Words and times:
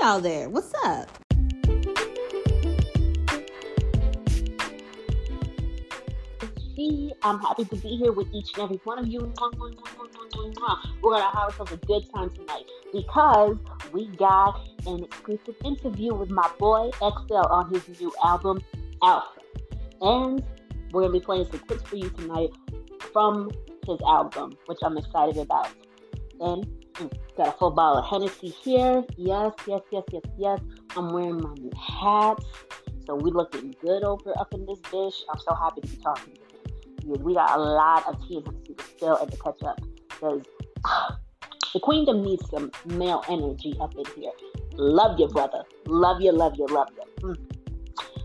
y'all 0.00 0.20
there. 0.20 0.48
What's 0.48 0.72
up? 0.84 1.08
I'm 7.22 7.40
happy 7.40 7.64
to 7.64 7.76
be 7.76 7.96
here 7.96 8.12
with 8.12 8.28
each 8.32 8.52
and 8.54 8.62
every 8.62 8.80
one 8.84 9.00
of 9.00 9.08
you. 9.08 9.32
We're 11.02 11.16
to 11.16 11.22
have 11.22 11.34
ourselves 11.34 11.72
a 11.72 11.76
good 11.78 12.08
time 12.14 12.30
tonight 12.30 12.64
because 12.92 13.56
we 13.92 14.06
got 14.16 14.60
an 14.86 15.02
exclusive 15.04 15.56
interview 15.64 16.14
with 16.14 16.30
my 16.30 16.48
boy 16.58 16.90
X-YLE 17.02 17.50
on 17.50 17.74
his 17.74 18.00
new 18.00 18.12
album, 18.24 18.60
Alpha. 19.02 19.40
And 20.00 20.44
we're 20.92 21.08
to 21.08 21.12
be 21.12 21.20
playing 21.20 21.46
some 21.50 21.58
clips 21.60 21.82
for 21.82 21.96
you 21.96 22.08
tonight 22.10 22.50
from 23.12 23.50
his 23.84 23.98
album, 24.06 24.56
which 24.66 24.78
I'm 24.82 24.96
excited 24.96 25.38
about. 25.38 25.68
And 26.40 26.77
got 27.36 27.48
a 27.48 27.52
full 27.58 27.70
bottle 27.70 27.98
of 27.98 28.06
Hennessy 28.06 28.48
here. 28.48 29.04
Yes, 29.16 29.52
yes, 29.66 29.80
yes, 29.90 30.04
yes, 30.12 30.22
yes. 30.36 30.60
I'm 30.96 31.12
wearing 31.12 31.40
my 31.40 31.54
new 31.54 31.70
hat. 31.76 32.38
So 33.06 33.14
we 33.14 33.30
looking 33.30 33.74
good 33.80 34.04
over 34.04 34.38
up 34.38 34.52
in 34.52 34.66
this 34.66 34.80
dish. 34.80 35.22
I'm 35.30 35.38
so 35.40 35.54
happy 35.54 35.80
to 35.82 35.86
be 35.86 35.96
talking 35.96 36.34
to 36.34 37.06
you. 37.06 37.12
We 37.14 37.34
got 37.34 37.56
a 37.56 37.60
lot 37.60 38.06
of 38.06 38.20
tea 38.26 38.42
and 38.44 38.80
still 38.96 39.16
and 39.16 39.30
to 39.30 39.38
catch 39.38 39.62
up 39.62 39.80
because 40.08 40.42
the 41.72 41.80
queendom 41.80 42.22
needs 42.22 42.48
some 42.50 42.70
male 42.86 43.24
energy 43.28 43.74
up 43.80 43.94
in 43.94 44.04
here. 44.14 44.32
Love 44.74 45.18
you, 45.18 45.28
brother. 45.28 45.62
Love 45.86 46.20
you, 46.20 46.32
love 46.32 46.54
you, 46.56 46.66
love 46.66 46.88
you. 46.96 47.28
Mm. 47.28 47.36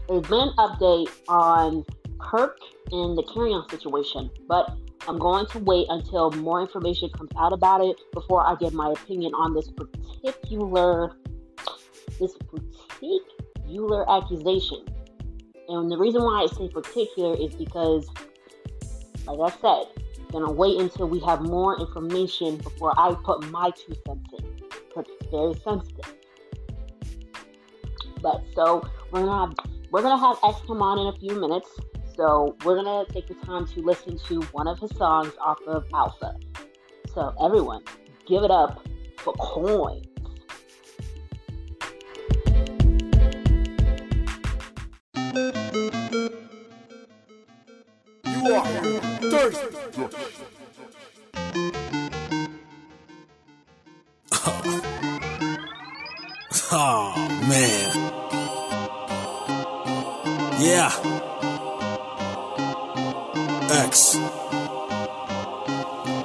There's 0.07 0.27
been 0.27 0.49
an 0.49 0.53
update 0.57 1.09
on 1.27 1.85
Kirk 2.19 2.59
and 2.91 3.17
the 3.17 3.23
carry 3.33 3.51
on 3.51 3.67
situation, 3.69 4.29
but 4.47 4.75
I'm 5.07 5.19
going 5.19 5.45
to 5.47 5.59
wait 5.59 5.87
until 5.89 6.31
more 6.31 6.61
information 6.61 7.09
comes 7.09 7.29
out 7.37 7.51
about 7.51 7.81
it 7.81 7.97
before 8.13 8.45
I 8.45 8.55
give 8.55 8.73
my 8.73 8.91
opinion 8.91 9.33
on 9.33 9.53
this 9.53 9.69
particular 9.69 11.17
this 12.19 12.35
particular 12.37 14.09
accusation. 14.09 14.85
And 15.67 15.91
the 15.91 15.97
reason 15.97 16.21
why 16.23 16.43
I 16.43 16.47
say 16.55 16.69
particular 16.69 17.35
is 17.35 17.53
because, 17.55 18.07
like 19.25 19.51
I 19.51 19.55
said, 19.61 20.03
I'm 20.19 20.31
gonna 20.31 20.51
wait 20.51 20.79
until 20.79 21.09
we 21.09 21.19
have 21.21 21.41
more 21.41 21.79
information 21.79 22.57
before 22.57 22.93
I 22.97 23.15
put 23.23 23.49
my 23.51 23.71
two 23.71 23.93
cents 24.05 24.29
in 24.37 24.53
because 24.87 25.05
it's 25.07 25.31
very 25.31 25.53
sensitive. 25.63 26.13
But 28.21 28.43
so 28.55 28.87
we're 29.11 29.25
gonna 29.25 29.47
have, 29.47 29.69
we're 29.91 30.01
gonna 30.01 30.17
have 30.17 30.37
X 30.43 30.65
come 30.65 30.81
on 30.81 30.99
in 30.99 31.07
a 31.07 31.17
few 31.19 31.39
minutes. 31.39 31.69
So 32.15 32.55
we're 32.63 32.75
gonna 32.75 33.05
take 33.11 33.27
the 33.27 33.33
time 33.33 33.65
to 33.67 33.81
listen 33.81 34.17
to 34.27 34.41
one 34.51 34.67
of 34.67 34.77
his 34.79 34.95
songs 34.97 35.33
off 35.41 35.57
of 35.65 35.83
Alpha. 35.93 36.35
So 37.13 37.33
everyone, 37.41 37.83
give 38.27 38.43
it 38.43 38.51
up 38.51 38.85
for 39.17 39.33
Coin. 39.33 40.03
You 48.25 48.53
are 48.53 48.65
thirsty. 49.31 49.77
oh 56.71 57.15
man. 57.49 57.89
Yeah. 60.61 61.32
X. 63.73 64.21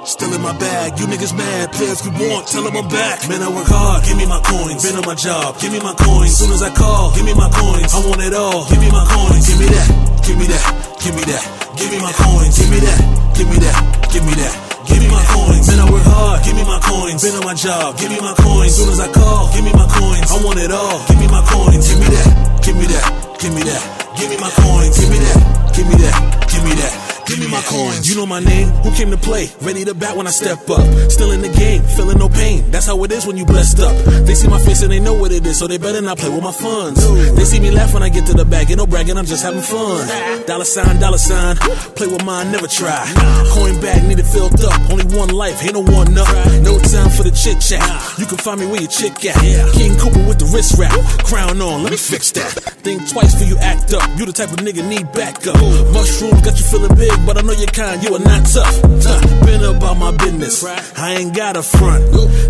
Still 0.05 0.33
in 0.33 0.41
my 0.41 0.53
bag, 0.57 0.99
you 0.99 1.05
niggas 1.05 1.33
mad, 1.33 1.73
players 1.73 2.05
we 2.05 2.13
want, 2.29 2.45
tell 2.45 2.61
them 2.61 2.77
I'm 2.77 2.87
back. 2.89 3.25
Man, 3.29 3.41
I 3.41 3.49
work 3.49 3.65
hard, 3.65 4.05
give 4.05 4.17
me 4.17 4.25
my 4.29 4.37
coins. 4.45 4.85
Been 4.85 4.97
on 4.97 5.05
my 5.05 5.17
job, 5.17 5.57
give 5.57 5.73
me 5.73 5.81
my 5.81 5.93
coins. 5.97 6.37
Soon 6.37 6.53
as 6.53 6.61
I 6.61 6.69
call, 6.69 7.09
give 7.17 7.25
me 7.25 7.33
my 7.33 7.49
coins. 7.49 7.89
I 7.93 8.05
want 8.05 8.21
it 8.21 8.33
all, 8.37 8.69
give 8.69 8.77
me 8.77 8.89
my 8.93 9.01
coins. 9.01 9.49
Give 9.49 9.57
me 9.57 9.65
that, 9.65 9.87
give 10.21 10.37
me 10.37 10.45
that, 10.45 10.63
give 11.01 11.15
me 11.17 11.23
that. 11.25 11.43
Give 11.73 11.89
me 11.89 11.97
my 11.97 12.13
coins, 12.13 12.53
give 12.57 12.69
me 12.69 12.79
that, 12.85 12.99
give 13.33 13.49
me 13.49 13.57
that, 13.65 13.77
give 14.13 14.25
me 14.25 14.33
that. 14.37 14.53
Give 14.89 15.05
me 15.05 15.09
my 15.09 15.21
coins. 15.29 15.69
Man, 15.69 15.79
I 15.79 15.85
work 15.85 16.01
hard. 16.01 16.41
Give 16.43 16.55
me 16.55 16.65
my 16.65 16.81
coins. 16.81 17.21
Been 17.21 17.35
on 17.37 17.45
my 17.45 17.53
job. 17.53 17.95
Give 17.99 18.09
me 18.09 18.17
my 18.19 18.33
coins. 18.33 18.73
Soon 18.73 18.89
as 18.89 18.99
I 18.99 19.05
call, 19.13 19.53
give 19.53 19.63
me 19.63 19.71
my 19.71 19.85
coins. 19.85 20.25
I 20.33 20.41
want 20.41 20.57
it 20.57 20.71
all. 20.71 21.05
Give 21.05 21.19
me 21.19 21.27
my 21.29 21.45
coins. 21.45 21.85
Give 21.85 21.99
me 21.99 22.09
that. 22.09 22.65
Give 22.65 22.75
me 22.75 22.85
that. 22.89 23.05
Give 23.37 23.53
me 23.53 23.61
that. 23.69 23.83
Give 24.17 24.29
me 24.33 24.37
my 24.41 24.49
coins. 24.49 24.97
Give 24.97 25.11
me 25.13 25.19
that. 25.21 25.37
Give 25.77 25.85
me 25.85 25.95
that. 26.01 26.49
Give 26.49 26.63
me 26.65 26.73
that. 26.73 27.08
Give 27.29 27.37
me 27.37 27.47
my 27.47 27.61
coins. 27.61 28.09
You 28.09 28.15
know 28.15 28.25
my 28.25 28.39
name. 28.39 28.69
Who 28.81 28.89
came 28.95 29.11
to 29.11 29.17
play? 29.17 29.49
Ready 29.61 29.85
to 29.85 29.93
bat 29.93 30.17
when 30.17 30.25
I 30.25 30.31
step 30.31 30.67
up. 30.67 30.81
Still 31.11 31.29
in 31.29 31.41
the 31.41 31.49
game, 31.49 31.83
feeling 31.83 32.17
no 32.17 32.27
pain. 32.27 32.71
That's 32.71 32.87
how 32.87 33.03
it 33.03 33.11
is 33.11 33.27
when 33.27 33.37
you 33.37 33.45
blessed 33.45 33.79
up. 33.79 33.95
They 34.25 34.33
see 34.33 34.47
my 34.47 34.57
face 34.57 34.81
and 34.81 34.91
they 34.91 34.99
know 34.99 35.13
what 35.13 35.31
it 35.31 35.45
is, 35.45 35.59
so 35.59 35.67
they 35.67 35.77
better 35.77 36.01
not 36.01 36.17
play 36.17 36.29
with 36.29 36.41
my 36.41 36.51
funds. 36.51 37.05
They 37.35 37.45
see 37.45 37.59
me 37.59 37.69
laugh 37.69 37.93
when 37.93 38.01
I 38.01 38.09
get 38.09 38.25
to 38.27 38.33
the 38.33 38.45
bag. 38.45 38.71
Ain't 38.71 38.79
no 38.79 38.87
bragging, 38.87 39.15
I'm 39.15 39.25
just 39.27 39.43
having 39.43 39.61
fun. 39.61 40.07
Dollar 40.47 40.65
sign, 40.65 40.99
dollar 40.99 41.19
sign. 41.19 41.55
Play 41.93 42.07
with 42.07 42.25
mine, 42.25 42.51
never 42.51 42.65
try. 42.65 43.05
Coin 43.53 43.79
bag 43.79 44.07
need 44.07 44.17
it 44.17 44.25
filled 44.25 44.59
up. 44.65 44.89
Only 44.89 45.05
one 45.15 45.29
life, 45.29 45.63
ain't 45.63 45.73
no 45.73 45.81
one 45.81 46.17
up. 46.17 46.27
No 46.65 46.79
time 46.79 47.11
for 47.13 47.21
the 47.21 47.31
chit 47.31 47.61
chat. 47.61 47.85
You 48.17 48.25
can 48.25 48.37
find 48.37 48.59
me 48.59 48.65
where 48.65 48.81
your 48.81 48.89
chick 48.89 49.13
at. 49.25 49.37
King 49.77 49.93
Cooper 49.99 50.25
with 50.25 50.39
the 50.39 50.49
wrist 50.49 50.79
wrap. 50.79 50.97
Crown 51.23 51.61
on, 51.61 51.83
let 51.83 51.91
me 51.91 51.97
fix 51.97 52.31
that. 52.31 52.49
Think 52.81 53.07
twice 53.07 53.37
for 53.37 53.45
you 53.45 53.57
act 53.59 53.93
up. 53.93 54.01
You 54.17 54.25
the 54.25 54.33
type 54.33 54.49
of 54.49 54.57
nigga 54.65 54.81
need 54.87 55.11
backup. 55.13 55.61
Mushrooms 55.93 56.41
got 56.41 56.57
you 56.57 56.65
feeling 56.65 56.95
big, 56.95 57.13
but 57.25 57.37
I 57.37 57.41
know 57.41 57.53
you're 57.53 57.71
kind, 57.71 58.03
you 58.03 58.15
are 58.15 58.23
not 58.23 58.45
tough. 58.45 58.75
Uh, 58.83 59.45
been 59.45 59.63
about 59.63 59.97
my 59.97 60.11
business. 60.11 60.63
I 60.63 61.15
ain't 61.19 61.35
got 61.35 61.57
a 61.57 61.63
front. 61.63 62.03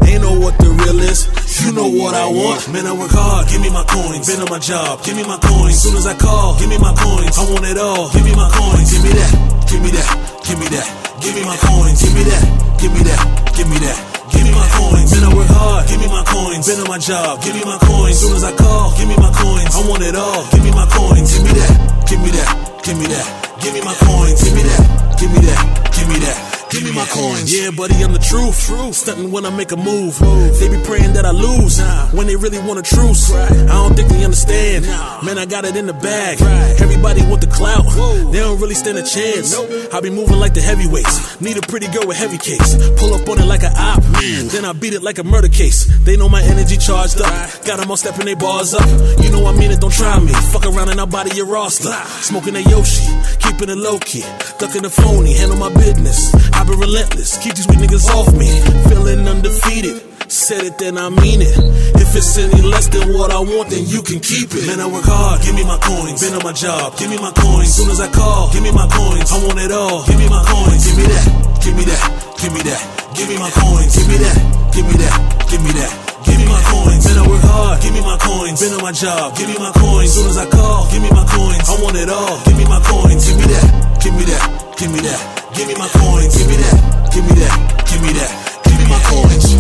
Ain't 0.05 0.21
know 0.21 0.39
what 0.39 0.57
the 0.57 0.69
real 0.69 0.99
is. 0.99 1.27
You 1.65 1.73
know 1.73 1.87
what 1.87 2.15
I 2.15 2.27
want. 2.27 2.71
Man, 2.71 2.87
I 2.87 2.93
work 2.93 3.11
hard. 3.11 3.47
Give 3.49 3.61
me 3.61 3.69
my 3.69 3.83
coins. 3.83 4.27
Been 4.27 4.41
on 4.41 4.49
my 4.49 4.59
job. 4.59 5.03
Give 5.03 5.15
me 5.15 5.23
my 5.23 5.37
coins. 5.37 5.77
Soon 5.79 5.95
as 5.97 6.07
I 6.07 6.15
call, 6.15 6.57
give 6.59 6.69
me 6.69 6.77
my 6.77 6.93
coins. 6.95 7.37
I 7.37 7.43
want 7.51 7.65
it 7.65 7.77
all. 7.77 8.09
Give 8.11 8.23
me 8.23 8.33
my 8.35 8.49
coins. 8.49 8.91
Give 8.91 9.03
me 9.03 9.11
that. 9.11 9.31
Give 9.69 9.81
me 9.81 9.91
that. 9.91 10.09
Give 10.47 10.59
me 10.59 10.67
that. 10.71 10.87
Give 11.21 11.35
me 11.35 11.43
my 11.43 11.57
coins. 11.57 11.99
Give 12.01 12.13
me 12.15 12.23
that. 12.23 12.43
Give 12.79 12.91
me 12.95 13.01
that. 13.03 13.21
Give 13.55 13.67
me 13.67 13.77
that. 13.83 13.97
Give 14.31 14.43
me 14.45 14.51
my 14.55 14.67
coins. 14.71 15.11
Man, 15.11 15.23
I 15.27 15.31
work 15.35 15.51
hard. 15.51 15.87
Give 15.89 15.99
me 15.99 16.07
my 16.07 16.23
coins. 16.23 16.63
Been 16.67 16.79
on 16.79 16.87
my 16.87 16.97
job. 16.97 17.43
Give 17.43 17.53
me 17.53 17.63
my 17.65 17.77
coins. 17.81 18.17
Soon 18.19 18.35
as 18.35 18.43
I 18.43 18.55
call, 18.55 18.95
give 18.95 19.07
me 19.07 19.17
my 19.17 19.31
coins. 19.33 19.75
I 19.75 19.81
want 19.89 20.03
it 20.03 20.15
all. 20.15 20.47
Give 20.51 20.63
me 20.63 20.71
my 20.71 20.87
coins. 20.87 21.33
Give 21.33 21.43
me 21.43 21.51
that. 21.59 21.73
Give 22.07 22.21
me 22.21 22.29
that. 22.31 22.49
Give 22.83 22.97
me 22.97 23.07
that. 23.07 23.48
Give 23.61 23.73
me 23.73 23.81
my 23.81 23.93
coins. 23.95 24.43
Give 24.43 24.55
me 24.55 24.63
that. 24.63 25.17
Give 25.19 25.31
me 25.31 25.39
that. 25.39 25.91
Give 25.93 26.07
me 26.07 26.19
that. 26.19 26.48
Give 26.69 26.83
me 26.83 26.91
my 26.93 27.05
coins. 27.05 27.49
Yeah, 27.49 27.71
buddy, 27.71 27.95
I'm 28.03 28.13
the 28.13 28.19
truth. 28.19 28.69
Stunting 28.93 29.31
when 29.31 29.45
I 29.45 29.49
make 29.49 29.71
a 29.71 29.75
move. 29.75 30.19
They 30.59 30.69
be 30.69 30.77
praying 30.85 31.13
that 31.13 31.25
I 31.25 31.31
lose 31.31 31.81
when 32.13 32.27
they 32.27 32.35
really 32.35 32.59
want 32.59 32.77
a 32.77 32.83
truce. 32.83 33.33
I 33.33 33.49
don't 33.73 33.95
think 33.95 34.09
they 34.09 34.23
understand. 34.23 34.85
Man, 35.25 35.37
I 35.37 35.45
got 35.45 35.65
it 35.65 35.75
in 35.75 35.87
the 35.87 35.93
bag. 35.93 36.41
Everybody 36.79 37.23
want 37.25 37.41
the 37.41 37.47
clout. 37.47 37.85
They 38.31 38.39
don't 38.39 38.59
really 38.61 38.75
stand 38.75 38.97
a 38.97 39.03
chance. 39.03 39.53
Nope. 39.53 39.93
I 39.93 39.99
be 39.99 40.09
moving 40.11 40.37
like 40.37 40.53
the 40.53 40.61
heavyweights. 40.61 41.41
Need 41.41 41.57
a 41.57 41.61
pretty 41.61 41.87
girl 41.87 42.05
with 42.05 42.17
heavy 42.17 42.37
case. 42.37 42.77
Pull 42.99 43.13
up 43.15 43.27
on 43.27 43.39
it 43.39 43.45
like 43.45 43.63
an 43.63 43.73
op. 43.75 44.03
Man. 44.13 44.47
Then 44.49 44.63
I 44.63 44.73
beat 44.73 44.93
it 44.93 45.01
like 45.01 45.17
a 45.17 45.23
murder 45.23 45.49
case. 45.49 45.89
They 46.05 46.17
know 46.17 46.29
my 46.29 46.43
energy 46.43 46.77
charged 46.77 47.19
up. 47.19 47.33
Got 47.65 47.79
them 47.79 47.89
all 47.89 47.97
stepping 47.97 48.25
their 48.25 48.35
bars 48.35 48.75
up. 48.75 48.87
You 49.23 49.31
know 49.31 49.45
I 49.47 49.57
mean 49.57 49.71
it, 49.71 49.81
don't 49.81 49.93
try 49.93 50.19
me. 50.19 50.33
Fuck 50.53 50.65
around 50.65 50.89
and 50.89 50.99
I'll 50.99 51.07
body 51.07 51.35
your 51.35 51.47
roster. 51.47 51.91
Smoking 52.21 52.55
a 52.55 52.59
Yoshi. 52.59 53.09
Keeping 53.41 53.69
it 53.69 53.77
low 53.77 53.97
key. 53.97 54.23
Ducking 54.59 54.83
the 54.83 54.89
phony. 54.89 55.33
Handle 55.33 55.57
my 55.57 55.73
business. 55.73 56.29
I've 56.59 56.67
been 56.67 56.75
relentless, 56.75 57.39
keep 57.39 57.55
these 57.55 57.67
weak 57.71 57.79
niggas 57.79 58.11
off 58.11 58.35
me. 58.35 58.51
Feeling 58.91 59.23
undefeated. 59.23 60.03
Said 60.27 60.67
it, 60.67 60.77
then 60.77 60.99
I 60.99 61.07
mean 61.07 61.39
it. 61.39 61.55
If 61.95 62.11
it's 62.13 62.37
any 62.37 62.61
less 62.61 62.91
than 62.91 63.15
what 63.15 63.31
I 63.31 63.39
want, 63.39 63.71
then 63.71 63.87
you 63.87 64.03
can 64.03 64.19
keep 64.19 64.51
it. 64.51 64.67
Man, 64.67 64.83
I 64.83 64.85
work 64.91 65.07
hard, 65.07 65.39
give 65.41 65.55
me 65.55 65.63
my 65.63 65.79
coins. 65.79 66.19
Been 66.19 66.35
on 66.35 66.43
my 66.43 66.51
job, 66.51 66.99
give 66.99 67.09
me 67.09 67.15
my 67.15 67.31
coins. 67.31 67.71
Soon 67.73 67.89
as 67.89 68.03
I 68.03 68.11
call, 68.11 68.51
give 68.51 68.61
me 68.61 68.75
my 68.75 68.85
coins. 68.91 69.31
I 69.31 69.39
want 69.39 69.57
it 69.57 69.71
all, 69.71 70.03
give 70.03 70.19
me 70.19 70.27
my 70.27 70.43
coins. 70.43 70.83
Give 70.83 70.99
me 70.99 71.07
that, 71.07 71.25
give 71.63 71.75
me 71.79 71.83
that, 71.87 72.03
give 72.43 72.51
me 72.51 72.61
that. 72.67 72.81
Give 73.15 73.27
me 73.31 73.39
my 73.39 73.49
coins, 73.55 73.95
give 73.95 74.05
me 74.11 74.19
that, 74.19 74.37
give 74.75 74.85
me 74.85 74.95
that, 74.99 75.15
give 75.47 75.63
me 75.63 75.71
that. 75.79 75.91
Give 76.27 76.37
me 76.37 76.45
my 76.45 76.61
coins. 76.67 77.07
Man, 77.07 77.17
I 77.17 77.25
work 77.25 77.41
hard. 77.41 77.81
Give 77.81 77.93
me 77.95 78.01
my 78.01 78.17
coins. 78.19 78.59
Been 78.59 78.73
on 78.75 78.83
my 78.83 78.91
job. 78.91 79.37
Give 79.37 79.47
me 79.47 79.55
my 79.57 79.71
coins. 79.71 80.13
Soon 80.13 80.27
as 80.27 80.37
I 80.37 80.45
call, 80.51 80.91
give 80.91 81.01
me 81.01 81.09
my 81.09 81.25
coins. 81.25 81.63
I 81.63 81.81
want 81.81 81.95
it 81.95 82.09
all. 82.09 82.43
Give 82.43 82.57
me 82.57 82.65
my 82.67 82.83
coins. 82.83 83.25
Give 83.25 83.39
me 83.39 83.47
that. 83.47 84.03
Give 84.03 84.13
me 84.13 84.23
that. 84.27 84.75
Give 84.77 84.91
me 84.91 84.99
that. 84.99 85.38
Give 85.59 85.67
me 85.67 85.75
my 85.75 85.89
coins. 85.89 86.37
Give 86.37 86.47
me 86.47 86.55
that. 86.55 87.11
Give 87.13 87.25
me 87.25 87.33
that. 87.33 87.51
Give 87.91 88.01
me 88.01 88.13
that. 88.13 88.31
Give 88.63 88.77
me 88.79 88.85
my 88.87 88.97
coins. 89.03 89.59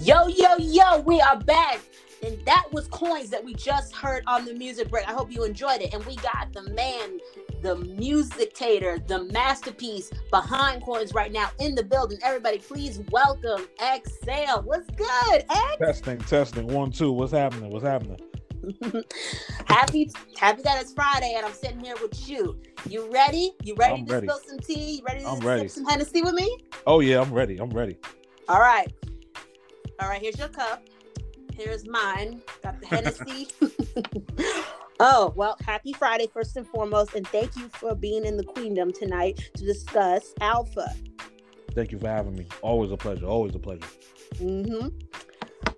Yo, 0.00 0.26
yo, 0.28 0.56
yo, 0.58 1.00
we 1.00 1.20
are 1.20 1.36
back. 1.36 1.80
And 2.22 2.38
that 2.46 2.66
was 2.70 2.86
coins 2.88 3.30
that 3.30 3.44
we 3.44 3.52
just 3.54 3.94
heard 3.94 4.22
on 4.28 4.44
the 4.44 4.54
music 4.54 4.90
break. 4.90 5.08
I 5.08 5.12
hope 5.12 5.32
you 5.32 5.42
enjoyed 5.44 5.80
it. 5.82 5.92
And 5.92 6.04
we 6.06 6.14
got 6.16 6.52
the 6.52 6.62
man, 6.70 7.18
the 7.62 7.76
musictator, 7.76 8.98
the 9.08 9.24
masterpiece 9.24 10.10
behind 10.30 10.84
coins 10.84 11.14
right 11.14 11.32
now 11.32 11.50
in 11.58 11.74
the 11.74 11.82
building. 11.82 12.18
Everybody, 12.22 12.58
please 12.58 13.00
welcome 13.10 13.66
X-YLE. 13.80 14.62
What's 14.64 14.88
good, 14.90 15.44
X? 15.50 15.76
Testing, 15.84 16.18
testing. 16.18 16.66
One, 16.68 16.92
two. 16.92 17.10
What's 17.10 17.32
happening? 17.32 17.70
What's 17.70 17.84
happening? 17.84 18.20
happy, 19.66 20.08
happy 20.36 20.62
that 20.62 20.80
it's 20.80 20.92
Friday 20.92 21.34
and 21.36 21.44
I'm 21.44 21.52
sitting 21.52 21.80
here 21.80 21.96
with 22.00 22.28
you. 22.28 22.56
You 22.88 23.10
ready? 23.10 23.52
You 23.64 23.74
ready 23.74 23.94
I'm 23.94 24.06
to 24.06 24.12
ready. 24.14 24.28
spill 24.28 24.40
some 24.46 24.58
tea? 24.60 24.98
You 24.98 25.02
ready 25.04 25.22
to 25.22 25.28
I'm 25.28 25.36
sip 25.38 25.44
ready. 25.44 25.68
some 25.68 25.84
Hennessy 25.84 26.22
with 26.22 26.34
me? 26.34 26.58
Oh 26.86 27.00
yeah, 27.00 27.20
I'm 27.20 27.32
ready. 27.32 27.58
I'm 27.58 27.70
ready. 27.70 27.96
All 28.48 28.60
right. 28.60 28.86
All 30.00 30.08
right, 30.08 30.20
here's 30.22 30.38
your 30.38 30.48
cup. 30.48 30.84
Here's 31.64 31.86
mine. 31.86 32.42
Got 32.64 32.80
the 32.80 32.86
Hennessy. 32.88 33.48
oh, 35.00 35.32
well, 35.36 35.56
happy 35.64 35.92
Friday, 35.92 36.26
first 36.32 36.56
and 36.56 36.66
foremost. 36.66 37.14
And 37.14 37.26
thank 37.28 37.54
you 37.56 37.68
for 37.68 37.94
being 37.94 38.24
in 38.24 38.36
the 38.36 38.42
Queendom 38.42 38.92
tonight 38.92 39.50
to 39.54 39.64
discuss 39.64 40.34
Alpha. 40.40 40.92
Thank 41.72 41.92
you 41.92 41.98
for 42.00 42.08
having 42.08 42.34
me. 42.34 42.46
Always 42.62 42.90
a 42.90 42.96
pleasure. 42.96 43.26
Always 43.26 43.54
a 43.54 43.60
pleasure. 43.60 43.86
Mm-hmm. 44.34 44.88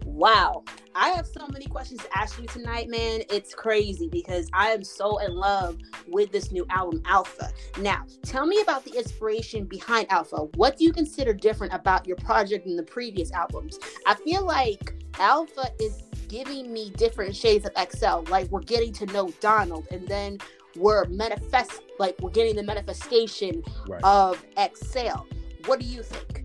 Wow. 0.06 0.64
I 0.94 1.10
have 1.10 1.26
so 1.26 1.46
many 1.48 1.66
questions 1.66 2.00
to 2.02 2.18
ask 2.18 2.40
you 2.40 2.46
tonight, 2.46 2.88
man. 2.88 3.22
It's 3.28 3.52
crazy 3.54 4.08
because 4.08 4.48
I 4.54 4.70
am 4.70 4.84
so 4.84 5.18
in 5.18 5.34
love 5.34 5.78
with 6.08 6.32
this 6.32 6.50
new 6.50 6.64
album, 6.70 7.02
Alpha. 7.04 7.50
Now, 7.80 8.06
tell 8.22 8.46
me 8.46 8.60
about 8.62 8.84
the 8.84 8.96
inspiration 8.96 9.66
behind 9.66 10.10
Alpha. 10.10 10.46
What 10.54 10.78
do 10.78 10.84
you 10.84 10.92
consider 10.92 11.34
different 11.34 11.74
about 11.74 12.06
your 12.06 12.16
project 12.16 12.64
than 12.64 12.76
the 12.76 12.84
previous 12.84 13.32
albums? 13.32 13.78
I 14.06 14.14
feel 14.14 14.46
like 14.46 14.94
Alpha 15.18 15.68
is 15.80 16.02
giving 16.28 16.72
me 16.72 16.90
different 16.96 17.34
shades 17.36 17.64
of 17.64 17.72
X-YLE. 17.76 18.28
Like 18.28 18.48
we're 18.50 18.60
getting 18.60 18.92
to 18.94 19.06
know 19.06 19.30
Donald, 19.40 19.86
and 19.90 20.06
then 20.08 20.38
we're 20.76 21.04
manifest, 21.06 21.82
like 21.98 22.16
we're 22.20 22.30
getting 22.30 22.56
the 22.56 22.62
manifestation 22.62 23.62
Right. 23.88 24.02
of 24.04 24.44
X-YLE. 24.56 25.26
What 25.66 25.80
do 25.80 25.86
you 25.86 26.02
think? 26.02 26.44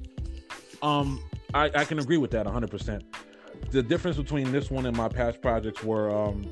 Um, 0.81 1.21
I, 1.53 1.65
I 1.75 1.85
can 1.85 1.99
agree 1.99 2.17
with 2.17 2.31
that 2.31 2.45
100%. 2.45 3.01
The 3.71 3.83
difference 3.83 4.17
between 4.17 4.51
this 4.51 4.71
one 4.71 4.85
and 4.85 4.95
my 4.95 5.09
past 5.09 5.41
projects 5.41 5.83
were 5.83 6.09
um, 6.15 6.45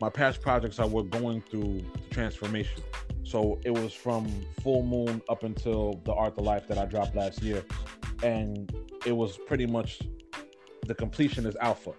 my 0.00 0.08
past 0.08 0.40
projects 0.40 0.78
I 0.78 0.84
were 0.84 1.02
going 1.02 1.42
through 1.42 1.82
the 1.94 2.00
transformation. 2.10 2.82
So 3.24 3.60
it 3.64 3.70
was 3.70 3.92
from 3.92 4.28
Full 4.62 4.82
Moon 4.82 5.22
up 5.28 5.42
until 5.44 6.00
The 6.04 6.12
Art 6.12 6.36
of 6.38 6.44
Life 6.44 6.66
that 6.68 6.78
I 6.78 6.86
dropped 6.86 7.14
last 7.14 7.42
year. 7.42 7.62
And 8.22 8.72
it 9.06 9.12
was 9.12 9.38
pretty 9.46 9.66
much 9.66 10.00
the 10.86 10.94
completion 10.94 11.46
is 11.46 11.56
alpha. 11.60 11.92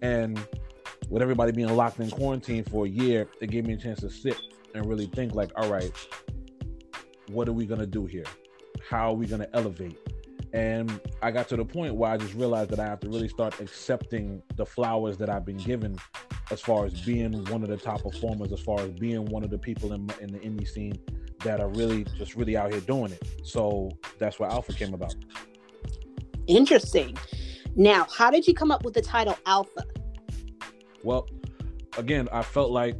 And 0.00 0.38
with 1.08 1.22
everybody 1.22 1.52
being 1.52 1.74
locked 1.74 2.00
in 2.00 2.10
quarantine 2.10 2.64
for 2.64 2.86
a 2.86 2.88
year, 2.88 3.28
it 3.40 3.50
gave 3.50 3.66
me 3.66 3.74
a 3.74 3.76
chance 3.76 4.00
to 4.00 4.10
sit 4.10 4.36
and 4.74 4.86
really 4.86 5.06
think 5.06 5.34
like, 5.34 5.50
all 5.56 5.70
right, 5.70 5.92
what 7.28 7.48
are 7.48 7.52
we 7.52 7.66
gonna 7.66 7.86
do 7.86 8.06
here? 8.06 8.24
How 8.88 9.10
are 9.10 9.14
we 9.14 9.26
gonna 9.26 9.48
elevate? 9.52 9.98
And 10.52 11.00
I 11.22 11.30
got 11.30 11.48
to 11.48 11.56
the 11.56 11.64
point 11.64 11.94
where 11.94 12.10
I 12.10 12.16
just 12.16 12.34
realized 12.34 12.70
that 12.70 12.78
I 12.80 12.84
have 12.84 13.00
to 13.00 13.08
really 13.08 13.28
start 13.28 13.58
accepting 13.60 14.42
the 14.56 14.66
flowers 14.66 15.16
that 15.18 15.30
I've 15.30 15.46
been 15.46 15.56
given 15.56 15.96
as 16.50 16.60
far 16.60 16.84
as 16.84 17.00
being 17.00 17.44
one 17.46 17.62
of 17.62 17.70
the 17.70 17.78
top 17.78 18.02
performers, 18.02 18.52
as 18.52 18.60
far 18.60 18.80
as 18.80 18.90
being 18.90 19.24
one 19.26 19.42
of 19.42 19.50
the 19.50 19.58
people 19.58 19.94
in, 19.94 20.10
in 20.20 20.30
the 20.30 20.38
indie 20.40 20.68
scene 20.68 20.98
that 21.42 21.60
are 21.60 21.70
really 21.70 22.04
just 22.18 22.36
really 22.36 22.56
out 22.56 22.70
here 22.70 22.80
doing 22.80 23.12
it. 23.12 23.22
So 23.44 23.90
that's 24.18 24.38
where 24.38 24.50
Alpha 24.50 24.74
came 24.74 24.92
about. 24.92 25.14
Interesting. 26.46 27.16
Now, 27.74 28.06
how 28.14 28.30
did 28.30 28.46
you 28.46 28.54
come 28.54 28.70
up 28.70 28.84
with 28.84 28.94
the 28.94 29.02
title 29.02 29.38
Alpha? 29.46 29.84
Well, 31.02 31.28
again, 31.96 32.28
I 32.32 32.42
felt 32.42 32.70
like 32.70 32.96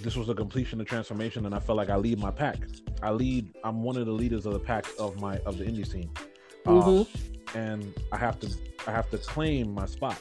this 0.00 0.16
was 0.16 0.28
a 0.28 0.34
completion 0.34 0.80
of 0.80 0.86
transformation, 0.86 1.46
and 1.46 1.54
I 1.54 1.58
felt 1.58 1.76
like 1.76 1.90
I 1.90 1.96
lead 1.96 2.18
my 2.18 2.30
pack. 2.30 2.58
I 3.02 3.10
lead. 3.10 3.54
I'm 3.64 3.82
one 3.82 3.96
of 3.96 4.06
the 4.06 4.12
leaders 4.12 4.46
of 4.46 4.52
the 4.52 4.58
pack 4.58 4.86
of 4.98 5.20
my 5.20 5.38
of 5.38 5.58
the 5.58 5.64
indie 5.64 5.86
scene, 5.86 6.10
Uh, 6.66 7.04
and 7.54 7.92
I 8.12 8.16
have 8.16 8.38
to 8.40 8.54
I 8.86 8.92
have 8.92 9.10
to 9.10 9.18
claim 9.18 9.74
my 9.74 9.86
spot. 9.86 10.18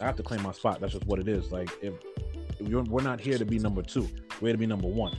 I 0.00 0.04
have 0.04 0.16
to 0.16 0.22
claim 0.22 0.42
my 0.42 0.52
spot. 0.52 0.80
That's 0.80 0.92
just 0.94 1.06
what 1.06 1.18
it 1.18 1.28
is. 1.28 1.52
Like 1.52 1.70
if, 1.82 1.94
if 2.58 2.68
you're, 2.68 2.82
we're 2.84 3.02
not 3.02 3.20
here 3.20 3.38
to 3.38 3.44
be 3.44 3.58
number 3.58 3.82
two, 3.82 4.08
we're 4.40 4.48
here 4.48 4.52
to 4.52 4.58
be 4.58 4.66
number 4.66 4.88
one. 4.88 5.16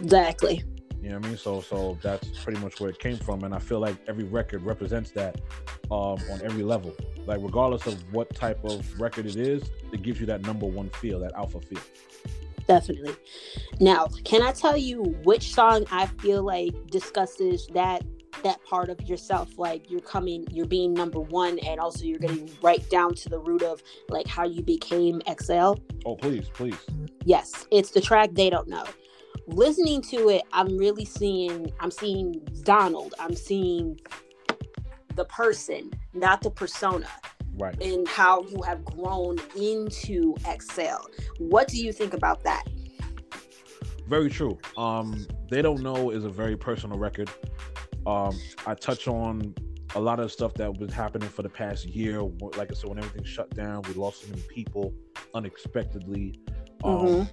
Exactly. 0.00 0.62
You 1.02 1.08
know 1.08 1.16
what 1.16 1.26
I 1.26 1.28
mean? 1.30 1.36
So 1.36 1.60
so 1.60 1.98
that's 2.00 2.28
pretty 2.44 2.60
much 2.60 2.80
where 2.80 2.88
it 2.88 3.00
came 3.00 3.16
from, 3.16 3.42
and 3.42 3.52
I 3.52 3.58
feel 3.58 3.80
like 3.80 3.96
every 4.06 4.24
record 4.24 4.62
represents 4.62 5.10
that 5.12 5.40
um, 5.90 6.18
on 6.30 6.40
every 6.44 6.62
level. 6.62 6.94
Like 7.26 7.40
regardless 7.42 7.86
of 7.86 8.00
what 8.12 8.32
type 8.34 8.64
of 8.64 9.00
record 9.00 9.26
it 9.26 9.36
is, 9.36 9.64
it 9.92 10.02
gives 10.02 10.20
you 10.20 10.26
that 10.26 10.42
number 10.42 10.66
one 10.66 10.90
feel, 10.90 11.18
that 11.20 11.32
alpha 11.34 11.60
feel. 11.60 11.80
Definitely. 12.68 13.16
Now, 13.80 14.06
can 14.24 14.42
I 14.42 14.52
tell 14.52 14.76
you 14.76 15.02
which 15.24 15.52
song 15.52 15.84
I 15.90 16.06
feel 16.06 16.44
like 16.44 16.72
discusses 16.86 17.66
that 17.74 18.04
that 18.44 18.62
part 18.64 18.88
of 18.88 19.00
yourself 19.02 19.58
like 19.58 19.90
you're 19.90 20.00
coming 20.00 20.44
you're 20.50 20.66
being 20.66 20.92
number 20.94 21.20
1 21.20 21.60
and 21.60 21.78
also 21.78 22.04
you're 22.04 22.18
getting 22.18 22.50
right 22.62 22.88
down 22.90 23.14
to 23.14 23.28
the 23.28 23.38
root 23.38 23.62
of 23.62 23.82
like 24.08 24.26
how 24.26 24.44
you 24.44 24.62
became 24.62 25.20
X-YLE? 25.26 25.78
Oh 26.06 26.16
please, 26.16 26.48
please. 26.48 26.78
Yes, 27.24 27.66
it's 27.70 27.90
the 27.90 28.00
track 28.00 28.30
they 28.32 28.50
don't 28.50 28.68
know. 28.68 28.84
Listening 29.46 30.00
to 30.02 30.28
it, 30.28 30.42
I'm 30.52 30.76
really 30.78 31.04
seeing 31.04 31.72
I'm 31.80 31.90
seeing 31.90 32.34
Donald. 32.62 33.14
I'm 33.18 33.34
seeing 33.34 33.98
the 35.14 35.24
person, 35.26 35.90
not 36.14 36.40
the 36.42 36.50
persona, 36.50 37.08
Right. 37.58 37.80
and 37.82 38.06
how 38.08 38.42
you 38.44 38.62
have 38.62 38.82
grown 38.84 39.38
into 39.56 40.34
X-YLE. 40.46 41.06
What 41.38 41.68
do 41.68 41.76
you 41.84 41.92
think 41.92 42.14
about 42.14 42.42
that? 42.44 42.64
Very 44.08 44.30
true. 44.30 44.58
Um, 44.76 45.26
they 45.50 45.60
don't 45.60 45.82
know 45.82 46.10
is 46.10 46.24
a 46.24 46.30
very 46.30 46.56
personal 46.56 46.98
record. 46.98 47.30
Um, 48.06 48.38
I 48.66 48.74
touch 48.74 49.06
on 49.06 49.54
a 49.94 50.00
lot 50.00 50.18
of 50.18 50.32
stuff 50.32 50.54
that 50.54 50.78
was 50.78 50.92
happening 50.92 51.28
for 51.28 51.42
the 51.42 51.48
past 51.50 51.86
year. 51.86 52.22
Like 52.22 52.70
I 52.70 52.74
said, 52.74 52.88
when 52.88 52.98
everything 52.98 53.24
shut 53.24 53.50
down, 53.54 53.82
we 53.82 53.92
lost 53.94 54.22
so 54.22 54.28
many 54.30 54.42
people 54.48 54.94
unexpectedly. 55.34 56.40
Um, 56.84 57.06
Mhm. 57.06 57.30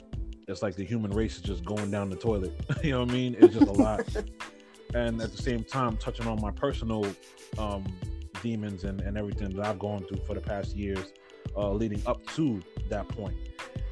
It's 0.50 0.63
like 0.63 0.75
the 0.75 0.84
human 0.84 1.12
race 1.12 1.36
is 1.36 1.42
just 1.44 1.63
going 1.63 1.92
down 1.92 2.10
the 2.10 2.16
toilet. 2.16 2.54
you 2.84 2.92
know 2.92 3.01
what 3.01 3.10
I 3.10 3.13
mean? 3.13 3.36
It's 3.40 3.54
just 3.54 3.68
a 3.68 3.72
lot. 3.72 4.01
and 4.96 5.22
at 5.22 5.31
the 5.31 5.42
same 5.42 5.63
time, 5.63 5.96
touching 5.98 6.28
on 6.28 6.42
my 6.42 6.51
personal 6.51 7.06
um, 7.57 7.86
demons 8.42 8.84
and, 8.84 9.00
and 9.01 9.18
everything 9.18 9.56
that 9.56 9.66
I've 9.66 9.80
gone 9.80 10.04
through 10.06 10.25
for 10.25 10.34
the 10.34 10.42
past 10.42 10.75
years, 10.75 11.13
uh, 11.56 11.72
leading 11.72 12.01
up 12.07 12.25
to 12.36 12.62
that 12.90 13.07
point. 13.10 13.36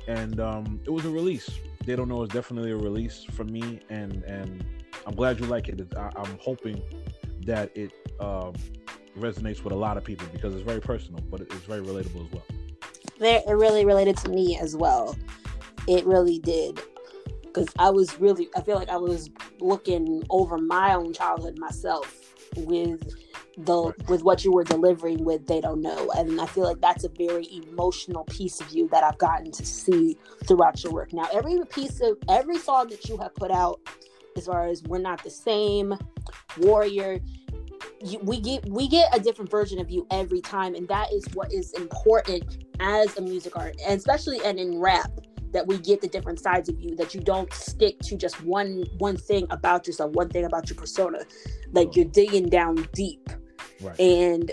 And 0.07 0.39
um, 0.39 0.79
it 0.85 0.89
was 0.89 1.05
a 1.05 1.09
release. 1.09 1.49
They 1.85 1.95
don't 1.95 2.09
know 2.09 2.23
it's 2.23 2.33
definitely 2.33 2.71
a 2.71 2.77
release 2.77 3.23
for 3.23 3.43
me, 3.43 3.79
and 3.89 4.23
and 4.23 4.65
I'm 5.05 5.15
glad 5.15 5.39
you 5.39 5.45
like 5.45 5.69
it. 5.69 5.81
I, 5.95 6.09
I'm 6.15 6.37
hoping 6.39 6.81
that 7.45 7.75
it 7.77 7.91
um, 8.19 8.53
resonates 9.17 9.63
with 9.63 9.73
a 9.73 9.77
lot 9.77 9.95
of 9.95 10.03
people 10.03 10.27
because 10.31 10.53
it's 10.53 10.63
very 10.63 10.81
personal, 10.81 11.21
but 11.29 11.41
it's 11.41 11.53
very 11.55 11.81
relatable 11.81 12.25
as 12.25 12.31
well. 12.31 12.43
Very- 13.19 13.43
It 13.47 13.53
really 13.53 13.85
related 13.85 14.17
to 14.17 14.29
me 14.29 14.57
as 14.57 14.75
well. 14.75 15.15
It 15.87 16.05
really 16.05 16.39
did. 16.39 16.79
Because 17.41 17.67
I 17.79 17.89
was 17.89 18.19
really, 18.19 18.49
I 18.55 18.61
feel 18.61 18.75
like 18.75 18.89
I 18.89 18.97
was 18.97 19.29
looking 19.59 20.23
over 20.29 20.57
my 20.57 20.93
own 20.93 21.13
childhood 21.13 21.57
myself 21.57 22.35
with 22.55 23.15
the 23.57 23.93
with 24.07 24.21
what 24.23 24.45
you 24.45 24.51
were 24.51 24.63
delivering 24.63 25.23
with 25.23 25.47
they 25.47 25.59
don't 25.59 25.81
know. 25.81 26.11
And 26.15 26.39
i 26.39 26.45
feel 26.45 26.63
like 26.63 26.79
that's 26.79 27.03
a 27.03 27.09
very 27.09 27.47
emotional 27.51 28.23
piece 28.25 28.61
of 28.61 28.69
you 28.69 28.87
that 28.89 29.03
i've 29.03 29.17
gotten 29.17 29.51
to 29.51 29.65
see 29.65 30.15
throughout 30.45 30.83
your 30.83 30.93
work. 30.93 31.11
Now 31.11 31.27
every 31.33 31.57
piece 31.65 31.99
of 32.01 32.17
every 32.29 32.59
song 32.59 32.89
that 32.89 33.09
you 33.09 33.17
have 33.17 33.33
put 33.33 33.49
out 33.49 33.79
as 34.35 34.45
far 34.45 34.67
as 34.67 34.83
we're 34.83 34.99
not 34.99 35.23
the 35.23 35.31
same 35.31 35.97
warrior 36.59 37.19
you, 38.01 38.19
we 38.19 38.39
get 38.39 38.65
we 38.69 38.87
get 38.87 39.15
a 39.15 39.19
different 39.19 39.49
version 39.49 39.79
of 39.79 39.89
you 39.89 40.05
every 40.11 40.41
time. 40.41 40.75
And 40.75 40.87
that 40.87 41.11
is 41.11 41.25
what 41.33 41.51
is 41.51 41.73
important 41.73 42.65
as 42.79 43.17
a 43.17 43.21
music 43.21 43.57
artist 43.57 43.83
and 43.87 43.97
especially 43.97 44.39
and 44.45 44.59
in 44.59 44.79
rap 44.79 45.09
that 45.53 45.65
we 45.67 45.77
get 45.77 46.01
the 46.01 46.07
different 46.07 46.39
sides 46.39 46.69
of 46.69 46.79
you 46.79 46.95
that 46.95 47.13
you 47.13 47.21
don't 47.21 47.51
stick 47.53 47.97
to 47.99 48.15
just 48.15 48.41
one 48.43 48.83
one 48.97 49.17
thing 49.17 49.45
about 49.49 49.87
yourself 49.87 50.11
one 50.13 50.29
thing 50.29 50.45
about 50.45 50.69
your 50.69 50.77
persona 50.77 51.19
like 51.71 51.95
you're 51.95 52.05
digging 52.05 52.49
down 52.49 52.87
deep 52.93 53.29
Right. 53.81 53.99
and 53.99 54.51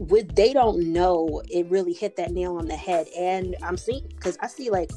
with 0.00 0.34
they 0.34 0.52
don't 0.52 0.92
know 0.92 1.42
it 1.50 1.66
really 1.68 1.92
hit 1.92 2.16
that 2.16 2.32
nail 2.32 2.56
on 2.56 2.66
the 2.66 2.76
head 2.76 3.06
and 3.16 3.54
i'm 3.62 3.76
seeing 3.76 4.06
because 4.08 4.36
i 4.40 4.46
see 4.46 4.70
like 4.70 4.90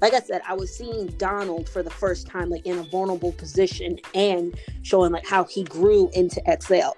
like 0.00 0.14
i 0.14 0.20
said 0.20 0.40
i 0.48 0.54
was 0.54 0.74
seeing 0.74 1.08
donald 1.18 1.68
for 1.68 1.82
the 1.82 1.90
first 1.90 2.26
time 2.28 2.48
like 2.48 2.64
in 2.64 2.78
a 2.78 2.82
vulnerable 2.84 3.32
position 3.32 3.98
and 4.14 4.58
showing 4.82 5.10
like 5.12 5.26
how 5.26 5.44
he 5.44 5.64
grew 5.64 6.08
into 6.14 6.40
X-YLE 6.48 6.96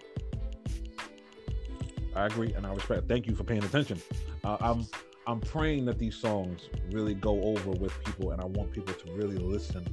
I 2.15 2.27
agree 2.27 2.53
and 2.55 2.67
I 2.67 2.73
respect. 2.75 3.09
Thank 3.09 3.27
you 3.29 3.35
for 3.35 3.45
paying 3.45 3.63
attention. 3.65 4.01
Uh, 4.43 4.57
I'm 4.61 4.87
I'm 5.31 5.41
praying 5.41 5.85
that 5.85 5.97
these 5.97 6.17
songs 6.17 6.69
really 6.91 7.15
go 7.15 7.41
over 7.45 7.71
with 7.71 7.93
people, 8.05 8.33
and 8.33 8.43
I 8.43 8.47
want 8.47 8.73
people 8.73 8.93
to 8.93 9.13
really 9.13 9.37
listen. 9.37 9.87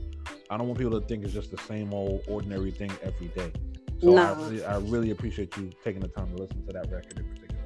I 0.50 0.58
don't 0.58 0.66
want 0.66 0.80
people 0.80 1.00
to 1.00 1.06
think 1.06 1.24
it's 1.24 1.32
just 1.34 1.52
the 1.52 1.60
same 1.60 1.94
old 1.94 2.24
ordinary 2.28 2.72
thing 2.72 2.92
every 3.04 3.28
day. 3.28 3.52
So 4.02 4.10
I, 4.18 4.34
Nah. 4.34 4.34
really, 4.34 4.66
I 4.66 4.78
really 4.80 5.12
appreciate 5.12 5.56
you 5.56 5.70
taking 5.84 6.02
the 6.02 6.08
time 6.08 6.36
to 6.36 6.42
listen 6.42 6.66
to 6.66 6.74
that 6.74 6.90
record 6.92 7.20
in 7.20 7.26
particular. 7.26 7.64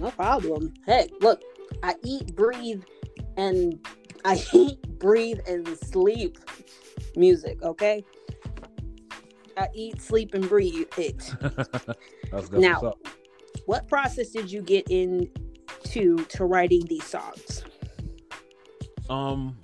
no 0.00 0.10
problem 0.10 0.72
hey 0.86 1.06
look 1.20 1.42
i 1.82 1.94
eat 2.02 2.34
breathe 2.34 2.82
and 3.36 3.78
i 4.24 4.42
eat 4.54 4.80
breathe 4.98 5.38
and 5.46 5.68
sleep 5.78 6.38
music 7.14 7.62
okay 7.62 8.02
i 9.58 9.68
eat 9.74 10.00
sleep 10.00 10.32
and 10.32 10.48
breathe 10.48 10.86
it 10.96 11.34
That's 12.30 12.48
good. 12.48 12.60
Now- 12.60 12.94
what 13.66 13.86
process 13.86 14.30
did 14.30 14.50
you 14.50 14.62
get 14.62 14.88
into 14.88 15.30
to 15.92 16.24
to 16.26 16.44
writing 16.44 16.82
these 16.86 17.04
songs 17.04 17.64
Um, 19.10 19.58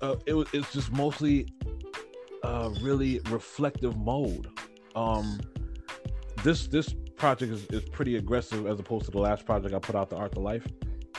uh, 0.00 0.16
it 0.26 0.34
was 0.34 0.48
it's 0.52 0.72
just 0.72 0.90
mostly 0.92 1.46
uh 2.42 2.70
really 2.80 3.20
reflective 3.30 3.94
mode. 3.96 4.48
Um, 4.96 5.38
this 6.42 6.66
this 6.68 6.94
project 7.16 7.52
is, 7.52 7.66
is 7.66 7.84
pretty 7.90 8.16
aggressive 8.16 8.66
as 8.66 8.80
opposed 8.80 9.04
to 9.04 9.10
the 9.10 9.18
last 9.18 9.44
project 9.44 9.74
I 9.74 9.78
put 9.78 9.94
out, 9.94 10.08
the 10.08 10.16
Art 10.16 10.32
to 10.32 10.40
Life. 10.40 10.66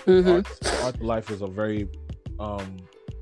Mm-hmm. 0.07 0.29
Art, 0.29 0.83
Art 0.83 0.95
to 0.97 1.05
Life 1.05 1.29
is 1.29 1.41
a 1.41 1.47
very 1.47 1.87
um 2.39 2.77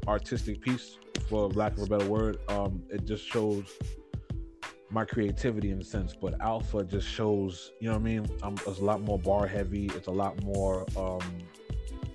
artistic 0.07 0.61
piece, 0.61 0.97
for 1.27 1.49
lack 1.49 1.73
of 1.77 1.83
a 1.83 1.88
better 1.88 2.09
word. 2.09 2.38
Um, 2.47 2.81
it 2.89 3.05
just 3.05 3.25
shows 3.27 3.65
my 4.91 5.05
creativity 5.05 5.72
in 5.72 5.79
a 5.79 5.84
sense, 5.84 6.15
but 6.19 6.39
Alpha 6.41 6.84
just 6.84 7.08
shows, 7.08 7.74
you 7.79 7.88
know 7.88 7.93
what 7.93 8.01
I 8.01 8.03
mean? 8.03 8.27
Um, 8.41 8.55
it's 8.65 8.79
a 8.79 8.84
lot 8.86 9.01
more 9.01 9.19
bar 9.19 9.46
heavy. 9.48 9.86
It's 9.96 10.08
a 10.08 10.12
lot 10.12 10.41
more, 10.43 10.86
um, 10.98 11.22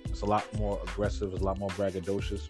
it's 0.09 0.21
a 0.21 0.25
lot 0.25 0.45
more 0.57 0.79
aggressive. 0.83 1.31
It's 1.33 1.41
a 1.41 1.45
lot 1.45 1.57
more 1.57 1.69
braggadocious, 1.69 2.49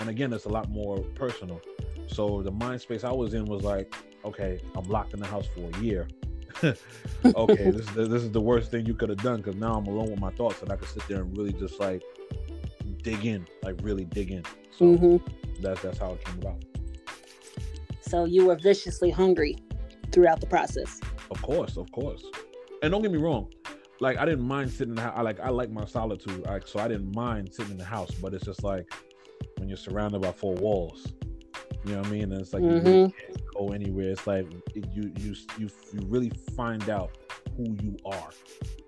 and 0.00 0.08
again, 0.08 0.32
it's 0.32 0.44
a 0.44 0.48
lot 0.48 0.68
more 0.70 0.98
personal. 1.14 1.60
So 2.06 2.42
the 2.42 2.50
mind 2.50 2.80
space 2.80 3.02
I 3.04 3.12
was 3.12 3.34
in 3.34 3.46
was 3.46 3.62
like, 3.62 3.92
okay, 4.24 4.60
I'm 4.76 4.84
locked 4.84 5.14
in 5.14 5.20
the 5.20 5.26
house 5.26 5.46
for 5.54 5.68
a 5.76 5.80
year. 5.82 6.06
okay, 6.62 7.70
this 7.70 7.88
is 7.88 7.94
this 7.94 8.22
is 8.22 8.30
the 8.30 8.40
worst 8.40 8.70
thing 8.70 8.86
you 8.86 8.94
could 8.94 9.08
have 9.08 9.22
done 9.22 9.38
because 9.38 9.56
now 9.56 9.74
I'm 9.74 9.86
alone 9.86 10.10
with 10.10 10.20
my 10.20 10.30
thoughts, 10.30 10.62
and 10.62 10.70
I 10.70 10.76
can 10.76 10.86
sit 10.86 11.06
there 11.08 11.22
and 11.22 11.36
really 11.36 11.52
just 11.52 11.80
like 11.80 12.02
dig 13.02 13.24
in, 13.26 13.46
like 13.64 13.76
really 13.82 14.04
dig 14.04 14.30
in. 14.30 14.44
So 14.70 14.84
Mhm. 14.96 15.20
that's 15.60 15.82
that's 15.82 15.98
how 15.98 16.12
it 16.12 16.24
came 16.24 16.38
about. 16.38 16.64
So 18.14 18.26
you 18.26 18.46
were 18.46 18.54
viciously 18.54 19.10
hungry 19.10 19.56
throughout 20.12 20.40
the 20.40 20.46
process. 20.46 21.00
Of 21.32 21.42
course, 21.42 21.76
of 21.76 21.90
course. 21.90 22.22
And 22.80 22.92
don't 22.92 23.02
get 23.02 23.10
me 23.10 23.18
wrong, 23.18 23.52
like 23.98 24.18
I 24.18 24.24
didn't 24.24 24.46
mind 24.46 24.70
sitting 24.70 24.90
in 24.90 24.94
the 24.94 25.02
house. 25.02 25.14
I 25.16 25.22
like 25.22 25.40
I 25.40 25.48
like 25.48 25.72
my 25.72 25.84
solitude, 25.84 26.46
like 26.46 26.68
so 26.68 26.78
I 26.78 26.86
didn't 26.86 27.12
mind 27.12 27.52
sitting 27.52 27.72
in 27.72 27.76
the 27.76 27.84
house. 27.84 28.12
But 28.12 28.32
it's 28.32 28.44
just 28.44 28.62
like 28.62 28.86
when 29.58 29.68
you're 29.68 29.76
surrounded 29.76 30.22
by 30.22 30.30
four 30.30 30.54
walls, 30.54 31.12
you 31.84 31.90
know 31.92 32.02
what 32.02 32.06
I 32.06 32.10
mean? 32.10 32.30
And 32.30 32.34
it's 32.34 32.52
like 32.52 32.62
you 32.62 32.68
really 32.68 33.12
can't 33.18 33.46
go 33.52 33.72
anywhere. 33.72 34.12
It's 34.12 34.28
like 34.28 34.46
it, 34.76 34.86
you 34.92 35.12
you 35.16 35.34
you 35.58 35.68
you 35.92 36.00
really 36.06 36.30
find 36.56 36.88
out 36.88 37.18
who 37.56 37.76
you 37.82 37.96
are 38.06 38.30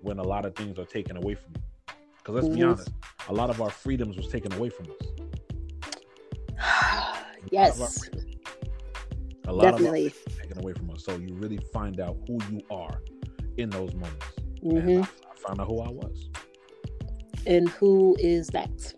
when 0.03 0.19
a 0.19 0.23
lot 0.23 0.45
of 0.45 0.55
things 0.55 0.79
are 0.79 0.85
taken 0.85 1.17
away 1.17 1.33
from 1.35 1.51
you. 1.53 1.61
Because 2.19 2.35
let's 2.35 2.47
be 2.47 2.61
Mhm. 2.61 2.71
honest, 2.71 2.91
a 3.27 3.33
lot 3.33 3.49
of 3.49 3.61
our 3.61 3.71
freedoms 3.71 4.15
was 4.15 4.29
taken 4.29 4.53
away 4.53 4.69
from 4.69 4.85
us. 4.85 5.07
A 6.59 6.95
lot 6.95 7.71
of 7.73 7.81
our 7.81 7.89
yes, 7.89 8.09
a 9.47 9.53
lot 9.53 9.65
of 9.65 9.71
definitely. 9.71 10.03
was 10.03 10.35
taken 10.35 10.59
away 10.59 10.73
from 10.73 10.91
us. 10.91 11.03
So 11.03 11.17
you 11.17 11.33
really 11.33 11.59
find 11.73 11.99
out 11.99 12.17
who 12.27 12.37
you 12.51 12.61
are 12.69 13.01
in 13.57 13.69
those 13.69 13.93
moments. 13.93 14.25
hmm 14.61 14.77
And 14.77 14.99
I, 14.99 15.01
I 15.01 15.47
found 15.47 15.61
out 15.61 15.67
who 15.67 15.79
I 15.79 15.89
was. 15.89 16.29
And 17.45 17.69
who 17.69 18.15
is 18.19 18.47
that? 18.49 18.93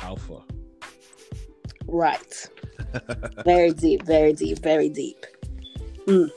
Alpha. 0.00 0.38
Right. 1.86 2.48
Very 3.44 3.72
deep, 3.72 4.04
very 4.04 4.32
deep, 4.32 4.58
very 4.60 4.88
deep. 4.88 5.26
Mm. 6.06 6.30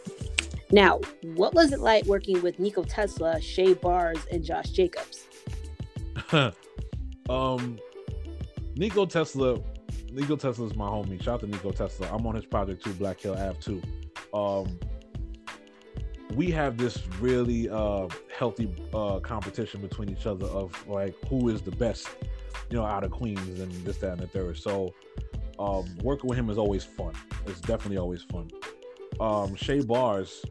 Now, 0.71 0.99
what 1.35 1.53
was 1.53 1.71
it 1.71 1.79
like 1.79 2.05
working 2.05 2.41
with 2.41 2.59
Nico 2.59 2.83
Tesla, 2.83 3.39
Shay 3.39 3.73
Bars, 3.73 4.19
and 4.31 4.43
Josh 4.43 4.69
Jacobs? 4.69 5.25
um, 7.29 7.79
Nico 8.75 9.05
Tesla. 9.05 9.57
Nico 10.13 10.35
Tesla 10.35 10.65
is 10.67 10.75
my 10.75 10.87
homie. 10.87 11.21
Shout 11.21 11.35
out 11.35 11.39
to 11.41 11.47
Nico 11.47 11.71
Tesla. 11.71 12.07
I'm 12.13 12.25
on 12.27 12.35
his 12.35 12.45
project 12.45 12.83
too, 12.83 12.93
Black 12.93 13.19
Hill 13.19 13.33
Ave 13.33 13.57
too. 13.59 13.81
Um, 14.33 14.79
we 16.35 16.49
have 16.51 16.77
this 16.77 16.99
really 17.19 17.69
uh, 17.69 18.07
healthy 18.35 18.73
uh, 18.93 19.19
competition 19.19 19.81
between 19.81 20.09
each 20.09 20.25
other 20.25 20.45
of 20.47 20.87
like 20.87 21.15
who 21.27 21.49
is 21.49 21.61
the 21.61 21.71
best, 21.71 22.07
you 22.69 22.77
know, 22.77 22.85
out 22.85 23.03
of 23.03 23.11
Queens 23.11 23.59
and 23.59 23.71
this, 23.85 23.97
that, 23.97 24.13
and 24.13 24.21
the 24.21 24.27
third. 24.27 24.57
So, 24.57 24.93
um, 25.59 25.85
working 26.01 26.27
with 26.29 26.37
him 26.37 26.49
is 26.49 26.57
always 26.57 26.83
fun. 26.83 27.13
It's 27.45 27.61
definitely 27.61 27.97
always 27.97 28.23
fun. 28.23 28.49
Um, 29.19 29.55
Shay 29.55 29.81
Bars 29.81 30.43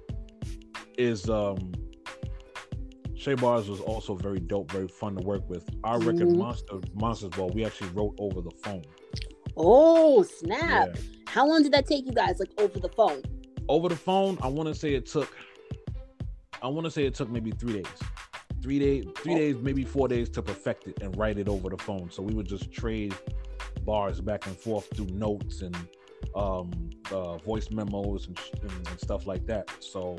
is 0.99 1.28
um, 1.28 1.73
Shay 3.16 3.35
Bars 3.35 3.69
was 3.69 3.81
also 3.81 4.14
very 4.14 4.38
dope, 4.40 4.71
very 4.71 4.88
fun 4.88 5.16
to 5.16 5.25
work 5.25 5.49
with. 5.49 5.69
Our 5.85 5.99
record 6.00 6.28
Mhm. 6.28 6.37
Monster 6.37 6.81
Monsters 6.95 7.31
Ball, 7.31 7.50
we 7.50 7.64
actually 7.64 7.90
wrote 7.90 8.14
over 8.19 8.40
the 8.40 8.50
phone. 8.62 8.83
Oh, 9.57 10.23
snap. 10.23 10.91
Yeah. 10.95 11.01
How 11.27 11.47
long 11.47 11.63
did 11.63 11.73
that 11.73 11.87
take 11.87 12.05
you 12.07 12.13
guys, 12.13 12.39
like 12.39 12.51
over 12.59 12.79
the 12.79 12.89
phone? 12.91 13.23
Over 13.69 13.89
the 13.89 13.97
phone, 13.97 14.39
I 14.43 14.49
want 14.49 14.69
to 14.69 14.75
say 14.75 14.95
it 14.95 15.07
took. 15.07 15.35
I 16.63 16.69
want 16.69 16.85
to 16.85 16.91
say 16.91 17.05
it 17.05 17.15
took 17.15 17.31
maybe 17.31 17.51
three 17.53 17.73
days, 17.75 17.87
three 18.63 18.79
days, 18.79 19.05
three 19.17 19.35
Oh. 19.35 19.39
days, 19.39 19.57
maybe 19.61 19.85
four 19.85 20.09
days 20.09 20.29
to 20.31 20.43
perfect 20.43 20.87
it 20.89 21.03
and 21.03 21.17
write 21.17 21.39
it 21.39 21.49
over 21.49 21.69
the 21.71 21.79
phone. 21.79 22.11
So 22.11 22.23
we 22.23 22.35
would 22.35 22.47
just 22.47 22.71
trade 22.71 23.15
bars 23.85 24.21
back 24.21 24.47
and 24.47 24.57
forth 24.57 24.89
through 24.95 25.07
notes 25.07 25.63
and 25.63 25.77
um, 26.37 26.71
uh, 27.11 27.39
voice 27.39 27.71
memos 27.71 28.29
and, 28.29 28.39
sh- 28.39 28.51
and, 28.63 28.71
and 28.89 29.01
stuff 29.01 29.27
like 29.27 29.45
that. 29.47 29.71
So 29.81 30.17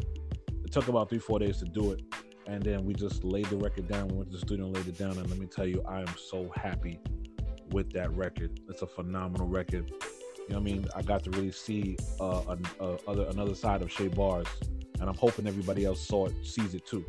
it 0.66 0.72
took 0.72 0.88
about 0.90 1.10
three, 1.10 1.20
four 1.20 1.40
days 1.40 1.58
to 1.60 1.66
do 1.66 1.92
it. 1.92 2.02
And 2.46 2.62
then 2.62 2.84
we 2.84 2.94
just 2.94 3.24
laid 3.24 3.46
the 3.46 3.56
record 3.56 3.88
down. 3.88 4.10
We 4.10 4.16
went 4.18 4.30
to 4.32 4.34
the 4.38 4.42
studio 4.46 4.66
and 4.66 4.76
laid 4.76 4.88
it 4.88 4.98
down. 4.98 5.18
And 5.18 5.30
let 5.30 5.40
me 5.40 5.46
tell 5.46 5.66
you, 5.66 5.82
I 5.88 6.02
am 6.02 6.14
so 6.18 6.52
happy 6.56 7.00
with 7.74 7.92
that 7.94 8.12
record. 8.16 8.60
It's 8.70 8.82
a 8.82 8.88
phenomenal 8.88 9.48
record. 9.48 9.90
You 9.90 10.50
know 10.50 10.56
what 10.56 10.58
I 10.58 10.60
mean? 10.60 10.88
I 10.96 11.02
got 11.02 11.24
to 11.24 11.32
really 11.32 11.52
see 11.52 11.98
uh, 12.20 12.42
an, 12.50 12.66
uh, 12.80 12.98
other 13.08 13.26
another 13.30 13.56
side 13.56 13.82
of 13.82 13.92
Shay 13.92 14.10
Bars, 14.10 14.48
and 15.00 15.10
I'm 15.10 15.16
hoping 15.16 15.48
everybody 15.48 15.86
else 15.86 16.06
saw 16.06 16.28
it, 16.28 16.34
sees 16.46 16.76
it 16.76 16.86
too. 16.86 17.06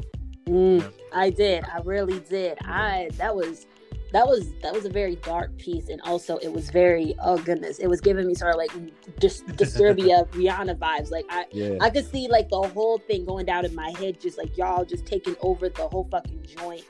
Mm, 0.46 0.80
Yeah. 0.80 0.88
I 1.12 1.30
did. 1.30 1.64
I 1.64 1.80
really 1.84 2.20
did. 2.20 2.58
I 2.62 3.10
that 3.16 3.34
was 3.34 3.66
that 4.12 4.26
was 4.26 4.52
that 4.62 4.72
was 4.72 4.84
a 4.84 4.88
very 4.90 5.16
dark 5.16 5.56
piece, 5.58 5.88
and 5.88 6.00
also 6.02 6.36
it 6.38 6.52
was 6.52 6.70
very 6.70 7.16
oh 7.24 7.38
goodness, 7.38 7.80
it 7.80 7.88
was 7.88 8.00
giving 8.00 8.26
me 8.28 8.34
sort 8.34 8.52
of 8.54 8.58
like 8.58 8.70
dis- 9.18 9.42
Disturbia 9.48 10.28
Rihanna 10.28 10.76
vibes. 10.78 11.10
Like 11.10 11.26
I 11.28 11.46
Yeah, 11.50 11.78
I 11.80 11.90
could 11.90 12.08
see 12.08 12.28
like 12.28 12.48
the 12.50 12.62
whole 12.62 12.98
thing 12.98 13.24
going 13.24 13.46
down 13.46 13.64
in 13.64 13.74
my 13.74 13.90
head, 13.98 14.20
just 14.20 14.38
like 14.38 14.56
y'all 14.56 14.84
just 14.84 15.06
taking 15.06 15.34
over 15.40 15.68
the 15.68 15.88
whole 15.88 16.06
fucking 16.12 16.46
joint, 16.56 16.84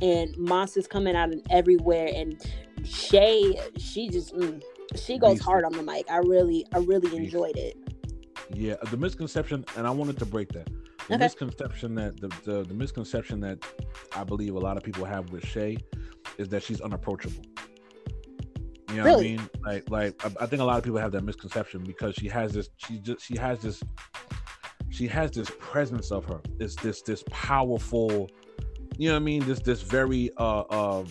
and 0.00 0.34
monsters 0.38 0.86
coming 0.86 1.14
out 1.14 1.34
of 1.34 1.42
everywhere. 1.50 2.08
And 2.14 2.40
Shay, 2.84 3.58
she 3.78 4.08
just 4.08 4.34
mm, 4.34 4.62
she 4.96 5.18
goes 5.18 5.40
hard 5.40 5.64
on 5.64 5.72
the 5.72 5.82
mic. 5.82 6.10
I 6.10 6.18
really, 6.18 6.66
I 6.74 6.78
really 6.78 7.16
enjoyed 7.16 7.56
it. 7.56 7.76
yeah. 8.54 8.74
The 8.90 8.96
misconception, 8.96 9.64
and 9.76 9.86
I 9.86 9.90
wanted 9.90 10.18
to 10.18 10.26
break 10.26 10.52
that. 10.52 10.68
The 11.08 11.14
Okay. 11.14 11.24
misconception 11.24 11.94
that 11.96 12.20
the, 12.20 12.28
the 12.44 12.62
the 12.64 12.74
misconception 12.74 13.40
that 13.40 13.58
I 14.14 14.24
believe 14.24 14.54
a 14.54 14.58
lot 14.58 14.76
of 14.76 14.82
people 14.82 15.04
have 15.04 15.30
with 15.30 15.44
Shay 15.46 15.76
is 16.38 16.48
that 16.50 16.62
she's 16.62 16.80
unapproachable. 16.80 17.44
You 18.90 18.98
know 18.98 19.04
Really? 19.04 19.34
what 19.34 19.42
I 19.42 19.72
mean? 19.74 19.84
Like, 19.90 19.90
like 19.90 20.26
I, 20.26 20.44
I 20.44 20.46
think 20.46 20.60
a 20.62 20.64
lot 20.64 20.78
of 20.78 20.84
people 20.84 20.98
have 20.98 21.12
that 21.12 21.24
misconception 21.24 21.82
because 21.84 22.14
she 22.14 22.28
has 22.28 22.52
this. 22.52 22.68
She 22.76 22.98
just 22.98 23.24
she 23.24 23.36
has 23.38 23.60
this. 23.60 23.82
She 24.90 25.06
has 25.08 25.30
this 25.30 25.50
presence 25.58 26.10
of 26.12 26.24
her. 26.26 26.40
It's 26.60 26.76
this 26.76 27.02
this 27.02 27.24
powerful. 27.30 28.28
You 28.98 29.08
know 29.08 29.14
what 29.14 29.20
I 29.22 29.24
mean? 29.24 29.44
This 29.44 29.60
this 29.60 29.80
very 29.82 30.30
uh 30.36 30.60
uh 30.60 31.04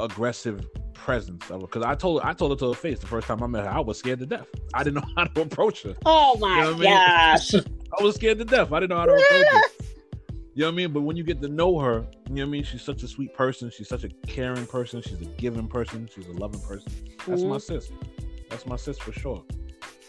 aggressive 0.00 0.66
presence 1.08 1.42
of 1.50 1.60
her. 1.62 1.66
Because 1.66 1.82
I 1.82 1.94
told 1.94 2.20
I 2.22 2.34
told 2.34 2.50
her 2.52 2.56
to 2.56 2.68
her 2.68 2.74
face 2.74 2.98
the 2.98 3.06
first 3.06 3.26
time 3.26 3.42
I 3.42 3.46
met 3.46 3.64
her, 3.64 3.70
I 3.70 3.80
was 3.80 3.98
scared 3.98 4.18
to 4.18 4.26
death. 4.26 4.46
I 4.74 4.84
didn't 4.84 4.96
know 5.02 5.08
how 5.16 5.24
to 5.24 5.40
approach 5.40 5.82
her. 5.84 5.94
Oh 6.04 6.36
my 6.38 6.56
You 6.56 6.62
know 6.62 6.72
what 6.72 6.76
I 6.76 6.78
mean? 6.78 6.90
gosh! 6.94 7.54
I 7.98 8.02
was 8.04 8.14
scared 8.16 8.38
to 8.38 8.44
death. 8.44 8.70
I 8.72 8.80
didn't 8.80 8.90
know 8.90 8.96
how 8.98 9.06
to 9.06 9.12
approach 9.14 9.46
her. 9.48 9.62
You 10.54 10.64
know 10.64 10.66
what 10.66 10.72
I 10.72 10.76
mean? 10.76 10.92
But 10.92 11.00
when 11.02 11.16
you 11.16 11.22
get 11.24 11.40
to 11.42 11.48
know 11.48 11.78
her, 11.78 12.04
you 12.28 12.34
know 12.34 12.42
what 12.42 12.42
I 12.42 12.44
mean? 12.46 12.64
She's 12.64 12.82
such 12.82 13.02
a 13.04 13.08
sweet 13.08 13.32
person. 13.32 13.70
She's 13.70 13.88
such 13.88 14.04
a 14.04 14.08
caring 14.26 14.66
person. 14.66 15.00
She's 15.00 15.20
a 15.20 15.24
giving 15.24 15.68
person. 15.68 16.08
She's 16.14 16.26
a 16.26 16.32
loving 16.32 16.60
person. 16.60 16.92
That's 17.26 17.42
my 17.42 17.56
Mhm. 17.56 17.62
sis. 17.62 17.90
That's 18.50 18.66
my 18.66 18.76
sis 18.76 18.98
for 18.98 19.12
sure. 19.12 19.42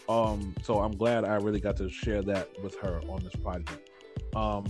Um, 0.08 0.54
so 0.62 0.80
I'm 0.80 0.90
glad 0.96 1.24
I 1.24 1.36
really 1.36 1.60
got 1.60 1.76
to 1.78 1.88
share 1.88 2.20
that 2.22 2.48
with 2.62 2.74
her 2.80 3.00
on 3.08 3.22
this 3.22 3.36
project. 3.36 3.88
Um, 4.34 4.64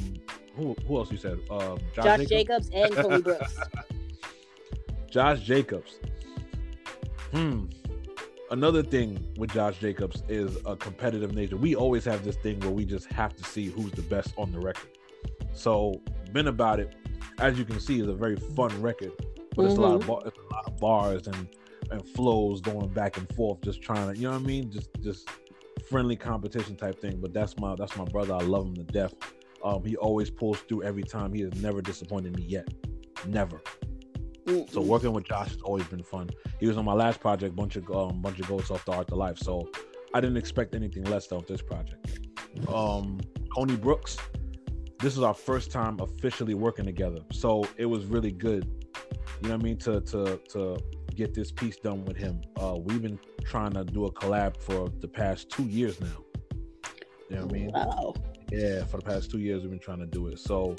who 0.54 0.76
who 0.86 0.98
else 0.98 1.10
you 1.10 1.16
said? 1.18 1.38
Um, 1.50 1.78
Josh, 1.94 2.04
Josh 2.04 2.26
Jacobs? 2.26 2.68
Jacobs 2.68 2.70
and 2.74 2.94
Chloe 2.94 3.22
Brooks. 3.22 3.56
Josh 5.10 5.40
Jacobs. 5.40 5.98
Hmm. 7.32 7.66
Another 8.50 8.82
thing 8.82 9.32
with 9.36 9.52
Josh 9.52 9.78
Jacobs 9.78 10.24
is 10.28 10.58
a 10.66 10.74
competitive 10.74 11.32
nature. 11.32 11.56
We 11.56 11.76
always 11.76 12.04
have 12.04 12.24
this 12.24 12.36
thing 12.36 12.58
where 12.60 12.70
we 12.70 12.84
just 12.84 13.06
have 13.12 13.36
to 13.36 13.44
see 13.44 13.66
who's 13.66 13.92
the 13.92 14.02
best 14.02 14.34
on 14.36 14.50
the 14.50 14.58
record. 14.58 14.90
So, 15.52 16.02
been 16.32 16.48
about 16.48 16.80
it, 16.80 16.94
as 17.38 17.58
you 17.58 17.64
can 17.64 17.78
see, 17.78 18.00
is 18.00 18.08
a 18.08 18.14
very 18.14 18.36
fun 18.36 18.80
record, 18.82 19.12
but 19.54 19.66
it's 19.66 19.76
a 19.76 19.80
lot 19.80 19.94
of 19.94 20.06
bar, 20.06 20.22
it's 20.26 20.38
a 20.38 20.54
lot 20.54 20.66
of 20.66 20.76
bars 20.78 21.26
and 21.26 21.48
and 21.90 22.06
flows 22.10 22.60
going 22.60 22.88
back 22.88 23.16
and 23.16 23.32
forth, 23.34 23.60
just 23.62 23.82
trying 23.82 24.12
to, 24.12 24.16
you 24.16 24.26
know 24.28 24.32
what 24.32 24.42
I 24.42 24.46
mean, 24.46 24.70
just 24.70 24.90
just 25.00 25.28
friendly 25.88 26.16
competition 26.16 26.76
type 26.76 27.00
thing. 27.00 27.20
But 27.20 27.32
that's 27.32 27.58
my 27.58 27.74
that's 27.76 27.96
my 27.96 28.04
brother. 28.04 28.34
I 28.34 28.40
love 28.40 28.66
him 28.66 28.74
to 28.76 28.84
death. 28.84 29.14
Um, 29.62 29.84
he 29.84 29.96
always 29.96 30.30
pulls 30.30 30.58
through 30.60 30.84
every 30.84 31.02
time. 31.02 31.32
He 31.32 31.42
has 31.42 31.54
never 31.56 31.82
disappointed 31.82 32.36
me 32.36 32.42
yet, 32.42 32.68
never. 33.26 33.60
Mm-mm. 34.46 34.70
So 34.70 34.80
working 34.80 35.12
with 35.12 35.24
Josh 35.24 35.50
has 35.50 35.60
always 35.62 35.84
been 35.84 36.02
fun. 36.02 36.30
He 36.58 36.66
was 36.66 36.76
on 36.76 36.84
my 36.84 36.92
last 36.92 37.20
project, 37.20 37.54
bunch 37.56 37.76
of 37.76 37.90
um, 37.90 38.20
bunch 38.20 38.40
of 38.40 38.48
goats 38.48 38.70
off 38.70 38.84
the 38.84 38.92
art 38.92 39.08
to 39.08 39.14
life. 39.14 39.38
So 39.38 39.70
I 40.14 40.20
didn't 40.20 40.36
expect 40.36 40.74
anything 40.74 41.04
less 41.04 41.26
though 41.26 41.38
with 41.38 41.48
this 41.48 41.62
project. 41.62 42.20
Um, 42.68 43.20
Coney 43.54 43.76
Brooks, 43.76 44.16
this 44.98 45.16
is 45.16 45.22
our 45.22 45.34
first 45.34 45.70
time 45.70 45.98
officially 46.00 46.54
working 46.54 46.84
together, 46.84 47.20
so 47.32 47.64
it 47.76 47.86
was 47.86 48.04
really 48.06 48.32
good. 48.32 48.64
You 49.42 49.48
know 49.48 49.56
what 49.56 49.60
I 49.60 49.64
mean? 49.64 49.76
To 49.78 50.00
to 50.00 50.36
to 50.50 50.78
get 51.14 51.34
this 51.34 51.50
piece 51.52 51.76
done 51.76 52.04
with 52.04 52.16
him. 52.16 52.40
Uh, 52.56 52.76
we've 52.78 53.02
been 53.02 53.18
trying 53.44 53.72
to 53.72 53.84
do 53.84 54.06
a 54.06 54.12
collab 54.12 54.56
for 54.56 54.88
the 55.00 55.08
past 55.08 55.50
two 55.50 55.64
years 55.64 56.00
now. 56.00 56.06
You 57.28 57.36
know 57.36 57.46
what 57.46 57.50
I 57.50 57.58
mean? 57.58 57.70
Wow. 57.72 58.14
Yeah, 58.50 58.84
for 58.84 58.96
the 58.96 59.04
past 59.04 59.30
two 59.30 59.38
years 59.38 59.62
we've 59.62 59.70
been 59.70 59.78
trying 59.78 60.00
to 60.00 60.06
do 60.06 60.28
it. 60.28 60.38
So 60.38 60.74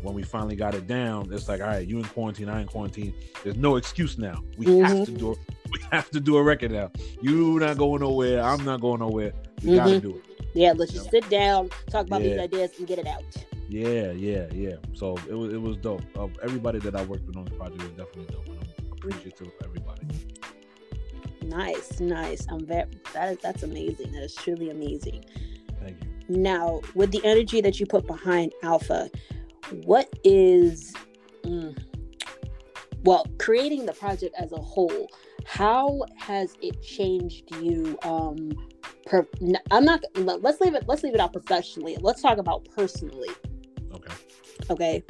when 0.00 0.14
we 0.14 0.22
finally 0.22 0.56
got 0.56 0.74
it 0.74 0.86
down, 0.86 1.32
it's 1.32 1.48
like, 1.48 1.60
all 1.60 1.66
right, 1.68 1.86
you 1.86 1.98
in 1.98 2.04
quarantine, 2.04 2.48
I 2.48 2.60
in 2.60 2.66
quarantine. 2.66 3.14
There's 3.44 3.56
no 3.56 3.76
excuse 3.76 4.18
now. 4.18 4.42
We 4.56 4.78
have 4.80 5.04
to 5.04 5.12
do 5.12 5.32
it. 5.32 5.38
We 5.70 5.78
have 5.90 6.10
to 6.10 6.20
do 6.20 6.36
a 6.36 6.42
record 6.42 6.72
now. 6.72 6.90
You 7.20 7.58
not 7.58 7.78
going 7.78 8.00
nowhere. 8.00 8.42
I'm 8.42 8.64
not 8.64 8.80
going 8.80 9.00
nowhere. 9.00 9.32
We 9.62 9.74
gotta 9.74 9.94
Mhm. 9.96 10.02
do 10.02 10.16
it. 10.16 10.24
Yeah, 10.54 10.72
let's 10.76 10.92
just 10.92 11.10
sit 11.10 11.28
down, 11.30 11.70
talk 11.90 12.06
about 12.06 12.20
these 12.22 12.38
ideas, 12.38 12.72
and 12.78 12.86
get 12.86 12.98
it 12.98 13.06
out. 13.06 13.22
Yeah, 13.68 14.12
yeah, 14.12 14.48
yeah. 14.52 14.74
So 14.92 15.16
it 15.28 15.34
was 15.34 15.52
it 15.54 15.60
was 15.60 15.78
dope. 15.78 16.02
Uh, 16.14 16.28
everybody 16.42 16.78
that 16.80 16.94
I 16.94 17.02
worked 17.04 17.26
with 17.26 17.36
on 17.36 17.46
this 17.46 17.56
project 17.56 17.82
was 17.82 17.92
definitely 17.92 18.26
dope, 18.34 18.46
and 18.48 18.58
I'm 18.58 18.92
appreciative 18.92 19.46
of 19.46 19.52
everybody. 19.64 20.02
Nice, 21.42 22.00
nice. 22.00 22.46
I'm 22.50 22.66
very 22.66 22.84
that 23.14 23.32
is 23.32 23.38
that's 23.38 23.62
amazing. 23.62 24.12
That 24.12 24.24
is 24.24 24.34
truly 24.34 24.70
amazing. 24.70 25.24
Thank 25.80 25.96
you. 26.02 26.36
Now, 26.36 26.80
with 26.94 27.10
the 27.10 27.24
energy 27.24 27.60
that 27.62 27.80
you 27.80 27.86
put 27.86 28.06
behind 28.06 28.52
Alpha, 28.62 29.10
what 29.84 30.08
is 30.24 30.92
mm, 31.44 31.76
well, 33.04 33.26
creating 33.38 33.86
the 33.86 33.92
project 33.92 34.34
as 34.38 34.52
a 34.52 34.56
whole, 34.60 35.10
how 35.44 36.04
has 36.16 36.54
it 36.62 36.82
changed 36.82 37.54
you 37.56 37.98
um 38.02 38.52
per, 39.06 39.26
I'm 39.70 39.84
not 39.84 40.04
let's 40.16 40.60
leave 40.60 40.74
it 40.74 40.84
let's 40.86 41.02
leave 41.02 41.14
it 41.14 41.20
out 41.20 41.32
professionally. 41.32 41.96
Let's 42.00 42.22
talk 42.22 42.38
about 42.38 42.66
personally, 42.76 43.30
Okay. 43.92 44.14
okay? 44.70 45.02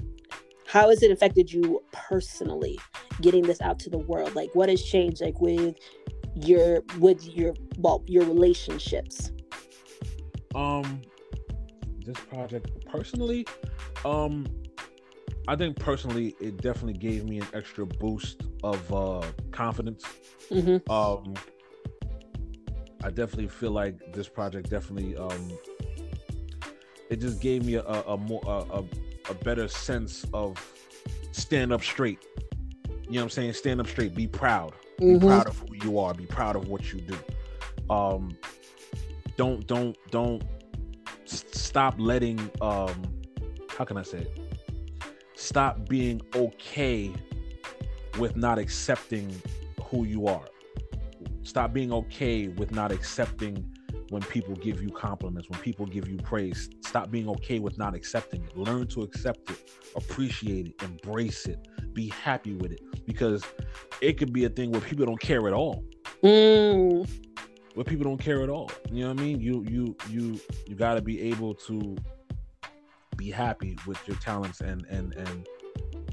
How 0.66 0.88
has 0.88 1.02
it 1.02 1.10
affected 1.10 1.52
you 1.52 1.82
personally 1.92 2.78
getting 3.20 3.42
this 3.42 3.60
out 3.60 3.78
to 3.80 3.90
the 3.90 3.98
world? 3.98 4.34
Like 4.34 4.54
what 4.54 4.70
has 4.70 4.82
changed 4.82 5.20
like 5.20 5.40
with 5.40 5.76
your 6.34 6.82
with 6.98 7.26
your 7.26 7.54
well, 7.78 8.02
your 8.06 8.24
relationships? 8.24 9.32
Um, 10.54 11.02
this 12.04 12.16
project 12.16 12.70
personally, 12.86 13.46
um, 14.04 14.46
I 15.48 15.56
think 15.56 15.76
personally 15.78 16.34
it 16.40 16.58
definitely 16.58 16.98
gave 16.98 17.24
me 17.24 17.40
an 17.40 17.46
extra 17.52 17.84
boost 17.86 18.42
of 18.62 18.92
uh 18.92 19.22
confidence. 19.50 20.04
Mhm. 20.50 20.88
Um, 20.90 21.34
I 23.04 23.10
definitely 23.10 23.48
feel 23.48 23.72
like 23.72 24.12
this 24.12 24.28
project 24.28 24.70
definitely 24.70 25.16
um, 25.16 25.50
it 27.10 27.16
just 27.20 27.40
gave 27.40 27.64
me 27.64 27.74
a, 27.74 27.82
a, 27.82 28.00
a 28.14 28.16
more 28.16 28.40
a, 28.46 28.78
a, 28.78 28.84
a 29.30 29.34
better 29.34 29.66
sense 29.68 30.24
of 30.32 30.56
stand 31.32 31.72
up 31.72 31.82
straight. 31.82 32.20
You 33.08 33.14
know 33.14 33.20
what 33.20 33.22
I'm 33.24 33.30
saying? 33.30 33.52
Stand 33.54 33.80
up 33.80 33.88
straight. 33.88 34.14
Be 34.14 34.26
proud. 34.28 34.72
Be 34.98 35.06
Mhm. 35.14 35.26
proud 35.26 35.46
of 35.48 35.58
who 35.58 35.74
you 35.84 35.98
are. 35.98 36.14
Be 36.14 36.26
proud 36.26 36.54
of 36.56 36.68
what 36.68 36.92
you 36.92 37.00
do. 37.00 37.18
Um, 37.90 38.36
don't 39.36 39.66
don't 39.66 39.96
don't 40.10 40.42
stop 41.24 41.94
letting 41.98 42.38
um, 42.60 43.02
how 43.82 43.86
can 43.86 43.96
I 43.96 44.02
say 44.02 44.18
it? 44.18 44.38
Stop 45.34 45.88
being 45.88 46.22
okay 46.36 47.12
with 48.16 48.36
not 48.36 48.56
accepting 48.56 49.42
who 49.86 50.04
you 50.04 50.28
are. 50.28 50.44
Stop 51.42 51.72
being 51.72 51.92
okay 51.92 52.46
with 52.46 52.70
not 52.70 52.92
accepting 52.92 53.68
when 54.10 54.22
people 54.22 54.54
give 54.54 54.80
you 54.80 54.88
compliments, 54.90 55.50
when 55.50 55.58
people 55.58 55.84
give 55.84 56.06
you 56.06 56.16
praise. 56.18 56.70
Stop 56.82 57.10
being 57.10 57.28
okay 57.30 57.58
with 57.58 57.76
not 57.76 57.96
accepting 57.96 58.44
it. 58.44 58.56
Learn 58.56 58.86
to 58.86 59.02
accept 59.02 59.50
it, 59.50 59.68
appreciate 59.96 60.68
it, 60.68 60.82
embrace 60.84 61.46
it, 61.46 61.66
be 61.92 62.08
happy 62.10 62.54
with 62.54 62.70
it. 62.70 62.82
Because 63.04 63.42
it 64.00 64.12
could 64.12 64.32
be 64.32 64.44
a 64.44 64.48
thing 64.48 64.70
where 64.70 64.80
people 64.80 65.06
don't 65.06 65.20
care 65.20 65.48
at 65.48 65.52
all. 65.52 65.82
Mm. 66.22 67.10
Where 67.74 67.84
people 67.84 68.04
don't 68.04 68.20
care 68.20 68.44
at 68.44 68.48
all. 68.48 68.70
You 68.92 69.00
know 69.00 69.08
what 69.12 69.18
I 69.18 69.24
mean? 69.24 69.40
You 69.40 69.64
you 69.68 69.96
you 70.08 70.40
you 70.68 70.76
gotta 70.76 71.02
be 71.02 71.20
able 71.22 71.54
to 71.66 71.96
be 73.22 73.30
happy 73.30 73.76
with 73.86 74.00
your 74.06 74.16
talents 74.16 74.60
and 74.60 74.84
and 74.86 75.14
and 75.14 75.46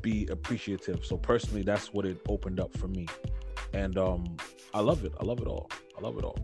be 0.01 0.27
appreciative. 0.31 1.05
So 1.05 1.17
personally 1.17 1.63
that's 1.63 1.91
what 1.93 2.05
it 2.05 2.17
opened 2.27 2.59
up 2.59 2.75
for 2.77 2.87
me. 2.87 3.07
And 3.73 3.97
um 3.97 4.37
I 4.73 4.81
love 4.81 5.03
it. 5.05 5.13
I 5.19 5.23
love 5.23 5.39
it 5.41 5.47
all. 5.47 5.69
I 5.97 6.01
love 6.01 6.17
it 6.17 6.23
all. 6.23 6.39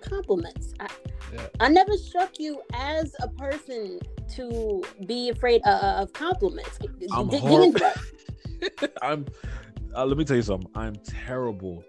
compliments. 0.00 0.74
I, 0.80 0.88
Yeah. 1.32 1.46
I 1.60 1.68
never 1.68 1.96
struck 1.96 2.32
you 2.38 2.60
as 2.74 3.16
a 3.20 3.28
person 3.28 3.98
to 4.36 4.82
be 5.06 5.30
afraid 5.30 5.62
of, 5.66 5.78
of 6.00 6.12
compliments. 6.12 6.78
I'm 7.12 7.28
dig 7.28 7.40
horrible. 7.40 7.80
I'm. 9.02 9.26
Uh, 9.96 10.04
let 10.04 10.16
me 10.18 10.24
tell 10.24 10.36
you 10.36 10.42
something. 10.42 10.70
I'm 10.74 10.96
terrible 10.96 11.84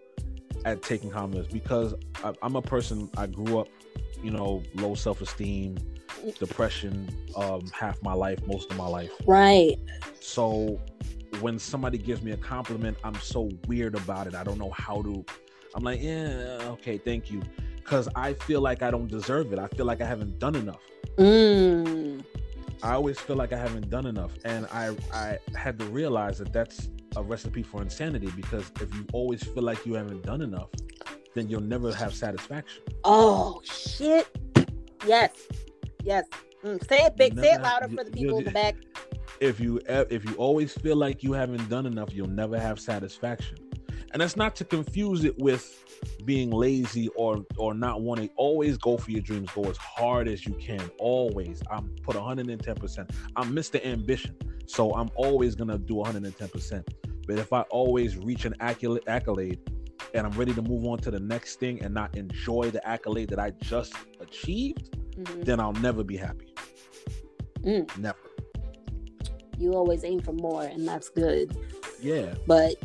at 0.63 0.81
taking 0.81 1.09
compliments 1.09 1.51
because 1.51 1.93
I, 2.23 2.33
I'm 2.41 2.55
a 2.55 2.61
person. 2.61 3.09
I 3.17 3.27
grew 3.27 3.59
up, 3.59 3.67
you 4.23 4.31
know, 4.31 4.63
low 4.75 4.95
self 4.95 5.21
esteem, 5.21 5.77
depression, 6.33 7.09
um, 7.35 7.61
half 7.73 8.01
my 8.01 8.13
life, 8.13 8.45
most 8.47 8.71
of 8.71 8.77
my 8.77 8.87
life. 8.87 9.11
Right. 9.25 9.77
So 10.19 10.79
when 11.39 11.59
somebody 11.59 11.97
gives 11.97 12.21
me 12.21 12.31
a 12.31 12.37
compliment, 12.37 12.97
I'm 13.03 13.15
so 13.15 13.49
weird 13.67 13.95
about 13.95 14.27
it. 14.27 14.35
I 14.35 14.43
don't 14.43 14.57
know 14.57 14.71
how 14.71 15.01
to. 15.01 15.25
I'm 15.73 15.83
like, 15.83 16.01
yeah, 16.01 16.57
okay, 16.63 16.97
thank 16.97 17.29
you, 17.29 17.41
because 17.75 18.07
I 18.15 18.33
feel 18.33 18.61
like 18.61 18.81
I 18.81 18.91
don't 18.91 19.09
deserve 19.09 19.51
it. 19.51 19.59
I 19.59 19.67
feel 19.67 19.85
like 19.85 20.01
I 20.01 20.05
haven't 20.05 20.39
done 20.39 20.55
enough. 20.55 20.81
Mm. 21.17 22.23
I 22.83 22.93
always 22.93 23.19
feel 23.19 23.35
like 23.35 23.51
I 23.51 23.57
haven't 23.57 23.89
done 23.89 24.05
enough, 24.05 24.31
and 24.45 24.67
I 24.67 24.95
I 25.13 25.39
had 25.55 25.79
to 25.79 25.85
realize 25.85 26.37
that 26.39 26.53
that's 26.53 26.89
a 27.15 27.23
recipe 27.23 27.63
for 27.63 27.81
insanity 27.81 28.29
because 28.35 28.71
if 28.81 28.93
you 28.93 29.05
always 29.13 29.43
feel 29.43 29.63
like 29.63 29.85
you 29.85 29.93
haven't 29.93 30.23
done 30.23 30.41
enough, 30.41 30.69
then 31.33 31.49
you'll 31.49 31.61
never 31.61 31.93
have 31.93 32.13
satisfaction. 32.13 32.83
Oh 33.03 33.61
shit. 33.63 34.27
Yes. 35.05 35.31
Yes. 36.05 36.25
Mm. 36.63 36.87
Say 36.87 36.99
it 37.03 37.17
big. 37.17 37.37
Say 37.37 37.53
it 37.53 37.61
louder 37.61 37.89
for 37.89 38.03
the 38.03 38.11
people 38.11 38.37
in 38.37 38.45
the 38.45 38.51
back. 38.51 38.75
If 39.39 39.59
you 39.59 39.81
if 39.87 40.23
you 40.23 40.35
always 40.35 40.73
feel 40.73 40.95
like 40.95 41.23
you 41.23 41.33
haven't 41.33 41.67
done 41.67 41.85
enough, 41.85 42.13
you'll 42.13 42.27
never 42.27 42.59
have 42.59 42.79
satisfaction. 42.79 43.57
And 44.11 44.21
that's 44.21 44.37
not 44.37 44.55
to 44.57 44.65
confuse 44.65 45.25
it 45.25 45.37
with 45.39 45.83
being 46.23 46.51
lazy 46.51 47.09
or 47.09 47.43
or 47.57 47.73
not 47.73 48.01
wanting. 48.01 48.29
Always 48.37 48.77
go 48.77 48.97
for 48.97 49.11
your 49.11 49.21
dreams. 49.21 49.49
Go 49.51 49.63
as 49.63 49.77
hard 49.77 50.27
as 50.27 50.45
you 50.45 50.53
can. 50.53 50.89
Always. 50.99 51.61
I'm 51.69 51.93
put 52.03 52.15
110. 52.15 52.75
percent 52.75 53.11
I'm 53.35 53.53
Mr. 53.53 53.83
Ambition, 53.83 54.35
so 54.67 54.91
I'm 54.91 55.09
always 55.15 55.55
gonna 55.55 55.77
do 55.77 55.95
110. 55.95 56.47
percent 56.49 56.87
But 57.27 57.39
if 57.39 57.51
I 57.51 57.61
always 57.63 58.15
reach 58.15 58.45
an 58.45 58.53
accolade, 58.59 59.03
accolade 59.07 59.59
and 60.13 60.25
I'm 60.25 60.33
ready 60.33 60.53
to 60.53 60.61
move 60.61 60.85
on 60.85 60.99
to 60.99 61.11
the 61.11 61.19
next 61.19 61.59
thing 61.59 61.83
and 61.83 61.93
not 61.93 62.15
enjoy 62.15 62.71
the 62.71 62.87
accolade 62.87 63.29
that 63.29 63.39
I 63.39 63.51
just 63.61 63.93
achieved, 64.21 64.94
Mhm. 65.17 65.45
then 65.45 65.59
I'll 65.59 65.73
never 65.73 66.03
be 66.03 66.17
happy. 66.17 66.53
Mm. 67.61 67.97
Never. 67.97 68.17
You 69.57 69.73
always 69.73 70.03
aim 70.03 70.19
for 70.19 70.33
more, 70.33 70.63
and 70.63 70.87
that's 70.87 71.09
good. 71.09 71.55
Yeah. 72.01 72.33
But 72.45 72.75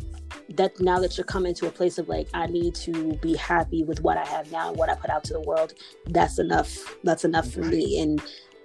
that 0.55 0.79
now 0.79 0.99
that 0.99 1.17
you're 1.17 1.25
coming 1.25 1.53
to 1.55 1.67
a 1.67 1.71
place 1.71 1.97
of 1.97 2.09
like, 2.09 2.27
I 2.33 2.47
need 2.47 2.75
to 2.75 3.13
be 3.15 3.35
happy 3.35 3.83
with 3.83 4.01
what 4.01 4.17
I 4.17 4.25
have 4.25 4.51
now 4.51 4.69
and 4.69 4.77
what 4.77 4.89
I 4.89 4.95
put 4.95 5.09
out 5.09 5.23
to 5.25 5.33
the 5.33 5.41
world. 5.41 5.73
That's 6.07 6.39
enough. 6.39 6.97
That's 7.03 7.25
enough 7.25 7.49
for 7.51 7.61
me, 7.61 7.99
and 7.99 8.21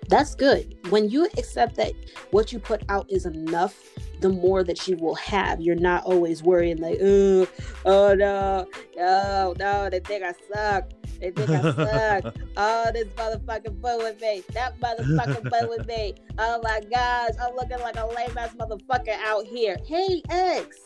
that's 0.08 0.34
good. 0.34 0.76
When 0.90 1.10
you 1.10 1.26
accept 1.36 1.76
that 1.76 1.92
what 2.30 2.52
you 2.52 2.58
put 2.58 2.82
out 2.88 3.10
is 3.10 3.26
enough, 3.26 3.74
the 4.20 4.28
more 4.28 4.64
that 4.64 4.86
you 4.88 4.96
will 4.96 5.14
have. 5.16 5.60
You're 5.60 5.74
not 5.74 6.04
always 6.04 6.42
worrying 6.42 6.78
like, 6.78 6.98
oh, 7.02 7.46
oh 7.84 8.14
no, 8.14 8.66
no, 8.96 9.54
no, 9.58 9.90
they 9.90 10.00
think 10.00 10.24
I 10.24 10.32
suck. 10.52 10.90
They 11.20 11.30
think 11.30 11.50
I 11.50 12.20
suck. 12.20 12.34
Oh, 12.56 12.90
this 12.92 13.06
motherfucker 13.14 13.72
with 13.98 14.20
me. 14.20 14.42
That 14.52 14.78
motherfucker 14.80 15.68
with 15.68 15.86
me. 15.86 16.14
Oh 16.38 16.60
my 16.62 16.80
gosh, 16.90 17.30
I'm 17.40 17.54
looking 17.54 17.78
like 17.80 17.96
a 17.96 18.06
lame 18.06 18.36
ass 18.36 18.54
motherfucker 18.54 19.16
out 19.24 19.46
here. 19.46 19.76
Hey, 19.86 20.22
X, 20.30 20.76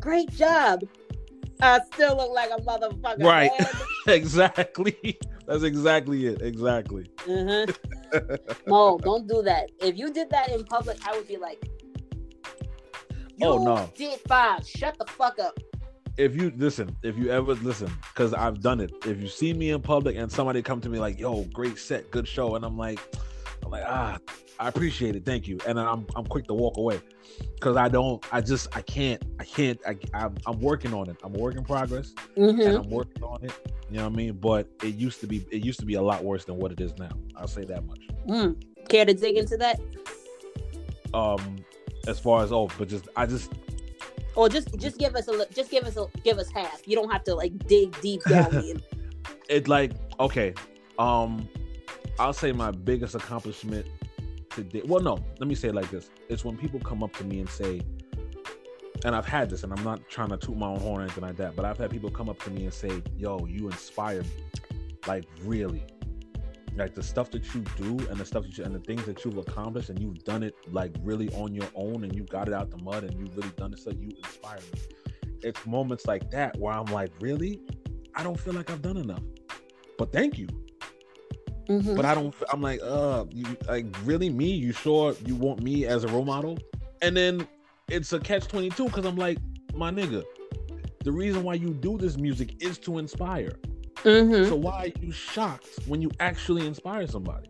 great 0.00 0.30
job. 0.32 0.82
I 1.60 1.80
still 1.92 2.16
look 2.16 2.30
like 2.32 2.50
a 2.50 2.60
motherfucker. 2.62 3.24
Right. 3.24 3.50
exactly. 4.06 5.18
That's 5.46 5.62
exactly 5.64 6.26
it. 6.26 6.42
Exactly. 6.42 7.06
Uh-huh. 7.28 7.66
no, 8.66 8.98
don't 8.98 9.26
do 9.26 9.42
that. 9.42 9.70
If 9.80 9.96
you 9.96 10.12
did 10.12 10.30
that 10.30 10.50
in 10.50 10.62
public, 10.64 10.98
I 11.06 11.16
would 11.16 11.26
be 11.26 11.36
like, 11.36 11.68
you 13.36 13.46
Oh, 13.46 13.62
no. 13.64 13.90
did 13.96 14.20
fine. 14.28 14.62
Shut 14.62 14.98
the 14.98 15.06
fuck 15.06 15.38
up. 15.38 15.58
If 16.18 16.34
you 16.34 16.52
listen, 16.56 16.96
if 17.02 17.16
you 17.16 17.30
ever 17.30 17.54
listen, 17.54 17.90
because 18.12 18.34
I've 18.34 18.60
done 18.60 18.80
it. 18.80 18.92
If 19.06 19.20
you 19.20 19.28
see 19.28 19.52
me 19.52 19.70
in 19.70 19.80
public 19.80 20.16
and 20.16 20.30
somebody 20.30 20.62
come 20.62 20.80
to 20.80 20.88
me 20.88 20.98
like, 20.98 21.18
"Yo, 21.18 21.44
great 21.52 21.78
set, 21.78 22.10
good 22.10 22.26
show," 22.26 22.56
and 22.56 22.64
I'm 22.64 22.76
like, 22.76 22.98
I'm 23.64 23.70
like, 23.70 23.84
ah, 23.86 24.18
I 24.58 24.68
appreciate 24.68 25.14
it, 25.14 25.24
thank 25.24 25.46
you, 25.46 25.58
and 25.66 25.78
I'm 25.78 26.06
I'm 26.16 26.26
quick 26.26 26.48
to 26.48 26.54
walk 26.54 26.76
away 26.76 27.00
because 27.54 27.76
I 27.76 27.88
don't, 27.88 28.24
I 28.32 28.40
just, 28.40 28.74
I 28.76 28.82
can't, 28.82 29.22
I 29.38 29.44
can't, 29.44 29.78
I, 29.86 29.96
I'm, 30.12 30.36
I'm 30.44 30.58
working 30.60 30.92
on 30.92 31.08
it. 31.08 31.16
I'm 31.22 31.34
a 31.36 31.38
work 31.38 31.54
in 31.54 31.64
progress, 31.64 32.12
Mhm. 32.36 32.66
and 32.66 32.76
I'm 32.78 32.90
working 32.90 33.22
on 33.22 33.44
it. 33.44 33.52
You 33.88 33.98
know 33.98 34.04
what 34.08 34.12
I 34.14 34.16
mean? 34.16 34.32
But 34.32 34.66
it 34.82 34.96
used 34.96 35.20
to 35.20 35.28
be, 35.28 35.46
it 35.52 35.64
used 35.64 35.78
to 35.80 35.86
be 35.86 35.94
a 35.94 36.02
lot 36.02 36.24
worse 36.24 36.44
than 36.44 36.56
what 36.56 36.72
it 36.72 36.80
is 36.80 36.98
now. 36.98 37.10
I'll 37.36 37.46
say 37.46 37.64
that 37.66 37.86
much. 37.86 38.00
Mm. 38.26 38.56
Care 38.88 39.04
to 39.04 39.14
dig 39.14 39.36
into 39.36 39.56
that? 39.58 39.78
um 41.14 41.56
as 42.06 42.18
far 42.20 42.42
as 42.44 42.52
oh 42.52 42.68
but 42.76 42.86
just 42.86 43.08
i 43.16 43.24
just 43.24 43.50
Or 44.38 44.48
just 44.48 44.72
just 44.78 44.98
give 44.98 45.16
us 45.16 45.26
a 45.26 45.46
just 45.52 45.68
give 45.68 45.82
us 45.82 45.96
a 45.96 46.06
give 46.22 46.38
us 46.38 46.48
half. 46.48 46.86
You 46.86 46.94
don't 46.94 47.10
have 47.10 47.24
to 47.24 47.34
like 47.34 47.58
dig 47.66 48.00
deep 48.00 48.22
down 48.22 48.80
it 49.48 49.66
like 49.66 49.92
okay 50.20 50.54
um 50.98 51.48
i'll 52.20 52.32
say 52.32 52.52
my 52.52 52.70
biggest 52.70 53.14
accomplishment 53.14 53.84
today 54.50 54.82
well 54.86 55.00
no 55.00 55.18
let 55.40 55.48
me 55.48 55.56
say 55.56 55.68
it 55.68 55.74
like 55.74 55.90
this. 55.90 56.10
It's 56.28 56.44
when 56.44 56.56
people 56.56 56.78
come 56.78 57.02
up 57.02 57.12
to 57.16 57.24
me 57.24 57.40
and 57.40 57.48
say 57.48 57.80
and 59.04 59.16
i've 59.16 59.26
had 59.26 59.50
this 59.50 59.64
and 59.64 59.72
i'm 59.72 59.82
not 59.82 60.08
trying 60.08 60.28
to 60.28 60.36
toot 60.36 60.56
my 60.56 60.68
own 60.68 60.78
horn 60.78 61.00
or 61.00 61.02
anything 61.02 61.22
like 61.22 61.36
that 61.36 61.56
but 61.56 61.64
i've 61.64 61.78
had 61.78 61.90
people 61.90 62.10
come 62.10 62.28
up 62.28 62.40
to 62.42 62.50
me 62.50 62.64
and 62.64 62.72
say 62.72 63.02
yo 63.16 63.44
you 63.46 63.66
inspire 63.66 64.22
me. 64.22 64.44
Like 65.08 65.24
really 65.42 65.84
like 66.76 66.94
the 66.94 67.02
stuff 67.02 67.30
that 67.30 67.54
you 67.54 67.60
do 67.76 67.98
and 68.08 68.18
the 68.18 68.24
stuff 68.24 68.44
that 68.44 68.56
you 68.56 68.64
and 68.64 68.74
the 68.74 68.78
things 68.80 69.04
that 69.04 69.24
you've 69.24 69.38
accomplished 69.38 69.88
and 69.90 69.98
you've 70.00 70.22
done 70.24 70.42
it 70.42 70.54
like 70.70 70.94
really 71.02 71.28
on 71.34 71.52
your 71.54 71.68
own 71.74 72.04
and 72.04 72.14
you 72.14 72.24
got 72.24 72.46
it 72.48 72.54
out 72.54 72.70
the 72.70 72.78
mud 72.78 73.04
and 73.04 73.18
you've 73.18 73.36
really 73.36 73.50
done 73.56 73.72
it 73.72 73.78
so 73.78 73.90
you 73.90 74.10
inspire 74.24 74.58
me 74.72 74.80
it's 75.42 75.64
moments 75.66 76.06
like 76.06 76.30
that 76.30 76.56
where 76.58 76.72
i'm 76.72 76.86
like 76.86 77.10
really 77.20 77.60
i 78.14 78.22
don't 78.22 78.38
feel 78.38 78.52
like 78.54 78.70
i've 78.70 78.82
done 78.82 78.96
enough 78.96 79.22
but 79.98 80.12
thank 80.12 80.38
you 80.38 80.46
Mhm. 81.68 81.96
but 81.96 82.06
I 82.06 82.14
don't. 82.14 82.34
I'm 82.50 82.62
like, 82.62 82.80
uh, 82.82 83.26
you 83.30 83.44
like 83.68 83.84
really 84.04 84.30
me? 84.30 84.50
You 84.52 84.72
sure 84.72 85.14
you 85.26 85.36
want 85.36 85.62
me 85.62 85.84
as 85.84 86.02
a 86.02 86.08
role 86.08 86.24
model? 86.24 86.56
And 87.02 87.14
then 87.14 87.46
it's 87.90 88.10
a 88.14 88.18
catch 88.18 88.48
twenty 88.48 88.70
two 88.70 88.86
because 88.86 89.04
I'm 89.04 89.16
like, 89.16 89.36
my 89.74 89.90
nigga, 89.90 90.24
the 91.04 91.12
reason 91.12 91.42
why 91.42 91.54
you 91.54 91.74
do 91.74 91.98
this 91.98 92.16
music 92.16 92.62
is 92.62 92.78
to 92.78 92.96
inspire. 92.96 93.52
Mhm. 94.04 94.48
So 94.48 94.56
why 94.56 94.84
are 94.84 95.00
you 95.04 95.12
shocked 95.12 95.68
when 95.86 96.00
you 96.00 96.10
actually 96.20 96.66
inspire 96.66 97.06
somebody? 97.06 97.48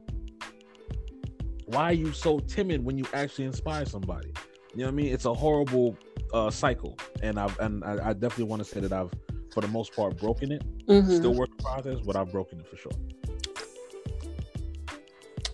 Why 1.66 1.84
are 1.84 1.92
you 1.92 2.12
so 2.12 2.38
timid 2.40 2.84
when 2.84 2.96
you 2.96 3.06
actually 3.12 3.44
inspire 3.44 3.84
somebody? 3.84 4.32
You 4.74 4.80
know 4.80 4.84
what 4.86 4.92
I 4.92 4.94
mean? 4.94 5.12
It's 5.12 5.26
a 5.26 5.34
horrible 5.34 5.96
uh, 6.32 6.50
cycle, 6.50 6.96
and 7.22 7.38
I've 7.38 7.58
and 7.58 7.84
I, 7.84 8.10
I 8.10 8.12
definitely 8.12 8.44
want 8.44 8.62
to 8.62 8.68
say 8.68 8.80
that 8.80 8.92
I've, 8.92 9.10
for 9.52 9.60
the 9.60 9.68
most 9.68 9.94
part, 9.94 10.18
broken 10.18 10.52
it. 10.52 10.62
Mhm. 10.86 11.16
Still 11.16 11.34
work 11.34 11.50
in 11.50 11.56
progress, 11.56 11.98
but 12.04 12.16
I've 12.16 12.30
broken 12.32 12.60
it 12.60 12.68
for 12.68 12.76
sure. 12.76 12.92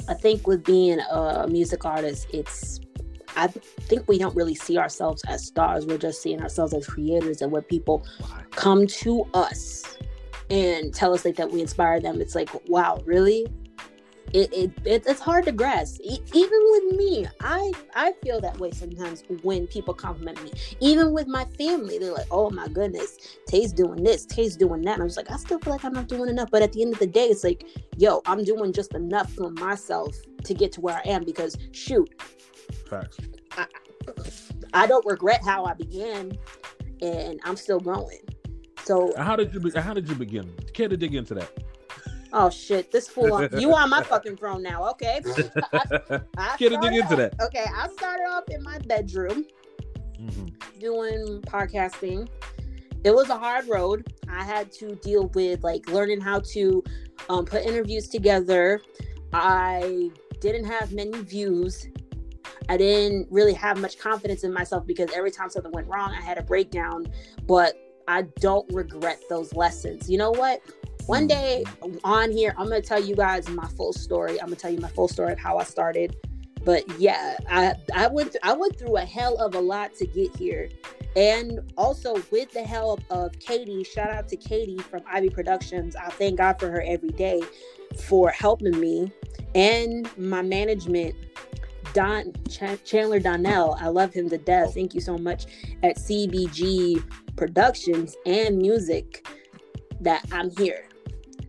I 0.08 0.14
think 0.14 0.46
with 0.46 0.64
being 0.64 1.00
a 1.00 1.46
music 1.48 1.84
artist, 1.84 2.26
it's 2.32 2.80
I 3.36 3.48
think 3.48 4.06
we 4.06 4.18
don't 4.18 4.34
really 4.36 4.54
see 4.54 4.78
ourselves 4.78 5.22
as 5.26 5.44
stars. 5.44 5.86
We're 5.86 5.98
just 5.98 6.22
seeing 6.22 6.40
ourselves 6.40 6.72
as 6.74 6.86
creators, 6.86 7.42
and 7.42 7.50
when 7.50 7.62
people 7.62 8.04
come 8.50 8.86
to 8.86 9.26
us 9.34 9.96
and 10.50 10.92
tell 10.94 11.14
us 11.14 11.24
like 11.24 11.36
that 11.36 11.50
we 11.50 11.60
inspire 11.60 12.00
them, 12.00 12.20
it's 12.20 12.34
like, 12.34 12.50
wow, 12.68 13.00
really? 13.04 13.46
It, 14.32 14.52
it, 14.52 14.72
it 14.84 15.04
it's 15.06 15.20
hard 15.20 15.44
to 15.44 15.52
grasp. 15.52 16.00
E- 16.02 16.18
even 16.32 16.58
with 16.72 16.96
me, 16.96 17.24
I 17.40 17.72
I 17.94 18.14
feel 18.24 18.40
that 18.40 18.58
way 18.58 18.72
sometimes 18.72 19.22
when 19.42 19.68
people 19.68 19.94
compliment 19.94 20.42
me. 20.42 20.50
Even 20.80 21.12
with 21.12 21.28
my 21.28 21.44
family, 21.56 21.98
they're 21.98 22.12
like, 22.12 22.26
"Oh 22.32 22.50
my 22.50 22.66
goodness, 22.66 23.16
Tay's 23.46 23.72
doing 23.72 24.02
this, 24.02 24.26
Tay's 24.26 24.56
doing 24.56 24.82
that." 24.82 24.94
And 24.94 25.02
I 25.02 25.04
was 25.04 25.16
like, 25.16 25.30
I 25.30 25.36
still 25.36 25.60
feel 25.60 25.74
like 25.74 25.84
I'm 25.84 25.92
not 25.92 26.08
doing 26.08 26.28
enough. 26.28 26.50
But 26.50 26.62
at 26.62 26.72
the 26.72 26.82
end 26.82 26.94
of 26.94 26.98
the 26.98 27.06
day, 27.06 27.26
it's 27.26 27.44
like, 27.44 27.64
yo, 27.96 28.22
I'm 28.26 28.42
doing 28.42 28.72
just 28.72 28.94
enough 28.94 29.32
for 29.34 29.50
myself 29.50 30.16
to 30.42 30.52
get 30.52 30.72
to 30.72 30.80
where 30.80 30.96
I 30.96 31.08
am. 31.08 31.22
Because 31.22 31.56
shoot, 31.70 32.10
Facts. 32.88 33.18
I 34.72 34.88
don't 34.88 35.06
regret 35.06 35.44
how 35.44 35.64
I 35.64 35.74
began, 35.74 36.36
and 37.00 37.38
I'm 37.44 37.56
still 37.56 37.78
growing. 37.78 38.18
So 38.84 39.12
How 39.16 39.36
did 39.36 39.52
you? 39.54 39.60
Be- 39.60 39.80
how 39.80 39.94
did 39.94 40.08
you 40.08 40.14
begin? 40.14 40.52
Care 40.74 40.88
to 40.88 40.96
dig 40.96 41.14
into 41.14 41.34
that? 41.34 41.50
Oh 42.32 42.50
shit, 42.50 42.90
this 42.90 43.08
fool 43.08 43.46
you 43.58 43.72
on 43.74 43.88
my 43.90 44.02
fucking 44.12 44.36
throne 44.36 44.62
now, 44.62 44.84
okay? 44.90 45.20
I, 45.72 46.20
I 46.36 46.56
Care 46.56 46.70
to 46.70 46.76
dig 46.78 46.94
into 46.94 47.16
that? 47.16 47.34
off- 47.40 47.46
Okay, 47.46 47.64
I 47.74 47.88
started 47.88 48.24
off 48.28 48.44
in 48.48 48.62
my 48.62 48.78
bedroom 48.80 49.46
Mhm. 50.20 50.52
doing 50.80 51.40
podcasting. 51.42 52.28
It 53.04 53.14
was 53.14 53.28
a 53.28 53.36
hard 53.38 53.68
road. 53.68 54.06
I 54.28 54.42
had 54.44 54.72
to 54.72 54.94
deal 54.96 55.28
with 55.34 55.62
like 55.62 55.88
learning 55.88 56.20
how 56.20 56.40
to 56.54 56.82
um, 57.28 57.44
put 57.44 57.62
interviews 57.64 58.08
together. 58.08 58.80
I 59.32 60.10
didn't 60.40 60.64
have 60.64 60.92
many 60.92 61.20
views. 61.22 61.86
I 62.68 62.76
didn't 62.76 63.28
really 63.30 63.52
have 63.54 63.78
much 63.80 63.98
confidence 63.98 64.42
in 64.42 64.52
myself 64.52 64.86
because 64.86 65.10
every 65.14 65.30
time 65.30 65.50
something 65.50 65.72
went 65.72 65.86
wrong, 65.86 66.10
I 66.12 66.20
had 66.20 66.38
a 66.38 66.42
breakdown. 66.42 67.06
But 67.46 67.76
I 68.08 68.22
don't 68.40 68.70
regret 68.72 69.22
those 69.28 69.54
lessons. 69.54 70.08
You 70.10 70.18
know 70.18 70.30
what? 70.30 70.60
One 71.06 71.26
day 71.26 71.64
on 72.02 72.30
here, 72.30 72.54
I'm 72.56 72.68
gonna 72.68 72.80
tell 72.80 73.02
you 73.02 73.14
guys 73.14 73.48
my 73.48 73.68
full 73.68 73.92
story. 73.92 74.40
I'm 74.40 74.46
gonna 74.46 74.56
tell 74.56 74.70
you 74.70 74.80
my 74.80 74.88
full 74.88 75.08
story 75.08 75.32
of 75.32 75.38
how 75.38 75.58
I 75.58 75.64
started. 75.64 76.16
But 76.64 76.98
yeah, 76.98 77.36
I 77.48 77.74
I 77.94 78.06
went 78.06 78.36
I 78.42 78.54
went 78.54 78.78
through 78.78 78.96
a 78.96 79.04
hell 79.04 79.36
of 79.36 79.54
a 79.54 79.60
lot 79.60 79.94
to 79.96 80.06
get 80.06 80.34
here, 80.34 80.70
and 81.14 81.60
also 81.76 82.14
with 82.30 82.52
the 82.52 82.62
help 82.62 83.02
of 83.10 83.38
Katie. 83.38 83.84
Shout 83.84 84.10
out 84.10 84.28
to 84.28 84.36
Katie 84.36 84.78
from 84.78 85.02
Ivy 85.06 85.28
Productions. 85.28 85.94
I 85.94 86.08
thank 86.08 86.38
God 86.38 86.58
for 86.58 86.70
her 86.70 86.82
every 86.86 87.10
day 87.10 87.42
for 88.06 88.30
helping 88.30 88.78
me 88.80 89.12
and 89.54 90.08
my 90.16 90.40
management. 90.40 91.14
Don 91.92 92.32
Ch- 92.48 92.82
Chandler 92.84 93.20
Donnell, 93.20 93.76
I 93.78 93.86
love 93.86 94.12
him 94.12 94.28
to 94.30 94.38
death. 94.38 94.68
Oh. 94.70 94.72
Thank 94.72 94.94
you 94.94 95.00
so 95.00 95.16
much 95.16 95.46
at 95.82 95.96
CBG 95.96 97.04
Productions 97.36 98.16
and 98.26 98.58
Music 98.58 99.26
that 100.00 100.24
I'm 100.32 100.50
here. 100.56 100.88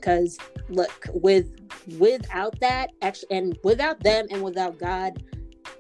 Cause 0.02 0.38
look, 0.70 1.08
with 1.14 1.50
without 1.98 2.60
that, 2.60 2.92
actually, 3.02 3.32
and 3.32 3.58
without 3.64 4.00
them, 4.02 4.28
and 4.32 4.42
without 4.44 4.78
God, 4.78 5.24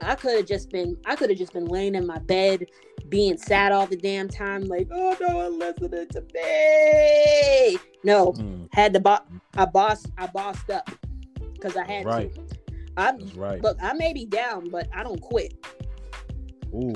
I 0.02 0.16
could 0.16 0.38
have 0.38 0.46
just 0.46 0.70
been, 0.72 0.98
I 1.06 1.16
could 1.16 1.30
have 1.30 1.40
just 1.40 1.54
been 1.54 1.66
laying 1.66 1.96
in 1.96 2.06
my 2.08 2.20
bed, 2.20 2.66
being 3.10 3.38
sad 3.38 3.72
all 3.72 3.88
the 3.88 3.98
damn 3.98 4.28
time, 4.28 4.64
like, 4.64 4.88
oh 4.92 5.16
no 5.20 5.38
one 5.38 5.60
listening 5.60 6.08
to 6.10 6.22
me. 6.34 7.78
No, 8.04 8.34
Mm, 8.34 8.68
had 8.72 8.94
to 8.94 9.00
bo- 9.00 9.20
I 9.58 9.66
boss 9.66 10.06
I 10.18 10.28
bossed 10.28 10.70
up, 10.70 10.90
cause 11.62 11.76
I 11.78 11.86
had 11.86 12.06
Right. 12.06 12.34
to. 12.34 12.42
I'm 12.98 13.20
that's 13.20 13.36
right. 13.36 13.62
look, 13.64 13.78
I 13.82 13.94
may 13.94 14.14
be 14.14 14.26
down, 14.26 14.70
but 14.70 14.88
I 14.94 15.04
don't 15.04 15.22
quit. 15.22 15.54
Ooh. 16.76 16.94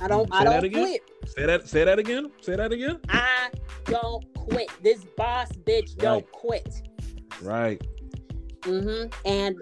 I 0.00 0.08
don't, 0.08 0.28
Mm, 0.30 0.34
I 0.34 0.44
don't 0.44 0.72
quit. 0.72 1.02
Say 1.26 1.46
that. 1.46 1.68
Say 1.68 1.84
that 1.84 1.98
again. 1.98 2.30
Say 2.40 2.56
that 2.56 2.72
again. 2.72 2.98
I 3.08 3.48
don't 3.84 4.24
quit. 4.34 4.68
This 4.82 5.04
boss 5.16 5.50
bitch 5.52 5.96
don't 5.96 6.30
quit. 6.32 6.82
Right. 7.40 7.80
hmm 8.64 9.04
And 9.24 9.56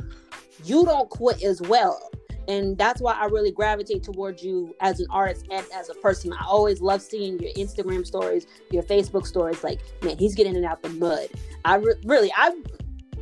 you 0.64 0.84
don't 0.84 1.08
quit 1.10 1.42
as 1.42 1.60
well. 1.62 2.10
And 2.48 2.76
that's 2.76 3.00
why 3.00 3.12
I 3.12 3.26
really 3.26 3.52
gravitate 3.52 4.02
towards 4.02 4.42
you 4.42 4.74
as 4.80 4.98
an 4.98 5.06
artist 5.10 5.46
and 5.50 5.64
as 5.74 5.88
a 5.88 5.94
person. 5.94 6.32
I 6.32 6.44
always 6.46 6.80
love 6.80 7.00
seeing 7.02 7.38
your 7.38 7.52
Instagram 7.52 8.04
stories, 8.06 8.46
your 8.70 8.82
Facebook 8.82 9.26
stories. 9.26 9.62
Like, 9.62 9.80
man, 10.02 10.18
he's 10.18 10.34
getting 10.34 10.56
it 10.56 10.64
out 10.64 10.82
the 10.82 10.88
mud. 10.88 11.28
I 11.64 11.76
re- 11.76 11.94
really, 12.04 12.32
I 12.36 12.54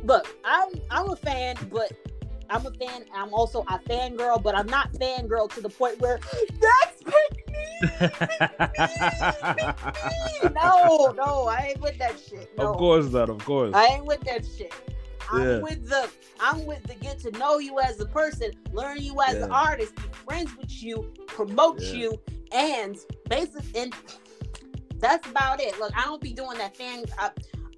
look, 0.03 0.35
I'm 0.43 0.69
I'm 0.89 1.09
a 1.11 1.15
fan, 1.15 1.57
but 1.69 1.91
I'm 2.49 2.65
a 2.65 2.71
fan. 2.71 3.05
I'm 3.13 3.33
also 3.33 3.61
a 3.61 3.79
fangirl, 3.79 4.41
but 4.41 4.55
I'm 4.55 4.67
not 4.67 4.91
fangirl 4.93 5.49
to 5.53 5.61
the 5.61 5.69
point 5.69 5.99
where 5.99 6.19
that's 6.59 7.03
pick 7.03 7.47
me. 7.47 7.89
No, 10.55 11.13
no, 11.15 11.47
I 11.47 11.69
ain't 11.69 11.81
with 11.81 11.97
that 11.99 12.19
shit. 12.19 12.55
No. 12.57 12.71
Of 12.71 12.77
course 12.77 13.11
not. 13.11 13.29
Of 13.29 13.43
course. 13.45 13.73
I 13.75 13.85
ain't 13.87 14.05
with 14.05 14.21
that 14.21 14.45
shit. 14.45 14.73
I'm 15.31 15.47
Yeah. 15.47 15.59
with 15.59 15.87
the 15.87 16.09
I'm 16.39 16.65
with 16.65 16.83
the 16.83 16.95
get 16.95 17.19
to 17.19 17.31
know 17.31 17.59
you 17.59 17.79
as 17.79 17.99
a 17.99 18.05
person, 18.05 18.51
learn 18.71 19.01
you 19.01 19.21
as 19.21 19.35
an 19.35 19.51
artist, 19.51 19.95
be 19.95 20.01
friends 20.25 20.55
with 20.57 20.81
you, 20.81 21.11
promote 21.27 21.81
Yeah. 21.81 21.93
you, 21.93 22.21
and 22.51 22.97
basically 23.29 23.79
and 23.79 23.93
that's 24.97 25.27
about 25.29 25.61
it. 25.61 25.77
Look, 25.79 25.91
I 25.95 26.03
don't 26.05 26.21
be 26.21 26.33
doing 26.33 26.57
that 26.57 26.75
fan 26.75 27.05
I, 27.19 27.29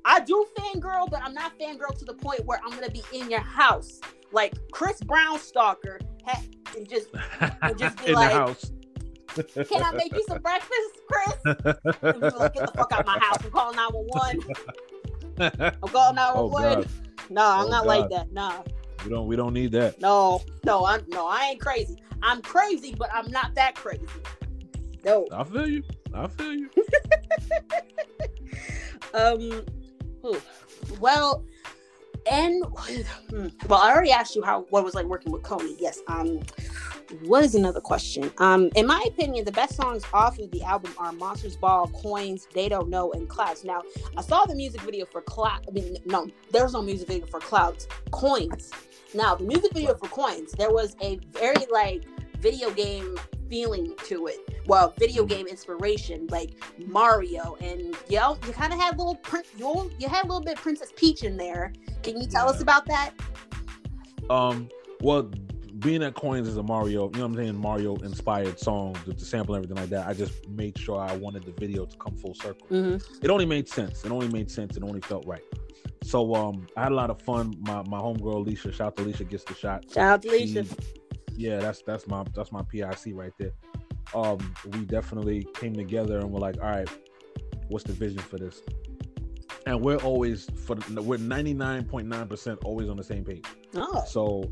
I 0.05 0.19
do 0.21 0.45
fangirl, 0.57 1.09
but 1.09 1.21
I'm 1.23 1.33
not 1.33 1.57
fangirl 1.59 1.97
to 1.99 2.05
the 2.05 2.13
point 2.13 2.45
where 2.45 2.59
I'm 2.65 2.71
gonna 2.71 2.89
be 2.89 3.03
in 3.13 3.29
your 3.29 3.39
house. 3.41 3.99
Like 4.31 4.53
Chris 4.71 5.01
Brown 5.01 5.39
stalker 5.39 5.99
ha- 6.25 6.41
and 6.75 6.87
just 6.89 7.09
just 7.77 7.97
be 8.03 8.07
in 8.07 8.13
like- 8.15 8.31
the 8.31 8.35
house. 8.37 8.71
can 9.69 9.83
I 9.83 9.91
make 9.93 10.13
you 10.13 10.23
some 10.27 10.41
breakfast, 10.41 10.99
Chris? 11.07 11.35
And 12.01 12.19
be 12.21 12.29
like, 12.29 12.53
get 12.53 12.65
the 12.67 12.71
fuck 12.75 12.91
out 12.91 13.01
of 13.01 13.05
my 13.05 13.19
house. 13.19 13.37
I'm 13.43 13.51
calling 13.51 13.75
911. 13.75 14.39
I'm 15.39 15.89
calling 15.89 16.17
oh 16.19 16.49
911. 16.49 16.81
God. 16.81 16.87
no, 17.29 17.45
I'm 17.45 17.65
Oh, 17.65 17.69
not 17.69 17.85
like 17.85 18.09
that. 18.09 18.31
No. 18.31 18.63
We 19.03 19.09
don't. 19.09 19.27
We 19.27 19.35
don't 19.35 19.53
need 19.53 19.71
that. 19.71 19.99
No, 20.01 20.41
no, 20.63 20.85
I'm 20.85 21.03
no, 21.07 21.27
I 21.27 21.49
ain't 21.51 21.59
crazy. 21.61 21.97
I'm 22.21 22.41
crazy, 22.41 22.93
but 22.97 23.09
I'm 23.13 23.29
not 23.31 23.55
that 23.55 23.75
crazy. 23.75 24.05
No. 25.03 25.27
I 25.31 25.43
feel 25.43 25.67
you. 25.67 25.83
I 26.13 26.27
feel 26.27 26.53
you. 26.53 26.69
Um 29.13 29.65
whew. 30.21 30.41
well 30.99 31.43
and 32.29 32.63
well 33.67 33.79
I 33.79 33.91
already 33.91 34.11
asked 34.11 34.35
you 34.35 34.43
how 34.43 34.65
what 34.69 34.83
was 34.83 34.95
like 34.95 35.05
working 35.05 35.31
with 35.31 35.43
Coney. 35.43 35.75
Yes. 35.79 35.99
Um 36.07 36.41
what 37.23 37.43
is 37.43 37.55
another 37.55 37.81
question? 37.81 38.31
Um 38.37 38.69
in 38.75 38.87
my 38.87 39.03
opinion, 39.07 39.43
the 39.45 39.51
best 39.51 39.75
songs 39.75 40.03
off 40.13 40.39
of 40.39 40.49
the 40.51 40.63
album 40.63 40.93
are 40.97 41.11
Monsters 41.11 41.57
Ball, 41.57 41.87
Coins, 41.87 42.47
They 42.53 42.69
Don't 42.69 42.89
Know, 42.89 43.11
and 43.11 43.27
Clouds. 43.27 43.63
Now 43.63 43.81
I 44.17 44.21
saw 44.21 44.45
the 44.45 44.55
music 44.55 44.81
video 44.81 45.05
for 45.05 45.21
Cloud 45.21 45.65
I 45.67 45.71
mean 45.71 45.97
no, 46.05 46.27
there 46.51 46.63
was 46.63 46.73
no 46.73 46.81
music 46.81 47.07
video 47.07 47.27
for 47.27 47.39
Clouds, 47.39 47.87
Coins. 48.11 48.71
Now 49.13 49.35
the 49.35 49.43
music 49.43 49.73
video 49.73 49.95
for 49.95 50.07
Coins, 50.07 50.53
there 50.53 50.71
was 50.71 50.95
a 51.01 51.19
very 51.31 51.65
like 51.71 52.03
video 52.39 52.71
game 52.71 53.17
feeling 53.51 53.93
to 54.05 54.27
it. 54.27 54.37
Well, 54.65 54.93
video 54.97 55.25
game 55.25 55.45
inspiration 55.45 56.25
like 56.31 56.51
Mario, 56.87 57.57
and 57.59 57.95
you 58.09 58.17
know, 58.17 58.37
you 58.47 58.53
kind 58.53 58.71
of 58.71 58.79
had 58.79 58.97
little. 58.97 59.19
You 59.57 59.91
you 59.99 60.07
had 60.07 60.23
a 60.23 60.27
little 60.27 60.41
bit 60.41 60.53
of 60.53 60.61
Princess 60.61 60.91
Peach 60.95 61.23
in 61.23 61.35
there. 61.35 61.73
Can 62.01 62.19
you 62.19 62.25
tell 62.25 62.45
Yeah. 62.45 62.51
us 62.53 62.61
about 62.61 62.85
that? 62.87 63.11
Um, 64.29 64.69
well, 65.01 65.29
being 65.79 66.01
at 66.03 66.13
Coins 66.13 66.47
is 66.47 66.55
a 66.57 66.63
Mario, 66.63 67.09
you 67.09 67.17
know 67.17 67.27
what 67.27 67.31
I'm 67.31 67.35
saying, 67.35 67.55
Mario 67.57 67.95
inspired 67.97 68.57
song, 68.59 68.95
the, 69.05 69.13
the 69.13 69.25
sample 69.25 69.55
and 69.55 69.63
everything 69.65 69.81
like 69.81 69.89
that. 69.89 70.07
I 70.07 70.13
just 70.13 70.47
made 70.49 70.77
sure 70.77 70.99
I 71.01 71.15
wanted 71.17 71.43
the 71.43 71.51
video 71.51 71.85
to 71.85 71.97
come 71.97 72.15
full 72.15 72.35
circle. 72.35 72.67
Mm-hmm. 72.71 73.25
It 73.25 73.29
only 73.29 73.45
made 73.45 73.67
sense. 73.67 74.05
It 74.05 74.11
only 74.11 74.29
made 74.29 74.49
sense. 74.49 74.77
It 74.77 74.83
only 74.83 75.01
felt 75.01 75.25
right. 75.25 75.43
So 76.03 76.33
um, 76.35 76.67
I 76.77 76.83
had 76.83 76.91
a 76.91 76.95
lot 76.95 77.09
of 77.09 77.21
fun. 77.21 77.55
My 77.61 77.83
my 77.87 77.99
homegirl 77.99 78.35
Alicia, 78.35 78.71
shout 78.71 78.87
out 78.87 78.97
to 78.97 79.03
Alicia, 79.03 79.23
gets 79.25 79.43
the 79.43 79.53
shot. 79.55 79.85
Shout 79.91 80.03
out 80.13 80.21
to 80.21 80.29
Alicia. 80.29 80.65
Yeah, 81.35 81.59
that's 81.59 81.81
that's 81.81 82.07
my 82.07 82.23
that's 82.35 82.51
my 82.51 82.61
PIC 82.63 83.13
right 83.13 83.33
there. 83.37 83.51
Um, 84.13 84.53
we 84.71 84.85
definitely 84.85 85.47
came 85.55 85.73
together 85.73 86.19
and 86.19 86.29
we're 86.31 86.39
like, 86.39 86.57
all 86.61 86.69
right, 86.69 86.89
what's 87.69 87.85
the 87.85 87.93
vision 87.93 88.19
for 88.19 88.37
this? 88.37 88.61
And 89.65 89.79
we're 89.79 89.97
always 89.97 90.47
for 90.65 90.75
we're 90.89 91.17
99.9% 91.19 92.57
always 92.65 92.89
on 92.89 92.97
the 92.97 93.03
same 93.03 93.23
page. 93.23 93.45
Oh, 93.75 94.03
So 94.07 94.43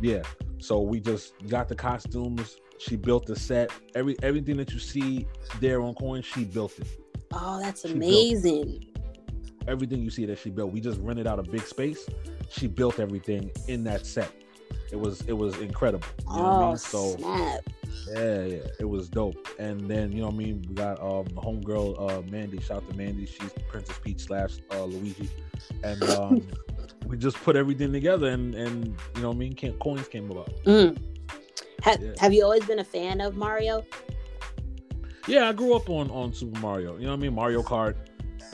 yeah. 0.00 0.22
So 0.58 0.80
we 0.80 1.00
just 1.00 1.32
got 1.48 1.68
the 1.68 1.74
costumes. 1.74 2.56
She 2.78 2.96
built 2.96 3.26
the 3.26 3.36
set. 3.36 3.70
Every 3.94 4.16
everything 4.22 4.56
that 4.58 4.72
you 4.72 4.78
see 4.78 5.26
there 5.60 5.80
on 5.82 5.94
coin, 5.94 6.22
she 6.22 6.44
built 6.44 6.78
it. 6.78 6.88
oh, 7.32 7.58
that's 7.60 7.82
She 7.82 7.92
amazing. 7.92 8.84
Everything 9.66 10.02
you 10.02 10.10
see 10.10 10.24
that 10.26 10.38
she 10.38 10.50
built. 10.50 10.72
We 10.72 10.80
just 10.80 11.00
rented 11.00 11.26
out 11.26 11.38
a 11.38 11.42
big 11.42 11.62
space. 11.62 12.06
She 12.50 12.66
built 12.66 12.98
everything 12.98 13.50
in 13.68 13.84
that 13.84 14.06
set. 14.06 14.30
It 14.92 14.98
was 14.98 15.20
it 15.22 15.32
was 15.32 15.56
incredible. 15.58 16.06
You 16.34 16.36
know 16.36 16.42
what 16.42 16.52
I 16.52 16.64
Oh, 16.64 16.68
mean? 16.68 16.76
So 16.78 17.16
snap. 17.16 17.60
yeah, 18.14 18.44
yeah, 18.44 18.58
it 18.80 18.88
was 18.88 19.08
dope. 19.08 19.48
And 19.58 19.88
then 19.88 20.12
you 20.12 20.20
know 20.20 20.26
what 20.26 20.34
I 20.34 20.38
mean. 20.38 20.64
We 20.68 20.74
got 20.74 21.00
um 21.00 21.24
the 21.26 21.40
homegirl 21.40 22.10
uh 22.10 22.22
Mandy. 22.30 22.60
Shout 22.60 22.78
out 22.78 22.90
to 22.90 22.96
Mandy. 22.96 23.26
She's 23.26 23.50
Princess 23.68 23.98
Peach 24.02 24.20
slash 24.26 24.58
uh, 24.72 24.84
Luigi, 24.84 25.30
and 25.84 26.02
um 26.10 26.46
we 27.06 27.16
just 27.16 27.36
put 27.42 27.56
everything 27.56 27.92
together 27.92 28.28
and 28.28 28.54
and 28.54 28.86
you 29.16 29.22
know 29.22 29.28
what 29.28 29.36
I 29.36 29.38
mean. 29.38 29.54
Coins 29.80 30.08
came 30.08 30.30
about. 30.30 30.50
Mm. 30.64 30.96
Have, 31.82 32.02
Yeah. 32.02 32.12
have 32.18 32.32
you 32.32 32.44
always 32.44 32.64
been 32.66 32.80
a 32.80 32.84
fan 32.84 33.20
of 33.20 33.36
Mario? 33.36 33.84
Yeah, 35.26 35.48
I 35.48 35.52
grew 35.52 35.74
up 35.74 35.88
on 35.88 36.10
on 36.10 36.32
Super 36.34 36.58
Mario. 36.60 36.96
You 36.96 37.04
know 37.04 37.10
what 37.10 37.18
I 37.18 37.20
mean? 37.20 37.34
Mario 37.34 37.62
Kart, 37.62 37.94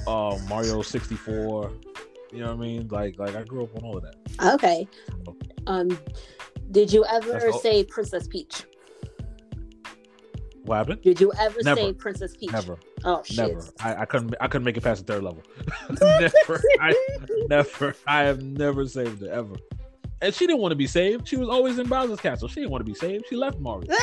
uh, 0.07 0.39
Mario 0.49 0.83
sixty 0.83 1.15
four. 1.17 1.73
You 2.33 2.41
know 2.41 2.49
what 2.55 2.63
I 2.65 2.69
mean? 2.69 2.89
Like 2.89 3.19
like 3.19 3.35
I 3.35 3.45
grew 3.45 3.65
up 3.65 3.75
on 3.77 3.85
all 3.85 3.97
of 3.97 4.03
that. 4.03 4.17
Okay. 4.55 4.87
Um, 5.67 5.99
did 6.71 6.93
you 6.93 7.05
ever 7.07 7.53
say 7.53 7.85
Princess 7.85 8.27
Peach? 8.27 8.65
What 10.65 10.77
happened? 10.79 11.03
Did 11.03 11.21
you 11.21 11.33
ever 11.39 11.61
Never. 11.63 11.81
say 11.81 11.93
Princess 11.93 12.37
Peach? 12.37 12.51
Never, 12.51 12.77
Oh 13.05 13.23
shit. 13.25 13.37
never. 13.55 13.63
I, 13.81 14.03
I 14.03 14.05
couldn't 14.05 14.35
I 14.41 14.49
couldn't 14.49 14.65
make 14.65 14.77
it 14.77 14.83
past 14.83 15.07
the 15.07 15.13
third 15.13 15.23
level. 15.23 15.43
never. 16.01 16.61
I 16.81 16.95
never. 17.49 17.95
I 18.07 18.23
have 18.23 18.43
never 18.43 18.85
saved 18.89 19.23
it 19.23 19.31
ever. 19.31 19.55
And 20.23 20.35
she 20.35 20.47
didn't 20.47 20.61
want 20.61 20.73
to 20.73 20.77
be 20.77 20.89
saved. 20.89 21.29
She 21.29 21.37
was 21.37 21.49
always 21.49 21.79
in 21.79 21.89
Bowser's 21.89 22.19
castle. 22.21 22.49
She 22.49 22.57
didn't 22.57 22.73
want 22.73 22.81
to 22.85 22.91
be 22.91 22.95
saved. 22.99 23.27
She 23.29 23.37
left 23.37 23.61
Mario. 23.61 23.89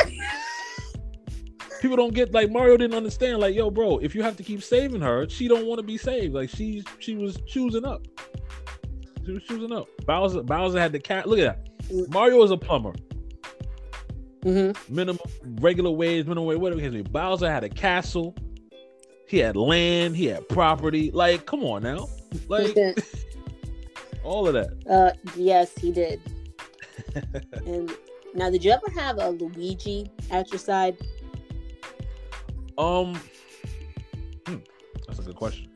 People 1.81 1.97
don't 1.97 2.13
get 2.13 2.33
like 2.33 2.49
Mario 2.49 2.77
didn't 2.77 2.95
understand. 2.95 3.39
Like, 3.39 3.55
yo, 3.55 3.69
bro, 3.69 3.97
if 3.97 4.15
you 4.15 4.23
have 4.23 4.37
to 4.37 4.43
keep 4.43 4.63
saving 4.63 5.01
her, 5.01 5.27
she 5.27 5.49
don't 5.49 5.65
want 5.65 5.79
to 5.79 5.83
be 5.85 5.97
saved. 5.97 6.33
Like 6.33 6.49
she's 6.49 6.85
she 6.99 7.15
was 7.15 7.37
choosing 7.45 7.83
up. 7.83 8.03
She 9.25 9.31
was 9.31 9.43
choosing 9.43 9.71
up. 9.71 9.87
Bowser 10.05 10.43
Bowser 10.43 10.79
had 10.79 10.91
the 10.91 10.99
cat. 10.99 11.27
Look 11.27 11.39
at 11.39 11.65
that. 11.89 12.09
Mario 12.09 12.43
is 12.43 12.51
a 12.51 12.57
plumber. 12.57 12.93
Mm-hmm. 14.41 14.93
minimum 14.93 15.21
regular 15.61 15.89
wage, 15.89 16.25
minimum 16.25 16.45
wage, 16.45 16.57
whatever 16.57 16.81
it 16.81 16.93
is. 16.93 17.03
Bowser 17.03 17.49
had 17.49 17.63
a 17.63 17.69
castle. 17.69 18.35
He 19.27 19.37
had 19.37 19.55
land. 19.55 20.17
He 20.17 20.25
had 20.25 20.47
property. 20.49 21.11
Like, 21.11 21.45
come 21.45 21.63
on 21.63 21.83
now. 21.83 22.09
Like 22.49 22.75
all 24.23 24.47
of 24.47 24.53
that. 24.53 24.73
uh, 24.89 25.11
yes, 25.37 25.71
he 25.77 25.91
did. 25.91 26.19
and 27.65 27.91
now, 28.35 28.49
did 28.49 28.63
you 28.65 28.71
ever 28.71 28.89
have 28.99 29.17
a 29.19 29.29
Luigi 29.29 30.11
at 30.31 30.51
your 30.51 30.59
side? 30.59 30.97
Um, 32.77 33.19
hmm, 34.47 34.57
that's 35.07 35.19
a 35.19 35.23
good 35.23 35.35
question. 35.35 35.69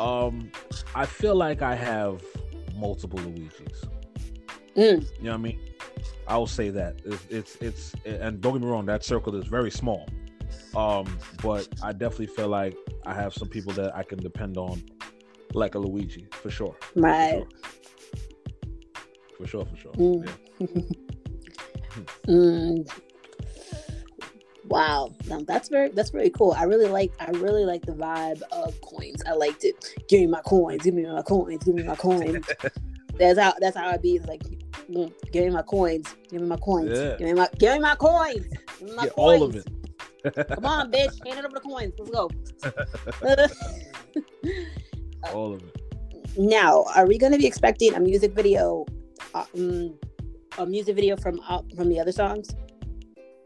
Um, 0.00 0.50
I 0.94 1.06
feel 1.06 1.36
like 1.36 1.62
I 1.62 1.74
have 1.74 2.22
multiple 2.78 3.18
Luigis. 3.20 3.88
Mm. 4.76 5.02
You 5.18 5.24
know 5.24 5.30
what 5.30 5.34
I 5.34 5.36
mean? 5.38 5.60
I 6.26 6.36
will 6.36 6.46
say 6.46 6.70
that 6.70 7.00
it's, 7.04 7.24
it's 7.30 7.56
it's 7.60 7.94
and 8.04 8.40
don't 8.40 8.52
get 8.54 8.62
me 8.62 8.68
wrong, 8.68 8.86
that 8.86 9.04
circle 9.04 9.34
is 9.34 9.46
very 9.46 9.70
small. 9.70 10.06
Um, 10.76 11.06
but 11.42 11.66
I 11.82 11.92
definitely 11.92 12.26
feel 12.26 12.48
like 12.48 12.76
I 13.06 13.14
have 13.14 13.32
some 13.34 13.48
people 13.48 13.72
that 13.72 13.96
I 13.96 14.02
can 14.02 14.18
depend 14.18 14.56
on, 14.58 14.82
like 15.54 15.74
a 15.74 15.78
Luigi 15.78 16.26
for 16.30 16.50
sure. 16.50 16.76
For 16.94 17.00
Right. 17.00 17.30
sure. 17.32 17.48
For 19.38 19.46
sure, 19.46 19.64
for 19.64 19.76
sure. 19.76 19.92
Mm. 19.92 20.28
Yeah. 20.60 20.66
Mm. 22.28 22.88
Wow, 24.68 25.14
now 25.28 25.40
that's 25.46 25.68
very 25.68 25.88
that's 25.90 26.10
very 26.10 26.30
cool. 26.30 26.52
I 26.52 26.64
really 26.64 26.88
like 26.88 27.12
I 27.20 27.30
really 27.30 27.64
like 27.64 27.86
the 27.86 27.92
vibe 27.92 28.42
of 28.52 28.78
coins. 28.82 29.22
I 29.26 29.32
liked 29.32 29.64
it. 29.64 29.74
Give 30.08 30.20
me 30.20 30.26
my 30.26 30.42
coins. 30.42 30.82
Give 30.82 30.94
me 30.94 31.04
my 31.06 31.22
coins. 31.22 31.64
Give 31.64 31.74
me 31.74 31.82
my 31.84 31.94
coins. 31.96 32.46
that's 33.18 33.38
how 33.38 33.54
that's 33.60 33.76
how 33.76 33.88
I 33.88 33.96
be. 33.96 34.16
It's 34.16 34.26
like, 34.26 34.42
mm, 34.90 35.10
give 35.32 35.44
me 35.44 35.50
my 35.50 35.62
coins. 35.62 36.14
Give 36.30 36.42
me 36.42 36.48
my 36.48 36.56
coins. 36.58 36.90
Yeah. 36.98 37.16
Give 37.16 37.28
me 37.28 37.34
my 37.34 37.48
give 37.58 37.72
me 37.74 37.78
my 37.80 37.94
coins. 37.94 38.46
Give 38.78 38.88
me 38.88 38.94
my 38.94 39.04
Yeah, 39.04 39.10
coins. 39.10 39.14
all 39.16 39.42
of 39.42 39.56
it. 39.56 39.66
Come 40.50 40.66
on, 40.66 40.92
bitch. 40.92 41.26
Hand 41.26 41.38
it 41.38 41.44
over 41.44 41.54
the 41.54 41.60
coins. 41.60 41.94
Let's 41.98 42.10
go. 42.10 42.30
All 45.32 45.54
of 45.54 45.62
it. 45.62 46.38
now, 46.38 46.84
are 46.94 47.06
we 47.06 47.18
going 47.18 47.32
to 47.32 47.38
be 47.38 47.46
expecting 47.46 47.94
a 47.94 48.00
music 48.00 48.32
video? 48.34 48.84
uh, 49.34 49.44
Um, 49.54 49.94
a 50.58 50.66
music 50.66 50.94
video 50.96 51.16
from 51.16 51.40
uh, 51.48 51.62
from 51.76 51.88
the 51.88 51.98
other 52.00 52.12
songs? 52.12 52.48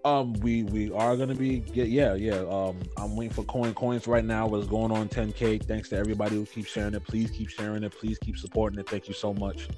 Um, 0.05 0.33
we 0.35 0.65
we 0.65 0.91
are 0.93 1.17
gonna 1.17 1.35
be 1.35 1.61
get 1.61 1.89
yeah 1.89 2.15
yeah. 2.15 2.41
Um, 2.51 2.81
I'm 2.97 3.15
waiting 3.15 3.33
for 3.33 3.45
coin 3.45 3.73
coins 3.75 4.09
right 4.09 4.25
now. 4.25 4.49
What's 4.49 4.67
going 4.67 4.91
on 4.91 5.09
10k? 5.09 5.65
Thanks 5.65 5.91
to 5.91 5.97
everybody 5.97 6.35
who 6.35 6.45
keeps 6.45 6.71
sharing 6.71 6.95
it. 6.95 7.05
Please 7.05 7.31
keep 7.31 7.49
sharing 7.49 7.85
it. 7.85 7.93
Please 7.93 8.19
keep 8.19 8.37
supporting 8.37 8.81
it. 8.81 8.89
Thank 8.89 9.07
you 9.07 9.15
so 9.15 9.33
much. 9.33 9.69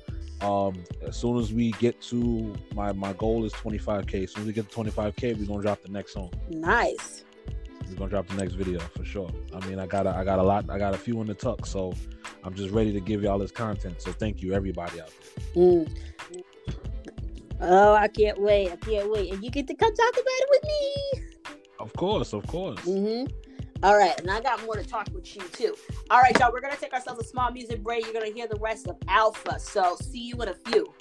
Um, 0.40 0.82
as 1.06 1.16
soon 1.16 1.38
as 1.38 1.52
we 1.52 1.72
get 1.72 2.00
to 2.02 2.54
my 2.74 2.92
my 2.92 3.12
goal 3.14 3.44
is 3.44 3.52
25k. 3.52 4.24
As 4.24 4.32
soon 4.32 4.42
as 4.42 4.46
we 4.46 4.52
get 4.54 4.70
to 4.70 4.76
25k, 4.76 5.38
we're 5.38 5.46
gonna 5.46 5.62
drop 5.62 5.82
the 5.82 5.90
next 5.90 6.14
song. 6.14 6.32
Nice. 6.48 7.24
We're 7.90 7.96
gonna 7.96 8.10
drop 8.10 8.26
the 8.26 8.36
next 8.36 8.54
video 8.54 8.78
for 8.78 9.04
sure. 9.04 9.30
I 9.54 9.64
mean, 9.66 9.78
I 9.78 9.86
got 9.86 10.06
a, 10.06 10.16
I 10.16 10.24
got 10.24 10.38
a 10.38 10.42
lot. 10.42 10.70
I 10.70 10.78
got 10.78 10.94
a 10.94 10.98
few 10.98 11.20
in 11.20 11.26
the 11.26 11.34
tuck, 11.34 11.66
so 11.66 11.92
I'm 12.42 12.54
just 12.54 12.70
ready 12.70 12.92
to 12.94 13.00
give 13.00 13.22
y'all 13.22 13.38
this 13.38 13.50
content. 13.50 14.00
So 14.00 14.10
thank 14.10 14.42
you 14.42 14.54
everybody 14.54 15.02
out 15.02 15.10
there. 15.54 15.62
Mm. 15.62 15.96
Oh, 17.60 17.94
I 17.94 18.08
can't 18.08 18.40
wait. 18.40 18.70
I 18.72 18.76
can't 18.76 19.10
wait. 19.10 19.32
And 19.32 19.42
you 19.42 19.50
get 19.50 19.66
to 19.68 19.74
come 19.74 19.94
talk 19.94 20.12
about 20.12 20.24
it 20.26 20.48
with 20.50 20.64
me. 20.64 21.58
Of 21.78 21.92
course, 21.94 22.32
of 22.32 22.46
course. 22.46 22.80
Mm-hmm. 22.80 23.32
All 23.82 23.96
right. 23.96 24.18
And 24.20 24.30
I 24.30 24.40
got 24.40 24.64
more 24.64 24.76
to 24.76 24.84
talk 24.84 25.08
with 25.14 25.34
you, 25.36 25.42
too. 25.52 25.74
All 26.10 26.20
right, 26.20 26.38
y'all. 26.38 26.52
We're 26.52 26.60
going 26.60 26.74
to 26.74 26.80
take 26.80 26.92
ourselves 26.92 27.20
a 27.20 27.24
small 27.24 27.50
music 27.50 27.82
break. 27.82 28.04
You're 28.04 28.14
going 28.14 28.26
to 28.26 28.32
hear 28.32 28.48
the 28.48 28.58
rest 28.58 28.88
of 28.88 28.96
Alpha. 29.08 29.58
So 29.58 29.96
see 30.00 30.20
you 30.20 30.40
in 30.42 30.48
a 30.48 30.54
few. 30.54 30.92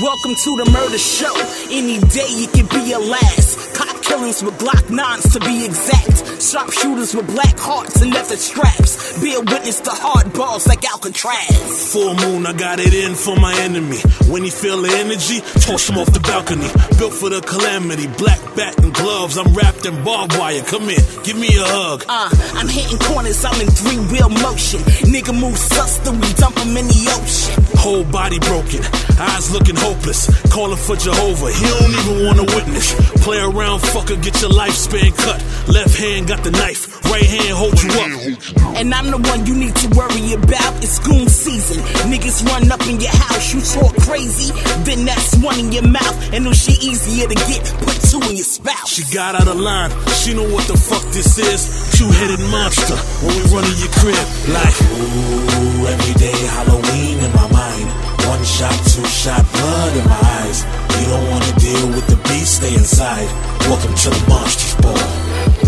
Welcome 0.00 0.34
to 0.34 0.56
the 0.56 0.70
murder 0.70 0.96
show. 0.96 1.34
Any 1.70 1.98
day 1.98 2.24
it 2.40 2.52
could 2.52 2.70
be 2.70 2.88
your 2.88 3.04
last. 3.04 3.74
Cop 3.74 4.02
killings 4.02 4.42
with 4.42 4.54
Glock 4.58 4.84
9s 4.88 5.32
to 5.34 5.40
be 5.40 5.66
exact. 5.66 6.39
Sharpshooters 6.40 7.14
with 7.14 7.26
black 7.26 7.58
hearts 7.58 8.00
and 8.00 8.14
leather 8.14 8.36
straps. 8.36 9.20
Be 9.20 9.34
a 9.34 9.40
witness 9.40 9.78
to 9.80 9.90
hard 9.90 10.32
balls 10.32 10.66
like 10.66 10.82
Alcatraz. 10.90 11.92
Full 11.92 12.14
moon, 12.16 12.46
I 12.46 12.54
got 12.54 12.80
it 12.80 12.94
in 12.94 13.14
for 13.14 13.36
my 13.36 13.54
enemy. 13.60 13.98
When 14.24 14.42
he 14.42 14.48
feel 14.48 14.80
the 14.80 14.88
energy, 14.88 15.44
toss 15.60 15.90
him 15.90 15.98
off 15.98 16.10
the 16.16 16.20
balcony. 16.20 16.64
Built 16.96 17.12
for 17.12 17.28
the 17.28 17.42
calamity, 17.44 18.08
black 18.16 18.40
bat 18.56 18.72
and 18.80 18.94
gloves. 18.94 19.36
I'm 19.36 19.52
wrapped 19.52 19.84
in 19.84 20.02
barbed 20.02 20.38
wire. 20.38 20.62
Come 20.64 20.88
here, 20.88 21.04
give 21.24 21.36
me 21.36 21.52
a 21.60 21.66
hug. 21.68 22.04
Uh, 22.08 22.32
I'm 22.56 22.68
hitting 22.68 22.96
corners, 22.98 23.44
I'm 23.44 23.60
in 23.60 23.68
three 23.68 24.00
wheel 24.08 24.32
motion. 24.40 24.80
Nigga 25.12 25.36
move 25.36 25.58
sus, 25.58 25.98
then 26.08 26.18
we 26.24 26.32
dump 26.40 26.56
him 26.56 26.72
in 26.72 26.88
the 26.88 27.04
ocean. 27.20 27.52
Whole 27.76 28.04
body 28.04 28.40
broken, 28.40 28.80
eyes 29.20 29.52
looking 29.52 29.76
hopeless. 29.76 30.24
Calling 30.48 30.80
for 30.80 30.96
Jehovah, 30.96 31.52
he 31.52 31.68
don't 31.68 31.92
even 32.00 32.16
want 32.24 32.36
to 32.40 32.46
witness. 32.56 32.96
Play 33.20 33.44
around, 33.44 33.84
fucker, 33.84 34.16
get 34.24 34.40
your 34.40 34.50
lifespan 34.50 35.12
cut. 35.20 35.36
Left 35.68 35.96
hand 35.96 36.29
got 36.30 36.44
the 36.46 36.54
knife, 36.62 36.86
right 37.10 37.26
hand 37.26 37.58
hold 37.58 37.74
you 37.82 37.90
up. 37.90 38.78
And 38.78 38.94
I'm 38.94 39.10
the 39.10 39.18
one 39.18 39.50
you 39.50 39.54
need 39.58 39.74
to 39.82 39.88
worry 39.98 40.38
about. 40.38 40.78
It's 40.78 41.02
goon 41.02 41.26
season. 41.26 41.82
Niggas 42.06 42.46
run 42.46 42.70
up 42.70 42.78
in 42.86 43.02
your 43.02 43.10
house, 43.10 43.50
you 43.50 43.58
talk 43.58 43.90
crazy. 44.06 44.54
Then 44.86 45.10
that's 45.10 45.34
one 45.42 45.58
in 45.58 45.74
your 45.74 45.90
mouth. 45.90 46.14
And 46.30 46.46
if 46.46 46.54
she 46.54 46.78
easier 46.86 47.26
to 47.26 47.34
get, 47.50 47.66
put 47.82 47.98
two 48.06 48.22
in 48.30 48.38
your 48.38 48.46
spouse. 48.46 48.94
She 48.94 49.02
got 49.10 49.34
out 49.34 49.50
of 49.50 49.58
line, 49.58 49.90
she 50.22 50.30
know 50.30 50.46
what 50.54 50.70
the 50.70 50.78
fuck 50.78 51.02
this 51.10 51.34
is. 51.34 51.66
Two-headed 51.98 52.38
monster 52.46 52.94
when 53.26 53.34
we 53.34 53.42
run 53.50 53.66
in 53.66 53.74
your 53.82 53.90
crib. 53.98 54.26
Like, 54.54 54.76
ooh, 54.86 55.90
every 55.90 56.14
day 56.14 56.38
Halloween 56.54 57.18
in 57.26 57.30
my 57.34 57.50
mind. 57.50 57.90
One 58.30 58.44
shot, 58.46 58.78
two 58.86 59.02
shot, 59.10 59.42
blood 59.50 59.92
in 59.98 60.04
my 60.06 60.22
eyes. 60.46 60.62
You 60.94 61.10
don't 61.10 61.26
wanna 61.26 61.52
deal 61.58 61.86
with 61.90 62.06
the 62.06 62.18
beast, 62.30 62.62
stay 62.62 62.70
inside. 62.70 63.26
Welcome 63.66 63.98
to 63.98 64.10
the 64.14 64.22
monsters 64.30 64.78
ball. 64.78 65.59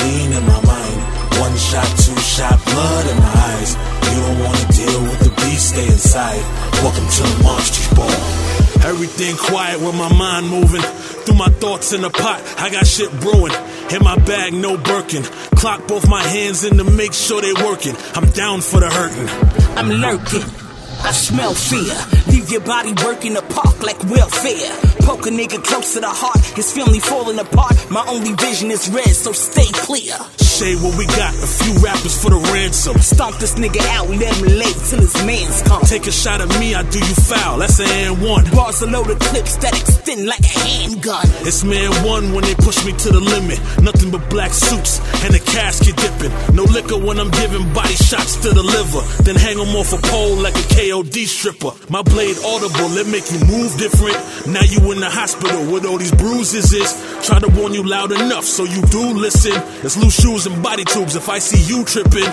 Halloween 0.00 0.32
in 0.32 0.46
my 0.46 0.60
mind. 0.64 1.00
One 1.40 1.56
shot, 1.56 1.86
two 1.98 2.16
shot, 2.20 2.64
blood 2.64 3.06
in 3.10 3.18
my 3.18 3.32
eyes. 3.52 3.76
You 4.10 4.20
don't 4.20 4.38
wanna 4.40 4.72
deal 4.72 5.02
with 5.02 5.20
the 5.20 5.30
beast, 5.42 5.68
stay 5.70 5.86
inside. 5.86 6.40
Welcome 6.82 7.06
to 7.06 7.22
the 7.22 7.42
monsters 7.42 7.88
ball. 7.94 8.88
Everything 8.88 9.36
quiet 9.36 9.80
with 9.80 9.94
my 9.94 10.12
mind 10.12 10.48
moving. 10.48 10.82
Through 11.24 11.36
my 11.36 11.48
thoughts 11.48 11.92
in 11.92 12.00
the 12.00 12.10
pot, 12.10 12.40
I 12.58 12.70
got 12.70 12.86
shit 12.86 13.10
brewing. 13.20 13.52
In 13.90 14.02
my 14.02 14.16
bag, 14.24 14.54
no 14.54 14.76
Birkin. 14.78 15.22
Clock 15.56 15.86
both 15.86 16.08
my 16.08 16.22
hands 16.22 16.64
in 16.64 16.78
to 16.78 16.84
make 16.84 17.12
sure 17.12 17.42
they 17.42 17.52
working. 17.64 17.94
I'm 18.14 18.30
down 18.30 18.62
for 18.62 18.80
the 18.80 18.88
hurting. 18.88 19.28
I'm 19.76 19.90
lurking. 19.90 20.44
I 21.02 21.12
smell 21.12 21.54
fear. 21.54 21.94
Leave 22.32 22.50
your 22.50 22.62
body 22.62 22.94
working 23.04 23.34
the 23.34 23.42
park 23.42 23.82
like 23.82 24.02
welfare. 24.04 24.99
Poke 25.10 25.26
a 25.26 25.30
nigga 25.30 25.58
close 25.64 25.94
to 25.94 26.00
the 26.00 26.06
heart. 26.06 26.38
His 26.54 26.70
family 26.70 27.00
falling 27.00 27.40
apart. 27.40 27.74
My 27.90 28.06
only 28.06 28.30
vision 28.34 28.70
is 28.70 28.88
red, 28.90 29.10
so 29.10 29.32
stay 29.32 29.66
clear. 29.82 30.14
Say 30.38 30.76
what 30.76 30.94
we 30.94 31.06
got, 31.18 31.34
a 31.34 31.48
few 31.50 31.74
rappers 31.82 32.14
for 32.14 32.30
the 32.30 32.38
ransom. 32.54 32.94
Stomp 33.02 33.34
this 33.38 33.56
nigga 33.58 33.82
out, 33.98 34.06
let 34.06 34.30
him 34.38 34.54
lay 34.54 34.70
till 34.86 35.02
his 35.02 35.16
mans 35.26 35.62
come. 35.66 35.82
Take 35.82 36.06
a 36.06 36.12
shot 36.12 36.40
at 36.40 36.52
me, 36.60 36.76
I 36.76 36.84
do 36.84 37.00
you 37.00 37.16
foul. 37.26 37.58
That's 37.58 37.80
an 37.80 37.90
and 37.90 38.22
one. 38.22 38.46
Bars 38.54 38.82
a 38.82 38.86
load 38.86 39.10
of 39.10 39.18
clips 39.18 39.56
that 39.66 39.74
extend 39.74 40.30
like 40.30 40.46
a 40.46 40.54
handgun. 40.62 41.26
It's 41.42 41.64
man 41.64 41.90
one 42.06 42.30
when 42.30 42.44
they 42.44 42.54
push 42.54 42.86
me 42.86 42.92
to 42.92 43.08
the 43.10 43.18
limit. 43.18 43.58
Nothing 43.82 44.12
but 44.12 44.22
black 44.30 44.54
suits 44.54 45.02
and 45.26 45.34
a 45.34 45.40
casket 45.42 45.96
dipping. 45.96 46.30
No 46.54 46.62
liquor 46.70 47.02
when 47.02 47.18
I'm 47.18 47.34
giving 47.34 47.66
body 47.74 47.98
shots 47.98 48.36
to 48.46 48.54
the 48.54 48.62
liver. 48.62 49.02
Then 49.26 49.34
hang 49.34 49.58
'em 49.58 49.74
off 49.74 49.90
a 49.90 49.98
pole 49.98 50.36
like 50.38 50.54
a 50.54 50.66
KOD 50.70 51.26
stripper. 51.26 51.72
My 51.88 52.02
blade 52.02 52.38
audible, 52.46 52.94
it 52.94 53.08
make 53.08 53.26
you 53.32 53.40
move 53.50 53.74
different. 53.74 54.14
Now 54.46 54.62
you 54.62 54.78
in 54.92 54.99
the 55.00 55.10
hospital 55.10 55.72
with 55.72 55.84
all 55.86 55.98
these 55.98 56.12
bruises 56.12 56.72
is. 56.72 56.92
Try 57.26 57.38
to 57.38 57.48
warn 57.48 57.74
you 57.74 57.82
loud 57.82 58.12
enough 58.12 58.44
so 58.44 58.64
you 58.64 58.82
do 58.82 59.12
listen. 59.12 59.52
It's 59.84 59.96
loose 59.96 60.20
shoes 60.20 60.46
and 60.46 60.62
body 60.62 60.84
tubes 60.84 61.16
if 61.16 61.28
I 61.28 61.38
see 61.38 61.60
you 61.62 61.84
tripping. 61.84 62.28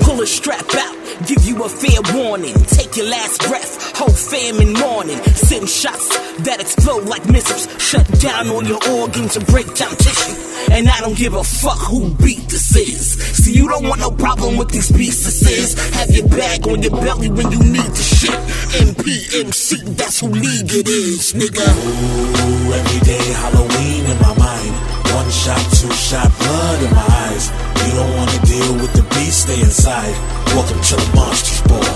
Pull 0.00 0.20
a 0.20 0.26
strap 0.26 0.64
out, 0.74 0.96
give 1.26 1.44
you 1.44 1.62
a 1.64 1.68
fair 1.68 2.00
warning. 2.14 2.54
Take 2.68 2.96
your 2.96 3.08
last 3.08 3.46
breath, 3.48 3.96
whole 3.96 4.12
fam 4.12 4.60
in 4.60 4.72
mourning. 4.74 5.18
Send 5.34 5.68
shots 5.68 6.08
that 6.44 6.60
explode 6.60 7.04
like 7.04 7.28
missiles. 7.28 7.68
Shut 7.80 8.06
down 8.20 8.48
all 8.48 8.64
your 8.64 8.80
organs 8.90 9.36
and 9.36 9.46
break 9.46 9.66
down 9.74 9.94
tissue. 9.96 10.36
And 10.70 10.88
I 10.88 11.00
don't 11.00 11.16
give 11.16 11.34
a 11.34 11.44
fuck 11.44 11.78
who 11.78 12.10
beat 12.16 12.48
this 12.48 12.76
is. 12.76 13.12
See, 13.36 13.52
you 13.52 13.68
don't 13.68 13.86
want 13.88 14.00
no 14.00 14.10
problem 14.10 14.56
with 14.56 14.70
these 14.70 14.90
pieces. 14.90 15.74
Have 15.94 16.10
your 16.10 16.28
bag 16.28 16.66
on 16.66 16.82
your 16.82 16.92
belly 16.92 17.30
when 17.30 17.50
you 17.50 17.58
need 17.58 17.90
the 17.92 18.02
shit. 18.02 18.38
MPMC, 18.80 19.96
that's 19.96 20.20
who 20.20 20.28
league 20.28 20.72
it 20.72 20.88
is, 20.88 21.32
nigga. 21.34 21.66
Ooh, 22.02 22.72
every 22.74 23.00
day 23.06 23.24
Halloween 23.42 24.02
in 24.10 24.18
my 24.18 24.34
mind. 24.34 24.74
One 25.14 25.30
shot, 25.30 25.62
two 25.78 25.92
shot, 25.92 26.28
blood 26.38 26.82
in 26.82 26.90
my 26.90 27.08
eyes. 27.30 27.44
You 27.86 27.92
don't 27.94 28.14
wanna 28.18 28.40
deal 28.42 28.72
with 28.82 28.92
the 28.98 29.04
beast, 29.14 29.42
stay 29.42 29.60
inside. 29.60 30.14
Welcome 30.56 30.80
to 30.82 30.94
the 30.96 31.08
monsters 31.14 31.62
ball. 31.70 31.94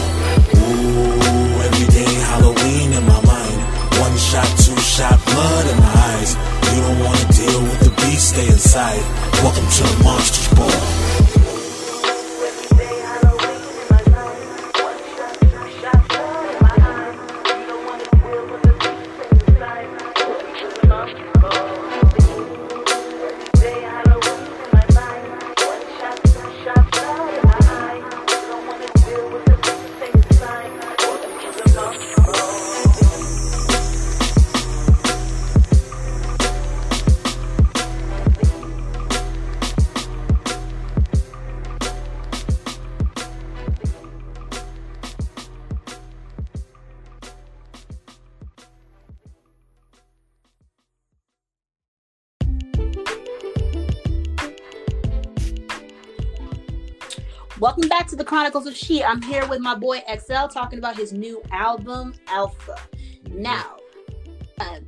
Ooh, 0.62 1.62
every 1.66 1.88
day 1.90 2.12
Halloween 2.30 2.92
in 2.92 3.04
my 3.06 3.20
mind. 3.26 3.60
One 3.98 4.16
shot, 4.16 4.46
two 4.62 4.78
shot, 4.78 5.18
blood 5.26 5.66
in 5.72 5.78
my 5.80 5.94
eyes. 6.14 6.30
You 6.70 6.80
don't 6.86 7.00
wanna 7.02 7.26
deal 7.32 7.60
with 7.62 7.80
the 7.86 7.92
beast, 8.02 8.30
stay 8.30 8.46
inside. 8.46 9.02
Welcome 9.42 9.66
to 9.66 9.82
the 9.90 10.04
monsters 10.04 10.48
ball. 10.54 11.05
Welcome 57.66 57.88
back 57.88 58.06
to 58.06 58.14
the 58.14 58.22
Chronicles 58.22 58.68
of 58.68 58.76
She. 58.76 59.02
I'm 59.02 59.20
here 59.20 59.44
with 59.48 59.58
my 59.58 59.74
boy 59.74 60.00
X-YLE 60.06 60.46
talking 60.52 60.78
about 60.78 60.94
his 60.96 61.12
new 61.12 61.42
album, 61.50 62.14
Alpha. 62.28 62.76
Now, 63.28 63.78
uh, 64.60 64.78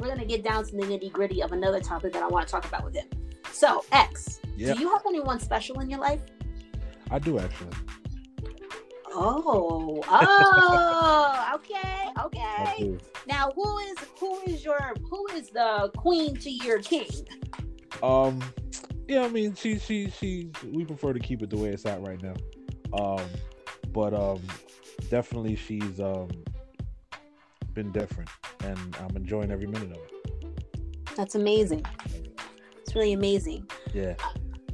we're 0.00 0.08
going 0.08 0.18
to 0.18 0.24
get 0.24 0.42
down 0.42 0.64
to 0.64 0.72
the 0.72 0.82
nitty 0.82 1.12
gritty 1.12 1.40
of 1.40 1.52
another 1.52 1.78
topic 1.78 2.12
that 2.14 2.24
I 2.24 2.26
want 2.26 2.48
to 2.48 2.50
talk 2.50 2.64
about 2.64 2.84
with 2.84 2.96
him. 2.96 3.06
So, 3.52 3.84
X, 3.92 4.40
Yep. 4.56 4.74
do 4.74 4.82
you 4.82 4.90
have 4.90 5.02
anyone 5.06 5.38
special 5.38 5.78
in 5.78 5.88
your 5.88 6.00
life? 6.00 6.20
I 7.12 7.20
do 7.20 7.38
actually. 7.38 7.70
Oh, 9.14 10.02
oh, 10.08 11.52
okay, 11.54 12.08
okay. 12.24 12.98
Now, 13.28 13.52
who 13.54 13.78
is 13.78 13.98
who 14.18 14.40
is 14.40 14.64
your 14.64 14.96
who 15.08 15.28
is 15.28 15.50
the 15.50 15.92
queen 15.96 16.34
to 16.38 16.50
your 16.50 16.80
king? 16.80 17.06
Um, 18.02 18.42
yeah, 19.08 19.22
I 19.22 19.28
mean, 19.28 19.54
she, 19.54 19.78
she, 19.78 20.10
she. 20.10 20.50
We 20.64 20.84
prefer 20.84 21.12
to 21.12 21.20
keep 21.20 21.42
it 21.42 21.50
the 21.50 21.56
way 21.56 21.70
it's 21.70 21.86
at 21.86 22.00
right 22.02 22.20
now. 22.22 22.34
Um, 22.98 23.24
but 23.92 24.12
um, 24.14 24.40
definitely 25.10 25.56
she's 25.56 26.00
um 26.00 26.28
been 27.72 27.92
different, 27.92 28.28
and 28.64 28.78
I'm 29.00 29.16
enjoying 29.16 29.50
every 29.50 29.66
minute 29.66 29.90
of 29.90 29.98
it. 29.98 31.16
That's 31.16 31.34
amazing. 31.34 31.84
It's 32.78 32.94
really 32.94 33.12
amazing. 33.12 33.68
Yeah. 33.94 34.14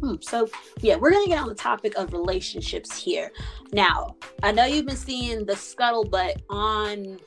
Hmm, 0.00 0.16
so 0.20 0.48
yeah, 0.80 0.96
we're 0.96 1.10
gonna 1.10 1.26
get 1.26 1.38
on 1.38 1.48
the 1.48 1.54
topic 1.54 1.94
of 1.96 2.12
relationships 2.12 2.96
here. 2.96 3.30
Now, 3.72 4.16
I 4.42 4.50
know 4.50 4.64
you've 4.64 4.86
been 4.86 4.96
seeing 4.96 5.44
the 5.44 5.52
scuttlebutt 5.52 6.42
on 6.50 7.18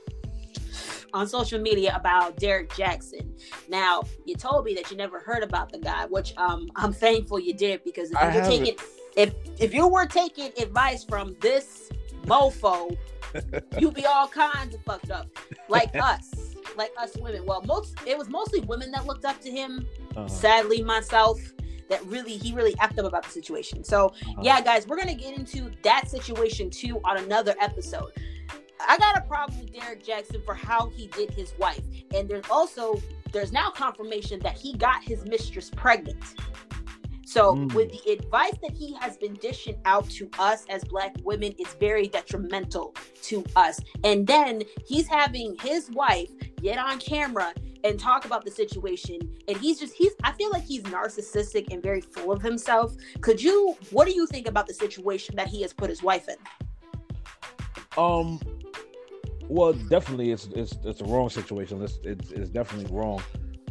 on 1.16 1.28
social 1.28 1.60
media 1.60 1.96
about 1.96 2.36
Derrick 2.38 2.70
Jaxn. 2.72 3.26
Now, 3.70 4.04
you 4.26 4.36
told 4.36 4.66
me 4.66 4.74
that 4.76 4.92
you 4.92 4.98
never 4.98 5.20
heard 5.20 5.44
about 5.44 5.72
the 5.72 5.80
guy, 5.80 6.06
which 6.06 6.34
um 6.38 6.68
I'm 6.76 6.94
thankful 6.94 7.40
you 7.40 7.54
did 7.54 7.84
because 7.84 8.12
if 8.12 8.18
I 8.18 8.22
you 8.22 8.28
were 8.28 8.32
haven't. 8.44 8.60
taking 8.66 8.76
if 9.16 9.34
if 9.60 9.74
you 9.74 9.88
were 9.88 10.06
taking 10.06 10.52
advice 10.62 11.04
from 11.04 11.36
this 11.42 11.90
mofo, 12.26 12.96
you'd 13.80 13.94
be 13.94 14.06
all 14.06 14.28
kinds 14.28 14.76
of 14.76 14.82
fucked 14.84 15.10
up. 15.12 15.28
Like 15.70 15.96
us. 15.96 16.32
Like 16.78 16.92
us 17.00 17.16
women. 17.18 17.46
Well, 17.46 17.62
most 17.66 17.96
it 18.06 18.18
was 18.18 18.28
mostly 18.30 18.60
women 18.62 18.92
that 18.92 19.06
looked 19.06 19.26
up 19.26 19.40
to 19.42 19.50
him 19.52 19.88
Uh-huh. 20.16 20.28
sadly 20.28 20.82
myself 20.84 21.40
that 21.90 22.04
really 22.08 22.36
he 22.36 22.52
really 22.52 22.74
effed 22.76 22.98
up 22.98 23.06
about 23.06 23.24
the 23.24 23.30
situation 23.30 23.84
so 23.84 24.08
Uh-huh. 24.08 24.42
yeah 24.42 24.60
guys 24.60 24.88
we're 24.88 24.98
gonna 24.98 25.14
get 25.14 25.38
into 25.38 25.70
that 25.84 26.10
situation 26.10 26.70
too 26.70 27.00
on 27.06 27.18
another 27.18 27.54
episode 27.62 28.12
i 28.88 28.98
got 28.98 29.18
a 29.18 29.22
problem 29.22 29.60
with 29.60 29.74
Derrick 29.74 30.04
Jaxn 30.04 30.44
for 30.46 30.54
how 30.54 30.90
he 30.90 31.08
did 31.08 31.32
his 31.32 31.54
wife. 31.60 31.82
And 32.14 32.28
there's 32.30 32.50
also 32.50 33.02
there's 33.32 33.52
now 33.52 33.70
confirmation 33.70 34.40
that 34.42 34.58
he 34.58 34.74
got 34.78 35.04
his 35.04 35.26
mistress 35.26 35.70
pregnant. 35.70 36.24
So 37.26 37.56
Mm. 37.56 37.74
with 37.74 37.92
the 37.92 38.12
advice 38.12 38.54
that 38.62 38.72
he 38.72 38.94
has 39.02 39.18
been 39.18 39.34
dishing 39.36 39.76
out 39.86 40.10
to 40.12 40.30
us 40.40 40.64
as 40.70 40.84
black 40.86 41.16
women 41.24 41.54
it's 41.58 41.74
very 41.76 42.08
detrimental 42.08 42.96
to 43.24 43.44
us. 43.56 43.80
And 44.04 44.26
then 44.28 44.64
he's 44.86 45.08
having 45.08 45.58
his 45.62 45.90
wife 45.92 46.30
get 46.62 46.78
on 46.78 47.00
camera 47.00 47.54
and 47.84 48.00
talk 48.00 48.26
about 48.26 48.46
the 48.46 48.52
situation. 48.52 49.20
And 49.48 49.58
he's 49.58 49.80
just 49.80 49.94
he's 49.96 50.14
i 50.24 50.32
feel 50.34 50.50
like 50.52 50.64
he's 50.64 50.84
narcissistic 50.84 51.72
and 51.74 51.82
very 51.84 52.02
full 52.02 52.32
of 52.32 52.42
himself. 52.42 52.96
Could 53.22 53.42
you 53.42 53.76
what 53.92 54.08
do 54.08 54.14
you 54.14 54.28
think 54.28 54.48
about 54.48 54.68
the 54.68 54.74
situation 54.74 55.36
that 55.36 55.48
he 55.48 55.62
has 55.64 55.74
put 55.74 55.90
his 55.90 56.02
wife 56.04 56.28
in? 56.30 56.36
Um, 57.98 58.40
well, 59.48 59.74
definitely, 59.74 60.32
it's 60.32 60.48
it's 60.56 60.78
it's 60.84 61.02
a 61.02 61.06
wrong 61.06 61.30
situation. 61.30 61.82
It's 61.82 62.00
it's, 62.04 62.32
it's 62.32 62.50
definitely 62.50 62.94
wrong. 62.96 63.22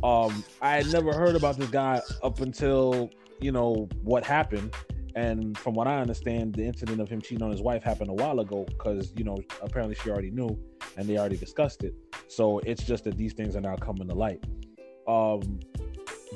Um, 0.03 0.45
I 0.61 0.77
had 0.77 0.93
never 0.93 1.13
heard 1.13 1.35
about 1.35 1.57
this 1.57 1.71
guy 1.71 2.01
up 2.23 2.41
until 2.41 3.11
you 3.41 3.53
know 3.53 3.89
what 4.03 4.25
happened. 4.25 4.75
And 5.17 5.57
from 5.57 5.75
what 5.75 5.87
I 5.87 6.01
understand, 6.01 6.55
the 6.55 6.65
incident 6.65 7.01
of 7.01 7.09
him 7.09 7.21
cheating 7.21 7.43
on 7.43 7.53
his 7.53 7.63
wife 7.63 7.85
happened 7.85 8.11
a 8.11 8.15
while 8.15 8.41
ago 8.41 8.65
because 8.69 9.13
you 9.17 9.25
know 9.25 9.39
apparently 9.63 9.95
she 9.95 10.11
already 10.11 10.31
knew 10.31 10.59
and 10.97 11.09
they 11.09 11.19
already 11.19 11.37
discussed 11.37 11.85
it. 11.85 11.95
So 12.29 12.59
it's 12.61 12.83
just 12.83 13.05
that 13.05 13.17
these 13.17 13.33
things 13.33 13.57
are 13.57 13.61
now 13.61 13.77
coming 13.77 14.09
to 14.09 14.15
light. 14.15 14.45
Um, 15.07 15.61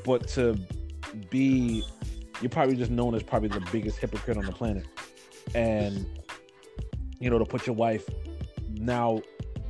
but 0.05 0.29
to 0.29 0.57
be, 1.31 1.85
you're 2.41 2.51
probably 2.51 2.77
just 2.77 2.91
known 2.91 3.15
as 3.15 3.23
probably 3.23 3.49
the 3.49 3.67
biggest 3.73 3.99
hypocrite 3.99 4.37
on 4.37 4.45
the 4.45 4.53
planet, 4.53 4.87
and 5.55 6.07
you 7.19 7.31
know 7.31 7.39
to 7.39 7.45
put 7.45 7.67
your 7.67 7.75
wife 7.75 8.09
now 8.73 9.21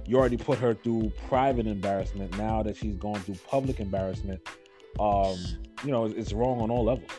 you 0.07 0.16
already 0.16 0.36
put 0.36 0.59
her 0.59 0.74
through 0.74 1.12
private 1.28 1.66
embarrassment 1.66 2.36
now 2.38 2.62
that 2.62 2.76
she's 2.76 2.96
going 2.96 3.20
through 3.20 3.36
public 3.46 3.78
embarrassment 3.80 4.40
um 4.99 5.36
you 5.84 5.90
know 5.90 6.05
it's, 6.07 6.14
it's 6.14 6.32
wrong 6.32 6.61
on 6.61 6.70
all 6.70 6.84
levels 6.84 7.11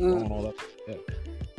wrong 0.00 0.24
on 0.24 0.32
all 0.32 0.42
levels 0.42 0.60
yeah. 0.88 0.94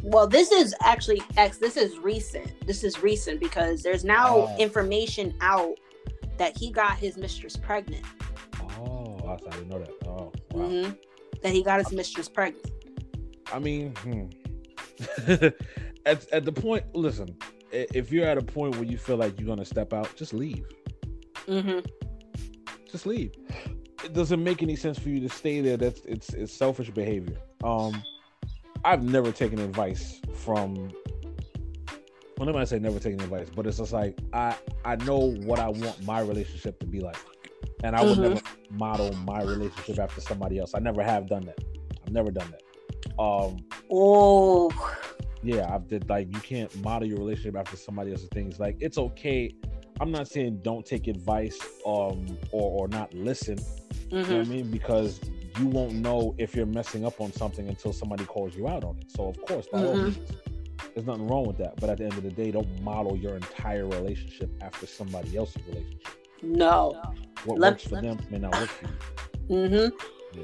Well, 0.03 0.27
this 0.27 0.51
is 0.51 0.73
actually 0.83 1.21
X. 1.35 1.57
This 1.57 1.75
is 1.75 1.97
recent. 1.97 2.65
This 2.67 2.83
is 2.83 3.01
recent 3.01 3.39
because 3.41 3.81
there's 3.81 4.05
now 4.05 4.29
Oh. 4.47 4.55
information 4.57 5.35
out 5.41 5.75
that 6.37 6.55
he 6.55 6.71
got 6.71 6.97
his 6.97 7.17
mistress 7.17 7.57
pregnant. 7.57 8.05
oh 8.79 9.17
I 9.27 9.35
didn't 9.51 9.67
know 9.69 9.79
that 9.79 9.91
oh 10.07 10.31
wow 10.51 10.67
Mhm. 10.69 10.97
That 11.41 11.51
he 11.51 11.63
got 11.63 11.79
his 11.79 11.91
mistress 11.91 12.29
pregnant. 12.29 12.71
I 13.51 13.59
mean, 13.59 13.93
hmm. 13.97 14.27
at 16.05 16.31
at 16.31 16.45
the 16.45 16.51
point, 16.53 16.83
listen, 16.95 17.35
if 17.71 18.11
you're 18.11 18.25
at 18.27 18.37
a 18.37 18.41
point 18.41 18.75
where 18.75 18.85
you 18.85 18.97
feel 18.97 19.17
like 19.17 19.39
you're 19.39 19.47
gonna 19.47 19.65
step 19.65 19.93
out, 19.93 20.15
just 20.15 20.33
leave. 20.33 20.65
hmm 21.47 21.79
Just 22.91 23.05
leave. 23.05 23.31
It 24.03 24.13
doesn't 24.13 24.43
make 24.43 24.61
any 24.63 24.75
sense 24.75 24.97
for 24.99 25.09
you 25.09 25.19
to 25.21 25.29
stay 25.29 25.59
there. 25.61 25.77
That's 25.77 26.01
it's 26.05 26.33
it's 26.33 26.53
selfish 26.53 26.89
behavior. 26.91 27.37
Um, 27.63 28.01
I've 28.85 29.03
never 29.03 29.31
taken 29.31 29.59
advice 29.59 30.21
from. 30.33 30.91
Well, 32.37 32.55
I 32.55 32.63
say 32.65 32.77
never 32.77 32.99
taken 32.99 33.19
advice, 33.21 33.49
but 33.49 33.65
it's 33.65 33.77
just 33.77 33.91
like 33.93 34.17
I 34.31 34.55
I 34.85 34.95
know 34.97 35.17
what 35.17 35.59
I 35.59 35.69
want 35.69 36.05
my 36.05 36.19
relationship 36.21 36.79
to 36.79 36.85
be 36.85 36.99
like, 36.99 37.17
and 37.83 37.95
I 37.95 38.03
would 38.03 38.17
Mhm. 38.17 38.21
never 38.21 38.41
model 38.69 39.11
my 39.25 39.41
relationship 39.41 39.97
after 39.99 40.21
somebody 40.21 40.59
else. 40.59 40.73
I 40.75 40.79
never 40.79 41.03
have 41.03 41.27
done 41.27 41.45
that. 41.45 41.57
I've 42.05 42.13
never 42.13 42.29
done 42.31 42.51
that. 42.51 42.61
Um, 43.19 43.57
Oh, 43.89 44.69
yeah 45.47 45.73
i've 45.73 45.87
did 45.87 46.07
like 46.09 46.27
you 46.33 46.39
can't 46.41 46.73
model 46.83 47.07
your 47.07 47.17
relationship 47.19 47.55
after 47.55 47.77
somebody 47.77 48.11
else's 48.11 48.29
things. 48.29 48.59
Like 48.59 48.75
it's 48.81 48.97
okay. 48.97 49.51
I'm 50.01 50.11
not 50.11 50.27
saying 50.27 50.59
don't 50.61 50.85
take 50.85 51.07
advice 51.07 51.57
um 51.85 52.37
or 52.51 52.83
or 52.83 52.87
not 52.89 53.13
listen. 53.13 53.57
You 54.09 54.23
know 54.23 54.37
what 54.39 54.47
i 54.47 54.49
mean? 54.49 54.69
Because 54.69 55.19
you 55.59 55.67
won't 55.67 55.93
know 55.93 56.35
if 56.37 56.55
you're 56.55 56.65
messing 56.79 57.05
up 57.05 57.19
on 57.19 57.31
something 57.31 57.67
until 57.67 57.91
somebody 57.93 58.25
calls 58.25 58.55
you 58.55 58.67
out 58.67 58.83
on 58.83 58.97
it. 58.97 59.09
So 59.09 59.27
of 59.29 59.37
course 59.47 59.67
by 59.71 59.79
Mhm. 59.79 60.03
means 60.03 60.17
there's 60.93 61.07
nothing 61.07 61.27
wrong 61.27 61.45
with 61.47 61.57
that. 61.57 61.73
But 61.79 61.89
at 61.89 61.97
the 61.99 62.03
end 62.05 62.13
of 62.13 62.23
the 62.23 62.31
day 62.31 62.51
don't 62.51 62.81
model 62.81 63.15
your 63.17 63.35
entire 63.35 63.85
relationship 63.87 64.49
after 64.61 64.85
somebody 64.85 65.35
else's 65.37 65.61
relationship. 65.67 66.07
No. 66.43 67.01
what 67.45 67.59
Let- 67.59 67.73
works 67.73 67.83
for 67.87 68.01
them 68.01 68.17
may 68.31 68.39
not 68.39 68.53
work 68.59 68.67
for 68.69 68.87
you. 68.87 69.55
Mm 69.55 69.69
hmm 69.69 70.39
Yeah. 70.39 70.43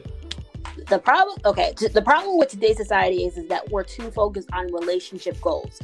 The 0.87 0.99
problem, 0.99 1.37
okay, 1.45 1.73
t- 1.77 1.87
the 1.87 2.01
problem 2.01 2.37
with 2.37 2.49
today's 2.49 2.77
society 2.77 3.25
is 3.25 3.37
is 3.37 3.47
that 3.49 3.69
we're 3.71 3.83
too 3.83 4.11
focused 4.11 4.49
on 4.53 4.71
relationship 4.73 5.39
goals, 5.41 5.79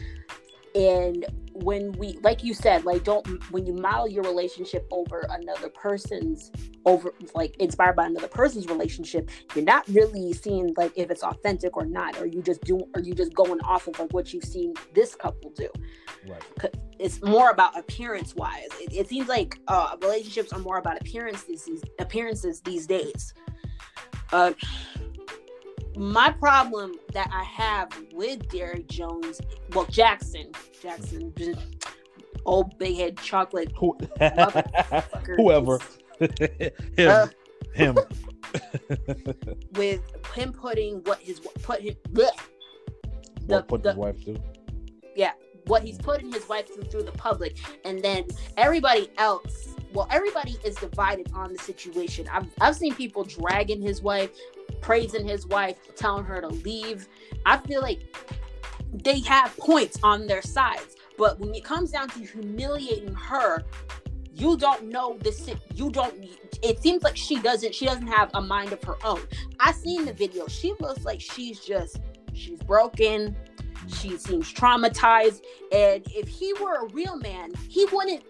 and 0.75 1.25
when 1.53 1.91
we, 1.93 2.17
like 2.23 2.43
you 2.43 2.53
said, 2.53 2.85
like 2.85 3.03
don't 3.03 3.27
when 3.51 3.65
you 3.65 3.73
model 3.73 4.07
your 4.07 4.23
relationship 4.23 4.87
over 4.91 5.27
another 5.29 5.69
person's, 5.69 6.51
over 6.85 7.13
like 7.35 7.55
inspired 7.57 7.95
by 7.95 8.05
another 8.05 8.27
person's 8.27 8.67
relationship, 8.67 9.29
you're 9.55 9.65
not 9.65 9.87
really 9.89 10.33
seeing 10.33 10.73
like 10.77 10.91
if 10.95 11.11
it's 11.11 11.23
authentic 11.23 11.75
or 11.75 11.85
not, 11.85 12.17
or 12.19 12.25
you 12.25 12.41
just 12.41 12.61
do, 12.61 12.79
or 12.95 13.01
you 13.01 13.13
just 13.13 13.33
going 13.33 13.59
off 13.61 13.87
of 13.87 13.99
like 13.99 14.11
what 14.13 14.33
you've 14.33 14.43
seen 14.43 14.73
this 14.93 15.15
couple 15.15 15.51
do 15.51 15.69
right 16.27 16.43
it's 16.99 17.21
more 17.21 17.49
about 17.49 17.77
appearance 17.79 18.35
wise. 18.35 18.67
It, 18.79 18.93
it 18.93 19.07
seems 19.07 19.27
like 19.29 19.57
uh, 19.67 19.95
relationships 20.01 20.51
are 20.51 20.59
more 20.59 20.77
about 20.77 20.99
appearances 20.99 21.63
these 21.63 21.81
appearances 21.99 22.61
these 22.61 22.85
days. 22.85 23.33
Uh, 24.31 24.53
my 25.95 26.31
problem 26.31 26.93
that 27.13 27.29
I 27.33 27.43
have 27.43 27.89
with 28.13 28.47
Derek 28.49 28.87
Jones, 28.87 29.41
well 29.73 29.85
Jackson, 29.85 30.51
Jackson, 30.81 31.33
old 32.45 32.77
big 32.77 32.95
head 32.95 33.17
chocolate 33.17 33.71
Who- 33.77 33.97
whoever. 35.35 35.79
him. 36.97 37.09
Uh, 37.09 37.27
him. 37.73 37.97
with 39.73 40.01
him 40.33 40.53
putting 40.53 40.97
what 41.03 41.19
his 41.19 41.39
put 41.39 41.81
him 41.81 41.95
bleh, 42.11 42.29
the- 43.47 43.55
what 43.55 43.67
put 43.67 43.83
the- 43.83 43.89
his 43.89 43.97
wife 43.97 44.23
through. 44.23 44.37
Yeah, 45.15 45.31
what 45.67 45.83
he's 45.83 45.97
putting 45.97 46.31
his 46.31 46.47
wife 46.47 46.73
through 46.73 46.83
through 46.83 47.03
the 47.03 47.11
public 47.11 47.57
and 47.83 48.01
then 48.01 48.25
everybody 48.57 49.09
else 49.17 49.75
well 49.93 50.07
everybody 50.11 50.57
is 50.63 50.75
divided 50.75 51.31
on 51.33 51.53
the 51.53 51.59
situation. 51.59 52.27
I've, 52.31 52.47
I've 52.61 52.75
seen 52.75 52.95
people 52.95 53.23
dragging 53.23 53.81
his 53.81 54.01
wife 54.01 54.31
praising 54.81 55.27
his 55.27 55.45
wife 55.47 55.77
telling 55.95 56.25
her 56.25 56.41
to 56.41 56.47
leave. 56.47 57.07
I 57.45 57.57
feel 57.57 57.81
like 57.81 58.01
they 58.93 59.19
have 59.21 59.55
points 59.57 59.99
on 60.03 60.27
their 60.27 60.41
sides. 60.41 60.95
But 61.17 61.39
when 61.39 61.53
it 61.53 61.63
comes 61.63 61.91
down 61.91 62.09
to 62.09 62.19
humiliating 62.19 63.13
her 63.13 63.63
you 64.33 64.55
don't 64.55 64.85
know 64.87 65.17
the 65.21 65.31
si- 65.31 65.57
you 65.75 65.91
don't 65.91 66.13
it 66.61 66.81
seems 66.81 67.03
like 67.03 67.17
she 67.17 67.39
doesn't 67.39 67.75
she 67.75 67.85
doesn't 67.85 68.07
have 68.07 68.29
a 68.33 68.41
mind 68.41 68.71
of 68.71 68.81
her 68.83 68.95
own. 69.03 69.21
I 69.59 69.73
seen 69.73 70.05
the 70.05 70.13
video. 70.13 70.47
She 70.47 70.73
looks 70.79 71.03
like 71.03 71.19
she's 71.19 71.59
just 71.59 71.99
she's 72.33 72.59
broken. 72.59 73.35
She 73.87 74.17
seems 74.17 74.53
traumatized. 74.53 75.41
And 75.73 76.03
if 76.07 76.27
he 76.27 76.53
were 76.53 76.85
a 76.85 76.87
real 76.93 77.17
man 77.17 77.51
he 77.67 77.85
wouldn't 77.91 78.23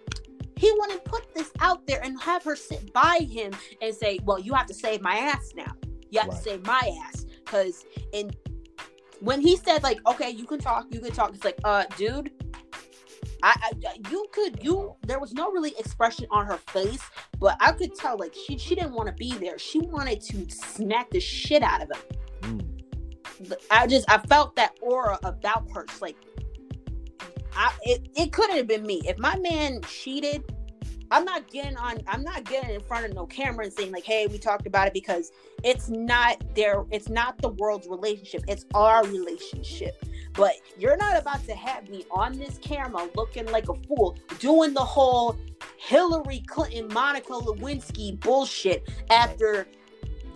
he 0.60 0.70
wouldn't 0.78 1.04
put 1.04 1.24
this 1.34 1.50
out 1.60 1.86
there 1.86 2.00
and 2.04 2.20
have 2.20 2.42
her 2.44 2.54
sit 2.54 2.92
by 2.92 3.18
him 3.36 3.52
and 3.82 3.94
say 3.94 4.18
well 4.24 4.38
you 4.38 4.52
have 4.54 4.66
to 4.66 4.74
save 4.74 5.00
my 5.00 5.16
ass 5.16 5.52
now 5.56 5.72
you 6.10 6.18
have 6.20 6.28
Right. 6.28 6.36
to 6.36 6.42
save 6.42 6.66
my 6.66 6.82
ass 7.06 7.24
because 7.44 7.84
in 8.12 8.30
when 9.20 9.40
he 9.40 9.56
said 9.56 9.82
like 9.82 9.98
okay 10.06 10.30
you 10.30 10.46
can 10.46 10.58
talk 10.58 10.86
you 10.90 11.00
can 11.00 11.12
talk 11.12 11.34
it's 11.34 11.44
like 11.44 11.58
uh 11.64 11.84
dude 11.96 12.30
I, 13.42 13.54
I 13.84 13.94
you 14.10 14.26
could 14.32 14.62
you 14.62 14.94
there 15.06 15.18
was 15.18 15.32
no 15.32 15.50
really 15.50 15.74
expression 15.78 16.26
on 16.30 16.44
her 16.46 16.58
face 16.58 17.02
but 17.38 17.56
i 17.60 17.72
could 17.72 17.94
tell 17.94 18.18
like 18.18 18.34
she 18.34 18.58
she 18.58 18.74
didn't 18.74 18.92
want 18.92 19.06
to 19.08 19.14
be 19.14 19.32
there 19.32 19.58
she 19.58 19.80
wanted 19.80 20.20
to 20.22 20.46
smack 20.50 21.10
the 21.10 21.20
shit 21.20 21.62
out 21.62 21.82
of 21.82 21.90
him 21.90 22.02
Mm. 22.42 22.66
I 23.70 23.86
just 23.86 24.10
I 24.10 24.18
felt 24.18 24.56
that 24.56 24.72
aura 24.82 25.18
about 25.22 25.66
her. 25.74 25.82
It's 25.84 26.00
like 26.02 26.16
I 27.54 27.72
it, 27.82 28.08
it 28.16 28.32
couldn't 28.32 28.56
have 28.56 28.66
been 28.66 28.84
me. 28.84 29.02
If 29.06 29.18
my 29.18 29.36
man 29.38 29.80
cheated, 29.82 30.44
I'm 31.10 31.24
not 31.24 31.50
getting 31.50 31.76
on 31.76 31.98
I'm 32.06 32.22
not 32.22 32.44
getting 32.44 32.70
in 32.70 32.80
front 32.80 33.06
of 33.06 33.14
no 33.14 33.26
camera 33.26 33.64
and 33.64 33.72
saying 33.72 33.92
like, 33.92 34.04
hey, 34.04 34.26
we 34.26 34.38
talked 34.38 34.66
about 34.66 34.86
it 34.86 34.94
because 34.94 35.32
it's 35.64 35.88
not 35.88 36.42
their 36.54 36.84
it's 36.90 37.08
not 37.08 37.38
the 37.38 37.48
world's 37.48 37.88
relationship. 37.88 38.44
It's 38.48 38.64
our 38.74 39.04
relationship. 39.06 40.04
But 40.34 40.54
you're 40.78 40.96
not 40.96 41.20
about 41.20 41.44
to 41.46 41.54
have 41.54 41.88
me 41.88 42.04
on 42.12 42.38
this 42.38 42.58
camera 42.58 43.08
looking 43.16 43.46
like 43.46 43.68
a 43.68 43.74
fool, 43.74 44.16
doing 44.38 44.72
the 44.72 44.84
whole 44.84 45.36
Hillary 45.76 46.42
Clinton, 46.46 46.88
Monica 46.92 47.32
Lewinsky 47.32 48.18
bullshit 48.20 48.88
after 49.10 49.66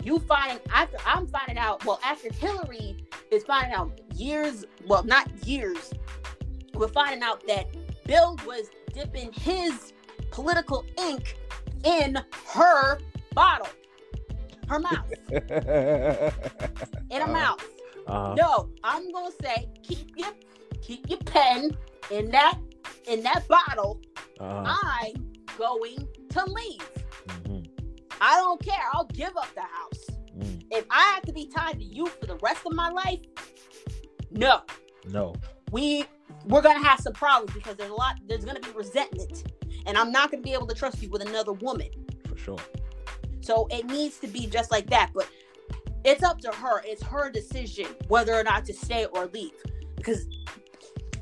you 0.02 0.18
find 0.20 0.60
after 0.72 0.98
I'm 1.06 1.26
finding 1.26 1.58
out, 1.58 1.84
well, 1.84 2.00
after 2.04 2.32
Hillary 2.32 2.96
is 3.30 3.44
finding 3.44 3.72
out 3.72 3.98
years, 4.14 4.64
well, 4.86 5.04
not 5.04 5.28
years, 5.46 5.92
we're 6.74 6.88
finding 6.88 7.22
out 7.22 7.46
that 7.46 7.66
Bill 8.06 8.36
was 8.46 8.70
dipping 8.92 9.32
his 9.32 9.92
political 10.30 10.84
ink 10.98 11.36
in 11.84 12.18
her 12.52 12.98
bottle, 13.34 13.68
her 14.68 14.78
mouth, 14.78 15.12
in 15.30 17.22
a 17.22 17.26
mouth. 17.26 17.64
Uh-huh. 18.06 18.34
No, 18.34 18.68
I'm 18.82 19.10
gonna 19.12 19.30
say 19.42 19.68
keep 19.82 20.10
your 20.16 20.32
keep 20.82 21.08
your 21.08 21.18
pen 21.20 21.76
in 22.10 22.30
that 22.30 22.58
in 23.08 23.22
that 23.22 23.46
bottle. 23.48 24.00
Uh-huh. 24.40 24.76
I'm 24.82 25.32
going 25.56 26.08
to 26.30 26.44
leave. 26.44 26.90
Mhm. 27.26 27.68
I 28.20 28.36
don't 28.36 28.62
care. 28.62 28.84
I'll 28.92 29.06
give 29.06 29.36
up 29.36 29.48
the 29.54 29.62
house. 29.62 30.06
Mm. 30.36 30.64
If 30.70 30.84
I 30.90 31.02
have 31.14 31.22
to 31.24 31.32
be 31.32 31.46
tied 31.46 31.78
to 31.78 31.84
you 31.84 32.06
for 32.06 32.26
the 32.26 32.36
rest 32.36 32.66
of 32.66 32.74
my 32.74 32.90
life, 32.90 33.20
no. 34.30 34.62
No. 35.08 35.34
We 35.70 36.04
we're 36.47 36.62
gonna 36.62 36.84
have 36.84 37.01
some 37.01 37.12
problems 37.12 37.53
because 37.55 37.76
there's 37.76 37.90
a 37.90 37.95
lot 37.95 38.16
there's 38.26 38.45
gonna 38.45 38.61
be 38.61 38.70
resentment. 38.70 39.53
And 39.86 39.99
I'm 39.99 40.11
not 40.11 40.30
gonna 40.30 40.42
be 40.42 40.53
able 40.53 40.66
to 40.66 40.74
trust 40.74 41.03
you 41.03 41.11
with 41.11 41.22
another 41.22 41.53
woman. 41.53 41.88
For 42.28 42.36
sure. 42.36 42.59
So 43.40 43.66
it 43.70 43.86
needs 43.86 44.18
to 44.18 44.26
be 44.26 44.47
just 44.47 44.70
like 44.70 44.88
that. 44.90 45.11
But 45.14 45.28
it's 46.05 46.22
up 46.22 46.40
to 46.40 46.51
her. 46.51 46.82
It's 46.84 47.03
her 47.03 47.30
decision 47.30 47.86
whether 48.09 48.34
or 48.34 48.45
not 48.45 48.64
to 48.66 48.74
stay 48.74 49.07
or 49.07 49.26
leave. 49.26 49.53
Because 49.97 50.26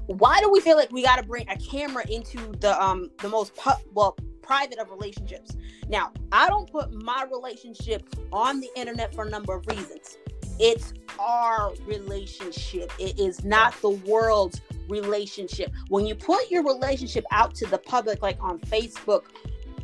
why 0.06 0.40
do 0.40 0.50
we 0.50 0.60
feel 0.60 0.76
like 0.76 0.92
we 0.92 1.02
got 1.02 1.16
to 1.16 1.22
bring 1.22 1.48
a 1.48 1.56
camera 1.56 2.04
into 2.08 2.52
the 2.60 2.80
um 2.82 3.10
the 3.18 3.28
most 3.28 3.54
pu- 3.56 3.70
well 3.92 4.16
private 4.42 4.78
of 4.78 4.90
relationships? 4.90 5.56
Now, 5.88 6.12
I 6.32 6.48
don't 6.48 6.70
put 6.70 6.92
my 6.92 7.26
relationship 7.30 8.08
on 8.32 8.60
the 8.60 8.68
internet 8.76 9.14
for 9.14 9.24
a 9.24 9.30
number 9.30 9.54
of 9.54 9.66
reasons. 9.66 10.18
It's 10.58 10.92
our 11.18 11.72
relationship. 11.86 12.92
It 12.98 13.18
is 13.18 13.44
not 13.44 13.80
the 13.82 13.90
world's 13.90 14.60
relationship. 14.92 15.72
When 15.88 16.06
you 16.06 16.14
put 16.14 16.50
your 16.50 16.62
relationship 16.64 17.24
out 17.30 17.54
to 17.56 17.66
the 17.66 17.78
public, 17.78 18.22
like 18.22 18.38
on 18.42 18.58
Facebook, 18.60 19.24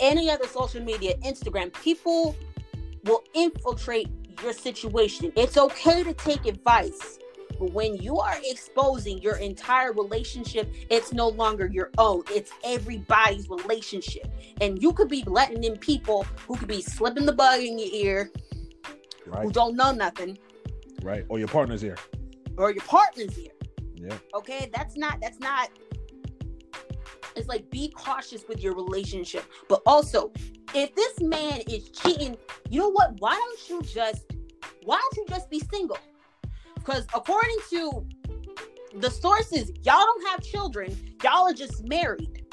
any 0.01 0.31
other 0.31 0.47
social 0.47 0.83
media, 0.83 1.17
Instagram, 1.25 1.73
people 1.73 2.37
will 3.05 3.25
infiltrate 3.35 4.09
your 4.43 4.53
situation. 4.53 5.33
It's 5.35 5.57
okay 5.57 6.05
to 6.05 6.15
take 6.15 6.47
advice, 6.47 7.19
but 7.59 7.73
when 7.73 7.97
you 7.97 8.19
are 8.19 8.37
exposing 8.45 9.19
your 9.19 9.37
entire 9.37 9.93
relationship, 9.93 10.73
it's 10.91 11.13
no 11.13 11.29
longer 11.29 11.67
your 11.67 11.91
own. 11.99 12.23
It's 12.31 12.53
everybody's 12.63 13.49
relationship. 13.49 14.31
And 14.61 14.81
you 14.81 14.93
could 14.93 15.09
be 15.09 15.25
letting 15.27 15.65
in 15.65 15.77
people 15.79 16.25
who 16.47 16.55
could 16.57 16.69
be 16.69 16.83
slipping 16.83 17.27
the 17.27 17.33
bug 17.33 17.61
in 17.61 17.79
your 17.79 17.89
ear, 17.93 18.31
right. 19.27 19.43
who 19.43 19.51
don't 19.51 19.75
know 19.75 19.91
nothing, 19.91 20.39
Right. 21.03 21.25
Or 21.29 21.39
your 21.39 21.49
partner's 21.49 21.81
here. 21.81 21.97
or 22.57 22.73
your 22.73 22.83
partner's 22.85 23.39
ear. 23.39 23.53
Yeah. 24.01 24.19
Okay, 24.35 24.71
that's 24.73 24.97
not 24.97 25.21
that's 25.21 25.41
not 25.41 25.71
it's 27.37 27.49
like 27.49 27.71
be 27.71 27.89
cautious 27.89 28.45
with 28.49 28.61
your 28.61 28.75
relationship. 28.75 29.45
But 29.69 29.83
also, 29.87 30.33
if 30.75 30.95
this 30.95 31.21
man 31.21 31.61
is 31.69 31.89
cheating, 31.91 32.37
you 32.69 32.81
know 32.81 32.91
what? 32.91 33.21
Why 33.21 33.35
don't 33.35 33.69
you 33.69 33.83
just 33.83 34.33
why 34.85 35.01
don't 35.01 35.17
you 35.17 35.35
just 35.35 35.51
be 35.51 35.61
single? 35.71 35.99
Because 36.75 37.07
according 37.15 37.59
to 37.71 38.07
the 38.95 39.11
sources, 39.11 39.71
y'all 39.83 40.05
don't 40.05 40.27
have 40.29 40.43
children, 40.43 40.97
y'all 41.23 41.49
are 41.49 41.55
just 41.55 41.87
married. 41.87 42.47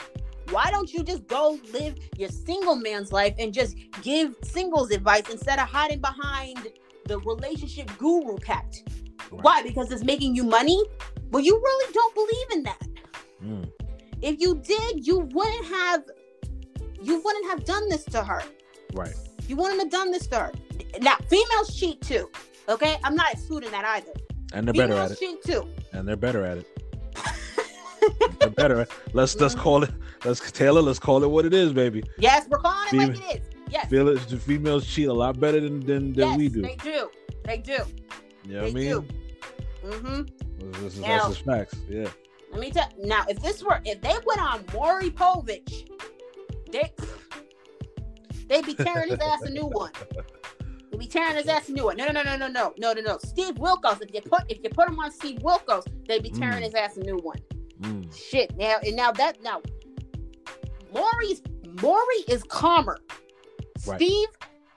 Why 0.51 0.69
don't 0.69 0.93
you 0.93 1.03
just 1.03 1.25
go 1.27 1.59
live 1.73 1.97
your 2.17 2.29
single 2.29 2.75
man's 2.75 3.11
life 3.11 3.33
and 3.39 3.53
just 3.53 3.77
give 4.03 4.35
singles 4.43 4.91
advice 4.91 5.29
instead 5.31 5.57
of 5.57 5.67
hiding 5.67 6.01
behind 6.01 6.67
the 7.05 7.19
relationship 7.19 7.89
guru 7.97 8.37
pact? 8.37 8.83
Right. 9.31 9.43
Why? 9.43 9.63
Because 9.63 9.91
it's 9.91 10.03
making 10.03 10.35
you 10.35 10.43
money? 10.43 10.81
Well, 11.31 11.43
you 11.43 11.55
really 11.55 11.93
don't 11.93 12.15
believe 12.15 12.51
in 12.53 12.63
that. 12.63 12.87
Mm. 13.43 13.71
If 14.21 14.39
you 14.39 14.55
did, 14.55 15.05
you 15.05 15.19
wouldn't 15.19 15.65
have 15.65 16.03
you 17.01 17.21
wouldn't 17.21 17.49
have 17.49 17.65
done 17.65 17.87
this 17.89 18.03
to 18.05 18.23
her. 18.23 18.41
Right. 18.93 19.13
You 19.47 19.55
wouldn't 19.55 19.79
have 19.79 19.91
done 19.91 20.11
this 20.11 20.27
to 20.27 20.35
her. 20.39 20.51
Now, 21.01 21.17
females 21.29 21.77
cheat 21.77 22.01
too. 22.01 22.29
Okay? 22.67 22.97
I'm 23.03 23.15
not 23.15 23.33
excluding 23.33 23.71
that 23.71 23.85
either. 23.85 24.11
And 24.53 24.67
they're 24.67 24.73
better 24.73 24.95
at 24.95 25.11
it. 25.11 25.19
cheat 25.19 25.43
too. 25.43 25.67
And 25.91 26.07
they're 26.07 26.15
better 26.15 26.43
at 26.43 26.59
it. 26.59 26.67
they're 28.39 28.49
better. 28.49 28.81
At, 28.81 28.89
let's 29.13 29.35
let's 29.35 29.55
call 29.55 29.83
it. 29.83 29.91
Let's 30.23 30.51
Taylor. 30.51 30.81
Let's 30.81 30.99
call 30.99 31.23
it 31.23 31.29
what 31.29 31.45
it 31.45 31.53
is, 31.53 31.73
baby. 31.73 32.03
Yes, 32.17 32.47
we're 32.49 32.59
calling 32.59 32.87
it 32.91 32.97
like 32.97 33.17
Fem- 33.17 33.29
it 33.29 33.41
is. 33.41 33.49
Yes. 33.69 33.89
The 33.89 34.37
females 34.37 34.87
cheat 34.87 35.07
a 35.07 35.13
lot 35.13 35.39
better 35.39 35.59
than 35.59 35.79
than, 35.81 36.13
than 36.13 36.29
yes, 36.29 36.37
we 36.37 36.49
do. 36.49 36.61
They 36.61 36.75
do. 36.77 37.09
They 37.43 37.57
do. 37.57 37.79
You 38.45 38.53
know 38.53 38.61
what 38.61 38.69
I 38.69 38.73
mean? 38.73 39.09
Mm-hmm. 39.85 40.71
This, 40.83 40.95
is, 40.95 40.99
Now- 40.99 41.29
facts. 41.31 41.75
Yeah. 41.89 42.09
Let 42.51 42.61
me 42.61 42.71
tell 42.71 42.89
now 42.99 43.25
if 43.27 43.41
this 43.41 43.61
were 43.61 43.81
if 43.83 43.99
they 44.01 44.13
went 44.25 44.41
on 44.41 44.63
Maury 44.73 45.09
Povich, 45.09 45.89
they 46.71 46.89
they'd 48.47 48.65
be 48.65 48.73
tearing 48.75 49.09
his 49.09 49.19
ass 49.19 49.41
a 49.41 49.49
new 49.49 49.65
one. 49.65 49.91
They'd 50.91 50.99
be 50.99 51.07
tearing 51.07 51.35
his 51.35 51.47
ass 51.47 51.67
a 51.67 51.73
new 51.73 51.83
one. 51.85 51.97
No, 51.97 52.05
no, 52.05 52.13
no, 52.13 52.23
no, 52.23 52.37
no, 52.37 52.47
no, 52.47 52.73
no, 52.77 52.93
no, 52.93 53.01
no. 53.01 53.17
Steve 53.25 53.55
Wilkos, 53.55 54.01
if 54.01 54.13
you 54.13 54.21
put 54.21 54.43
if 54.47 54.59
you 54.63 54.69
put 54.69 54.87
him 54.87 54.97
on 54.99 55.11
Steve 55.11 55.39
Wilkos, 55.39 55.85
they'd 56.07 56.23
be 56.23 56.29
tearing 56.29 56.61
Mm. 56.61 56.65
his 56.65 56.73
ass 56.75 56.95
a 56.95 57.01
new 57.01 57.17
one. 57.17 57.39
Mm. 57.81 58.15
Shit. 58.15 58.55
Now 58.55 58.75
and 58.83 58.95
now 58.95 59.11
that 59.11 59.41
now 59.43 59.61
Maury's 60.93 61.41
Maury 61.81 62.23
is 62.29 62.43
calmer. 62.43 62.99
Right. 63.85 63.99
Steve 63.99 64.27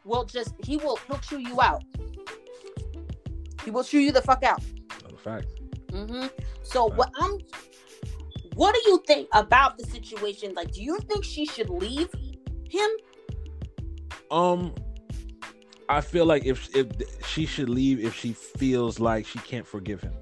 will 0.05 0.25
just 0.25 0.53
he 0.65 0.79
will 0.79 0.99
he'll 1.07 1.19
chew 1.19 1.39
you 1.39 1.61
out. 1.61 1.85
He 3.69 3.71
will 3.71 3.85
chew 3.85 3.99
you 3.99 4.13
the 4.13 4.23
fuck 4.23 4.43
out. 4.45 4.63
A 5.13 5.19
fact. 5.19 5.49
hmm 5.93 6.25
So 6.63 6.87
what 6.87 7.11
I'm, 7.17 7.33
what 8.55 8.75
do 8.75 8.81
you 8.91 9.03
think 9.07 9.29
about 9.35 9.77
the 9.77 9.85
situation? 9.85 10.55
Like, 10.55 10.73
do 10.73 10.83
you 10.83 10.99
think 11.01 11.23
she 11.23 11.45
should 11.45 11.69
leave 11.69 12.09
him? 12.71 12.89
Um, 14.31 14.75
I 15.91 16.01
feel 16.01 16.25
like 16.25 16.47
if 16.47 16.75
if 16.75 16.87
she 17.27 17.45
should 17.45 17.69
leave 17.69 18.03
if 18.03 18.15
she 18.15 18.33
feels 18.33 18.99
like 18.99 19.27
she 19.27 19.39
can't 19.41 19.67
forgive 19.67 20.01
him. 20.01 20.15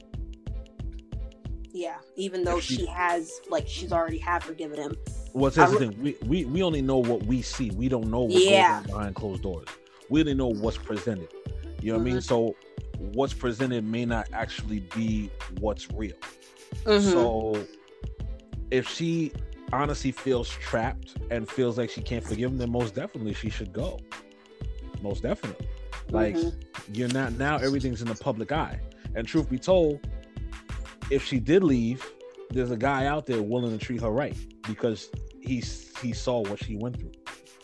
Yeah, 1.73 1.99
even 2.17 2.43
though 2.43 2.59
she- 2.59 2.79
she 2.79 2.87
has, 2.87 3.31
like, 3.49 3.69
she's 3.69 3.93
already 3.93 4.19
have 4.19 4.43
forgiven 4.43 4.77
him. 4.81 4.97
Well, 5.35 5.53
here's 5.53 5.71
the 5.71 5.79
thing: 5.79 5.95
we, 6.03 6.17
we 6.27 6.45
we 6.47 6.65
only 6.65 6.83
know 6.83 6.99
what 6.99 7.23
we 7.27 7.43
see. 7.43 7.71
We 7.71 7.89
don't 7.89 8.11
know 8.11 8.23
what 8.23 8.43
Yeah. 8.43 8.67
goes 8.67 8.77
on 8.79 8.83
behind 8.99 9.15
closed 9.15 9.43
doors. 9.45 9.69
We 10.11 10.19
only 10.19 10.35
know 10.35 10.49
what's 10.49 10.79
presented. 10.79 11.29
You 11.81 11.93
know 11.93 11.99
what 11.99 12.09
I 12.09 12.11
mean? 12.11 12.21
So, 12.21 12.57
what's 12.99 13.35
presented 13.35 13.85
may 13.85 14.05
not 14.05 14.29
actually 14.33 14.81
be 14.95 15.31
what's 15.61 15.91
real. 15.93 16.17
Mhm. 16.85 17.13
So, 17.13 17.67
if 18.71 18.89
she 18.89 19.33
honestly 19.73 20.13
feels 20.13 20.49
trapped 20.49 21.17
and 21.31 21.49
feels 21.49 21.77
like 21.79 21.91
she 21.91 22.01
can't 22.01 22.25
forgive 22.25 22.51
him, 22.51 22.59
then 22.59 22.71
most 22.71 22.95
definitely 22.95 23.35
she 23.35 23.51
should 23.51 23.73
go. 23.73 23.99
Most 25.03 25.23
definitely. 25.23 25.67
Like 26.11 26.37
Mhm. 26.37 26.55
you're 26.93 27.09
not 27.09 27.33
now 27.35 27.57
everything's 27.57 28.01
in 28.01 28.09
the 28.09 28.15
public 28.15 28.53
eye. 28.53 28.81
And 29.15 29.27
truth 29.27 29.49
be 29.51 29.59
told, 29.59 30.01
if 31.11 31.25
she 31.25 31.39
did 31.41 31.65
leave, 31.65 32.05
there's 32.51 32.71
a 32.71 32.77
guy 32.77 33.07
out 33.07 33.27
there 33.27 33.43
willing 33.43 33.77
to 33.77 33.85
treat 33.85 34.01
her 34.01 34.11
right 34.11 34.37
because 34.67 35.11
he 35.41 35.63
he 36.03 36.13
saw 36.13 36.41
what 36.43 36.63
she 36.63 36.77
went 36.77 36.99
through. 36.99 37.13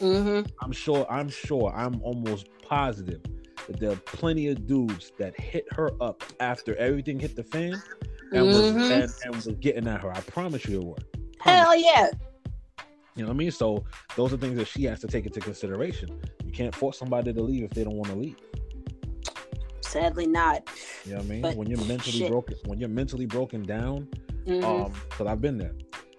Mhm. 0.00 0.48
I'm 0.60 0.72
sure 0.72 1.06
I'm 1.10 1.28
sure 1.28 1.72
I'm 1.74 2.00
almost 2.02 2.46
positive 2.62 3.20
that 3.66 3.78
there 3.80 3.90
are 3.92 3.96
plenty 3.96 4.48
of 4.48 4.66
dudes 4.66 5.12
that 5.18 5.38
hit 5.38 5.66
her 5.72 5.90
up 6.00 6.22
after 6.40 6.74
everything 6.76 7.18
hit 7.18 7.36
the 7.36 7.42
fan 7.44 7.80
and 8.32 8.46
was 8.46 8.56
Mhm. 8.56 9.02
and, 9.02 9.12
and 9.24 9.34
was 9.36 9.46
getting 9.60 9.86
at 9.86 10.00
her. 10.02 10.10
I 10.12 10.20
promise 10.20 10.64
you 10.66 10.80
it 10.80 10.84
would. 10.84 11.04
Hell 11.40 11.76
yeah. 11.76 12.08
You 13.14 13.22
know 13.22 13.28
what 13.28 13.34
I 13.34 13.36
mean? 13.36 13.50
So 13.50 13.84
those 14.16 14.32
are 14.32 14.36
things 14.38 14.56
that 14.56 14.66
she 14.66 14.84
has 14.84 15.00
to 15.00 15.06
take 15.06 15.26
into 15.26 15.40
consideration. 15.40 16.18
You 16.44 16.52
can't 16.52 16.74
force 16.74 16.98
somebody 16.98 17.32
to 17.32 17.42
leave 17.42 17.64
if 17.64 17.70
they 17.70 17.84
don't 17.84 17.96
want 17.96 18.08
to 18.10 18.16
leave. 18.16 18.36
Sadly 19.82 20.26
not. 20.26 20.66
You 21.04 21.12
know 21.12 21.16
what 21.18 21.26
I 21.26 21.28
mean? 21.28 21.42
But 21.42 21.56
when 21.56 21.68
you're 21.68 21.84
mentally 21.84 22.12
shit. 22.18 22.30
broken, 22.30 22.56
when 22.64 22.78
you're 22.78 22.88
mentally 22.88 23.26
broken 23.26 23.62
down, 23.62 24.08
Mhm. 24.46 24.64
um, 24.64 24.92
because 25.10 25.26
I've 25.26 25.40
been 25.42 25.58
there. 25.58 25.74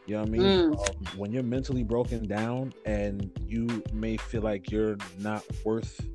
You 0.05 0.15
know 0.15 0.19
what 0.21 0.27
I 0.27 0.31
mean? 0.31 0.41
Mm. 0.41 0.89
Um, 0.89 1.17
when 1.17 1.31
you're 1.31 1.43
mentally 1.43 1.83
broken 1.83 2.27
down 2.27 2.73
and 2.85 3.31
you 3.47 3.81
may 3.93 4.17
feel 4.17 4.41
like 4.41 4.69
you're 4.69 4.97
not 5.19 5.43
worth 5.65 6.05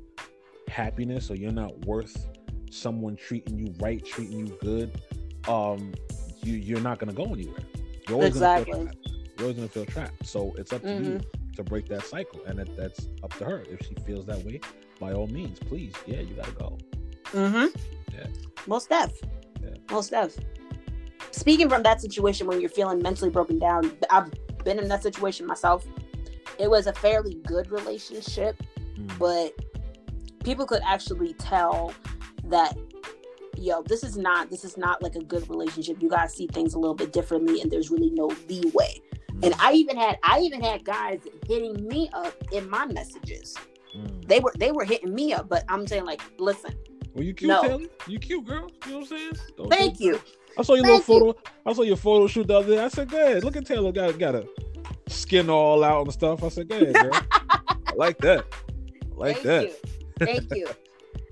happiness 0.69 1.29
or 1.29 1.35
you're 1.35 1.51
not 1.51 1.77
worth 1.85 2.27
someone 2.71 3.15
treating 3.15 3.57
you 3.57 3.73
right, 3.79 4.03
treating 4.05 4.47
you 4.47 4.57
good, 4.61 5.01
um, 5.47 5.93
you 6.43 6.53
you're 6.53 6.81
not 6.81 6.99
gonna 6.99 7.13
go 7.13 7.25
anywhere. 7.25 7.59
You're 8.07 8.15
always 8.17 8.37
gonna 8.39 8.63
feel 8.65 8.75
Exactly. 8.75 8.83
trapped. 8.85 9.09
You're 9.37 9.41
always 9.43 9.55
gonna 9.57 9.67
feel 9.69 9.85
trapped. 9.85 10.25
So 10.27 10.53
it's 10.57 10.71
up 10.73 10.81
to 10.83 10.89
you 10.89 10.95
Mm-hmm. 11.19 11.51
to 11.55 11.63
break 11.63 11.87
that 11.89 12.03
cycle, 12.05 12.41
and 12.45 12.59
that, 12.59 12.75
that's 12.77 13.07
up 13.23 13.33
to 13.37 13.45
her. 13.45 13.63
If 13.69 13.85
she 13.87 13.95
feels 14.05 14.25
that 14.27 14.43
way, 14.45 14.61
by 14.99 15.13
all 15.13 15.27
means, 15.27 15.59
please, 15.59 15.93
yeah, 16.05 16.19
you 16.21 16.33
gotta 16.35 16.51
go. 16.51 16.77
Mm 17.33 17.51
Mhm. 17.51 17.81
Yeah. 18.13 18.27
Most 18.67 18.89
def. 18.89 19.11
Yeah. 19.61 19.69
Most 19.91 20.11
def. 20.11 20.37
Speaking 21.31 21.69
from 21.69 21.83
that 21.83 22.01
situation 22.01 22.47
when 22.47 22.59
you're 22.59 22.69
feeling 22.69 23.01
mentally 23.01 23.29
broken 23.29 23.59
down, 23.59 23.91
I've 24.09 24.29
been 24.63 24.79
in 24.79 24.87
that 24.89 25.03
situation 25.03 25.45
myself. 25.45 25.85
It 26.59 26.69
was 26.69 26.87
a 26.87 26.93
fairly 26.93 27.35
good 27.45 27.71
relationship, 27.71 28.61
Mm. 28.97 29.17
but 29.19 29.53
people 30.43 30.65
could 30.65 30.81
actually 30.85 31.33
tell 31.33 31.93
that 32.45 32.77
yo 33.57 33.81
this 33.83 34.03
is 34.03 34.17
not 34.17 34.49
this 34.49 34.63
is 34.63 34.77
not 34.77 35.01
like 35.03 35.15
a 35.15 35.23
good 35.23 35.47
relationship 35.49 36.01
you 36.01 36.09
guys 36.09 36.33
see 36.33 36.47
things 36.47 36.73
a 36.73 36.79
little 36.79 36.95
bit 36.95 37.11
differently 37.11 37.61
and 37.61 37.69
there's 37.71 37.89
really 37.91 38.09
no 38.11 38.27
leeway 38.47 39.01
and 39.43 39.53
i 39.59 39.73
even 39.73 39.97
had 39.97 40.17
i 40.23 40.39
even 40.39 40.61
had 40.61 40.83
guys 40.85 41.19
hitting 41.47 41.85
me 41.87 42.09
up 42.13 42.33
in 42.51 42.69
my 42.69 42.85
messages 42.85 43.55
Mm. 43.97 44.27
they 44.27 44.39
were 44.39 44.53
they 44.59 44.71
were 44.71 44.83
hitting 44.85 45.15
me 45.15 45.33
up 45.33 45.49
but 45.49 45.63
i'm 45.67 45.87
saying 45.87 46.05
like 46.05 46.21
listen 46.37 46.75
Well, 47.15 47.23
you 47.23 47.33
cute, 47.33 47.49
No. 47.49 47.61
Taylor. 47.63 47.85
You 48.07 48.19
cute, 48.19 48.45
girl. 48.45 48.69
You 48.85 48.91
know 48.91 48.97
what 48.99 49.11
I'm 49.11 49.17
saying? 49.17 49.31
Don't- 49.57 49.69
thank 49.71 49.99
you 49.99 50.21
I 50.55 50.61
saw 50.61 50.75
your 50.75 50.85
Thank 50.85 51.07
little 51.07 51.33
photo. 51.33 51.39
I 51.65 51.73
saw 51.73 51.81
your 51.81 51.95
photo 51.97 52.27
shoot 52.27 52.45
the 52.47 52.55
other 52.59 52.75
day. 52.75 52.83
I 52.83 52.87
said, 52.89 53.09
"Go 53.09 53.17
ahead. 53.17 53.43
Look 53.43 53.55
at 53.55 53.65
Taylor. 53.65 53.91
Got 53.91 54.19
got 54.19 54.35
a 54.35 54.45
skin 55.07 55.49
all 55.49 55.83
out 55.83 56.03
and 56.03 56.13
stuff." 56.13 56.43
I 56.43 56.49
said, 56.49 56.67
"Go 56.67 56.75
ahead, 56.75 56.93
girl. 56.93 57.11
I 57.41 57.93
like 57.95 58.17
that. 58.19 58.45
I 58.51 59.15
like 59.15 59.35
thank 59.37 59.45
that." 59.45 59.63
you 59.63 59.73
thank 60.19 60.55
you. 60.55 60.67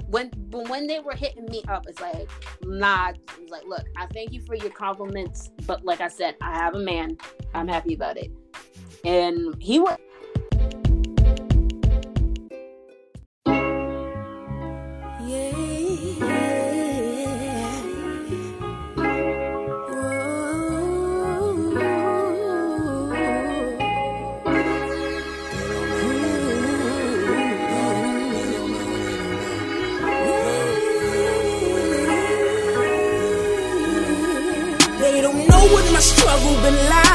When 0.10 0.30
when 0.52 0.88
they 0.88 1.00
were 1.00 1.16
hitting 1.16 1.46
me 1.48 1.64
up 1.68 1.86
it's 1.88 2.00
like 2.00 2.30
nah 2.64 3.10
it's 3.10 3.52
like 3.52 3.66
look 3.66 3.86
i 3.98 4.06
thank 4.14 4.32
you 4.32 4.40
for 4.40 4.56
your 4.56 4.70
compliments 4.70 5.52
but 5.66 5.84
like 5.84 6.00
i 6.00 6.08
said 6.08 6.36
i 6.42 6.54
have 6.54 6.76
a 6.76 6.80
man. 6.80 7.18
I'm 7.54 7.68
happy 7.68 7.94
about 7.94 8.18
it. 8.18 8.32
And 9.04 9.62
he 9.62 9.80
was 9.80 9.98
been 36.70 36.90
like, 36.90 37.07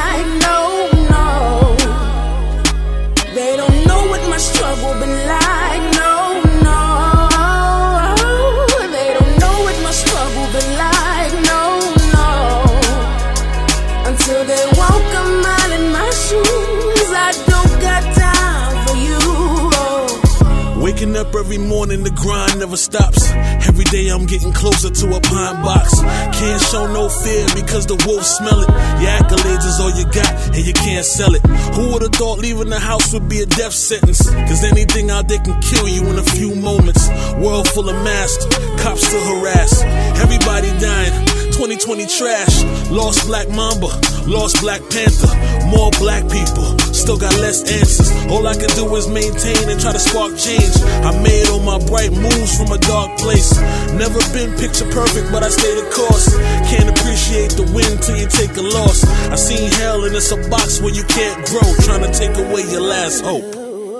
up 21.23 21.35
every 21.37 21.59
morning, 21.59 22.03
the 22.03 22.11
grind 22.11 22.59
never 22.59 22.77
stops. 22.77 23.31
Every 23.69 23.85
day 23.85 24.09
I'm 24.09 24.27
getting 24.27 24.53
closer 24.53 24.91
to 24.91 25.07
a 25.15 25.21
pine 25.21 25.63
box. 25.63 26.01
Can't 26.39 26.63
show 26.63 26.87
no 26.91 27.09
fear 27.09 27.47
because 27.55 27.87
the 27.87 27.95
wolves 28.07 28.27
smell 28.27 28.61
it. 28.61 28.69
Your 28.99 29.13
accolades 29.19 29.65
is 29.65 29.79
all 29.79 29.95
you 29.95 30.05
got, 30.11 30.33
and 30.55 30.67
you 30.67 30.73
can't 30.73 31.07
sell 31.07 31.35
it. 31.35 31.43
Who 31.75 31.93
would've 31.93 32.13
thought 32.13 32.39
leaving 32.39 32.71
the 32.71 32.81
house 32.81 33.13
would 33.13 33.29
be 33.29 33.41
a 33.41 33.47
death 33.47 33.73
sentence? 33.73 34.29
Cause 34.49 34.65
anything 34.65 35.11
out 35.11 35.29
there 35.29 35.39
can 35.39 35.61
kill 35.63 35.89
you 35.89 36.03
in 36.11 36.19
a 36.19 36.27
few 36.35 36.55
moments. 36.55 37.09
World 37.39 37.69
full 37.69 37.89
of 37.89 37.97
masks, 38.03 38.45
cops 38.83 39.07
to 39.11 39.19
harass. 39.21 39.83
Everybody 40.19 40.71
dying. 40.81 41.15
2020 41.53 42.07
trash. 42.07 42.65
Lost 42.91 43.27
Black 43.27 43.49
Mamba, 43.49 43.87
lost 44.27 44.61
Black 44.61 44.81
Panther. 44.91 45.31
More 45.71 45.91
black 46.03 46.27
people, 46.29 46.67
still 46.93 47.17
got 47.19 47.35
less 47.41 47.65
answers. 47.65 48.11
All 48.31 48.47
I 48.47 48.55
can 48.55 48.69
do 48.77 48.85
is 48.97 49.09
maintain 49.09 49.69
and 49.69 49.81
try 49.81 49.93
to 49.93 49.99
spark 49.99 50.37
change. 50.37 50.77
I 51.03 51.11
made 51.23 51.49
all 51.49 51.61
my 51.61 51.79
bright 51.87 52.13
moves 52.13 52.57
from 52.57 52.71
a 52.73 52.79
dark 52.79 53.19
place. 53.19 53.53
Never 53.93 54.21
been 54.33 54.53
picture 54.57 54.89
perfect, 54.91 55.33
but 55.33 55.43
I 55.43 55.49
stay 55.49 55.75
the 55.75 55.89
course. 55.91 56.29
Can't 56.71 56.89
appreciate 56.89 57.53
the 57.57 57.67
win 57.75 57.99
till 58.01 58.17
you 58.17 58.29
take 58.29 58.57
a 58.57 58.63
loss. 58.63 59.05
I 59.31 59.37
seen 59.37 59.71
hell 59.73 60.05
and 60.05 60.15
it's 60.15 60.31
a 60.33 60.41
box 60.49 60.81
where 60.81 60.95
you 60.95 61.05
can't 61.05 61.45
grow. 61.49 61.67
Trying 61.83 62.05
to 62.05 62.13
take 62.13 62.37
away 62.37 62.63
your 62.71 62.83
last 62.83 63.25
hope. 63.25 63.45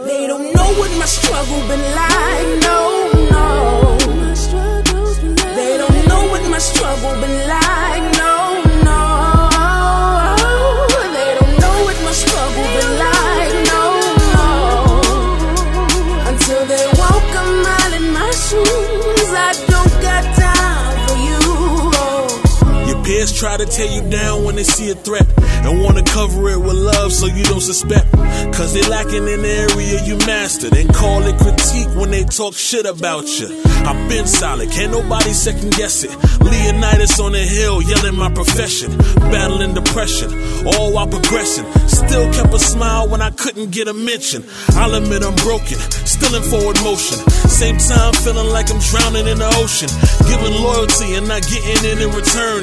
They 0.07 0.27
don't 0.27 0.55
know 0.55 0.69
what 0.79 0.91
my 0.99 1.07
struggle 1.07 1.61
been 1.69 1.85
like, 1.95 2.49
no, 2.67 2.79
no. 3.31 3.97
They 5.57 5.77
don't 5.79 6.09
know 6.09 6.23
what 6.31 6.43
my 6.51 6.59
struggle 6.59 7.21
been 7.21 7.49
like, 7.49 8.17
no, 8.19 8.27
no. 8.27 8.32
Peers 23.23 23.39
try 23.39 23.57
to 23.57 23.67
tear 23.67 23.87
you 23.87 24.03
down 24.11 24.45
when 24.45 24.57
they 24.57 24.65
see 24.65 24.91
a 24.91 24.95
threat 24.95 25.27
and 25.65 25.83
want 25.83 25.97
to 25.97 26.05
cover 26.13 26.51
it 26.51 26.59
with 26.59 26.75
love 26.75 27.13
so 27.13 27.27
you 27.27 27.45
don't 27.45 27.61
suspect. 27.61 28.11
Cause 28.53 28.75
they 28.75 28.83
lacking 28.89 29.29
in 29.29 29.43
the 29.43 29.55
area 29.71 30.03
you 30.05 30.17
mastered 30.27 30.75
and 30.77 30.93
call 30.93 31.23
it 31.23 31.37
critique 31.39 31.89
when 31.97 32.11
they 32.11 32.25
talk 32.25 32.55
shit 32.55 32.87
about 32.87 33.27
you. 33.39 33.49
I've 33.87 34.09
been 34.09 34.27
solid, 34.27 34.71
can't 34.71 34.93
nobody 34.93 35.33
second 35.33 35.73
guess 35.73 36.05
it. 36.05 36.11
Leonidas 36.41 37.21
on 37.21 37.33
the 37.33 37.39
hill 37.43 37.83
yelling 37.83 38.17
my 38.17 38.31
profession, 38.33 38.97
battling 39.31 39.75
depression, 39.75 40.31
all 40.67 40.93
while 40.93 41.07
progressing. 41.07 41.67
Still 41.87 42.33
kept 42.33 42.53
a 42.55 42.59
smile 42.59 43.09
when 43.09 43.23
I 43.23 43.31
couldn't 43.31 43.71
get 43.71 43.89
a 43.89 43.95
mention. 43.95 44.45
I'll 44.75 44.95
admit 44.95 45.23
I'm 45.23 45.35
broken, 45.37 45.79
still 46.07 46.35
in 46.35 46.43
forward 46.43 46.79
motion. 46.83 47.19
Same 47.47 47.79
time 47.79 48.15
feeling 48.15 48.51
like 48.51 48.71
I'm 48.71 48.81
drowning 48.91 49.27
in 49.27 49.39
the 49.39 49.51
ocean. 49.63 49.91
Giving 50.27 50.55
loyalty 50.63 51.15
and 51.15 51.29
not 51.29 51.43
getting 51.47 51.83
it 51.87 51.99
in 52.03 52.11
return. 52.11 52.63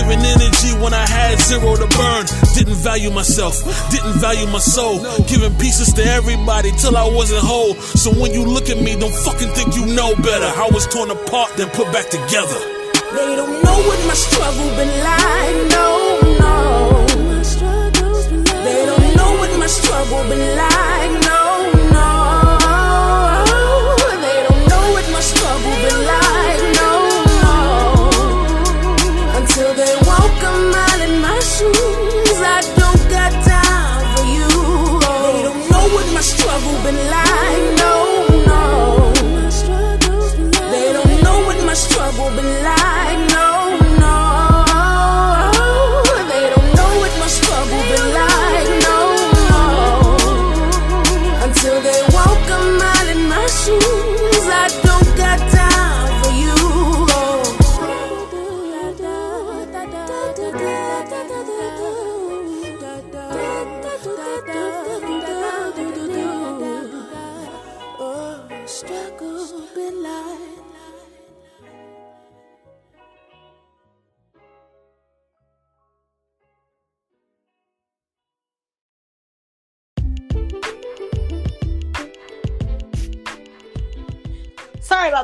Giving 0.00 0.24
energy 0.24 0.72
when 0.80 0.94
I 0.94 1.06
had 1.06 1.38
zero 1.40 1.76
to 1.76 1.86
burn. 1.92 2.24
Didn't 2.56 2.80
value 2.80 3.10
myself, 3.10 3.60
didn't 3.90 4.14
value 4.14 4.46
my 4.46 4.58
soul. 4.58 4.96
Giving 5.28 5.52
pieces 5.58 5.92
to 5.92 6.02
everybody 6.02 6.72
till 6.72 6.96
I 6.96 7.04
wasn't 7.04 7.44
whole. 7.44 7.74
So 7.74 8.10
when 8.10 8.32
you 8.32 8.42
look 8.42 8.70
at 8.70 8.80
me, 8.80 8.96
don't 8.96 9.12
fucking 9.12 9.50
think 9.50 9.76
you 9.76 9.84
know 9.84 10.16
better. 10.16 10.48
I 10.56 10.70
was 10.72 10.86
torn 10.86 11.10
apart, 11.10 11.52
then 11.58 11.68
put 11.76 11.92
back 11.92 12.08
together. 12.08 12.60
They 13.12 13.36
don't 13.36 13.62
know 13.62 13.76
what 13.76 14.00
my 14.08 14.14
struggle 14.14 14.70
been 14.80 14.88
like, 15.04 15.56
no, 15.68 15.88
no. 16.40 17.06
They 18.64 18.80
don't 18.88 19.16
know 19.16 19.36
what 19.36 19.52
my 19.58 19.66
struggle 19.66 20.24
been 20.32 20.56
like, 20.56 21.19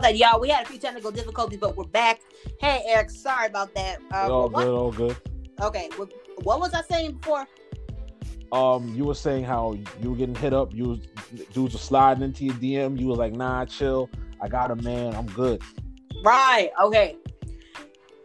that, 0.07 0.17
y'all. 0.17 0.41
We 0.41 0.49
had 0.49 0.65
a 0.65 0.69
few 0.69 0.79
technical 0.79 1.11
difficulties, 1.11 1.59
but 1.59 1.77
we're 1.77 1.85
back. 1.85 2.21
Hey, 2.61 2.83
Eric, 2.87 3.11
sorry 3.11 3.47
about 3.47 3.75
that. 3.75 3.99
Uh, 4.13 4.33
all 4.33 4.49
what- 4.49 4.65
good, 4.65 4.75
all 4.75 4.93
good. 4.93 5.17
Okay, 5.61 5.89
what, 5.97 6.13
what 6.45 6.61
was 6.61 6.75
I 6.75 6.83
saying 6.83 7.13
before? 7.13 7.47
Um, 8.53 8.95
you 8.95 9.05
were 9.05 9.15
saying 9.15 9.45
how 9.45 9.77
you 10.01 10.11
were 10.11 10.17
getting 10.17 10.35
hit 10.35 10.53
up. 10.53 10.73
You 10.73 10.85
was 10.91 11.01
dudes 11.53 11.75
were 11.75 11.81
sliding 11.81 12.23
into 12.23 12.45
your 12.45 12.55
DM. 12.55 12.99
You 13.01 13.09
was 13.09 13.19
like, 13.19 13.33
"Nah, 13.35 13.65
chill. 13.65 14.09
I 14.41 14.49
got 14.49 14.71
a 14.71 14.77
man. 14.77 15.17
I'm 15.17 15.27
good." 15.27 15.61
Right. 16.23 16.71
Okay. 16.81 17.17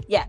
Yeah. 0.07 0.25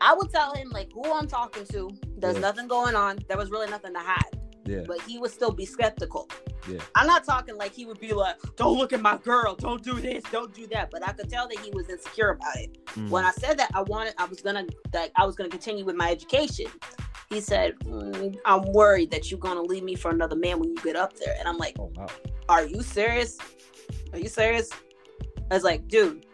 I 0.00 0.14
would 0.14 0.30
tell 0.30 0.54
him 0.54 0.70
like 0.70 0.90
who 0.92 1.12
I'm 1.12 1.26
talking 1.26 1.66
to. 1.66 1.90
There's 2.16 2.36
Yeah. 2.36 2.40
nothing 2.40 2.68
going 2.68 2.94
on. 2.94 3.18
There 3.28 3.36
was 3.36 3.50
really 3.50 3.68
nothing 3.68 3.92
to 3.92 4.00
hide. 4.00 4.40
Yeah, 4.64 4.82
But 4.86 5.00
he 5.02 5.18
would 5.18 5.30
still 5.30 5.50
be 5.50 5.66
skeptical. 5.66 6.28
Yeah. 6.68 6.78
I'm 6.94 7.06
not 7.06 7.24
talking 7.24 7.56
like 7.56 7.72
he 7.72 7.84
would 7.86 7.98
be 7.98 8.12
like, 8.12 8.36
"Don't 8.56 8.78
look 8.78 8.92
at 8.92 9.00
my 9.00 9.16
girl. 9.16 9.56
Don't 9.56 9.82
do 9.82 9.94
this. 9.94 10.22
Don't 10.30 10.54
do 10.54 10.66
that." 10.68 10.90
But 10.90 11.06
I 11.06 11.12
could 11.12 11.28
tell 11.28 11.48
that 11.48 11.58
he 11.58 11.70
was 11.72 11.88
insecure 11.88 12.30
about 12.30 12.56
it. 12.56 12.78
Mm. 12.94 13.08
When 13.10 13.24
I 13.24 13.32
said 13.32 13.58
that, 13.58 13.70
I 13.74 13.82
wanted, 13.82 14.14
I 14.18 14.26
was 14.26 14.40
gonna, 14.40 14.66
like 14.94 15.10
I 15.16 15.26
was 15.26 15.34
gonna 15.34 15.48
continue 15.50 15.84
with 15.84 15.96
my 15.96 16.10
education. 16.10 16.66
He 17.30 17.40
said, 17.40 17.76
"Mm, 17.80 18.36
"I'm 18.44 18.62
worried 18.72 19.10
that 19.10 19.30
you're 19.30 19.40
gonna 19.40 19.62
leave 19.62 19.82
me 19.82 19.96
for 19.96 20.10
another 20.12 20.36
man 20.36 20.60
when 20.60 20.68
you 20.70 20.76
get 20.76 20.94
up 20.94 21.14
there." 21.16 21.34
And 21.38 21.48
I'm 21.48 21.58
like, 21.58 21.76
Oh, 21.80 21.90
wow. 21.96 22.06
are 22.48 22.64
you 22.64 22.82
serious? 22.82 23.38
Are 24.12 24.18
you 24.18 24.28
serious? 24.28 24.70
I 25.50 25.54
was 25.54 25.64
like, 25.64 25.88
dude, 25.88 26.24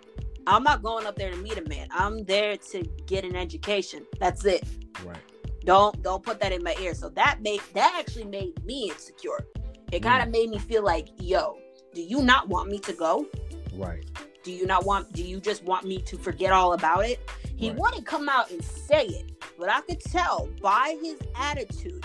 I'm 0.46 0.62
not 0.62 0.82
going 0.82 1.06
up 1.06 1.16
there 1.16 1.30
to 1.30 1.36
meet 1.38 1.56
a 1.56 1.68
man. 1.68 1.88
I'm 1.90 2.24
there 2.24 2.56
to 2.56 2.82
get 3.06 3.24
an 3.24 3.34
education. 3.36 4.04
That's 4.20 4.44
it. 4.44 4.64
Right. 5.04 5.16
Don't 5.64 6.00
don't 6.02 6.22
put 6.22 6.40
that 6.40 6.52
in 6.52 6.62
my 6.62 6.74
ear. 6.80 6.94
So 6.94 7.08
that 7.10 7.42
made 7.42 7.60
that 7.74 7.94
actually 7.98 8.24
made 8.24 8.64
me 8.64 8.90
insecure. 8.90 9.46
It 9.92 10.00
kind 10.02 10.22
of 10.22 10.28
made 10.28 10.50
me 10.50 10.58
feel 10.58 10.82
like, 10.84 11.08
yo, 11.20 11.58
do 11.94 12.02
you 12.02 12.22
not 12.22 12.48
want 12.48 12.68
me 12.70 12.78
to 12.80 12.92
go? 12.92 13.26
Right. 13.74 14.04
Do 14.42 14.52
you 14.52 14.66
not 14.66 14.84
want 14.86 15.12
do 15.12 15.22
you 15.22 15.40
just 15.40 15.64
want 15.64 15.86
me 15.86 16.00
to 16.02 16.16
forget 16.16 16.52
all 16.52 16.72
about 16.74 17.04
it? 17.06 17.18
He 17.56 17.70
Right. 17.70 17.78
wouldn't 17.78 18.06
come 18.06 18.28
out 18.28 18.50
and 18.50 18.62
say 18.64 19.06
it, 19.06 19.32
but 19.58 19.68
I 19.68 19.80
could 19.82 20.00
tell 20.00 20.48
by 20.62 20.96
his 21.02 21.18
attitude 21.34 22.04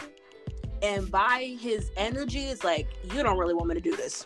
and 0.82 1.10
by 1.10 1.56
his 1.60 1.92
energy, 1.96 2.40
it's 2.46 2.64
like, 2.64 2.88
you 3.14 3.24
don't 3.24 3.38
really 3.38 3.54
want 3.54 3.70
me 3.70 3.76
to 3.76 3.82
do 3.82 3.96
this 3.96 4.26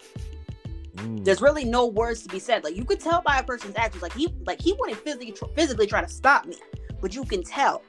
Mm. 0.97 1.23
there's 1.23 1.41
really 1.41 1.63
no 1.63 1.85
words 1.85 2.23
to 2.23 2.29
be 2.29 2.39
said. 2.39 2.63
Like 2.63 2.75
you 2.75 2.83
could 2.83 2.99
tell 2.99 3.21
by 3.21 3.37
a 3.37 3.43
person's 3.43 3.75
actions, 3.75 4.01
like 4.01 4.13
he 4.13 4.33
like 4.45 4.59
he 4.59 4.73
wouldn't 4.73 4.99
physically 4.99 5.35
physically 5.55 5.85
try 5.85 6.01
to 6.01 6.07
stop 6.09 6.45
me, 6.45 6.57
but 7.01 7.13
you 7.13 7.23
can 7.23 7.43
tell. 7.43 7.83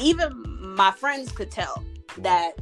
Even 0.00 0.74
my 0.76 0.90
friends 0.90 1.32
could 1.32 1.50
tell 1.50 1.84
that 2.18 2.52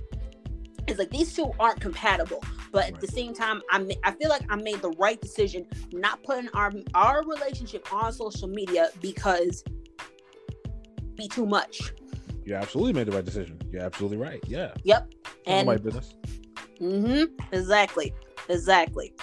it's 0.87 0.99
like 0.99 1.11
these 1.11 1.35
two 1.35 1.51
aren't 1.59 1.81
compatible. 1.81 2.43
But 2.73 2.89
at 2.89 3.01
the 3.01 3.07
same 3.07 3.35
time, 3.35 3.63
I 3.71 3.97
I 4.03 4.11
feel 4.13 4.29
like 4.29 4.43
I 4.51 4.57
made 4.57 4.83
the 4.83 4.91
right 4.99 5.21
decision 5.21 5.67
not 5.93 6.23
putting 6.25 6.49
our 6.51 6.73
our 6.95 7.25
relationship 7.25 7.93
on 7.93 8.13
social 8.13 8.49
media 8.49 8.89
because 9.01 9.63
be 11.15 11.29
too 11.29 11.47
much. 11.47 11.93
You 12.45 12.57
absolutely 12.57 12.93
made 12.93 13.07
the 13.07 13.13
right 13.13 13.25
decision. 13.25 13.59
You're 13.71 13.83
absolutely 13.83 14.19
right. 14.19 14.43
Yeah. 14.47 14.73
Yep. 14.83 15.15
And 15.47 15.57
And 15.59 15.67
my 15.67 15.77
business. 15.77 16.15
Mm-hmm. 16.81 17.25
Exactly. 17.53 18.13
Exactly. 18.49 19.15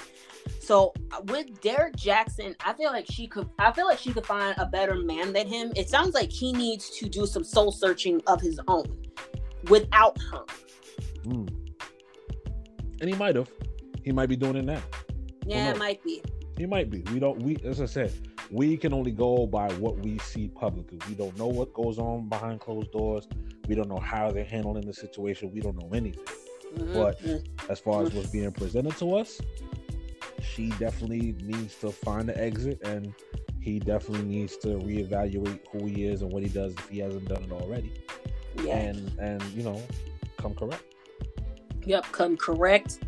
So 0.71 0.93
uh, 1.11 1.19
with 1.25 1.59
Derrick 1.59 1.97
Jaxn, 1.97 2.55
I 2.65 2.71
feel 2.71 2.93
like 2.93 3.05
she 3.11 3.27
could. 3.27 3.49
I 3.59 3.73
feel 3.73 3.87
like 3.87 3.99
she 3.99 4.13
could 4.13 4.25
find 4.25 4.55
a 4.57 4.65
better 4.65 4.95
man 4.95 5.33
than 5.33 5.45
him. 5.45 5.73
It 5.75 5.89
sounds 5.89 6.13
like 6.13 6.31
he 6.31 6.53
needs 6.53 6.89
to 6.91 7.09
do 7.09 7.25
some 7.25 7.43
soul 7.43 7.73
searching 7.73 8.21
of 8.25 8.39
his 8.39 8.57
own, 8.69 8.85
without 9.67 10.17
her. 10.31 10.45
Mm. 11.25 11.49
And 13.01 13.09
he 13.09 13.13
might 13.15 13.35
have. 13.35 13.49
He 14.05 14.13
might 14.13 14.29
be 14.29 14.37
doing 14.37 14.55
it 14.55 14.63
now. 14.63 14.81
Yeah, 15.45 15.71
it 15.71 15.77
might 15.77 16.01
be. 16.05 16.23
He 16.57 16.65
might 16.65 16.89
be. 16.89 17.01
We 17.11 17.19
don't. 17.19 17.43
We 17.43 17.57
as 17.65 17.81
I 17.81 17.85
said, 17.85 18.13
we 18.49 18.77
can 18.77 18.93
only 18.93 19.11
go 19.11 19.45
by 19.45 19.69
what 19.73 19.97
we 19.97 20.19
see 20.19 20.47
publicly. 20.47 20.99
We 21.09 21.15
don't 21.15 21.37
know 21.37 21.47
what 21.47 21.73
goes 21.73 21.99
on 21.99 22.29
behind 22.29 22.61
closed 22.61 22.93
doors. 22.93 23.27
We 23.67 23.75
don't 23.75 23.89
know 23.89 23.99
how 23.99 24.31
they're 24.31 24.45
handling 24.45 24.85
the 24.85 24.93
situation. 24.93 25.51
We 25.51 25.59
don't 25.59 25.75
know 25.75 25.89
anything. 25.93 26.23
Mhm. 26.75 26.93
But 26.93 27.21
Mhm. 27.21 27.45
as 27.69 27.81
far 27.81 28.03
as 28.03 28.13
what's 28.13 28.29
being 28.29 28.53
presented 28.53 28.95
to 28.99 29.17
us, 29.17 29.41
she 30.41 30.69
definitely 30.71 31.35
needs 31.41 31.75
to 31.75 31.91
find 31.91 32.27
the 32.27 32.37
exit, 32.37 32.79
and 32.83 33.13
he 33.59 33.79
definitely 33.79 34.23
needs 34.23 34.57
to 34.57 34.69
reevaluate 34.69 35.59
who 35.71 35.85
he 35.85 36.05
is 36.05 36.21
and 36.21 36.31
what 36.31 36.43
he 36.43 36.49
does 36.49 36.73
if 36.73 36.89
he 36.89 36.99
hasn't 36.99 37.27
done 37.27 37.43
it 37.43 37.51
already, 37.51 37.93
yeah. 38.63 38.75
and 38.75 39.17
and 39.19 39.43
you 39.53 39.63
know, 39.63 39.81
come 40.37 40.53
correct. 40.55 40.83
Yep, 41.85 42.05
come 42.11 42.37
correct 42.37 42.99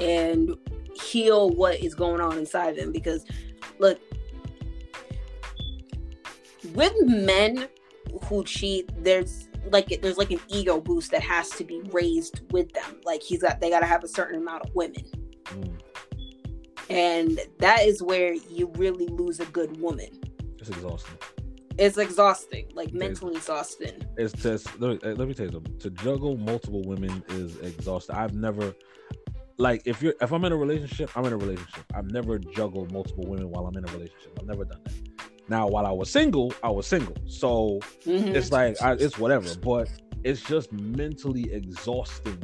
and 0.00 0.56
heal 0.94 1.50
what 1.50 1.80
is 1.80 1.94
going 1.94 2.20
on 2.20 2.38
inside 2.38 2.70
of 2.70 2.76
them. 2.76 2.92
Because 2.92 3.24
look, 3.78 4.00
with 6.74 6.94
men 7.04 7.68
who 8.24 8.44
cheat, 8.44 8.90
there's 9.02 9.48
like 9.70 9.88
there's 10.02 10.18
like 10.18 10.30
an 10.30 10.40
ego 10.48 10.80
boost 10.80 11.10
that 11.10 11.22
has 11.22 11.50
to 11.50 11.64
be 11.64 11.80
raised 11.92 12.40
with 12.52 12.72
them. 12.72 13.00
Like 13.04 13.22
he's 13.22 13.42
got 13.42 13.60
they 13.60 13.70
gotta 13.70 13.86
have 13.86 14.04
a 14.04 14.08
certain 14.08 14.40
amount 14.40 14.64
of 14.66 14.74
women. 14.74 15.04
Mm, 15.46 15.78
And 16.90 17.40
that 17.58 17.82
is 17.84 18.02
where 18.02 18.34
you 18.34 18.70
really 18.76 19.06
lose 19.06 19.40
a 19.40 19.46
good 19.46 19.80
woman. 19.80 20.10
it's 20.58 20.68
exhausting. 20.68 21.16
It's 21.76 21.98
exhausting, 21.98 22.70
like 22.74 22.88
is. 22.88 22.94
mentally 22.94 23.34
exhausting. 23.36 24.04
it's 24.16 24.32
just 24.34 24.66
let 24.80 25.02
me, 25.02 25.12
let 25.14 25.26
me 25.26 25.34
tell 25.34 25.46
you 25.46 25.52
something. 25.52 25.78
To 25.78 25.90
juggle 25.90 26.36
multiple 26.36 26.82
women 26.84 27.24
is 27.30 27.56
exhausting. 27.58 28.14
I've 28.14 28.34
never 28.34 28.74
like 29.58 29.82
if 29.84 30.00
you're 30.02 30.14
if 30.20 30.32
I'm 30.32 30.44
in 30.44 30.52
a 30.52 30.56
relationship, 30.56 31.10
I'm 31.16 31.24
in 31.24 31.32
a 31.32 31.36
relationship. 31.36 31.84
I've 31.94 32.10
never 32.12 32.38
juggled 32.38 32.92
multiple 32.92 33.24
women 33.26 33.50
while 33.50 33.66
I'm 33.66 33.76
in 33.76 33.88
a 33.88 33.92
relationship. 33.92 34.38
I've 34.40 34.46
never 34.46 34.64
done 34.64 34.80
that. 34.84 34.92
Now, 35.48 35.66
while 35.66 35.84
I 35.84 35.90
was 35.90 36.08
single, 36.10 36.54
I 36.62 36.70
was 36.70 36.86
single, 36.86 37.16
so 37.26 37.80
Mhm. 38.06 38.34
it's 38.34 38.50
like 38.52 38.80
I, 38.80 38.92
it's 38.92 39.18
whatever. 39.18 39.48
But 39.56 39.88
it's 40.22 40.42
just 40.42 40.72
mentally 40.72 41.52
exhausting 41.52 42.42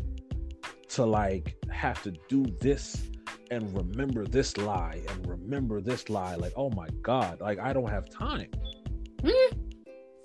to 0.89 1.07
like 1.07 1.57
have 1.71 2.03
to 2.03 2.11
do 2.29 2.45
this 2.61 3.11
and 3.51 3.75
remember 3.77 4.25
this 4.27 4.57
lie 4.57 5.01
and 5.09 5.27
remember 5.27 5.81
this 5.81 6.09
lie. 6.09 6.37
Like, 6.37 6.53
oh 6.57 6.71
my 6.71 6.89
god, 7.03 7.41
like 7.41 7.59
I 7.59 7.73
don't 7.73 7.89
have 7.91 8.09
time. 8.09 8.49
Mhm. 9.23 9.33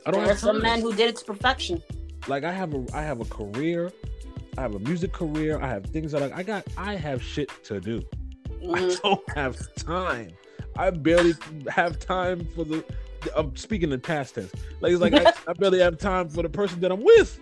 I 0.05 0.11
don't 0.11 0.19
There's 0.21 0.29
have 0.29 0.39
some 0.39 0.55
time 0.57 0.61
men 0.63 0.81
who 0.81 0.93
did 0.93 1.09
it 1.09 1.15
to 1.17 1.25
perfection. 1.25 1.81
like 2.27 2.43
I 2.43 2.51
have 2.51 2.73
a 2.73 2.85
I 2.93 3.01
have 3.01 3.19
a 3.21 3.25
career, 3.25 3.91
I 4.57 4.61
have 4.61 4.75
a 4.75 4.79
music 4.79 5.11
career, 5.13 5.59
I 5.59 5.67
have 5.67 5.85
things 5.87 6.11
that 6.11 6.21
I, 6.23 6.37
I 6.37 6.43
got 6.43 6.63
I 6.77 6.95
have 6.95 7.21
shit 7.23 7.51
to 7.65 7.79
do. 7.79 8.03
I 8.47 8.79
Mhm. 8.79 9.01
don't 9.01 9.29
have 9.37 9.75
time. 9.75 10.29
I 10.77 10.89
barely 10.91 11.33
have 11.69 11.99
time 11.99 12.47
for 12.55 12.63
the 12.63 12.83
I'm 13.35 13.55
speaking 13.55 13.91
in 13.91 13.99
past 14.01 14.35
tense. 14.35 14.51
Like 14.81 14.91
it's 14.91 15.01
like 15.01 15.13
I, 15.13 15.33
I 15.47 15.53
barely 15.53 15.79
have 15.79 15.97
time 15.97 16.29
for 16.29 16.43
the 16.43 16.49
person 16.49 16.79
that 16.81 16.91
I'm 16.91 17.03
with. 17.03 17.39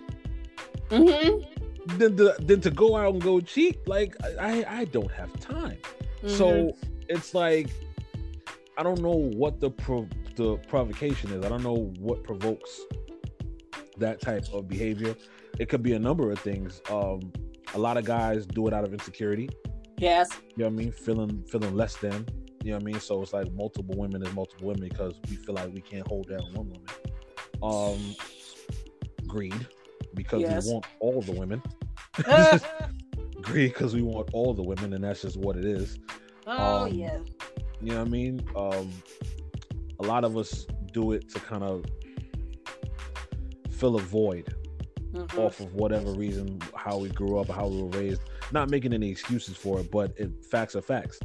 Mhm. 0.90 1.46
Then 1.86 2.16
to 2.16 2.34
then 2.40 2.60
to 2.62 2.70
go 2.70 2.96
out 2.96 3.12
and 3.14 3.22
go 3.22 3.40
cheat, 3.40 3.86
like 3.86 4.16
I 4.40 4.64
I 4.80 4.84
don't 4.86 5.10
have 5.12 5.32
time. 5.40 5.78
Mhm. 6.22 6.30
So 6.30 6.76
it's 7.08 7.34
like 7.34 7.68
I 8.78 8.82
don't 8.82 9.00
know 9.00 9.30
what 9.36 9.60
the 9.60 9.70
pro- 9.70 10.08
the 10.36 10.56
provocation 10.68 11.30
is. 11.30 11.44
I 11.44 11.48
don't 11.48 11.62
know 11.62 11.92
what 11.98 12.24
provokes 12.24 12.80
that 13.98 14.20
type 14.20 14.44
of 14.52 14.66
behavior. 14.68 15.14
It 15.58 15.68
could 15.68 15.82
be 15.82 15.92
a 15.92 15.98
number 15.98 16.30
of 16.32 16.38
things. 16.40 16.82
Um, 16.90 17.32
a 17.74 17.78
lot 17.78 17.96
of 17.96 18.04
guys 18.04 18.44
do 18.46 18.66
it 18.66 18.72
out 18.74 18.84
of 18.84 18.92
insecurity. 18.92 19.48
yes. 19.98 20.28
You 20.56 20.64
know 20.64 20.70
what 20.70 20.72
I 20.72 20.76
mean? 20.76 20.92
Feeling 20.92 21.44
feeling 21.44 21.76
less 21.76 21.96
than. 21.96 22.26
You 22.64 22.70
know 22.70 22.76
what 22.78 22.82
I 22.82 22.86
mean? 22.86 23.00
So 23.00 23.20
it's 23.22 23.32
like 23.34 23.52
multiple 23.52 23.94
women 23.96 24.22
is 24.26 24.32
multiple 24.34 24.66
women 24.68 24.88
because 24.88 25.14
we 25.28 25.36
feel 25.36 25.54
like 25.54 25.72
we 25.72 25.80
can't 25.82 26.06
hold 26.08 26.28
down 26.28 26.40
one 26.54 26.70
woman. 26.70 26.86
Um, 27.62 28.14
greed 29.26 29.66
because 30.14 30.40
Yes. 30.42 30.66
we 30.66 30.72
want 30.72 30.86
all 31.00 31.20
the 31.22 31.32
women. 31.32 31.62
oh 32.26 32.58
greed 33.42 33.72
because 33.72 33.94
we 33.94 34.02
want 34.02 34.30
all 34.32 34.54
the 34.54 34.62
women, 34.62 34.92
and 34.94 35.04
that's 35.04 35.22
just 35.22 35.36
what 35.36 35.56
it 35.56 35.64
is. 35.64 35.98
Um, 36.46 36.88
yeah. 36.92 37.18
You 37.80 37.90
know 37.92 37.98
what 37.98 38.06
I 38.06 38.10
mean? 38.10 38.46
Um, 38.56 38.90
a 40.00 40.02
lot 40.02 40.24
of 40.24 40.36
us 40.36 40.66
do 40.92 41.12
it 41.12 41.28
to 41.30 41.40
kind 41.40 41.62
of 41.62 41.84
fill 43.70 43.96
a 43.96 44.00
void 44.00 44.54
Mhm. 45.12 45.38
off 45.38 45.60
of 45.60 45.74
whatever 45.74 46.12
reason, 46.12 46.58
how 46.74 46.98
we 46.98 47.08
grew 47.08 47.38
up, 47.38 47.48
how 47.48 47.68
we 47.68 47.82
were 47.82 47.88
raised. 47.90 48.22
Not 48.52 48.70
making 48.70 48.92
any 48.92 49.08
excuses 49.10 49.56
for 49.56 49.80
it, 49.80 49.90
but 49.90 50.12
it, 50.16 50.44
facts 50.44 50.74
are 50.76 50.82
facts. 50.82 51.20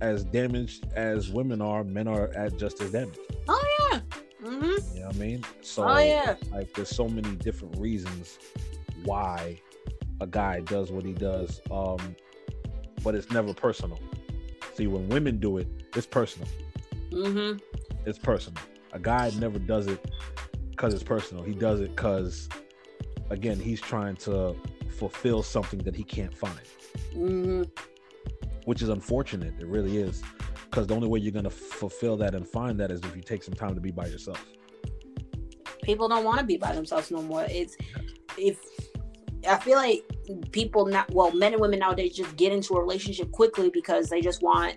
As 0.00 0.24
damaged 0.24 0.86
as 0.94 1.30
women 1.30 1.60
are, 1.60 1.84
men 1.84 2.08
are 2.08 2.28
at 2.34 2.56
just 2.58 2.80
as 2.80 2.92
damaged. 2.92 3.18
Oh 3.48 3.88
yeah. 3.92 4.00
Hmm 4.44 4.62
You 4.94 5.00
know 5.00 5.06
what 5.06 5.16
I 5.16 5.18
mean? 5.18 5.44
So, 5.62 5.88
Oh 5.88 5.98
yeah. 5.98 6.36
like, 6.52 6.72
there's 6.74 6.88
so 6.94 7.08
many 7.08 7.34
different 7.36 7.78
reasons 7.78 8.38
why 9.04 9.60
a 10.20 10.26
guy 10.26 10.60
does 10.60 10.90
what 10.92 11.04
he 11.04 11.12
does. 11.12 11.60
Um, 11.70 12.14
but 13.02 13.14
it's 13.14 13.30
never 13.30 13.52
personal. 13.54 13.98
See, 14.74 14.86
when 14.86 15.08
women 15.08 15.38
do 15.38 15.58
it, 15.58 15.68
it's 15.94 16.06
personal. 16.06 16.48
hmm 17.12 17.52
it's 18.06 18.18
personal. 18.18 18.62
A 18.92 18.98
guy 18.98 19.30
never 19.38 19.58
does 19.58 19.86
it 19.86 20.04
because 20.70 20.92
it's 20.92 21.02
personal. 21.02 21.42
He 21.42 21.52
does 21.54 21.80
it 21.80 21.96
because, 21.96 22.48
again, 23.30 23.58
he's 23.58 23.80
trying 23.80 24.16
to 24.16 24.54
fulfill 24.90 25.42
something 25.42 25.78
that 25.80 25.94
he 25.96 26.04
can't 26.04 26.34
find, 26.34 26.60
hmm 27.12 27.62
which 28.64 28.82
is 28.82 28.88
unfortunate. 28.88 29.54
It 29.58 29.66
really 29.66 29.96
is. 29.98 30.22
Because 30.74 30.88
the 30.88 30.94
only 30.96 31.06
way 31.06 31.20
you're 31.20 31.30
going 31.30 31.44
to 31.44 31.50
fulfill 31.50 32.16
that 32.16 32.34
and 32.34 32.44
find 32.44 32.80
that 32.80 32.90
is 32.90 32.98
if 33.04 33.14
you 33.14 33.22
take 33.22 33.44
some 33.44 33.54
time 33.54 33.76
to 33.76 33.80
be 33.80 33.92
by 33.92 34.06
yourself. 34.06 34.44
People 35.84 36.08
don't 36.08 36.24
want 36.24 36.40
to 36.40 36.44
be 36.44 36.56
by 36.56 36.72
themselves 36.72 37.12
no 37.12 37.22
more. 37.22 37.46
It's 37.48 37.76
if 38.36 38.58
I 39.48 39.56
feel 39.58 39.76
like 39.76 40.02
people 40.50 40.86
not 40.86 41.08
well, 41.14 41.30
men 41.30 41.52
and 41.52 41.60
women 41.60 41.78
nowadays 41.78 42.16
just 42.16 42.34
get 42.34 42.52
into 42.52 42.74
a 42.74 42.80
relationship 42.80 43.30
quickly 43.30 43.70
because 43.70 44.08
they 44.08 44.20
just 44.20 44.42
want 44.42 44.74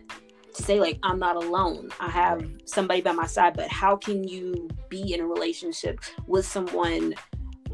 to 0.54 0.62
say 0.62 0.80
like 0.80 1.00
I'm 1.02 1.18
not 1.18 1.36
alone. 1.36 1.89
I 2.00 2.12
have 2.12 2.48
somebody 2.66 3.02
by 3.02 3.14
my 3.14 3.26
side. 3.26 3.56
But 3.56 3.68
how 3.70 3.95
can 3.95 4.24
you 4.24 4.70
be 4.89 5.16
in 5.16 5.20
a 5.20 5.26
relationship 5.26 6.00
with 6.28 6.45
someone 6.45 7.16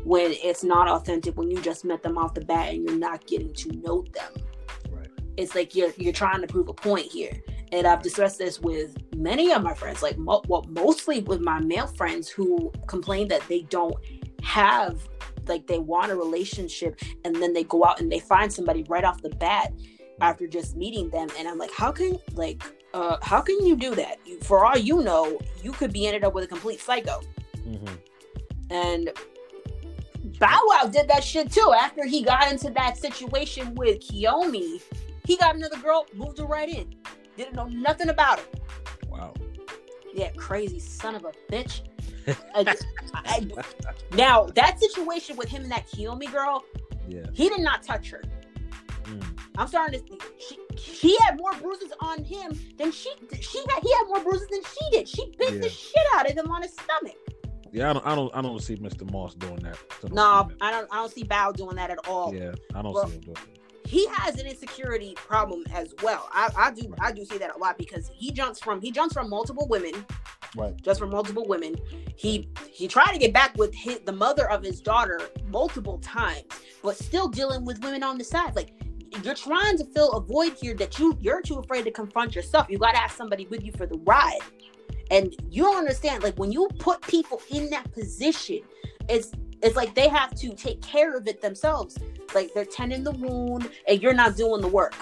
when 0.05 0.31
it's 0.31 0.63
not 0.63 0.87
authentic? 0.87 1.37
When 1.37 1.51
you 1.51 1.61
just 1.61 1.83
met 1.83 2.01
them 2.03 2.17
off 2.17 2.35
the 2.35 2.45
bat 2.45 2.73
and 2.73 2.87
you're 2.87 2.97
not 2.97 3.27
getting 3.27 3.53
to 3.53 3.71
know 3.81 4.05
them. 4.13 4.31
Right. 4.89 5.09
it's 5.35 5.55
like 5.55 5.75
you're 5.75 5.91
you're 5.97 6.13
trying 6.13 6.39
to 6.39 6.47
prove 6.47 6.69
a 6.69 6.73
point 6.73 7.07
here 7.07 7.33
and 7.73 7.85
i've 7.85 8.01
discussed 8.01 8.37
this 8.37 8.61
with 8.61 8.95
many 9.15 9.51
of 9.51 9.61
my 9.61 9.73
friends 9.73 10.01
like 10.01 10.17
mo- 10.17 10.41
well 10.47 10.65
mostly 10.69 11.19
with 11.21 11.41
my 11.41 11.59
male 11.59 11.87
friends 11.87 12.29
who 12.29 12.71
complain 12.87 13.27
that 13.27 13.41
they 13.49 13.63
don't 13.63 13.95
have 14.41 14.97
like 15.47 15.67
they 15.67 15.79
want 15.79 16.09
a 16.11 16.15
relationship 16.15 16.97
and 17.25 17.35
then 17.35 17.51
they 17.51 17.63
go 17.65 17.83
out 17.83 17.99
and 17.99 18.09
they 18.09 18.19
find 18.19 18.51
somebody 18.53 18.83
right 18.87 19.03
off 19.03 19.21
the 19.21 19.29
bat 19.31 19.73
after 20.21 20.47
just 20.47 20.77
meeting 20.77 21.09
them 21.09 21.27
and 21.37 21.47
i'm 21.47 21.57
like 21.57 21.71
how 21.71 21.91
can 21.91 22.17
like 22.35 22.63
uh 22.93 23.17
how 23.21 23.41
can 23.41 23.65
you 23.65 23.75
do 23.75 23.93
that 23.95 24.17
for 24.41 24.63
all 24.65 24.77
you 24.77 25.01
know 25.01 25.37
you 25.61 25.71
could 25.73 25.91
be 25.91 26.05
ended 26.07 26.23
up 26.23 26.33
with 26.33 26.45
a 26.45 26.47
complete 26.47 26.79
psycho 26.79 27.19
Mm-hmm. 27.67 27.95
and 28.71 29.09
Bow 30.39 30.59
Wow 30.67 30.87
did 30.89 31.07
that 31.09 31.23
shit 31.23 31.51
too. 31.51 31.73
After 31.77 32.05
he 32.05 32.23
got 32.23 32.51
into 32.51 32.69
that 32.71 32.97
situation 32.97 33.73
with 33.75 33.99
Kiyomi, 34.01 34.81
he 35.25 35.37
got 35.37 35.55
another 35.55 35.77
girl, 35.77 36.05
moved 36.13 36.39
her 36.39 36.45
right 36.45 36.67
in. 36.67 36.93
Didn't 37.37 37.55
know 37.55 37.65
nothing 37.67 38.09
about 38.09 38.39
it. 38.39 38.61
Wow. 39.09 39.33
Yeah, 40.13 40.29
crazy 40.37 40.79
son 40.79 41.15
of 41.15 41.25
a 41.25 41.31
bitch. 41.51 41.81
I- 42.55 42.75
I- 43.13 43.47
now 44.13 44.45
that 44.55 44.79
situation 44.79 45.35
with 45.35 45.49
him 45.49 45.63
and 45.63 45.71
that 45.71 45.87
Kiyomi 45.87 46.31
girl, 46.31 46.63
Yeah. 47.07 47.25
he 47.33 47.49
did 47.49 47.61
not 47.61 47.83
touch 47.83 48.09
her. 48.11 48.21
Mm. 49.03 49.23
I'm 49.57 49.67
starting 49.67 49.99
to. 49.99 50.17
See 50.39 50.57
she, 50.77 51.01
he 51.09 51.17
had 51.21 51.37
more 51.37 51.53
bruises 51.55 51.91
on 51.99 52.23
him 52.23 52.57
than 52.77 52.91
she. 52.91 53.11
She 53.41 53.59
had. 53.69 53.83
He 53.83 53.91
had 53.93 54.07
more 54.07 54.21
bruises 54.21 54.47
than 54.47 54.61
she 54.63 54.89
did. 54.91 55.07
She 55.09 55.25
bit 55.37 55.53
Yeah. 55.55 55.59
the 55.61 55.69
shit 55.69 56.03
out 56.15 56.29
of 56.29 56.37
him 56.37 56.49
on 56.49 56.61
his 56.61 56.71
stomach. 56.71 57.17
Yeah, 57.73 57.89
I 57.89 57.93
don't, 57.93 58.05
I 58.07 58.15
don't, 58.15 58.35
I 58.35 58.41
don't 58.41 58.61
see 58.61 58.75
Mr. 58.77 59.09
Moss 59.11 59.33
doing 59.33 59.57
that. 59.57 59.77
no 60.11 60.43
female. 60.43 60.57
I 60.61 60.71
don't. 60.71 60.87
I 60.91 60.95
don't 60.97 61.11
see 61.11 61.23
Bow 61.23 61.51
doing 61.51 61.75
that 61.75 61.89
at 61.89 62.07
all. 62.07 62.33
Yeah, 62.33 62.53
I 62.73 62.81
don't 62.81 62.93
Well, 62.93 63.07
see 63.07 63.15
him 63.15 63.21
doing 63.21 63.33
that. 63.35 63.59
He 63.85 64.07
has 64.07 64.39
an 64.39 64.47
insecurity 64.47 65.13
problem 65.15 65.63
as 65.73 65.93
well. 66.01 66.29
I, 66.31 66.49
I 66.57 66.71
do 66.71 66.93
I 66.99 67.11
do 67.11 67.25
see 67.25 67.37
that 67.37 67.55
a 67.55 67.57
lot 67.59 67.77
because 67.77 68.09
he 68.13 68.31
jumps 68.31 68.59
from 68.59 68.81
he 68.81 68.91
jumps 68.91 69.13
from 69.13 69.29
multiple 69.29 69.67
women, 69.67 70.05
Right. 70.55 70.75
just 70.81 70.99
from 70.99 71.09
multiple 71.09 71.45
women. 71.47 71.75
He 72.15 72.49
he 72.71 72.87
tried 72.87 73.11
to 73.13 73.19
get 73.19 73.33
back 73.33 73.57
with 73.57 73.73
his, 73.73 73.99
the 73.99 74.11
mother 74.11 74.49
of 74.49 74.63
his 74.63 74.79
daughter 74.81 75.19
multiple 75.47 75.97
times, 75.99 76.43
but 76.81 76.97
still 76.97 77.27
dealing 77.27 77.65
with 77.65 77.83
women 77.83 78.03
on 78.03 78.17
the 78.17 78.23
side. 78.23 78.55
Like 78.55 78.71
you're 79.23 79.35
trying 79.35 79.77
to 79.77 79.85
fill 79.85 80.13
a 80.13 80.21
void 80.21 80.53
here 80.59 80.73
that 80.75 80.97
you 80.97 81.17
you're 81.21 81.41
too 81.41 81.59
afraid 81.59 81.83
to 81.85 81.91
confront 81.91 82.35
yourself. 82.35 82.67
You 82.69 82.77
got 82.77 82.93
to 82.93 82.97
have 82.99 83.11
somebody 83.11 83.45
with 83.47 83.63
you 83.63 83.71
for 83.73 83.85
the 83.85 83.97
ride, 84.05 84.39
and 85.11 85.35
you 85.49 85.63
don't 85.63 85.77
understand. 85.77 86.23
Like 86.23 86.37
when 86.39 86.51
you 86.51 86.67
put 86.79 87.01
people 87.01 87.41
in 87.51 87.69
that 87.71 87.91
position, 87.91 88.61
it's 89.09 89.31
it's 89.63 89.75
like 89.75 89.95
they 89.95 90.09
have 90.09 90.35
to 90.35 90.53
take 90.53 90.81
care 90.81 91.15
of 91.15 91.27
it 91.27 91.41
themselves. 91.41 91.97
Like 92.35 92.53
they're 92.53 92.65
tending 92.65 93.03
the 93.03 93.11
wound, 93.11 93.69
and 93.87 94.01
you're 94.01 94.13
not 94.13 94.35
doing 94.35 94.61
the 94.61 94.67
work 94.67 94.95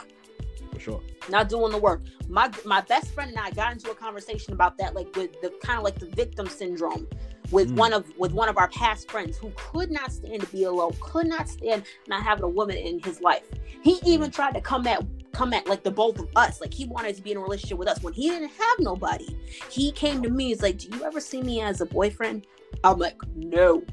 For 0.73 0.79
sure. 0.79 1.01
not 1.29 1.49
doing 1.49 1.71
the 1.71 1.77
work. 1.77 2.01
My 2.29 2.49
my 2.65 2.81
best 2.81 3.13
friend 3.13 3.29
and 3.31 3.39
I 3.39 3.51
got 3.51 3.73
into 3.73 3.91
a 3.91 3.95
conversation 3.95 4.53
about 4.53 4.77
that, 4.77 4.93
like 4.95 5.13
with 5.15 5.39
the 5.41 5.49
kind 5.63 5.77
of 5.77 5.83
like 5.83 5.99
the 5.99 6.07
victim 6.07 6.47
syndrome 6.47 7.07
with 7.51 7.69
Mm. 7.71 7.75
one 7.75 7.93
of 7.93 8.05
with 8.17 8.31
one 8.33 8.47
of 8.49 8.57
our 8.57 8.69
past 8.69 9.09
friends 9.11 9.37
who 9.37 9.51
could 9.55 9.91
not 9.91 10.11
stand 10.13 10.41
to 10.41 10.47
be 10.47 10.63
alone, 10.63 10.93
could 11.01 11.27
not 11.27 11.49
stand 11.49 11.83
not 12.07 12.23
having 12.23 12.43
a 12.43 12.49
woman 12.49 12.77
in 12.77 12.99
his 13.01 13.19
life. 13.21 13.43
He 13.81 13.99
even 14.05 14.31
tried 14.31 14.53
to 14.53 14.61
come 14.61 14.87
at 14.87 15.03
come 15.33 15.53
at 15.53 15.67
like 15.67 15.83
the 15.83 15.91
both 15.91 16.19
of 16.19 16.27
us. 16.35 16.61
Like 16.61 16.73
he 16.73 16.85
wanted 16.85 17.15
to 17.15 17.21
be 17.21 17.31
in 17.31 17.37
a 17.37 17.41
relationship 17.41 17.77
with 17.77 17.87
us 17.87 18.01
when 18.03 18.13
he 18.13 18.29
didn't 18.29 18.49
have 18.51 18.79
nobody. 18.79 19.37
He 19.69 19.91
came 19.91 20.21
to 20.23 20.29
me, 20.29 20.47
he's 20.47 20.61
like, 20.61 20.77
Do 20.77 20.95
you 20.95 21.03
ever 21.03 21.19
see 21.19 21.41
me 21.41 21.61
as 21.61 21.81
a 21.81 21.85
boyfriend? 21.85 22.47
I'm 22.83 22.97
like, 22.99 23.17
No, 23.35 23.83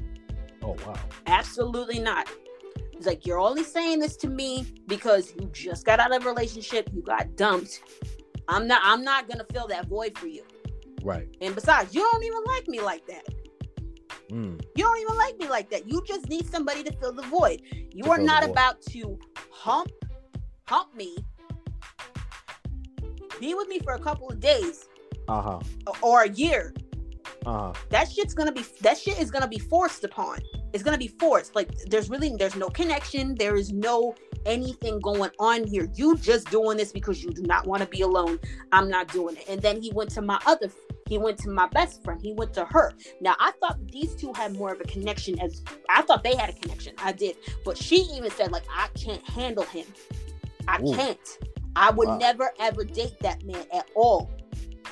Oh 0.69 0.87
wow. 0.87 0.95
absolutely 1.27 1.99
not. 1.99 2.27
He's 2.95 3.05
like, 3.05 3.25
You're 3.25 3.39
only 3.39 3.63
saying 3.63 3.99
this 3.99 4.15
to 4.17 4.27
me 4.27 4.65
because 4.87 5.33
you 5.39 5.49
just 5.53 5.85
got 5.85 5.99
out 5.99 6.13
of 6.15 6.25
a 6.25 6.29
relationship, 6.29 6.89
you 6.93 7.01
got 7.01 7.35
dumped. 7.35 7.81
I'm 8.47 8.67
not 8.67 8.81
I'm 8.83 9.03
not 9.03 9.27
gonna 9.29 9.45
fill 9.53 9.67
that 9.67 9.87
void 9.87 10.17
for 10.17 10.27
you. 10.27 10.43
Right. 11.03 11.27
And 11.41 11.55
besides, 11.55 11.95
you 11.95 12.01
don't 12.11 12.23
even 12.23 12.43
like 12.45 12.67
me 12.67 12.81
like 12.81 13.05
that. 13.07 13.25
Mm. 14.31 14.61
You 14.75 14.83
don't 14.83 14.99
even 14.99 15.15
like 15.15 15.37
me 15.39 15.47
like 15.49 15.69
that. 15.71 15.89
You 15.89 16.03
just 16.05 16.27
need 16.29 16.45
somebody 16.47 16.83
to 16.83 16.91
fill 16.97 17.13
the 17.13 17.23
void. 17.23 17.61
You 17.91 18.03
To 18.03 18.11
are 18.11 18.17
not 18.19 18.43
about 18.43 18.81
to 18.89 19.17
hump 19.51 19.89
hump 20.67 20.93
me. 20.95 21.15
Be 23.39 23.53
with 23.53 23.67
me 23.69 23.79
for 23.79 23.93
a 23.93 23.99
couple 23.99 24.29
of 24.29 24.39
days 24.39 24.85
Uh 25.27 25.41
huh. 25.41 25.59
or- 26.01 26.23
a 26.23 26.29
year. 26.29 26.73
Uh 27.45 27.71
huh. 27.71 27.73
That 27.89 28.11
shit's 28.11 28.33
gonna 28.33 28.51
be 28.51 28.65
that 28.81 28.97
shit 28.97 29.19
is 29.19 29.31
gonna 29.31 29.47
be 29.47 29.59
forced 29.59 30.03
upon. 30.03 30.39
It's 30.73 30.83
gonna 30.83 30.97
be 30.97 31.07
forced. 31.07 31.55
Like 31.55 31.69
there's 31.87 32.09
really 32.09 32.35
there's 32.37 32.55
no 32.55 32.69
connection. 32.69 33.35
There 33.35 33.55
is 33.55 33.71
no 33.71 34.15
anything 34.45 34.99
going 35.01 35.31
on 35.39 35.65
here. 35.65 35.89
You 35.95 36.17
just 36.17 36.49
doing 36.49 36.77
this 36.77 36.91
because 36.91 37.23
you 37.23 37.31
do 37.31 37.41
not 37.43 37.67
want 37.67 37.81
to 37.83 37.87
be 37.89 38.01
alone. 38.01 38.39
I'm 38.71 38.89
not 38.89 39.07
doing 39.09 39.35
it. 39.37 39.45
And 39.49 39.61
then 39.61 39.81
he 39.81 39.91
went 39.93 40.09
to 40.11 40.21
my 40.21 40.39
other 40.45 40.69
he 41.07 41.17
went 41.17 41.39
to 41.39 41.49
my 41.49 41.67
best 41.67 42.03
friend. 42.03 42.21
He 42.21 42.33
went 42.33 42.53
to 42.53 42.65
her. 42.65 42.93
Now 43.19 43.35
I 43.39 43.51
thought 43.59 43.77
these 43.91 44.15
two 44.15 44.31
had 44.33 44.55
more 44.55 44.71
of 44.71 44.79
a 44.79 44.83
connection 44.83 45.39
as 45.39 45.63
I 45.89 46.03
thought 46.03 46.23
they 46.23 46.35
had 46.35 46.49
a 46.49 46.53
connection. 46.53 46.93
I 46.99 47.11
did. 47.13 47.37
But 47.65 47.77
she 47.77 47.97
even 48.15 48.31
said 48.31 48.51
like 48.51 48.63
I 48.71 48.89
can't 48.89 49.23
handle 49.27 49.63
him. 49.63 49.85
I 50.67 50.79
Ooh. 50.81 50.93
can't. 50.95 51.39
I 51.75 51.91
would 51.91 52.07
Wow. 52.07 52.17
never 52.17 52.51
ever 52.59 52.83
date 52.83 53.17
that 53.21 53.43
man 53.43 53.65
at 53.73 53.89
all 53.95 54.29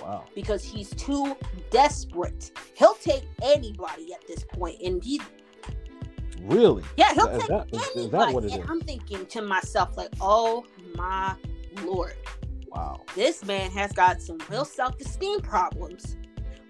Wow. 0.01 0.25
because 0.35 0.63
he's 0.63 0.89
too 0.91 1.35
desperate. 1.69 2.51
He'll 2.75 2.95
take 2.95 3.23
anybody 3.43 4.13
at 4.13 4.25
this 4.27 4.43
point, 4.53 4.79
and 4.83 5.03
he, 5.03 5.21
Really? 6.41 6.83
yeah, 6.97 7.13
he'll 7.13 7.27
Is 7.27 7.39
take 7.39 7.47
that- 7.49 7.67
is- 7.73 7.81
is 7.81 7.85
that 7.93 7.95
anybody. 7.99 8.33
what 8.33 8.43
it 8.45 8.51
and 8.53 8.63
is? 8.63 8.69
I'm 8.69 8.81
thinking 8.81 9.25
to 9.25 9.41
myself, 9.41 9.97
like, 9.97 10.13
oh 10.21 10.65
my 10.95 11.35
lord, 11.83 12.13
Wow. 12.69 13.01
this 13.15 13.43
man 13.45 13.71
has 13.71 13.91
got 13.91 14.21
some 14.21 14.37
real 14.49 14.65
self-esteem 14.65 15.41
problems. 15.41 16.15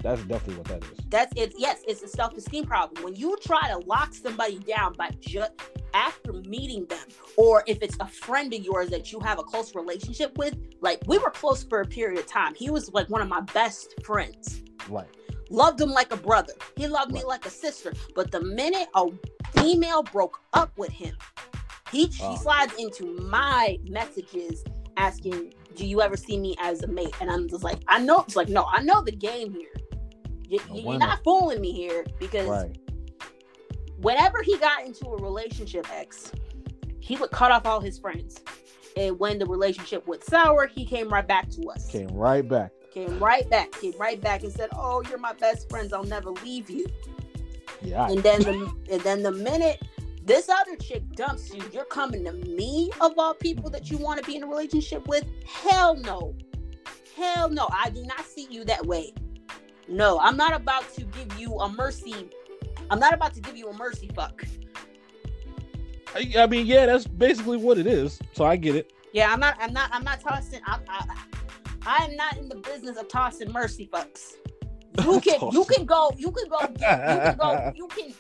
That's 0.03 0.21
definitely 0.23 0.57
what 0.57 0.67
that 0.67 0.83
is. 0.83 0.99
That's 1.09 1.33
it. 1.35 1.53
Yes, 1.57 1.81
it's 1.87 2.03
a 2.03 2.07
self-esteem 2.07 2.65
problem. 2.65 3.03
When 3.03 3.15
you 3.15 3.35
try 3.41 3.67
to 3.69 3.79
lock 3.79 4.13
somebody 4.13 4.59
down 4.59 4.93
by 4.93 5.09
just 5.19 5.51
after 5.93 6.33
meeting 6.33 6.85
them, 6.85 6.99
or 7.35 7.63
if 7.65 7.79
it's 7.81 7.97
a 7.99 8.07
friend 8.07 8.53
of 8.53 8.59
yours 8.61 8.89
that 8.89 9.11
you 9.11 9.19
have 9.21 9.39
a 9.39 9.43
close 9.43 9.73
relationship 9.73 10.37
with, 10.37 10.55
like 10.81 11.01
we 11.07 11.17
were 11.17 11.31
close 11.31 11.63
for 11.63 11.81
a 11.81 11.85
period 11.85 12.19
of 12.19 12.27
time. 12.27 12.53
He 12.55 12.69
was 12.69 12.93
like 12.93 13.09
one 13.09 13.21
of 13.21 13.27
my 13.27 13.41
best 13.41 13.95
friends. 14.03 14.61
Right. 14.87 15.07
Loved 15.49 15.79
him 15.81 15.89
like 15.91 16.11
a 16.11 16.17
brother. 16.17 16.53
He 16.75 16.87
loved 16.87 17.11
me 17.11 17.23
like 17.23 17.45
a 17.45 17.49
sister. 17.49 17.93
But 18.15 18.31
the 18.31 18.41
minute 18.41 18.87
a 18.95 19.05
female 19.59 20.03
broke 20.03 20.39
up 20.53 20.71
with 20.77 20.91
him, 20.91 21.15
he 21.91 22.05
Oh. 22.05 22.29
he 22.29 22.35
uh. 22.35 22.37
slides 22.37 22.73
into 22.77 23.05
my 23.21 23.77
messages 23.87 24.63
asking, 24.97 25.53
"Do 25.75 25.85
you 25.85 26.01
ever 26.01 26.17
see 26.17 26.37
me 26.39 26.55
as 26.59 26.83
a 26.83 26.87
mate?" 26.87 27.13
And 27.21 27.29
I'm 27.29 27.47
just 27.47 27.63
like, 27.63 27.79
I 27.87 27.99
know. 27.99 28.21
It's 28.21 28.35
like, 28.35 28.49
no, 28.49 28.65
I 28.71 28.81
know 28.81 29.01
the 29.01 29.11
game 29.11 29.53
here. 29.53 29.73
You, 30.49 30.59
you're 30.73 30.97
not 30.97 31.19
fooling 31.23 31.59
me 31.61 31.71
here 31.73 32.05
because 32.19 32.47
Right. 32.47 32.77
whenever 33.99 34.41
he 34.41 34.57
got 34.57 34.85
into 34.85 35.05
a 35.07 35.17
relationship, 35.17 35.85
X, 35.93 36.31
he 36.99 37.15
would 37.17 37.31
cut 37.31 37.51
off 37.51 37.65
all 37.65 37.79
his 37.81 37.99
friends. 37.99 38.39
And 38.95 39.19
when 39.19 39.37
the 39.39 39.45
relationship 39.45 40.07
went 40.07 40.23
sour, 40.23 40.65
he 40.67 40.85
came 40.85 41.09
right 41.09 41.27
back 41.27 41.49
to 41.51 41.61
us 41.69 41.87
Came 41.91 42.07
right 42.07 42.47
back. 42.47 42.71
Came 42.97 43.19
right 43.19 43.47
back, 43.49 43.71
came 43.73 43.93
right 43.99 44.19
back 44.19 44.43
and 44.43 44.51
said, 44.51 44.69
"Oh, 44.75 45.03
you're 45.09 45.19
my 45.19 45.33
best 45.33 45.69
friends. 45.69 45.93
I'll 45.93 46.03
never 46.03 46.31
leave 46.31 46.69
you." 46.69 46.87
Yeah. 47.81 48.09
And 48.09 48.23
then 48.23 48.41
the 48.41 48.73
and 48.91 49.01
then 49.01 49.23
the 49.23 49.31
minute 49.31 49.81
this 50.23 50.49
other 50.49 50.75
chick 50.75 51.03
dumps 51.13 51.53
you, 51.53 51.63
you're 51.71 51.85
coming 51.85 52.25
to 52.25 52.33
me 52.33 52.91
of 52.99 53.13
all 53.17 53.33
people 53.33 53.69
that 53.69 53.89
you 53.89 53.97
want 53.97 54.19
to 54.19 54.25
be 54.25 54.35
in 54.35 54.43
a 54.43 54.47
relationship 54.47 55.07
with? 55.07 55.25
Hell 55.45 55.95
no. 55.95 56.35
Hell 57.15 57.49
no. 57.49 57.69
I 57.71 57.89
do 57.91 58.03
not 58.03 58.25
see 58.25 58.47
you 58.49 58.65
that 58.65 58.85
way. 58.85 59.13
No, 59.87 60.19
I'm 60.19 60.35
not 60.35 60.53
about 60.53 60.93
to 60.95 61.05
give 61.05 61.39
you 61.39 61.57
a 61.59 61.69
mercy. 61.69 62.29
I'm 62.89 62.99
not 62.99 63.13
about 63.13 63.35
to 63.35 63.41
give 63.41 63.55
you 63.55 63.69
a 63.69 63.73
mercy 63.73 64.09
fuck. 64.13 64.43
I, 66.13 66.33
I 66.39 66.47
mean, 66.47 66.65
yeah, 66.65 66.87
that's 66.87 67.07
basically 67.07 67.57
what 67.57 67.77
it 67.77 67.87
is. 67.87 68.19
So 68.33 68.43
I 68.43 68.57
get 68.57 68.75
it. 68.75 68.91
Yeah, 69.13 69.31
I'm 69.31 69.39
not. 69.39 69.55
I'm 69.61 69.71
not. 69.71 69.89
I'm 69.93 70.03
not 70.03 70.19
tossing. 70.19 70.59
I, 70.65 70.79
I, 70.89 71.05
I 71.87 72.03
am 72.03 72.17
not 72.17 72.37
in 72.37 72.49
the 72.49 72.57
business 72.57 72.97
of 72.97 73.07
tossing 73.07 73.51
mercy 73.51 73.89
fucks. 73.91 74.33
You 75.03 75.21
can. 75.21 75.51
you 75.51 75.63
can 75.63 75.85
go. 75.85 76.11
You 76.17 76.31
can 76.31 76.49
go. 76.49 76.59
You 76.59 76.77
can 76.79 77.37
go. 77.37 77.71
You 77.75 77.87
can. 77.95 78.13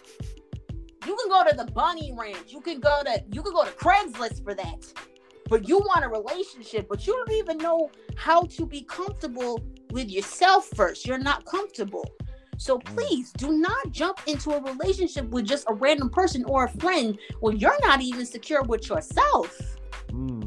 You 1.07 1.15
can 1.15 1.29
go 1.29 1.43
to 1.49 1.55
the 1.55 1.65
bunny 1.71 2.13
ranch. 2.15 2.53
You 2.53 2.61
can 2.61 2.79
go 2.79 3.01
to. 3.03 3.23
You 3.31 3.41
can 3.41 3.51
go 3.51 3.65
to 3.65 3.71
Craigslist 3.71 4.43
for 4.43 4.53
that. 4.53 4.85
But 5.49 5.67
you 5.67 5.79
want 5.79 6.05
a 6.05 6.07
relationship, 6.07 6.87
but 6.87 7.07
you 7.07 7.13
don't 7.13 7.31
even 7.31 7.57
know 7.57 7.89
how 8.15 8.43
to 8.43 8.65
be 8.65 8.83
comfortable 8.83 9.59
with 9.91 10.09
yourself 10.11 10.69
first. 10.75 11.07
You're 11.07 11.17
not 11.17 11.45
comfortable. 11.45 12.05
So 12.57 12.77
please 12.77 13.31
do 13.33 13.51
not 13.51 13.91
jump 13.91 14.19
into 14.27 14.51
a 14.51 14.61
relationship 14.61 15.27
with 15.29 15.45
just 15.45 15.65
a 15.67 15.73
random 15.73 16.09
person 16.09 16.43
or 16.45 16.65
a 16.65 16.69
friend 16.69 17.17
when 17.39 17.57
you're 17.57 17.79
not 17.81 18.01
even 18.01 18.25
secure 18.25 18.61
with 18.63 18.87
yourself. 18.87 19.77
Mm, 20.09 20.46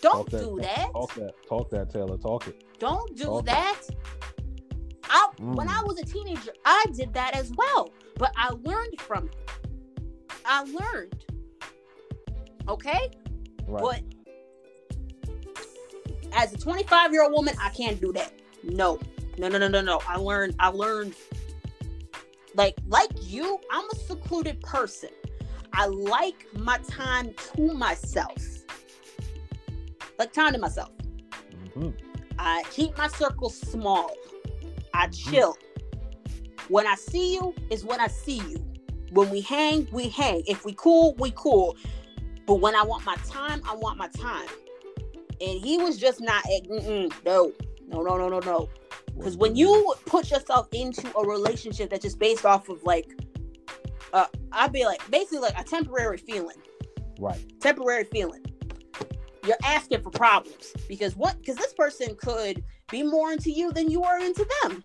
Don't 0.00 0.30
talk 0.30 0.40
do 0.40 0.58
that. 0.62 0.90
Talk 0.92 1.14
that. 1.14 1.34
Talk 1.48 1.70
that, 1.70 1.90
Taylor. 1.90 2.16
Talk 2.18 2.48
it. 2.48 2.64
Don't 2.78 3.16
do 3.16 3.24
Talk. 3.24 3.46
that. 3.46 3.80
I, 5.04 5.28
When 5.38 5.66
Mm. 5.68 5.80
I 5.80 5.82
was 5.84 5.98
a 5.98 6.04
teenager, 6.04 6.52
I 6.64 6.84
did 6.94 7.12
that 7.14 7.34
as 7.34 7.50
well, 7.56 7.90
but 8.16 8.32
I 8.36 8.50
learned 8.62 9.00
from 9.00 9.26
it. 9.28 9.36
I 10.44 10.62
learned. 10.64 11.24
Okay? 12.68 13.10
Right. 13.66 13.82
But 13.82 14.02
as 16.32 16.52
a 16.52 16.58
25 16.58 17.12
year 17.12 17.24
old 17.24 17.32
woman, 17.32 17.54
I 17.60 17.70
can't 17.70 18.00
do 18.00 18.12
that. 18.12 18.32
No. 18.62 18.98
No, 19.38 19.48
no, 19.48 19.58
no, 19.58 19.68
no, 19.68 19.80
no. 19.80 20.00
I 20.06 20.16
learned, 20.16 20.54
I 20.60 20.68
learned 20.68 21.14
like 22.54 22.76
like 22.88 23.10
you, 23.22 23.58
I'm 23.72 23.84
a 23.90 23.96
secluded 23.96 24.60
person. 24.60 25.10
I 25.72 25.86
like 25.86 26.46
my 26.54 26.78
time 26.88 27.32
to 27.54 27.72
myself. 27.74 28.36
Like 30.20 30.34
time 30.34 30.52
to 30.52 30.58
myself. 30.58 30.90
Mhm. 31.74 31.94
I 32.38 32.62
keep 32.70 32.96
my 32.98 33.08
circle 33.08 33.48
small. 33.48 34.10
I 34.92 35.06
chill. 35.08 35.56
When 36.68 36.86
I 36.86 36.94
see 36.94 37.32
you 37.32 37.54
is 37.70 37.86
when 37.86 38.00
I 38.00 38.08
see 38.08 38.36
you. 38.46 38.62
When 39.12 39.30
we 39.30 39.40
hang, 39.40 39.88
we 39.92 40.10
hang. 40.10 40.42
If 40.46 40.66
we 40.66 40.74
cool, 40.74 41.14
we 41.18 41.32
cool. 41.34 41.74
But 42.46 42.56
when 42.56 42.76
I 42.76 42.82
want 42.82 43.06
my 43.06 43.16
time, 43.26 43.62
I 43.66 43.74
want 43.74 43.96
my 43.96 44.08
time. 44.08 44.46
And 45.40 45.58
he 45.58 45.78
was 45.78 45.96
just 45.96 46.20
not. 46.20 46.44
Mm-mm, 46.44 47.10
no, 47.24 47.52
no, 47.88 48.02
no, 48.02 48.18
no, 48.18 48.28
no, 48.28 48.40
no. 48.40 48.68
Because 49.16 49.38
when 49.38 49.56
you 49.56 49.94
put 50.04 50.30
yourself 50.30 50.68
into 50.72 51.16
a 51.16 51.26
relationship 51.26 51.88
that's 51.88 52.02
just 52.02 52.18
based 52.18 52.44
off 52.44 52.68
of 52.68 52.82
like, 52.82 53.08
uh, 54.12 54.26
I'd 54.52 54.70
be 54.70 54.84
like 54.84 55.00
basically 55.10 55.38
like 55.38 55.58
a 55.58 55.64
temporary 55.64 56.18
feeling 56.18 56.58
Right. 57.18 57.40
temporary 57.58 58.04
feeling. 58.04 58.44
You're 59.46 59.56
asking 59.64 60.02
for 60.02 60.10
problems 60.10 60.72
because 60.88 61.16
what? 61.16 61.38
Because 61.38 61.56
this 61.56 61.72
person 61.72 62.14
could 62.16 62.62
be 62.90 63.02
more 63.02 63.32
into 63.32 63.50
you 63.50 63.72
than 63.72 63.90
you 63.90 64.02
are 64.02 64.18
into 64.18 64.46
them. 64.62 64.82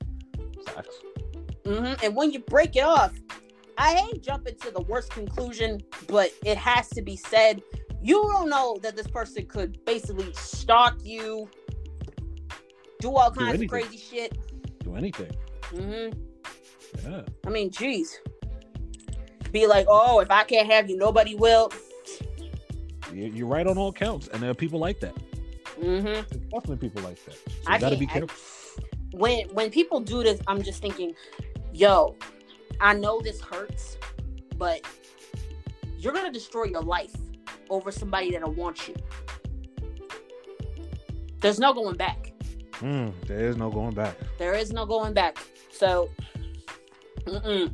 Facts. 0.68 0.96
hmm 1.66 1.94
And 2.04 2.16
when 2.16 2.32
you 2.32 2.40
break 2.40 2.76
it 2.76 2.84
off, 2.84 3.14
I 3.78 3.96
ain't 3.96 4.24
jumping 4.24 4.56
to 4.62 4.72
the 4.72 4.82
worst 4.84 5.12
conclusion, 5.12 5.82
but 6.08 6.32
it 6.46 6.58
has 6.58 6.88
to 6.90 7.02
be 7.02 7.18
said. 7.18 7.62
you 8.02 8.22
don't 8.34 8.50
know 8.50 8.78
that 8.82 8.96
this 8.96 9.08
person 9.08 9.46
could 9.48 9.84
basically 9.84 10.32
stalk 10.34 10.96
you, 11.04 11.50
do 13.00 13.16
all 13.16 13.32
Do 13.32 13.42
kinds 13.42 13.62
of 13.62 13.68
crazy 13.68 13.98
shit. 13.98 14.38
Do 14.84 14.96
anything. 14.96 15.32
hmm 15.72 16.10
Yeah. 17.04 17.24
I 17.46 17.50
mean, 17.50 17.70
jeez 17.72 18.08
Be 19.52 19.68
like, 19.68 19.88
oh, 19.90 20.20
if 20.20 20.32
I 20.32 20.44
can't 20.44 20.72
have 20.72 20.90
you, 20.90 20.98
nobody 20.98 21.36
will. 21.36 21.72
You- 23.16 23.32
You're 23.34 23.48
right 23.48 23.66
on 23.66 23.78
all 23.78 23.94
counts, 23.94 24.28
and 24.28 24.42
there 24.44 24.50
are 24.50 24.54
people 24.56 24.80
like 24.80 25.00
that. 25.00 25.16
hmm 25.80 26.06
definitely 26.52 26.78
people 26.78 27.02
like 27.02 27.24
that. 27.26 27.36
So 27.36 27.52
I 27.68 27.78
gotta 27.78 27.98
be 27.98 28.06
can't- 28.06 28.24
I- 28.24 28.28
careful. 28.28 28.84
when 29.12 29.48
when 29.50 29.70
people 29.72 30.00
do 30.00 30.24
this, 30.24 30.40
I'm 30.48 30.62
just 30.62 30.82
thinking, 30.82 31.14
yo, 31.74 32.16
I 32.80 32.94
know 32.94 33.20
this 33.22 33.42
hurts, 33.42 33.98
but 34.58 34.82
you're 35.98 36.14
gonna 36.14 36.32
destroy 36.32 36.66
your 36.66 36.82
life 36.82 37.16
over 37.70 37.92
somebody 37.92 38.32
that'll 38.32 38.52
want 38.54 38.88
you. 38.88 38.96
There's 41.42 41.60
no 41.60 41.74
going 41.74 41.96
back. 41.96 42.32
Mm, 42.82 43.14
there 43.28 43.48
is 43.50 43.56
no 43.58 43.70
going 43.70 43.94
back. 43.94 44.16
There 44.38 44.54
is 44.54 44.72
no 44.74 44.86
going 44.86 45.14
back. 45.14 45.38
So, 45.72 46.10
mm-mm. 47.26 47.72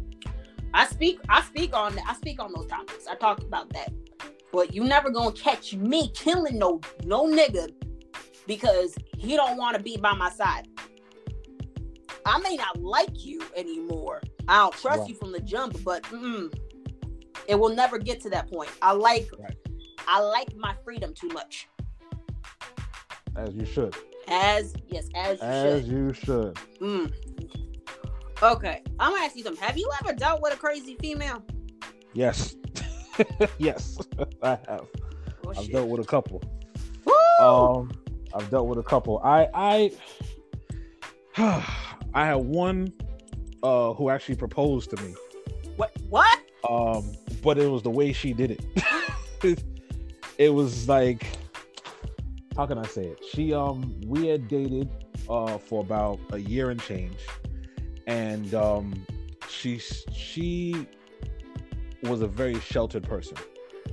I 0.73 0.85
speak. 0.87 1.19
I 1.29 1.41
speak 1.41 1.75
on. 1.75 1.97
I 2.07 2.13
speak 2.15 2.39
on 2.41 2.51
those 2.53 2.67
topics. 2.67 3.07
I 3.07 3.15
talk 3.15 3.39
about 3.41 3.69
that. 3.73 3.91
But 4.51 4.73
you 4.73 4.83
never 4.83 5.09
gonna 5.09 5.31
catch 5.31 5.73
me 5.75 6.09
killing 6.13 6.57
no 6.57 6.81
no 7.03 7.25
nigga 7.25 7.71
because 8.47 8.95
he 9.17 9.35
don't 9.35 9.57
want 9.57 9.77
to 9.77 9.83
be 9.83 9.97
by 9.97 10.13
my 10.13 10.29
side. 10.29 10.67
I 12.25 12.39
may 12.39 12.55
not 12.55 12.81
like 12.81 13.25
you 13.25 13.41
anymore. 13.55 14.21
I 14.47 14.57
don't 14.57 14.73
trust 14.73 14.99
Right. 14.99 15.09
you 15.09 15.15
from 15.15 15.31
the 15.31 15.39
jump, 15.39 15.83
but 15.83 16.03
mm-mm. 16.03 16.53
it 17.47 17.55
will 17.55 17.73
never 17.73 17.97
get 17.97 18.21
to 18.21 18.29
that 18.31 18.49
point. 18.51 18.69
I 18.81 18.91
like. 18.91 19.29
Right. 19.39 19.55
I 20.07 20.19
like 20.19 20.55
my 20.55 20.75
freedom 20.83 21.13
too 21.13 21.29
much. 21.29 21.67
As 23.35 23.53
you 23.53 23.65
should. 23.65 23.95
As 24.27 24.73
yes, 24.87 25.07
as 25.15 25.39
you 25.39 25.45
As 25.47 25.83
should. 25.83 25.91
you 25.91 26.13
should. 26.13 26.55
Mm. 26.81 27.13
Okay, 28.43 28.81
I'm 28.99 29.11
gonna 29.13 29.23
ask 29.23 29.35
you 29.35 29.43
something. 29.43 29.63
Have 29.63 29.77
you 29.77 29.89
ever 30.03 30.13
dealt 30.13 30.41
with 30.41 30.53
a 30.53 30.57
crazy 30.57 30.97
female? 30.99 31.43
Yes. 32.13 32.55
yes, 33.57 33.97
I 34.43 34.49
have. 34.67 34.87
Oh, 35.45 35.49
I've 35.51 35.63
shit. 35.63 35.73
dealt 35.73 35.89
with 35.89 36.01
a 36.01 36.05
couple. 36.05 36.41
Woo! 37.05 37.45
Um, 37.45 37.91
I've 38.33 38.49
dealt 38.49 38.67
with 38.67 38.79
a 38.79 38.83
couple. 38.83 39.19
I 39.23 39.47
I 39.53 39.91
I 42.13 42.25
had 42.25 42.35
one 42.35 42.93
uh 43.63 43.93
who 43.93 44.09
actually 44.09 44.35
proposed 44.35 44.89
to 44.91 45.03
me. 45.03 45.15
what? 45.75 45.91
What? 46.09 46.39
Um, 46.69 47.11
but 47.41 47.57
it 47.57 47.67
was 47.67 47.81
the 47.83 47.89
way 47.89 48.13
she 48.13 48.33
did 48.33 48.51
it. 48.51 49.63
it 50.37 50.49
was 50.49 50.87
like 50.87 51.25
how 52.57 52.65
can 52.65 52.77
I 52.77 52.85
say 52.87 53.05
it? 53.05 53.23
She 53.33 53.53
um 53.53 53.99
we 54.05 54.27
had 54.27 54.47
dated 54.47 54.89
uh 55.29 55.57
for 55.57 55.81
about 55.81 56.19
a 56.31 56.37
year 56.37 56.69
and 56.69 56.81
change, 56.81 57.17
and 58.07 58.53
um 58.53 59.05
she 59.49 59.79
she 59.79 60.87
was 62.03 62.21
a 62.21 62.27
very 62.27 62.59
sheltered 62.59 63.03
person. 63.03 63.37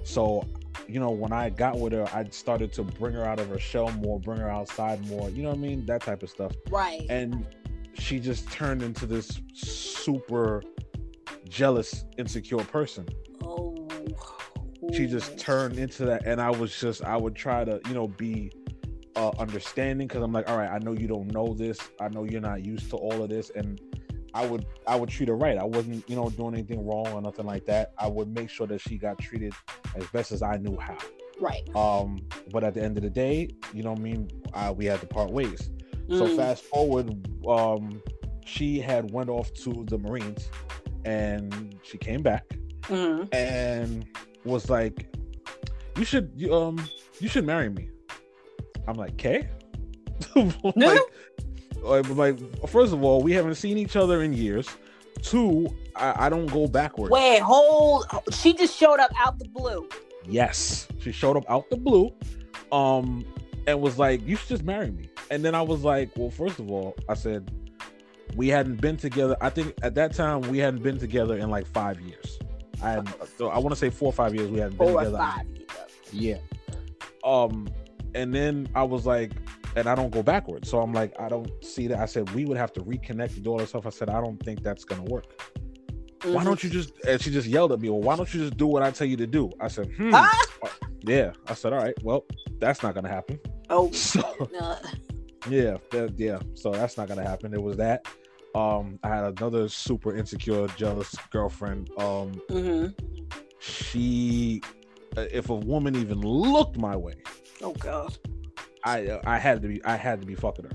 So 0.05 0.47
you 0.87 1.01
know 1.01 1.11
when 1.11 1.33
I 1.33 1.51
got 1.51 1.79
with 1.79 1.93
her, 1.93 2.07
I 2.15 2.25
started 2.31 2.73
to 2.75 2.83
bring 2.83 3.15
her 3.15 3.25
out 3.25 3.39
of 3.41 3.49
her 3.49 3.59
shell 3.59 3.91
more, 3.93 4.19
bring 4.21 4.39
her 4.41 4.51
outside 4.51 5.07
more. 5.09 5.29
You 5.31 5.43
know 5.43 5.51
what 5.51 5.59
I 5.59 5.61
mean? 5.61 5.85
That 5.87 6.03
type 6.03 6.23
of 6.23 6.31
stuff 6.31 6.53
Right. 6.71 7.07
and 7.11 7.47
she 7.95 8.21
just 8.21 8.51
turned 8.53 8.83
into 8.83 9.07
this 9.07 9.41
super 9.55 10.63
jealous 11.49 12.05
insecure 12.17 12.59
person 12.59 13.05
oh. 13.43 13.89
she 14.95 15.07
just 15.07 15.37
turned 15.39 15.79
into 15.79 16.05
that 16.05 16.25
and 16.27 16.41
i 16.41 16.51
was 16.51 16.79
just 16.79 17.03
i 17.05 17.17
would 17.17 17.35
try 17.35 17.65
to 17.65 17.81
you 17.89 17.95
know 17.95 18.07
be 18.07 18.53
uh 19.17 19.31
understanding 19.39 20.07
because 20.07 20.23
i'm 20.23 20.33
like 20.33 20.49
all 20.49 20.57
right 20.59 20.71
i 20.71 20.79
know 20.79 20.93
you 20.93 21.09
don't 21.09 21.33
know 21.33 21.55
this 21.55 21.79
i 22.01 22.09
know 22.09 22.25
you're 22.25 22.41
not 22.41 22.65
used 22.65 22.89
to 22.91 22.97
all 22.97 23.23
of 23.23 23.29
this 23.31 23.51
and 23.57 23.81
i 24.39 24.47
would 24.47 24.65
i 24.87 24.95
would 24.99 25.09
treat 25.09 25.29
her 25.29 25.35
right 25.37 25.59
i 25.59 25.65
wasn't 25.65 26.09
you 26.09 26.17
know 26.17 26.29
doing 26.31 26.55
anything 26.55 26.81
wrong 26.87 27.07
or 27.17 27.21
nothing 27.21 27.47
like 27.47 27.65
that 27.67 27.93
i 27.99 28.07
would 28.07 28.29
make 28.39 28.49
sure 28.49 28.67
that 28.67 28.81
she 28.81 28.97
got 28.97 29.19
treated 29.19 29.53
as 29.97 30.07
best 30.09 30.33
as 30.33 30.43
i 30.43 30.57
knew 30.57 30.77
how 30.79 30.97
Right. 31.41 31.65
um 31.77 32.11
but 32.53 32.63
at 32.65 32.75
the 32.75 32.83
end 32.83 32.97
of 32.99 33.03
the 33.05 33.11
day 33.11 33.37
you 33.75 33.83
know 33.83 33.91
what 33.93 34.01
i 34.01 34.03
mean 34.03 34.31
uh, 34.55 34.73
we 34.77 34.85
had 34.87 35.01
to 35.01 35.07
part 35.07 35.31
ways 35.31 35.71
so 36.11 36.25
Mm. 36.27 36.37
fast 36.37 36.65
forward, 36.65 37.07
um, 37.47 38.03
she 38.47 38.81
had 38.81 39.13
went 39.13 39.29
off 39.29 39.53
to 39.65 39.85
the 39.89 39.99
Marines, 39.99 40.49
and 41.05 41.77
she 41.83 41.99
came 41.99 42.23
back 42.23 42.45
Mm. 42.85 43.29
and 43.35 44.07
was 44.43 44.71
like, 44.71 44.97
"You 45.99 46.07
should, 46.07 46.33
you, 46.35 46.55
um, 46.55 46.77
you 47.21 47.29
should 47.29 47.45
marry 47.45 47.69
me." 47.69 47.91
I'm 48.87 48.95
like, 48.97 49.13
"Okay." 49.21 49.51
like, 50.75 50.99
like, 51.83 52.09
like, 52.11 52.39
first 52.69 52.93
of 52.93 53.03
all, 53.05 53.23
we 53.23 53.33
haven't 53.33 53.55
seen 53.57 53.79
each 53.79 53.97
other 53.97 54.23
in 54.23 54.33
years. 54.33 54.69
Two, 55.23 55.69
I, 55.97 56.27
I 56.27 56.29
don't 56.29 56.47
go 56.47 56.67
backwards. 56.69 57.11
Wait, 57.11 57.41
hold. 57.41 58.07
She 58.33 58.53
just 58.55 58.77
showed 58.77 59.01
up 59.01 59.11
out 59.19 59.39
the 59.39 59.49
blue. 59.49 59.89
Yes, 60.27 60.87
she 61.01 61.11
showed 61.13 61.37
up 61.37 61.45
out 61.49 61.69
the 61.71 61.77
blue, 61.77 62.13
um, 62.71 63.25
and 63.67 63.81
was 63.81 63.99
like, 63.99 64.25
"You 64.27 64.37
should 64.37 64.49
just 64.49 64.63
marry 64.65 64.91
me." 64.91 65.09
And 65.31 65.45
then 65.45 65.55
I 65.55 65.63
was 65.63 65.83
like, 65.83 66.11
"Well, 66.17 66.31
first 66.31 66.59
of 66.59 66.71
all, 66.71 66.95
I 67.09 67.15
said 67.15 67.51
we 68.37 68.49
hadn't 68.49 68.81
been 68.81 68.97
together. 68.97 69.37
I 69.41 69.51
think 69.51 69.75
at 69.83 69.95
that 69.97 70.15
time 70.15 70.43
we 70.43 70.59
hadn't 70.59 70.83
been 70.83 70.99
together 70.99 71.37
in 71.39 71.51
like 71.51 71.67
five 71.67 72.01
years. 72.01 72.39
I 72.83 72.91
had, 72.91 73.09
so 73.39 73.49
I 73.49 73.59
want 73.59 73.71
to 73.71 73.77
say 73.77 73.91
four 73.91 74.11
or 74.11 74.13
five 74.13 74.35
years 74.35 74.51
we 74.51 74.59
hadn't 74.59 74.79
been 74.79 74.87
Four 74.89 75.01
or 75.01 75.05
together. 75.05 75.19
five. 75.19 75.47
Yeah. 76.13 76.37
Um, 77.25 77.69
and 78.15 78.33
then 78.33 78.69
I 78.75 78.85
was 78.85 79.05
like, 79.07 79.33
and 79.79 79.89
I 79.89 79.95
don't 79.95 80.11
go 80.11 80.23
backwards, 80.23 80.69
so 80.69 80.81
I'm 80.81 80.93
like, 80.93 81.13
I 81.19 81.29
don't 81.29 81.51
see 81.65 81.87
that. 81.89 81.99
I 81.99 82.07
said 82.07 82.29
we 82.31 82.45
would 82.45 82.57
have 82.57 82.73
to 82.75 82.81
reconnect 82.81 83.35
and 83.37 83.45
do 83.45 83.51
all 83.51 83.59
that 83.59 83.69
stuff. 83.69 83.87
I 83.87 83.91
said 83.91 84.11
I 84.11 84.21
don't 84.21 84.43
think 84.43 84.63
that's 84.63 84.85
gonna 84.85 85.05
work. 85.05 85.27
Mm-hmm. 86.21 86.35
Why 86.35 86.45
don't 86.45 86.63
you 86.65 86.71
just? 86.71 86.93
And 87.07 87.21
she 87.21 87.31
just 87.31 87.47
yelled 87.47 87.73
at 87.73 87.81
me. 87.81 87.91
Well, 87.91 88.01
why 88.01 88.17
don't 88.17 88.33
you 88.35 88.41
just 88.41 88.57
do 88.57 88.67
what 88.67 88.83
I 88.83 88.91
tell 88.91 89.07
you 89.07 89.17
to 89.17 89.27
do? 89.27 89.51
I 89.61 89.69
said, 89.69 89.91
hmm. 89.97 90.11
Ah! 90.13 90.39
Yeah. 91.03 91.33
I 91.47 91.55
said, 91.55 91.73
all 91.73 91.79
right. 91.79 91.95
Well, 92.03 92.25
that's 92.59 92.83
not 92.83 92.95
gonna 92.95 93.09
happen. 93.09 93.39
Oh. 93.71 93.91
So 93.93 94.21
Uh, 94.61 94.77
yeah, 95.49 95.77
that, 95.91 96.15
yeah. 96.19 96.41
So 96.55 96.73
that's 96.73 96.97
not 96.97 97.09
gonna 97.09 97.27
happen. 97.27 97.55
It 97.55 97.63
was 97.63 97.77
that. 97.77 98.07
Um, 98.55 98.99
I 99.05 99.09
had 99.09 99.39
another 99.39 99.69
super 99.69 100.17
insecure, 100.17 100.67
jealous 100.69 101.15
girlfriend. 101.31 101.91
Um, 101.99 102.33
mhm. 102.51 102.95
she, 103.61 104.61
uh, 105.17 105.27
if 105.31 105.51
a 105.51 105.55
woman 105.55 105.95
even 105.95 106.21
looked 106.21 106.79
my 106.79 106.97
way, 106.97 107.15
Oh 107.63 107.73
god. 107.75 108.17
I 108.85 109.07
uh, 109.07 109.21
I 109.27 109.39
had 109.39 109.63
to 109.63 109.69
be 109.69 109.85
I 109.85 109.97
had 109.97 110.21
to 110.21 110.27
be 110.27 110.35
fucking 110.35 110.65
her. 110.67 110.71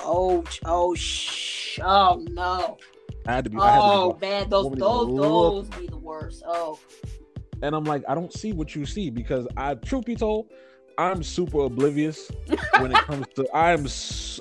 Oh. 0.00 0.44
Oh. 0.64 0.94
Sh- 0.94 1.80
oh 1.82 2.24
no. 2.30 2.78
I 3.26 3.32
had 3.32 3.44
to 3.44 3.50
be. 3.50 3.58
I 3.58 3.70
had 3.70 3.76
to 3.76 3.82
Oh 3.82 4.12
be 4.12 4.26
man, 4.26 4.48
those 4.48 4.70
those 4.72 5.16
those 5.16 5.68
be 5.68 5.86
the 5.86 5.96
worst. 5.96 6.42
Oh. 6.46 6.78
and 7.62 7.74
I'm 7.74 7.84
like, 7.84 8.02
I 8.08 8.14
don't 8.14 8.32
see 8.32 8.52
what 8.52 8.74
you 8.74 8.84
see 8.84 9.10
because 9.10 9.46
I, 9.56 9.74
truth 9.74 10.04
be 10.04 10.14
told, 10.14 10.50
I'm 10.98 11.22
super 11.22 11.60
oblivious 11.60 12.30
when 12.78 12.92
it 12.92 12.98
comes 12.98 13.26
to. 13.36 13.48
I'm 13.56 13.86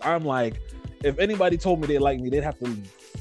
I'm 0.04 0.26
like, 0.26 0.60
if 1.04 1.18
anybody 1.20 1.58
told 1.58 1.82
me 1.82 1.88
they 1.88 2.00
like 2.00 2.20
me, 2.20 2.30
they'd 2.30 2.44
have 2.44 2.60
to 2.60 2.70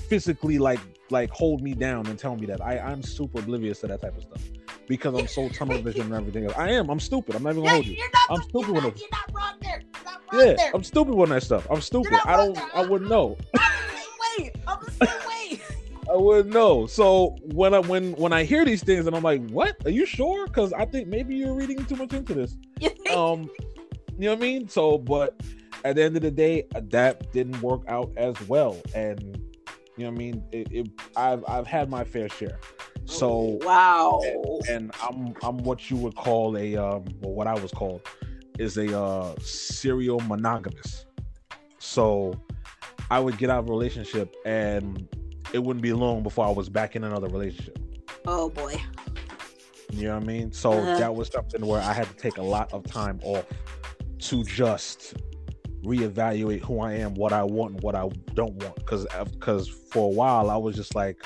physically 0.09 0.59
like 0.59 0.80
like 1.11 1.30
hold 1.30 1.62
me 1.62 1.74
down 1.74 2.07
and 2.07 2.18
tell 2.18 2.36
me 2.36 2.47
that. 2.47 2.61
I 2.61 2.78
I'm 2.78 3.03
super 3.03 3.38
oblivious 3.38 3.80
to 3.80 3.86
that 3.88 4.01
type 4.01 4.16
of 4.16 4.22
stuff 4.22 4.43
because 4.89 5.14
I'm 5.14 5.26
so 5.26 5.49
tunnel 5.55 5.78
vision 5.78 6.03
and 6.03 6.14
everything 6.14 6.45
else. 6.45 6.55
I 6.57 6.70
am. 6.70 6.91
I'm 6.91 7.01
stupid. 7.01 7.35
I'm 7.37 7.43
not 7.43 7.51
even 7.51 7.62
gonna 7.64 7.74
hold 7.74 7.87
you. 7.87 7.95
you're 7.95 8.11
not. 8.11 8.41
I'm 8.41 8.43
stupid 8.49 8.74
with 8.74 8.85
it. 8.85 9.01
you're 9.01 9.09
not 9.11 9.35
wrong 9.35 9.55
there. 9.61 9.83
You're 9.95 10.05
not 10.05 10.22
wrong 10.33 10.47
Yeah, 10.47 10.55
there. 10.55 10.70
I'm 10.74 10.85
stupid 10.85 11.14
with 11.14 11.30
that 11.30 11.43
stuff. 11.43 11.66
I'm 11.70 11.80
stupid. 11.80 12.18
I 12.24 12.37
don't. 12.37 12.57
wrong 12.57 12.70
I 12.74 12.87
wouldn't 12.87 13.11
know. 13.11 13.37
Wait, 14.39 14.53
I'm 14.66 14.78
the 14.85 14.91
same 14.91 15.28
way. 15.28 15.61
I 16.11 16.16
wouldn't 16.16 16.53
know. 16.53 16.87
So 16.87 17.37
when 17.53 17.74
I 17.74 17.78
when 17.78 18.12
when 18.12 18.33
I 18.33 18.45
hear 18.45 18.64
these 18.64 18.83
things 18.83 19.07
and 19.07 19.16
I'm 19.16 19.22
like, 19.22 19.49
what? 19.51 19.76
Are 19.85 19.91
you 19.91 20.07
sure? 20.07 20.47
Because 20.47 20.72
I 20.72 20.85
think 20.85 21.09
maybe 21.09 21.35
you're 21.37 21.55
reading 21.55 21.85
too 21.87 21.97
much 21.97 22.12
into 22.12 22.35
this. 22.35 22.57
You 22.80 22.91
um 23.16 23.49
you 24.18 24.26
know 24.28 24.35
what 24.35 24.39
i 24.39 24.43
mean 24.43 24.68
so 24.68 24.99
but 24.99 25.41
at 25.85 25.97
the 25.97 26.03
end 26.03 26.14
of 26.16 26.22
the 26.22 26.30
day 26.30 26.64
that 26.74 27.33
didn't 27.33 27.61
work 27.62 27.80
out 27.89 28.11
as 28.16 28.39
well 28.47 28.80
and 28.95 29.41
you 29.97 30.05
know 30.05 30.11
what 30.11 30.14
i 30.14 30.18
mean 30.18 30.45
it, 30.53 30.68
it 30.70 30.87
i've 31.16 31.43
i've 31.49 31.66
had 31.66 31.91
my 31.91 32.05
fair 32.05 32.28
share 32.28 32.59
so 33.05 33.59
wow. 33.62 34.20
and 34.70 34.90
i'm 35.03 35.34
i'm 35.42 35.59
what 35.59 35.90
you 35.90 35.96
would 35.96 36.14
call 36.14 36.57
a 36.57 36.76
um 36.76 37.05
or 37.22 37.34
what 37.34 37.46
i 37.46 37.55
was 37.55 37.70
called 37.72 38.00
is 38.59 38.76
a 38.76 38.98
uh 38.98 39.34
serial 39.40 40.20
monogamous 40.20 41.07
so 41.78 42.32
i 43.11 43.18
would 43.18 43.36
get 43.38 43.50
out 43.50 43.59
of 43.61 43.68
a 43.68 43.72
relationship 43.72 44.34
and 44.46 45.09
it 45.53 45.59
wouldn't 45.62 45.82
be 45.82 45.92
long 45.92 46.22
before 46.22 46.46
i 46.46 46.50
was 46.50 46.68
back 46.68 46.94
in 46.96 47.05
another 47.05 47.28
relationship 47.28 47.78
Oh 48.26 48.48
boy. 48.50 48.76
you 49.90 50.05
know 50.07 50.14
what 50.14 50.22
I 50.22 50.26
mean? 50.26 50.53
So 50.53 50.72
Uh-huh. 50.72 50.96
that 50.98 51.12
was 51.14 51.28
something 51.28 51.66
where 51.66 51.80
I 51.80 51.92
had 51.92 52.07
to 52.07 52.14
take 52.14 52.38
a 52.38 52.42
lot 52.42 52.72
of 52.72 52.84
time 52.84 53.18
off 53.24 53.44
to 54.20 54.44
just 54.44 55.14
reevaluate 55.82 56.61
who 56.62 56.78
I 56.80 56.92
am, 56.94 57.14
what 57.14 57.32
I 57.32 57.42
want, 57.42 57.74
and 57.74 57.82
what 57.82 57.96
I 57.96 58.09
don't 58.34 58.55
want. 58.62 58.76
Because 58.76 59.07
because 59.32 59.66
for 59.68 60.05
a 60.07 60.14
while 60.14 60.50
I 60.50 60.57
was 60.57 60.76
just 60.76 60.94
like, 60.94 61.20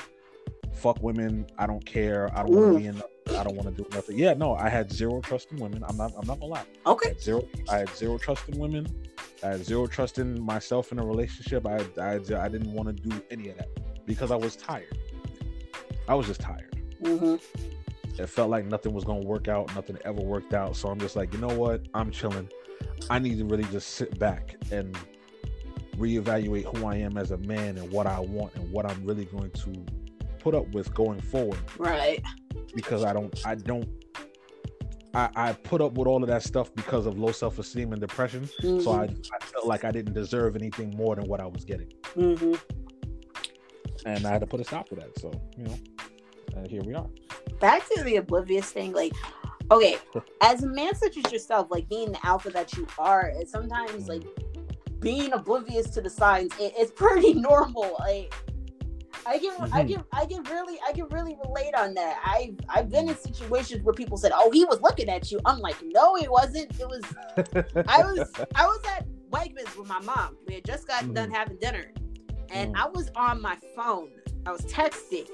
fuck 0.77 1.03
women, 1.03 1.47
I 1.59 1.67
don't 1.67 1.85
care, 1.85 2.31
I 2.37 2.43
don't 2.43 2.53
want 2.53 2.75
to 2.75 2.81
be 2.81 2.87
in. 2.87 3.03
I 3.37 3.43
don't 3.43 3.57
want 3.57 3.75
to 3.77 3.83
do 3.83 3.89
nothing. 3.93 4.17
Yeah, 4.19 4.35
no, 4.35 4.55
I 4.55 4.69
had 4.69 4.93
zero 4.93 5.21
trust 5.21 5.51
in 5.51 5.59
women. 5.59 5.85
I'm 5.89 5.97
not. 5.97 6.13
I'm 6.17 6.27
not 6.27 6.39
gonna 6.39 6.53
lie. 6.53 6.65
I 6.87 6.91
Okay. 6.91 7.09
had 7.09 7.21
zero. 7.21 7.43
I 7.69 7.79
had 7.79 7.89
zero 7.97 8.19
trust 8.19 8.49
in 8.49 8.59
women. 8.59 8.87
I 9.43 9.49
had 9.49 9.65
zero 9.65 9.87
trust 9.89 10.19
in 10.19 10.41
myself 10.41 10.93
in 10.93 10.99
a 11.01 11.05
relationship. 11.05 11.67
I 11.67 11.79
I, 12.01 12.15
I 12.15 12.49
didn't 12.49 12.73
want 12.73 12.87
to 12.89 12.93
do 12.95 13.21
any 13.31 13.49
of 13.49 13.57
that 13.59 13.69
because 14.07 14.31
I 14.31 14.37
was 14.37 14.55
tired. 14.57 14.97
I 16.09 16.15
was 16.15 16.27
just 16.29 16.41
tired. 16.41 16.79
hmm 17.05 17.35
It 18.17 18.29
felt 18.29 18.49
like 18.49 18.65
nothing 18.65 18.93
was 18.95 19.05
gonna 19.05 19.27
work 19.27 19.49
out. 19.49 19.75
Nothing 19.75 19.99
ever 20.05 20.23
worked 20.23 20.55
out. 20.55 20.77
So 20.77 20.89
I'm 20.89 21.01
just 21.01 21.17
like, 21.17 21.33
you 21.33 21.41
know 21.41 21.49
what? 21.49 21.83
I'm 21.95 22.13
chilling. 22.13 22.49
I 23.11 23.19
need 23.19 23.39
to 23.39 23.45
really 23.45 23.65
just 23.65 23.89
sit 23.95 24.19
back 24.21 24.55
and 24.71 24.97
reevaluate 25.97 26.65
who 26.77 26.87
I 26.87 26.97
am 26.97 27.17
as 27.19 27.31
a 27.33 27.39
man 27.39 27.77
and 27.77 27.91
what 27.91 28.07
I 28.07 28.21
want 28.21 28.55
and 28.55 28.71
what 28.71 28.87
I'm 28.89 29.05
really 29.05 29.25
going 29.25 29.51
to 29.51 29.87
put 30.47 30.55
up 30.55 30.69
with 30.73 30.95
going 30.95 31.21
forward 31.21 31.59
Right. 31.77 32.23
because 32.73 33.03
I 33.03 33.13
don't 33.13 33.35
I 33.45 33.57
don't 33.57 33.89
I, 35.13 35.29
I 35.35 35.53
put 35.55 35.81
up 35.81 35.95
with 35.95 36.07
all 36.07 36.23
of 36.23 36.29
that 36.29 36.45
stuff 36.45 36.73
because 36.77 37.05
of 37.07 37.19
low 37.19 37.33
self 37.33 37.59
esteem 37.59 37.91
and 37.93 38.01
depression. 38.01 38.49
So 38.61 38.69
I, 38.69 39.07
mm-hmm. 39.09 39.35
I 39.35 39.45
felt 39.45 39.67
like 39.67 39.83
I 39.85 39.91
didn't 39.91 40.13
deserve 40.13 40.55
anything 40.55 40.95
more 40.97 41.17
than 41.17 41.27
what 41.27 41.41
I 41.41 41.47
was 41.47 41.65
getting. 41.65 41.91
hmm 42.15 42.53
And 44.05 44.25
I 44.25 44.31
had 44.31 44.41
to 44.43 44.47
put 44.47 44.61
a 44.61 44.65
stop 44.65 44.89
to 44.91 44.95
that. 44.95 45.19
So, 45.19 45.33
you 45.57 45.65
know, 45.65 45.79
and 46.55 46.69
here 46.69 46.83
we 46.85 46.95
are. 46.95 47.09
back 47.59 47.83
to 47.97 48.05
the 48.05 48.17
oblivious 48.17 48.71
thing 48.71 48.93
like 48.93 49.15
okay 49.73 49.97
as 50.43 50.63
a 50.63 50.69
man 50.69 50.95
such 50.95 51.17
as 51.17 51.33
yourself 51.33 51.67
like 51.73 51.89
being 51.89 52.13
the 52.13 52.25
alpha 52.25 52.51
that 52.51 52.73
you 52.77 52.87
are 52.99 53.33
it's 53.35 53.51
sometimes 53.51 54.05
mm. 54.05 54.09
like 54.09 54.25
being 55.01 55.33
oblivious 55.33 55.91
to 55.91 56.01
the 56.01 56.11
signs 56.11 56.53
it, 56.61 56.73
it's 56.77 56.93
pretty 56.93 57.35
normal 57.51 57.97
like 57.99 58.33
I 59.27 59.39
can 59.39 59.53
I 59.73 59.85
can 59.85 60.05
I 60.13 60.27
can 60.27 60.43
really 60.45 60.79
I 60.89 60.93
can 60.93 61.09
really 61.09 61.37
relate 61.45 61.75
on 61.75 61.95
that. 61.95 62.21
I've 62.25 62.55
I've 62.69 62.91
been 62.91 63.09
in 63.09 63.17
situations 63.17 63.83
where 63.83 63.93
people 63.95 64.17
said, 64.17 64.33
"Oh, 64.35 64.51
he 64.53 64.65
was 64.65 64.81
looking 64.81 65.09
at 65.09 65.31
you." 65.33 65.41
I'm 65.45 65.59
like, 65.59 65.77
"No, 65.85 66.15
he 66.15 66.29
wasn't. 66.29 66.71
It 66.79 66.89
was 66.89 67.03
I 67.89 68.03
was 68.03 68.31
I 68.55 68.67
was 68.67 68.81
at 68.97 69.07
Wegmans 69.31 69.77
with 69.77 69.89
my 69.89 70.01
mom. 70.01 70.37
We 70.47 70.55
had 70.55 70.65
just 70.65 70.87
gotten 70.87 71.13
done 71.13 71.31
Mhm. 71.31 71.35
having 71.35 71.57
dinner, 71.59 71.93
and 72.51 72.75
Mm. 72.75 72.81
I 72.81 72.89
was 72.89 73.11
on 73.17 73.43
my 73.43 73.57
phone. 73.75 74.11
I 74.47 74.53
was 74.53 74.61
texting, 74.63 75.29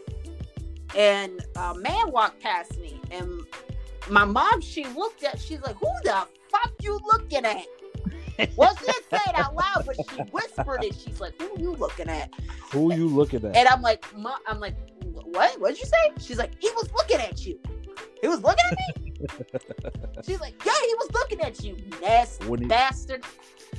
and 0.97 1.45
a 1.57 1.75
man 1.75 2.11
walked 2.11 2.41
past 2.41 2.79
me, 2.79 2.99
and 3.11 3.41
my 4.09 4.25
mom 4.25 4.61
she 4.63 4.85
looked 4.87 5.23
at. 5.23 5.39
She's 5.39 5.61
like, 5.61 5.77
"Who 5.77 5.91
the 6.05 6.27
fuck 6.51 6.73
you 6.81 6.99
looking 7.13 7.45
at?" 7.45 7.67
Well, 8.57 8.77
she 8.77 8.87
didn't 8.87 9.11
say 9.11 9.21
it 9.29 9.35
out 9.35 9.55
loud, 9.55 9.85
but 9.87 9.97
she 9.97 10.23
whispered 10.31 10.85
it. 10.85 10.95
She's 10.95 11.21
like, 11.21 11.41
"Who 11.41 11.61
you 11.61 11.73
looking 11.73 12.09
at?" 12.09 12.33
Who 12.73 12.95
you 12.95 13.09
looking 13.09 13.45
at? 13.45 13.57
And 13.57 13.69
I'm 13.69 13.83
like, 13.83 14.05
I'm 14.47 14.61
like, 14.61 14.77
"What? 15.03 15.61
What'd 15.61 15.79
you 15.79 15.87
say?" 15.87 16.13
She's 16.19 16.39
like, 16.39 16.53
"He 16.61 16.71
was 16.71 16.91
looking 16.93 17.19
at 17.19 17.45
you. 17.45 17.59
He 18.21 18.29
was 18.29 18.43
looking 18.43 18.65
at 18.71 19.01
me." 19.01 19.13
She's 20.25 20.41
like, 20.41 20.55
"Yeah, 20.65 20.73
he 20.73 20.95
was 20.95 21.11
looking 21.13 21.41
at 21.41 21.63
you, 21.63 21.77
nasty 22.01 22.47
Wouldn't, 22.47 22.69
bastard." 22.69 23.25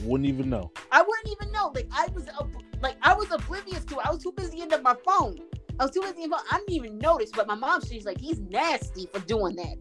wouldn't 0.01 0.27
even 0.27 0.49
know. 0.49 0.71
I 0.91 1.01
wouldn't 1.01 1.29
even 1.29 1.51
know. 1.51 1.71
Like 1.73 1.87
I 1.91 2.07
was, 2.13 2.27
like 2.81 2.95
I 3.01 3.13
was 3.13 3.31
oblivious 3.31 3.85
to. 3.85 3.95
it. 3.95 4.05
I 4.05 4.11
was 4.11 4.23
too 4.23 4.31
busy 4.31 4.61
into 4.61 4.79
my 4.81 4.95
phone. 5.05 5.37
I 5.79 5.83
was 5.85 5.91
too 5.91 6.01
busy. 6.01 6.27
I 6.51 6.57
didn't 6.57 6.71
even 6.71 6.97
notice. 6.97 7.31
But 7.33 7.47
my 7.47 7.55
mom, 7.55 7.81
she's 7.83 8.05
like, 8.05 8.19
he's 8.19 8.39
nasty 8.39 9.07
for 9.11 9.19
doing 9.21 9.55
that. 9.55 9.77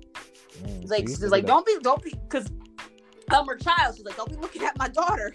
Mm, 0.65 0.91
like, 0.91 1.09
she's 1.09 1.23
like, 1.23 1.47
don't 1.47 1.67
be, 1.67 1.77
don't 1.83 2.03
be, 2.03 2.11
because 2.11 2.47
I'm 3.31 3.47
her 3.47 3.57
child. 3.57 3.97
She's 3.97 4.05
like, 4.05 4.17
don't 4.17 4.31
be 4.31 4.37
looking 4.37 4.63
at 4.63 4.77
my 4.79 4.89
daughter. 4.89 5.35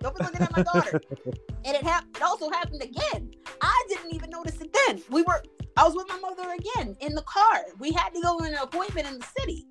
Don't 0.00 0.16
be 0.16 0.24
looking 0.24 0.40
at 0.42 0.56
my 0.56 0.62
daughter. 0.62 1.00
and 1.64 1.76
it 1.76 1.82
happened. 1.82 2.16
It 2.16 2.22
also 2.22 2.50
happened 2.50 2.82
again. 2.82 3.30
I 3.60 3.84
didn't 3.88 4.14
even 4.14 4.30
notice 4.30 4.60
it 4.60 4.74
then. 4.86 5.02
We 5.10 5.22
were. 5.22 5.42
I 5.76 5.84
was 5.84 5.94
with 5.94 6.08
my 6.08 6.18
mother 6.18 6.42
again 6.52 6.96
in 7.00 7.14
the 7.14 7.22
car. 7.22 7.62
We 7.78 7.92
had 7.92 8.10
to 8.10 8.20
go 8.20 8.38
in 8.38 8.46
an 8.46 8.58
appointment 8.60 9.08
in 9.08 9.18
the 9.18 9.26
city. 9.38 9.66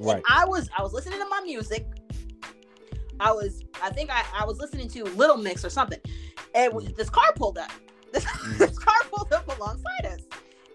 right. 0.00 0.16
And 0.16 0.24
I 0.28 0.44
was 0.44 0.68
I 0.76 0.82
was 0.82 0.92
listening 0.92 1.20
to 1.20 1.26
my 1.28 1.40
music. 1.40 1.86
I 3.20 3.32
was 3.32 3.64
I 3.82 3.90
think 3.90 4.10
I, 4.10 4.24
I 4.38 4.44
was 4.44 4.58
listening 4.58 4.88
to 4.90 5.04
Little 5.04 5.36
Mix 5.36 5.64
or 5.64 5.70
something. 5.70 6.00
And 6.54 6.74
we- 6.74 6.88
this 6.88 7.10
car 7.10 7.32
pulled 7.36 7.58
up. 7.58 7.70
This, 8.10 8.24
mm. 8.24 8.56
this 8.56 8.78
car 8.78 8.96
pulled 9.12 9.30
up 9.34 9.46
alongside 9.58 10.06
us. 10.06 10.20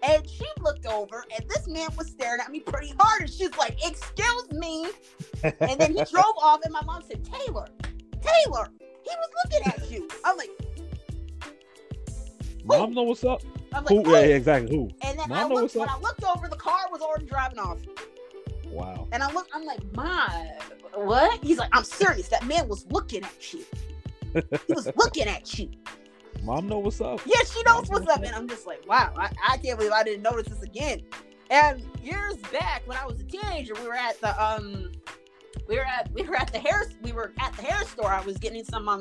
And 0.06 0.28
she 0.28 0.44
looked 0.60 0.86
over 0.86 1.24
and 1.34 1.48
this 1.48 1.66
man 1.66 1.88
was 1.96 2.08
staring 2.08 2.40
at 2.40 2.50
me 2.50 2.60
pretty 2.60 2.92
hard. 2.98 3.22
And 3.22 3.30
she's 3.30 3.56
like, 3.56 3.78
excuse 3.86 4.50
me. 4.52 4.86
And 5.42 5.80
then 5.80 5.96
he 5.96 6.04
drove 6.12 6.34
off 6.42 6.60
and 6.64 6.72
my 6.72 6.82
mom 6.84 7.02
said, 7.02 7.24
Taylor, 7.24 7.66
Taylor, 8.20 8.68
he 8.80 9.10
was 9.10 9.30
looking 9.44 9.66
at 9.72 9.90
you. 9.90 10.08
I'm 10.24 10.36
like, 10.36 10.50
Mom 12.64 12.92
know 12.94 13.02
what's 13.02 13.24
up. 13.24 13.42
I'm 13.74 13.84
like, 13.84 14.06
"Who?" 14.06 14.10
yeah, 14.10 14.18
exactly. 14.20 14.74
Who? 14.74 14.90
And 15.02 15.18
then 15.18 15.28
Mom 15.28 15.38
I 15.38 15.42
looked, 15.42 15.62
what's 15.62 15.74
when 15.74 15.88
up. 15.88 15.98
I 15.98 16.00
looked 16.00 16.24
over, 16.24 16.48
the 16.48 16.56
car 16.56 16.86
was 16.90 17.02
already 17.02 17.26
driving 17.26 17.58
off. 17.58 17.78
Wow. 18.68 19.06
And 19.12 19.22
I 19.22 19.30
look, 19.32 19.48
I'm 19.52 19.64
like, 19.64 19.80
Ma, 19.94 20.28
what? 20.94 21.44
He's 21.44 21.58
like, 21.58 21.68
I'm 21.72 21.84
serious. 21.84 22.28
That 22.28 22.46
man 22.46 22.68
was 22.68 22.86
looking 22.90 23.22
at 23.22 23.52
you. 23.52 23.64
He 24.66 24.72
was 24.72 24.90
looking 24.96 25.26
at 25.26 25.58
you. 25.58 25.68
Mom 26.44 26.68
know 26.68 26.78
what's 26.78 27.00
up. 27.00 27.20
Yeah, 27.24 27.42
she 27.52 27.62
knows 27.62 27.88
what's 27.88 28.06
up. 28.08 28.22
And 28.22 28.34
I'm 28.34 28.48
just 28.48 28.66
like, 28.66 28.86
wow, 28.86 29.12
I, 29.16 29.30
I 29.48 29.56
can't 29.56 29.78
believe 29.78 29.92
I 29.92 30.02
didn't 30.04 30.22
notice 30.22 30.46
this 30.46 30.62
again. 30.62 31.00
And 31.50 31.82
years 32.02 32.36
back 32.52 32.82
when 32.86 32.96
I 32.98 33.06
was 33.06 33.20
a 33.20 33.24
teenager, 33.24 33.74
we 33.74 33.86
were 33.86 33.94
at 33.94 34.20
the 34.20 34.42
um 34.44 34.92
we 35.68 35.76
were 35.76 35.84
at 35.86 36.10
we 36.14 36.22
were 36.22 36.36
at 36.36 36.52
the 36.52 36.58
hair 36.58 36.82
we 37.02 37.12
were 37.12 37.32
at 37.40 37.54
the 37.54 37.62
hair 37.62 37.82
store. 37.86 38.10
I 38.12 38.20
was 38.22 38.36
getting 38.38 38.64
some 38.64 38.88
um 38.88 39.00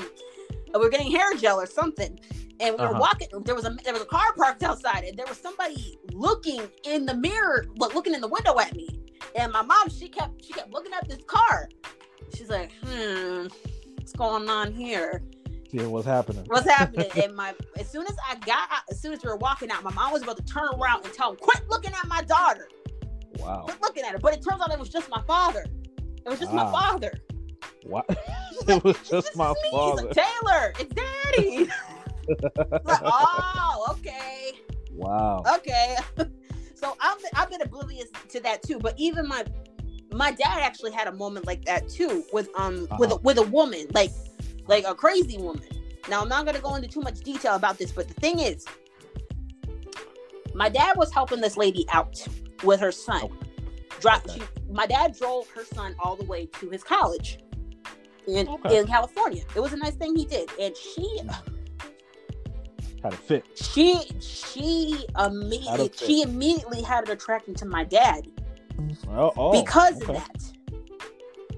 we 0.73 0.79
were 0.79 0.89
getting 0.89 1.11
hair 1.11 1.33
gel 1.35 1.59
or 1.59 1.65
something. 1.65 2.19
And 2.59 2.75
we 2.77 2.85
were 2.85 2.91
Uh-huh. 2.91 2.99
walking 2.99 3.27
there 3.43 3.55
was 3.55 3.65
a 3.65 3.71
there 3.83 3.93
was 3.93 4.01
a 4.03 4.05
car 4.07 4.33
parked 4.37 4.63
outside 4.63 5.03
and 5.03 5.17
there 5.17 5.25
was 5.27 5.37
somebody 5.37 5.97
looking 6.13 6.61
in 6.85 7.05
the 7.05 7.13
mirror, 7.15 7.65
look, 7.75 7.93
looking 7.93 8.13
in 8.13 8.21
the 8.21 8.27
window 8.27 8.57
at 8.59 8.75
me. 8.75 8.87
And 9.35 9.51
my 9.51 9.61
mom, 9.63 9.89
she 9.89 10.07
kept 10.07 10.43
she 10.45 10.53
kept 10.53 10.71
looking 10.71 10.93
at 10.93 11.07
this 11.09 11.19
car. 11.27 11.69
She's 12.35 12.49
like, 12.49 12.71
hmm, 12.83 13.47
what's 13.97 14.13
going 14.13 14.49
on 14.49 14.71
here? 14.73 15.21
Yeah, 15.74 15.88
what's 15.88 16.05
happening? 16.05 16.43
what's 16.45 16.69
happening 16.69 17.09
and 17.24 17.36
my 17.36 17.51
as 17.80 17.89
soon 17.89 18.05
as 18.05 18.15
i 18.30 18.36
got 18.36 18.69
out 18.71 18.82
as 18.91 19.01
soon 19.01 19.11
as 19.11 19.24
we 19.24 19.30
were 19.30 19.38
walking 19.38 19.71
out 19.71 19.84
my 19.84 19.91
mom 19.91 20.11
was 20.13 20.21
about 20.21 20.38
to 20.38 20.43
turn 20.43 20.67
around 20.80 21.03
and 21.03 21.11
tell 21.13 21.32
him 21.32 21.38
quit 21.38 21.61
looking 21.67 21.91
at 21.93 22.07
my 22.07 22.21
daughter 22.21 22.67
Wow. 23.39 23.63
quit 23.65 23.82
looking 23.82 24.03
at 24.03 24.11
her 24.11 24.19
but 24.19 24.34
it 24.36 24.43
turns 24.47 24.61
out 24.61 24.71
it 24.71 24.78
was 24.78 24.89
just 24.89 25.09
my 25.09 25.21
father 25.24 25.65
it 26.26 26.30
was 26.30 26.39
just 26.39 26.53
my 26.53 26.61
Ah. 26.63 26.71
father 26.71 27.11
What? 27.84 28.05
It 28.67 28.84
was 28.84 28.95
"It's 28.97 29.09
just 29.09 29.36
my 29.36 29.49
me." 29.49 29.55
He's 29.63 29.71
father. 29.71 30.03
like, 30.03 30.11
taylor 30.15 30.74
it's 30.80 30.93
daddy 30.93 31.67
like, 32.86 33.01
oh 33.03 33.88
okay 33.97 34.51
Wow. 34.91 35.41
okay 35.55 35.97
so 36.76 36.95
I've, 37.01 37.17
I've 37.36 37.49
been 37.49 37.63
oblivious 37.63 38.09
to 38.30 38.39
that 38.41 38.61
too 38.61 38.78
but 38.78 38.93
even 38.97 39.28
my 39.28 39.43
my 40.13 40.30
dad 40.32 40.59
actually 40.61 40.91
had 40.91 41.07
a 41.07 41.11
moment 41.13 41.47
like 41.47 41.65
that 41.65 41.89
too 41.89 42.24
with 42.32 42.47
um 42.55 42.88
with 42.99 43.09
a, 43.09 43.15
Uh-huh. 43.15 43.19
with 43.24 43.38
a 43.39 43.43
woman 43.43 43.88
like 43.95 44.11
like 44.68 44.86
a 44.86 44.95
crazy 44.95 45.38
woman 45.38 45.68
now 46.09 46.22
i'm 46.22 46.30
not 46.30 46.45
going 46.45 46.55
to 46.55 46.61
go 46.61 46.76
into 46.76 46.88
too 46.88 47.01
much 47.01 47.20
detail 47.22 47.55
about 47.55 47.78
this 47.78 47.91
but 47.91 48.07
the 48.07 48.14
thing 48.16 48.39
is 48.39 48.66
my 50.55 50.70
dad 50.70 50.95
was 50.97 51.11
helping 51.11 51.41
this 51.41 51.57
lady 51.57 51.84
out 51.91 52.16
with 52.64 52.79
her 52.79 52.92
son. 52.92 53.28
Drop, 54.00 54.24
Okay. 54.29 54.39
she, 54.39 54.71
my 54.71 54.86
dad 54.86 55.17
drove 55.17 55.50
her 55.50 55.63
son 55.66 55.96
all 56.00 56.16
the 56.16 56.25
way 56.25 56.46
to 56.59 56.70
his 56.70 56.83
college 56.83 57.39
in, 58.28 58.47
Okay. 58.47 58.78
in 58.78 58.87
california 58.87 59.43
it 59.55 59.59
was 59.59 59.74
a 59.74 59.78
nice 59.78 59.96
thing 59.96 60.16
he 60.16 60.25
did 60.25 60.50
and 60.59 60.75
she 60.78 61.20
Had 63.04 63.13
a 63.13 63.17
fit. 63.17 63.46
she 63.55 64.01
she 64.20 65.05
immediately 65.20 65.92
she 65.97 66.21
immediately 66.21 66.82
had 66.82 67.04
an 67.05 67.12
attraction 67.12 67.54
to 67.55 67.66
my 67.66 67.83
dad 67.83 68.28
Oh, 69.09 69.32
oh 69.37 69.51
because 69.51 69.96
okay. 70.01 70.05
of 70.05 70.13
that 70.20 70.54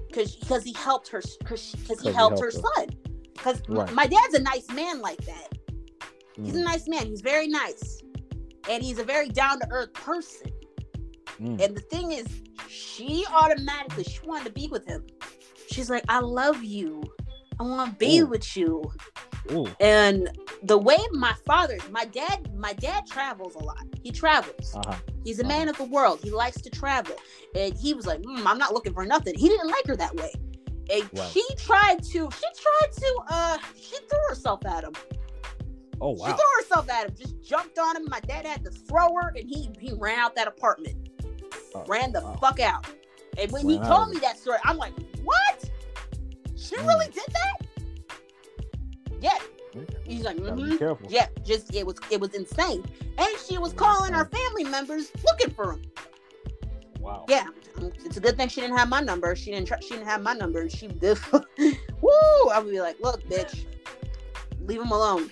because 0.08 0.36
because 0.36 0.64
he 0.64 0.72
helped 0.72 1.08
her 1.08 1.22
because 1.38 1.62
he 1.62 1.84
'Cause 1.86 2.00
he 2.00 2.10
helped 2.12 2.40
her 2.40 2.50
helped 2.50 2.76
son 2.76 2.86
because 3.46 3.62
Right. 3.68 3.92
my 3.92 4.06
dad's 4.06 4.34
a 4.34 4.40
nice 4.42 4.68
man 4.70 5.00
like 5.00 5.24
that 5.24 5.52
he's 6.42 6.54
a 6.54 6.58
Mm, 6.60 6.64
nice 6.64 6.88
man 6.88 7.06
he's 7.06 7.20
very 7.20 7.48
nice 7.48 8.02
and 8.68 8.82
he's 8.82 8.98
a 8.98 9.04
very 9.04 9.28
down-to-earth 9.28 9.92
person 9.94 10.50
mm. 11.40 11.60
and 11.62 11.76
the 11.76 11.80
thing 11.90 12.12
is 12.12 12.26
she 12.68 13.24
automatically 13.32 14.04
she 14.04 14.20
wanted 14.24 14.44
to 14.46 14.52
be 14.52 14.66
with 14.68 14.86
him 14.86 15.04
she's 15.70 15.88
like 15.88 16.04
i 16.08 16.18
love 16.18 16.62
you 16.62 17.02
i 17.58 17.62
want 17.62 17.90
to 17.90 17.96
be 17.96 18.20
Ooh. 18.20 18.26
with 18.26 18.56
you 18.56 18.82
Ooh. 19.52 19.66
and 19.80 20.28
the 20.64 20.76
way 20.76 20.98
my 21.12 21.32
father 21.46 21.78
my 21.90 22.04
dad 22.06 22.52
my 22.56 22.72
dad 22.74 23.06
travels 23.06 23.54
a 23.54 23.62
lot 23.64 23.82
he 24.02 24.10
travels 24.10 24.74
Uh-huh. 24.74 24.94
He's 25.24 25.40
a 25.40 25.44
man 25.44 25.68
of 25.68 25.76
the 25.76 25.82
world. 25.82 26.20
He 26.22 26.30
likes 26.30 26.60
to 26.60 26.70
travel. 26.70 27.16
And 27.56 27.74
he 27.76 27.94
was 27.94 28.06
like, 28.06 28.20
mm, 28.22 28.46
I'm 28.46 28.58
not 28.58 28.72
looking 28.72 28.94
for 28.94 29.04
nothing. 29.04 29.34
He 29.36 29.48
didn't 29.48 29.66
like 29.66 29.84
her 29.88 29.96
that 29.96 30.14
way. 30.14 30.30
And 30.90 31.08
Right. 31.12 31.30
she 31.30 31.44
tried 31.56 32.02
to, 32.04 32.30
she 32.30 32.46
tried 32.62 32.92
to, 32.92 33.20
uh, 33.28 33.58
she 33.74 33.96
threw 34.08 34.18
herself 34.28 34.64
at 34.66 34.84
him. 34.84 34.92
Oh 36.00 36.10
wow. 36.10 36.26
She 36.26 36.32
threw 36.32 36.50
herself 36.58 36.90
at 36.90 37.08
him, 37.08 37.14
just 37.16 37.42
jumped 37.42 37.78
on 37.78 37.96
him. 37.96 38.06
My 38.08 38.20
dad 38.20 38.46
had 38.46 38.64
to 38.64 38.70
throw 38.70 39.14
her 39.14 39.28
and 39.34 39.48
he, 39.48 39.70
he 39.80 39.92
ran 39.94 40.18
out 40.18 40.34
that 40.36 40.46
apartment. 40.46 40.96
Oh, 41.74 41.84
ran 41.86 42.12
the 42.12 42.20
wow. 42.20 42.36
fuck 42.40 42.60
out. 42.60 42.86
And 43.38 43.50
when 43.52 43.68
he 43.68 43.78
told 43.80 44.10
me 44.10 44.18
that 44.20 44.38
story, 44.38 44.58
I'm 44.64 44.76
like, 44.76 44.92
what? 45.22 45.64
She 46.56 46.76
Mm. 46.76 46.86
really 46.86 47.06
did 47.06 47.24
that? 47.32 47.66
Yeah. 49.20 49.38
He's 50.04 50.22
like, 50.24 50.36
mm-hmm. 50.38 50.76
careful. 50.76 51.06
Yeah, 51.10 51.26
just 51.44 51.74
it 51.74 51.86
was 51.86 51.96
it 52.10 52.18
was 52.20 52.32
insane. 52.34 52.82
And 53.18 53.28
she 53.46 53.58
was 53.58 53.72
calling 53.74 54.14
our 54.14 54.24
family 54.26 54.64
members 54.64 55.12
looking 55.24 55.52
for 55.54 55.72
him. 55.72 55.82
Wow. 56.98 57.26
Yeah, 57.28 57.46
it's 58.04 58.16
a 58.16 58.20
good 58.20 58.36
thing 58.36 58.48
she 58.48 58.60
didn't 58.60 58.76
have 58.76 58.88
my 58.88 59.00
number. 59.00 59.34
She 59.36 59.50
didn't. 59.50 59.70
She 59.82 59.90
didn't 59.90 60.06
have 60.06 60.22
my 60.22 60.34
number. 60.34 60.68
She 60.68 60.86
did. 60.88 61.18
Woo! 61.58 62.10
I 62.52 62.58
would 62.62 62.70
be 62.70 62.80
like, 62.80 62.98
look, 63.00 63.22
bitch, 63.28 63.64
leave 64.60 64.80
him 64.80 64.90
alone. 64.90 65.30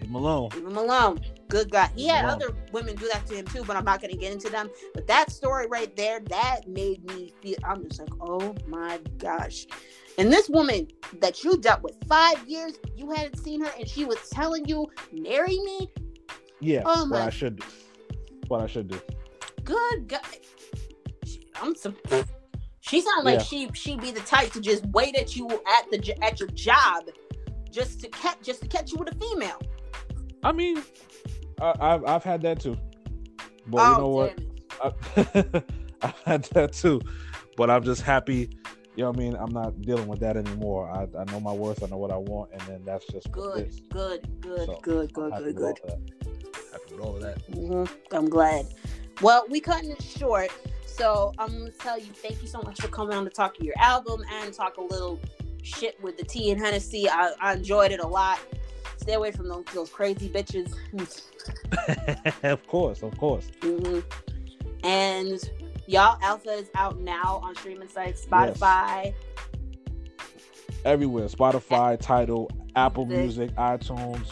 Leave 0.00 0.08
him 0.08 0.14
alone. 0.14 0.50
Leave 0.54 0.66
him 0.66 0.76
alone. 0.76 1.20
Good 1.48 1.70
guy. 1.70 1.90
He 1.94 2.06
had 2.06 2.24
Wow. 2.26 2.32
other 2.32 2.50
women 2.72 2.94
do 2.96 3.08
that 3.12 3.26
to 3.26 3.34
him 3.36 3.46
too, 3.46 3.64
but 3.64 3.74
I'm 3.76 3.84
not 3.84 4.02
going 4.02 4.10
to 4.10 4.16
get 4.18 4.32
into 4.32 4.50
them. 4.50 4.68
But 4.94 5.06
that 5.06 5.30
story 5.32 5.66
right 5.66 5.94
there, 5.96 6.20
that 6.20 6.68
made 6.68 7.04
me 7.06 7.32
feel. 7.40 7.56
I'm 7.64 7.88
just 7.88 8.00
like, 8.00 8.10
oh 8.20 8.54
my 8.66 9.00
gosh. 9.16 9.66
And 10.18 10.30
this 10.32 10.48
woman 10.48 10.88
that 11.20 11.42
you 11.44 11.56
dealt 11.58 11.82
with 11.82 11.96
five 12.06 12.46
years, 12.48 12.74
you 12.96 13.10
hadn't 13.12 13.38
seen 13.38 13.62
her, 13.64 13.70
and 13.78 13.88
she 13.88 14.04
was 14.04 14.18
telling 14.30 14.66
you, 14.68 14.86
marry 15.12 15.58
me. 15.60 15.88
Yeah. 16.60 16.82
Oh 16.84 17.06
my. 17.06 17.18
what 17.20 17.26
I 17.28 17.30
should 17.30 17.56
do. 17.56 17.66
What 18.48 18.60
I 18.62 18.66
should 18.66 18.88
do. 18.88 19.00
Good 19.64 20.08
guy. 20.08 20.18
She- 21.58 21.66
I'm 21.66 21.74
some. 21.74 21.96
She 22.80 23.00
sounded 23.00 23.24
like 23.24 23.38
Yeah. 23.40 23.44
she 23.44 23.68
she'd 23.74 24.00
be 24.00 24.10
the 24.12 24.20
type 24.20 24.52
to 24.52 24.60
just 24.60 24.86
wait 24.86 25.14
at 25.16 25.36
you 25.36 25.46
at 25.48 25.90
the 25.90 26.16
at 26.24 26.40
your 26.40 26.48
job, 26.50 27.04
just 27.70 28.00
to 28.00 28.08
catch 28.08 28.40
just 28.42 28.62
to 28.62 28.68
catch 28.68 28.92
you 28.92 28.98
with 28.98 29.12
a 29.14 29.18
female. 29.18 29.60
I 30.42 30.52
mean, 30.52 30.82
I, 31.60 31.74
I've 31.80 32.04
I've 32.04 32.24
had 32.24 32.40
that 32.42 32.60
too. 32.60 32.76
But 33.66 33.80
oh, 33.80 33.92
you 33.92 33.98
know 33.98 34.08
what? 34.08 34.38
I, 34.82 35.62
I've 36.02 36.20
had 36.24 36.44
that 36.54 36.72
too. 36.72 37.00
But 37.56 37.70
I'm 37.70 37.82
just 37.82 38.02
happy. 38.02 38.50
You 38.96 39.04
know 39.04 39.10
what 39.10 39.16
I 39.16 39.20
mean? 39.20 39.34
I'm 39.36 39.52
not 39.52 39.80
dealing 39.82 40.08
with 40.08 40.20
that 40.20 40.36
anymore. 40.36 40.88
I, 40.90 41.02
I 41.20 41.24
know 41.30 41.38
my 41.40 41.52
worth. 41.52 41.82
I 41.82 41.86
know 41.88 41.98
what 41.98 42.10
I 42.10 42.16
want, 42.16 42.50
and 42.52 42.60
then 42.62 42.82
that's 42.84 43.06
just 43.06 43.30
Good, 43.30 43.70
good, 43.90 44.40
good, 44.40 44.66
So, 44.66 44.78
good, 44.82 45.12
good, 45.12 45.32
happy 45.32 45.52
good, 45.52 45.54
with 45.56 45.64
all 45.64 45.72
good. 45.74 45.90
that. 45.90 46.72
Happy 46.72 46.94
with 46.94 47.00
all 47.04 47.16
of 47.16 47.22
that. 47.22 47.42
hmm 47.42 47.84
I'm 48.16 48.28
glad. 48.28 48.66
Well, 49.20 49.44
we 49.50 49.60
cutting 49.60 49.90
it 49.90 50.02
short, 50.02 50.50
so 50.98 51.32
I'm 51.38 51.56
gonna 51.56 51.70
tell 51.70 51.98
you 51.98 52.06
thank 52.12 52.42
you 52.42 52.48
so 52.48 52.60
much 52.60 52.80
for 52.80 52.88
coming 52.88 53.16
on 53.16 53.24
to 53.24 53.30
talk 53.30 53.56
to 53.58 53.64
your 53.64 53.76
album 53.78 54.22
and 54.32 54.52
talk 54.52 54.76
a 54.78 54.82
little 54.82 55.18
shit 55.62 55.98
with 56.02 56.18
the 56.18 56.24
tea 56.24 56.50
and 56.50 56.60
Hennessy. 56.60 57.08
I, 57.08 57.32
I 57.40 57.54
enjoyed 57.54 57.92
it 57.92 58.00
a 58.00 58.06
lot. 58.06 58.40
Stay 58.96 59.14
away 59.14 59.30
from 59.30 59.48
those, 59.48 59.64
those 59.72 59.90
crazy 59.90 60.28
bitches. 60.28 60.74
of 62.42 62.66
course, 62.66 63.02
of 63.02 63.16
course. 63.16 63.48
hmm 63.62 64.00
And 64.82 65.40
y'all, 65.86 66.18
Alpha 66.20 66.50
is 66.50 66.68
out 66.74 66.98
now 67.00 67.40
on 67.44 67.54
streaming 67.54 67.88
sites, 67.88 68.26
Spotify. 68.26 69.14
Everywhere. 70.84 71.26
Spotify, 71.26 71.98
Tidal, 72.00 72.50
Apple 72.74 73.06
Music. 73.06 73.54
ITunes, 73.54 74.30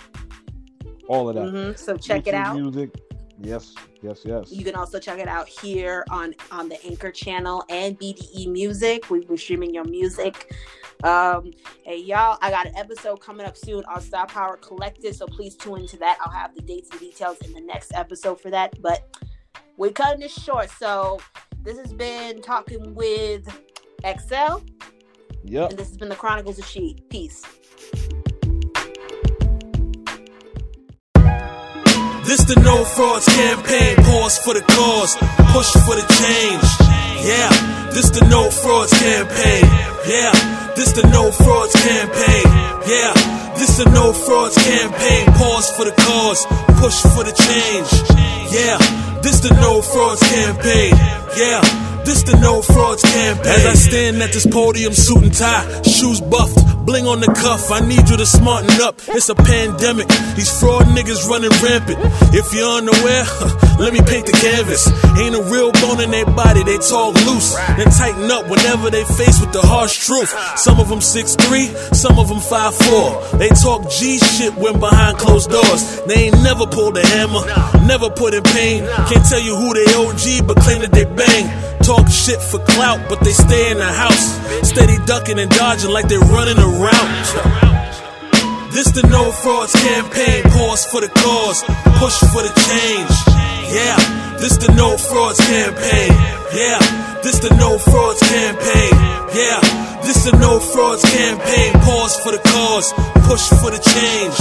all 1.06 1.28
of 1.28 1.36
that. 1.36 1.48
hmm 1.48 1.72
So 1.76 1.96
check 1.96 2.26
it 2.26 2.34
out. 2.34 2.56
Music. 2.56 2.90
Yes, 3.38 3.74
yes, 4.02 4.22
yes. 4.24 4.50
You 4.50 4.64
can 4.64 4.74
also 4.74 4.98
check 4.98 5.18
it 5.18 5.28
out 5.28 5.48
here 5.48 6.04
on 6.10 6.34
on 6.50 6.68
the 6.68 6.82
Anchor 6.86 7.10
channel 7.10 7.64
and 7.68 7.98
BDE 7.98 8.48
Music. 8.48 9.10
We 9.10 9.20
were 9.20 9.36
streaming 9.36 9.74
your 9.74 9.84
music. 9.84 10.54
Um, 11.04 11.52
hey 11.84 11.98
y'all, 11.98 12.38
I 12.40 12.50
got 12.50 12.66
an 12.66 12.74
episode 12.76 13.20
coming 13.20 13.46
up 13.46 13.56
soon 13.56 13.84
on 13.84 14.00
Star 14.00 14.26
Power 14.26 14.56
Collective, 14.56 15.14
so 15.14 15.26
please 15.26 15.54
tune 15.54 15.80
into 15.80 15.98
that. 15.98 16.16
I'll 16.22 16.32
have 16.32 16.54
the 16.54 16.62
dates 16.62 16.90
and 16.90 16.98
details 17.00 17.36
in 17.44 17.52
the 17.52 17.60
next 17.60 17.92
episode 17.94 18.40
for 18.40 18.50
that. 18.50 18.80
But 18.80 19.06
we're 19.76 19.92
cutting 19.92 20.20
this 20.20 20.32
short, 20.32 20.70
so 20.70 21.20
this 21.62 21.76
has 21.78 21.92
been 21.92 22.40
talking 22.40 22.94
with 22.94 23.46
X-YLE, 24.04 24.64
Yep. 25.44 25.70
and 25.70 25.78
this 25.78 25.88
has 25.88 25.98
been 25.98 26.08
the 26.08 26.16
Chronicles 26.16 26.58
of 26.58 26.64
She. 26.64 26.96
Peace. 27.10 27.42
This 32.26 32.42
the 32.42 32.58
no 32.60 32.84
frauds 32.84 33.24
campaign. 33.26 33.94
Pause 34.02 34.38
for 34.38 34.54
the 34.54 34.62
cause, 34.62 35.14
push 35.54 35.70
for 35.86 35.94
the 35.94 36.06
change. 36.18 36.66
Yeah, 37.22 37.50
this 37.94 38.10
the 38.10 38.26
no 38.26 38.50
frauds 38.50 38.92
campaign. 38.98 39.62
Yeah, 40.10 40.34
this 40.74 40.90
the 40.90 41.06
no 41.06 41.30
frauds 41.30 41.72
campaign. 41.72 42.46
Yeah, 42.90 43.14
this 43.54 43.78
the 43.78 43.88
no 43.90 44.12
frauds 44.12 44.56
campaign. 44.58 45.26
Pause 45.38 45.70
for 45.76 45.84
the 45.84 45.94
cause, 46.02 46.46
push 46.82 46.98
for 47.14 47.22
the 47.22 47.34
change. 47.46 47.90
Yeah, 48.50 48.76
this 49.22 49.38
the 49.38 49.54
no 49.62 49.80
frauds 49.80 50.20
campaign. 50.22 50.92
Yeah. 51.38 51.85
This 52.06 52.22
the 52.22 52.38
no 52.38 52.62
frauds 52.62 53.02
campaign. 53.02 53.50
As 53.50 53.66
I 53.66 53.74
stand 53.74 54.22
at 54.22 54.32
this 54.32 54.46
podium, 54.46 54.92
suit 54.94 55.24
and 55.26 55.34
tie, 55.34 55.66
shoes 55.82 56.20
buffed, 56.20 56.54
bling 56.86 57.04
on 57.04 57.18
the 57.18 57.26
cuff. 57.26 57.72
I 57.72 57.80
need 57.82 58.08
you 58.08 58.16
to 58.16 58.24
smarten 58.24 58.70
up. 58.80 59.02
It's 59.08 59.28
a 59.28 59.34
pandemic. 59.34 60.06
These 60.38 60.54
fraud 60.54 60.86
niggas 60.94 61.26
running 61.26 61.50
rampant. 61.58 61.98
If 62.30 62.54
you're 62.54 62.78
unaware, 62.78 63.26
let 63.82 63.90
me 63.90 63.98
paint 64.06 64.30
the 64.30 64.38
canvas. 64.38 64.86
Ain't 65.18 65.34
a 65.34 65.42
real 65.50 65.74
bone 65.82 65.98
in 65.98 66.14
their 66.14 66.30
body. 66.30 66.62
They 66.62 66.78
talk 66.78 67.18
loose 67.26 67.58
and 67.58 67.90
tighten 67.90 68.30
up 68.30 68.46
whenever 68.46 68.86
they 68.86 69.02
face 69.18 69.42
with 69.42 69.50
the 69.50 69.66
harsh 69.66 70.06
truth. 70.06 70.30
Some 70.54 70.78
of 70.78 70.86
them 70.88 71.02
6'3, 71.02 71.74
some 71.90 72.22
of 72.22 72.30
them 72.30 72.38
5'4. 72.38 73.34
They 73.42 73.50
talk 73.50 73.90
G 73.90 74.22
shit 74.22 74.54
when 74.54 74.78
behind 74.78 75.18
closed 75.18 75.50
doors. 75.50 75.82
They 76.06 76.30
ain't 76.30 76.38
never 76.46 76.70
pulled 76.70 76.96
a 76.96 77.04
hammer, 77.18 77.42
never 77.82 78.10
put 78.10 78.30
in 78.30 78.46
pain. 78.54 78.86
Can't 79.10 79.26
tell 79.26 79.42
you 79.42 79.58
who 79.58 79.74
they 79.74 79.90
OG, 79.90 80.46
but 80.46 80.54
claim 80.62 80.86
that 80.86 80.94
they 80.94 81.02
bang. 81.02 81.50
Talk 81.86 81.95
shit 82.04 82.40
for 82.40 82.58
clout, 82.76 83.00
but 83.08 83.20
they 83.20 83.32
stay 83.32 83.70
in 83.70 83.78
the 83.78 83.92
house. 83.92 84.36
Steady 84.68 84.98
ducking 85.06 85.38
and 85.38 85.50
dodging 85.50 85.90
like 85.90 86.08
they're 86.08 86.20
running 86.20 86.58
around. 86.58 87.12
This 88.72 88.92
the 88.92 89.06
no 89.08 89.32
frauds 89.32 89.72
campaign. 89.72 90.42
Pause 90.52 90.84
for 90.86 91.00
the 91.00 91.08
cause, 91.08 91.62
push 91.96 92.18
for 92.32 92.42
the 92.44 92.52
change. 92.68 93.14
Yeah, 93.72 93.96
this 94.36 94.58
the 94.58 94.72
no 94.76 94.96
frauds 94.96 95.40
campaign. 95.40 96.12
Yeah, 96.52 96.78
this 97.22 97.38
the 97.40 97.54
no 97.56 97.78
frauds 97.78 98.20
campaign. 98.20 98.92
Yeah, 99.32 99.60
this 100.04 100.24
the 100.24 100.36
no 100.36 100.60
frauds 100.60 101.02
campaign. 101.02 101.72
Pause 101.80 102.16
for 102.20 102.32
the 102.32 102.42
cause, 102.52 102.92
push 103.24 103.48
for 103.60 103.70
the 103.70 103.80
change. 103.80 104.36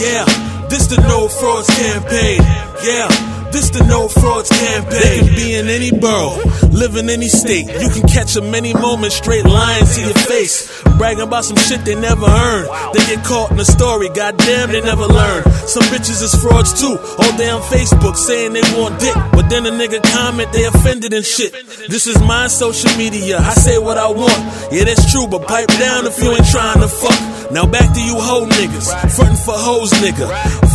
Yeah, 0.00 0.24
this 0.68 0.86
the 0.86 1.00
no 1.08 1.28
frauds 1.28 1.68
campaign. 1.68 2.40
Yeah. 2.82 3.45
This 3.52 3.70
the 3.70 3.84
no 3.84 4.08
frauds 4.08 4.50
campaign. 4.50 5.00
They 5.00 5.18
can 5.18 5.34
be 5.34 5.54
in 5.54 5.68
any 5.68 5.90
borough, 5.90 6.36
live 6.72 6.96
in 6.96 7.08
any 7.08 7.28
state. 7.28 7.66
You 7.80 7.88
can 7.88 8.06
catch 8.08 8.34
them 8.34 8.54
any 8.54 8.74
moment, 8.74 9.12
straight 9.12 9.44
lying 9.44 9.86
to 9.86 10.00
your 10.00 10.18
face. 10.28 10.68
Bragging 10.98 11.22
about 11.22 11.44
some 11.44 11.56
shit 11.56 11.84
they 11.84 11.94
never 11.94 12.26
earned. 12.26 12.68
They 12.94 13.04
get 13.06 13.24
caught 13.24 13.52
in 13.52 13.60
a 13.60 13.64
story, 13.64 14.08
goddamn, 14.08 14.72
they 14.72 14.80
never 14.80 15.06
learn. 15.06 15.44
Some 15.66 15.84
bitches 15.92 16.22
is 16.22 16.34
frauds 16.34 16.72
too, 16.78 16.98
all 17.18 17.36
day 17.36 17.50
on 17.50 17.62
Facebook 17.62 18.16
saying 18.16 18.52
they 18.52 18.64
want 18.76 18.98
dick. 19.00 19.14
But 19.32 19.48
then 19.48 19.66
a 19.66 19.70
nigga 19.70 20.02
comment 20.12 20.52
they 20.52 20.64
offended 20.64 21.12
and 21.12 21.24
shit. 21.24 21.52
This 21.88 22.06
is 22.06 22.18
my 22.22 22.48
social 22.48 22.94
media, 22.96 23.38
I 23.38 23.54
say 23.54 23.78
what 23.78 23.98
I 23.98 24.08
want. 24.08 24.72
Yeah, 24.72 24.84
that's 24.84 25.10
true, 25.12 25.26
but 25.26 25.46
pipe 25.46 25.68
down 25.78 26.06
if 26.06 26.22
you 26.22 26.30
ain't 26.32 26.48
trying 26.48 26.80
to 26.80 26.88
fuck. 26.88 27.20
Now 27.52 27.64
back 27.64 27.94
to 27.94 28.00
you 28.00 28.16
hoe 28.18 28.46
niggas, 28.46 28.90
frontin' 29.14 29.36
for 29.36 29.54
hoes 29.54 29.92
nigga. 30.02 30.26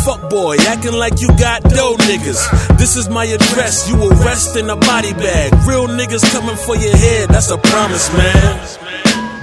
Fuck 0.06 0.30
boy, 0.30 0.56
acting 0.68 0.94
like 0.94 1.20
you 1.20 1.28
got 1.38 1.62
dough 1.64 1.96
niggas. 2.08 2.40
This 2.78 2.96
is 2.96 3.10
my 3.10 3.26
address, 3.26 3.90
you 3.90 3.96
arrest 4.10 4.56
in 4.58 4.70
a 4.70 4.76
body 4.76 5.14
bag. 5.14 5.54
Real 5.68 5.88
niggas 5.88 6.24
coming 6.32 6.56
for 6.56 6.76
your 6.76 6.96
head, 6.96 7.30
that's 7.30 7.52
a 7.52 7.58
promise, 7.58 8.12
man. 8.14 8.58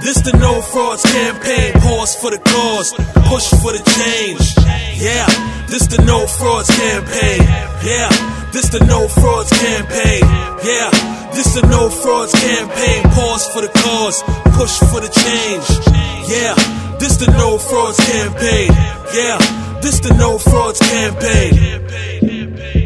This 0.01 0.21
the 0.21 0.31
no 0.39 0.61
frauds 0.61 1.03
campaign, 1.03 1.73
pause 1.81 2.15
for 2.15 2.31
the 2.31 2.39
cause, 2.39 2.93
push 3.27 3.49
for 3.61 3.75
the 3.75 3.83
change. 3.99 4.55
Yeah, 4.95 5.27
this 5.67 5.87
the 5.87 6.01
no 6.05 6.25
frauds 6.25 6.69
campaign. 6.71 7.43
Yeah, 7.83 8.07
this 8.51 8.69
the 8.69 8.79
no 8.85 9.07
frauds 9.07 9.51
campaign. 9.51 10.23
Yeah, 10.63 10.89
this 11.35 11.53
the 11.53 11.67
no 11.67 11.89
frauds 11.89 12.31
campaign, 12.31 13.03
pause 13.11 13.45
for 13.51 13.61
the 13.61 13.67
cause, 13.67 14.23
push 14.55 14.79
for 14.87 15.01
the 15.03 15.11
change. 15.11 15.67
Yeah, 16.31 16.55
this 16.97 17.17
the 17.17 17.27
no 17.35 17.57
frauds 17.57 17.99
campaign. 17.99 18.71
Yeah, 19.13 19.37
this 19.81 19.99
the 19.99 20.13
no 20.15 20.37
frauds 20.37 20.79
campaign. 20.79 22.78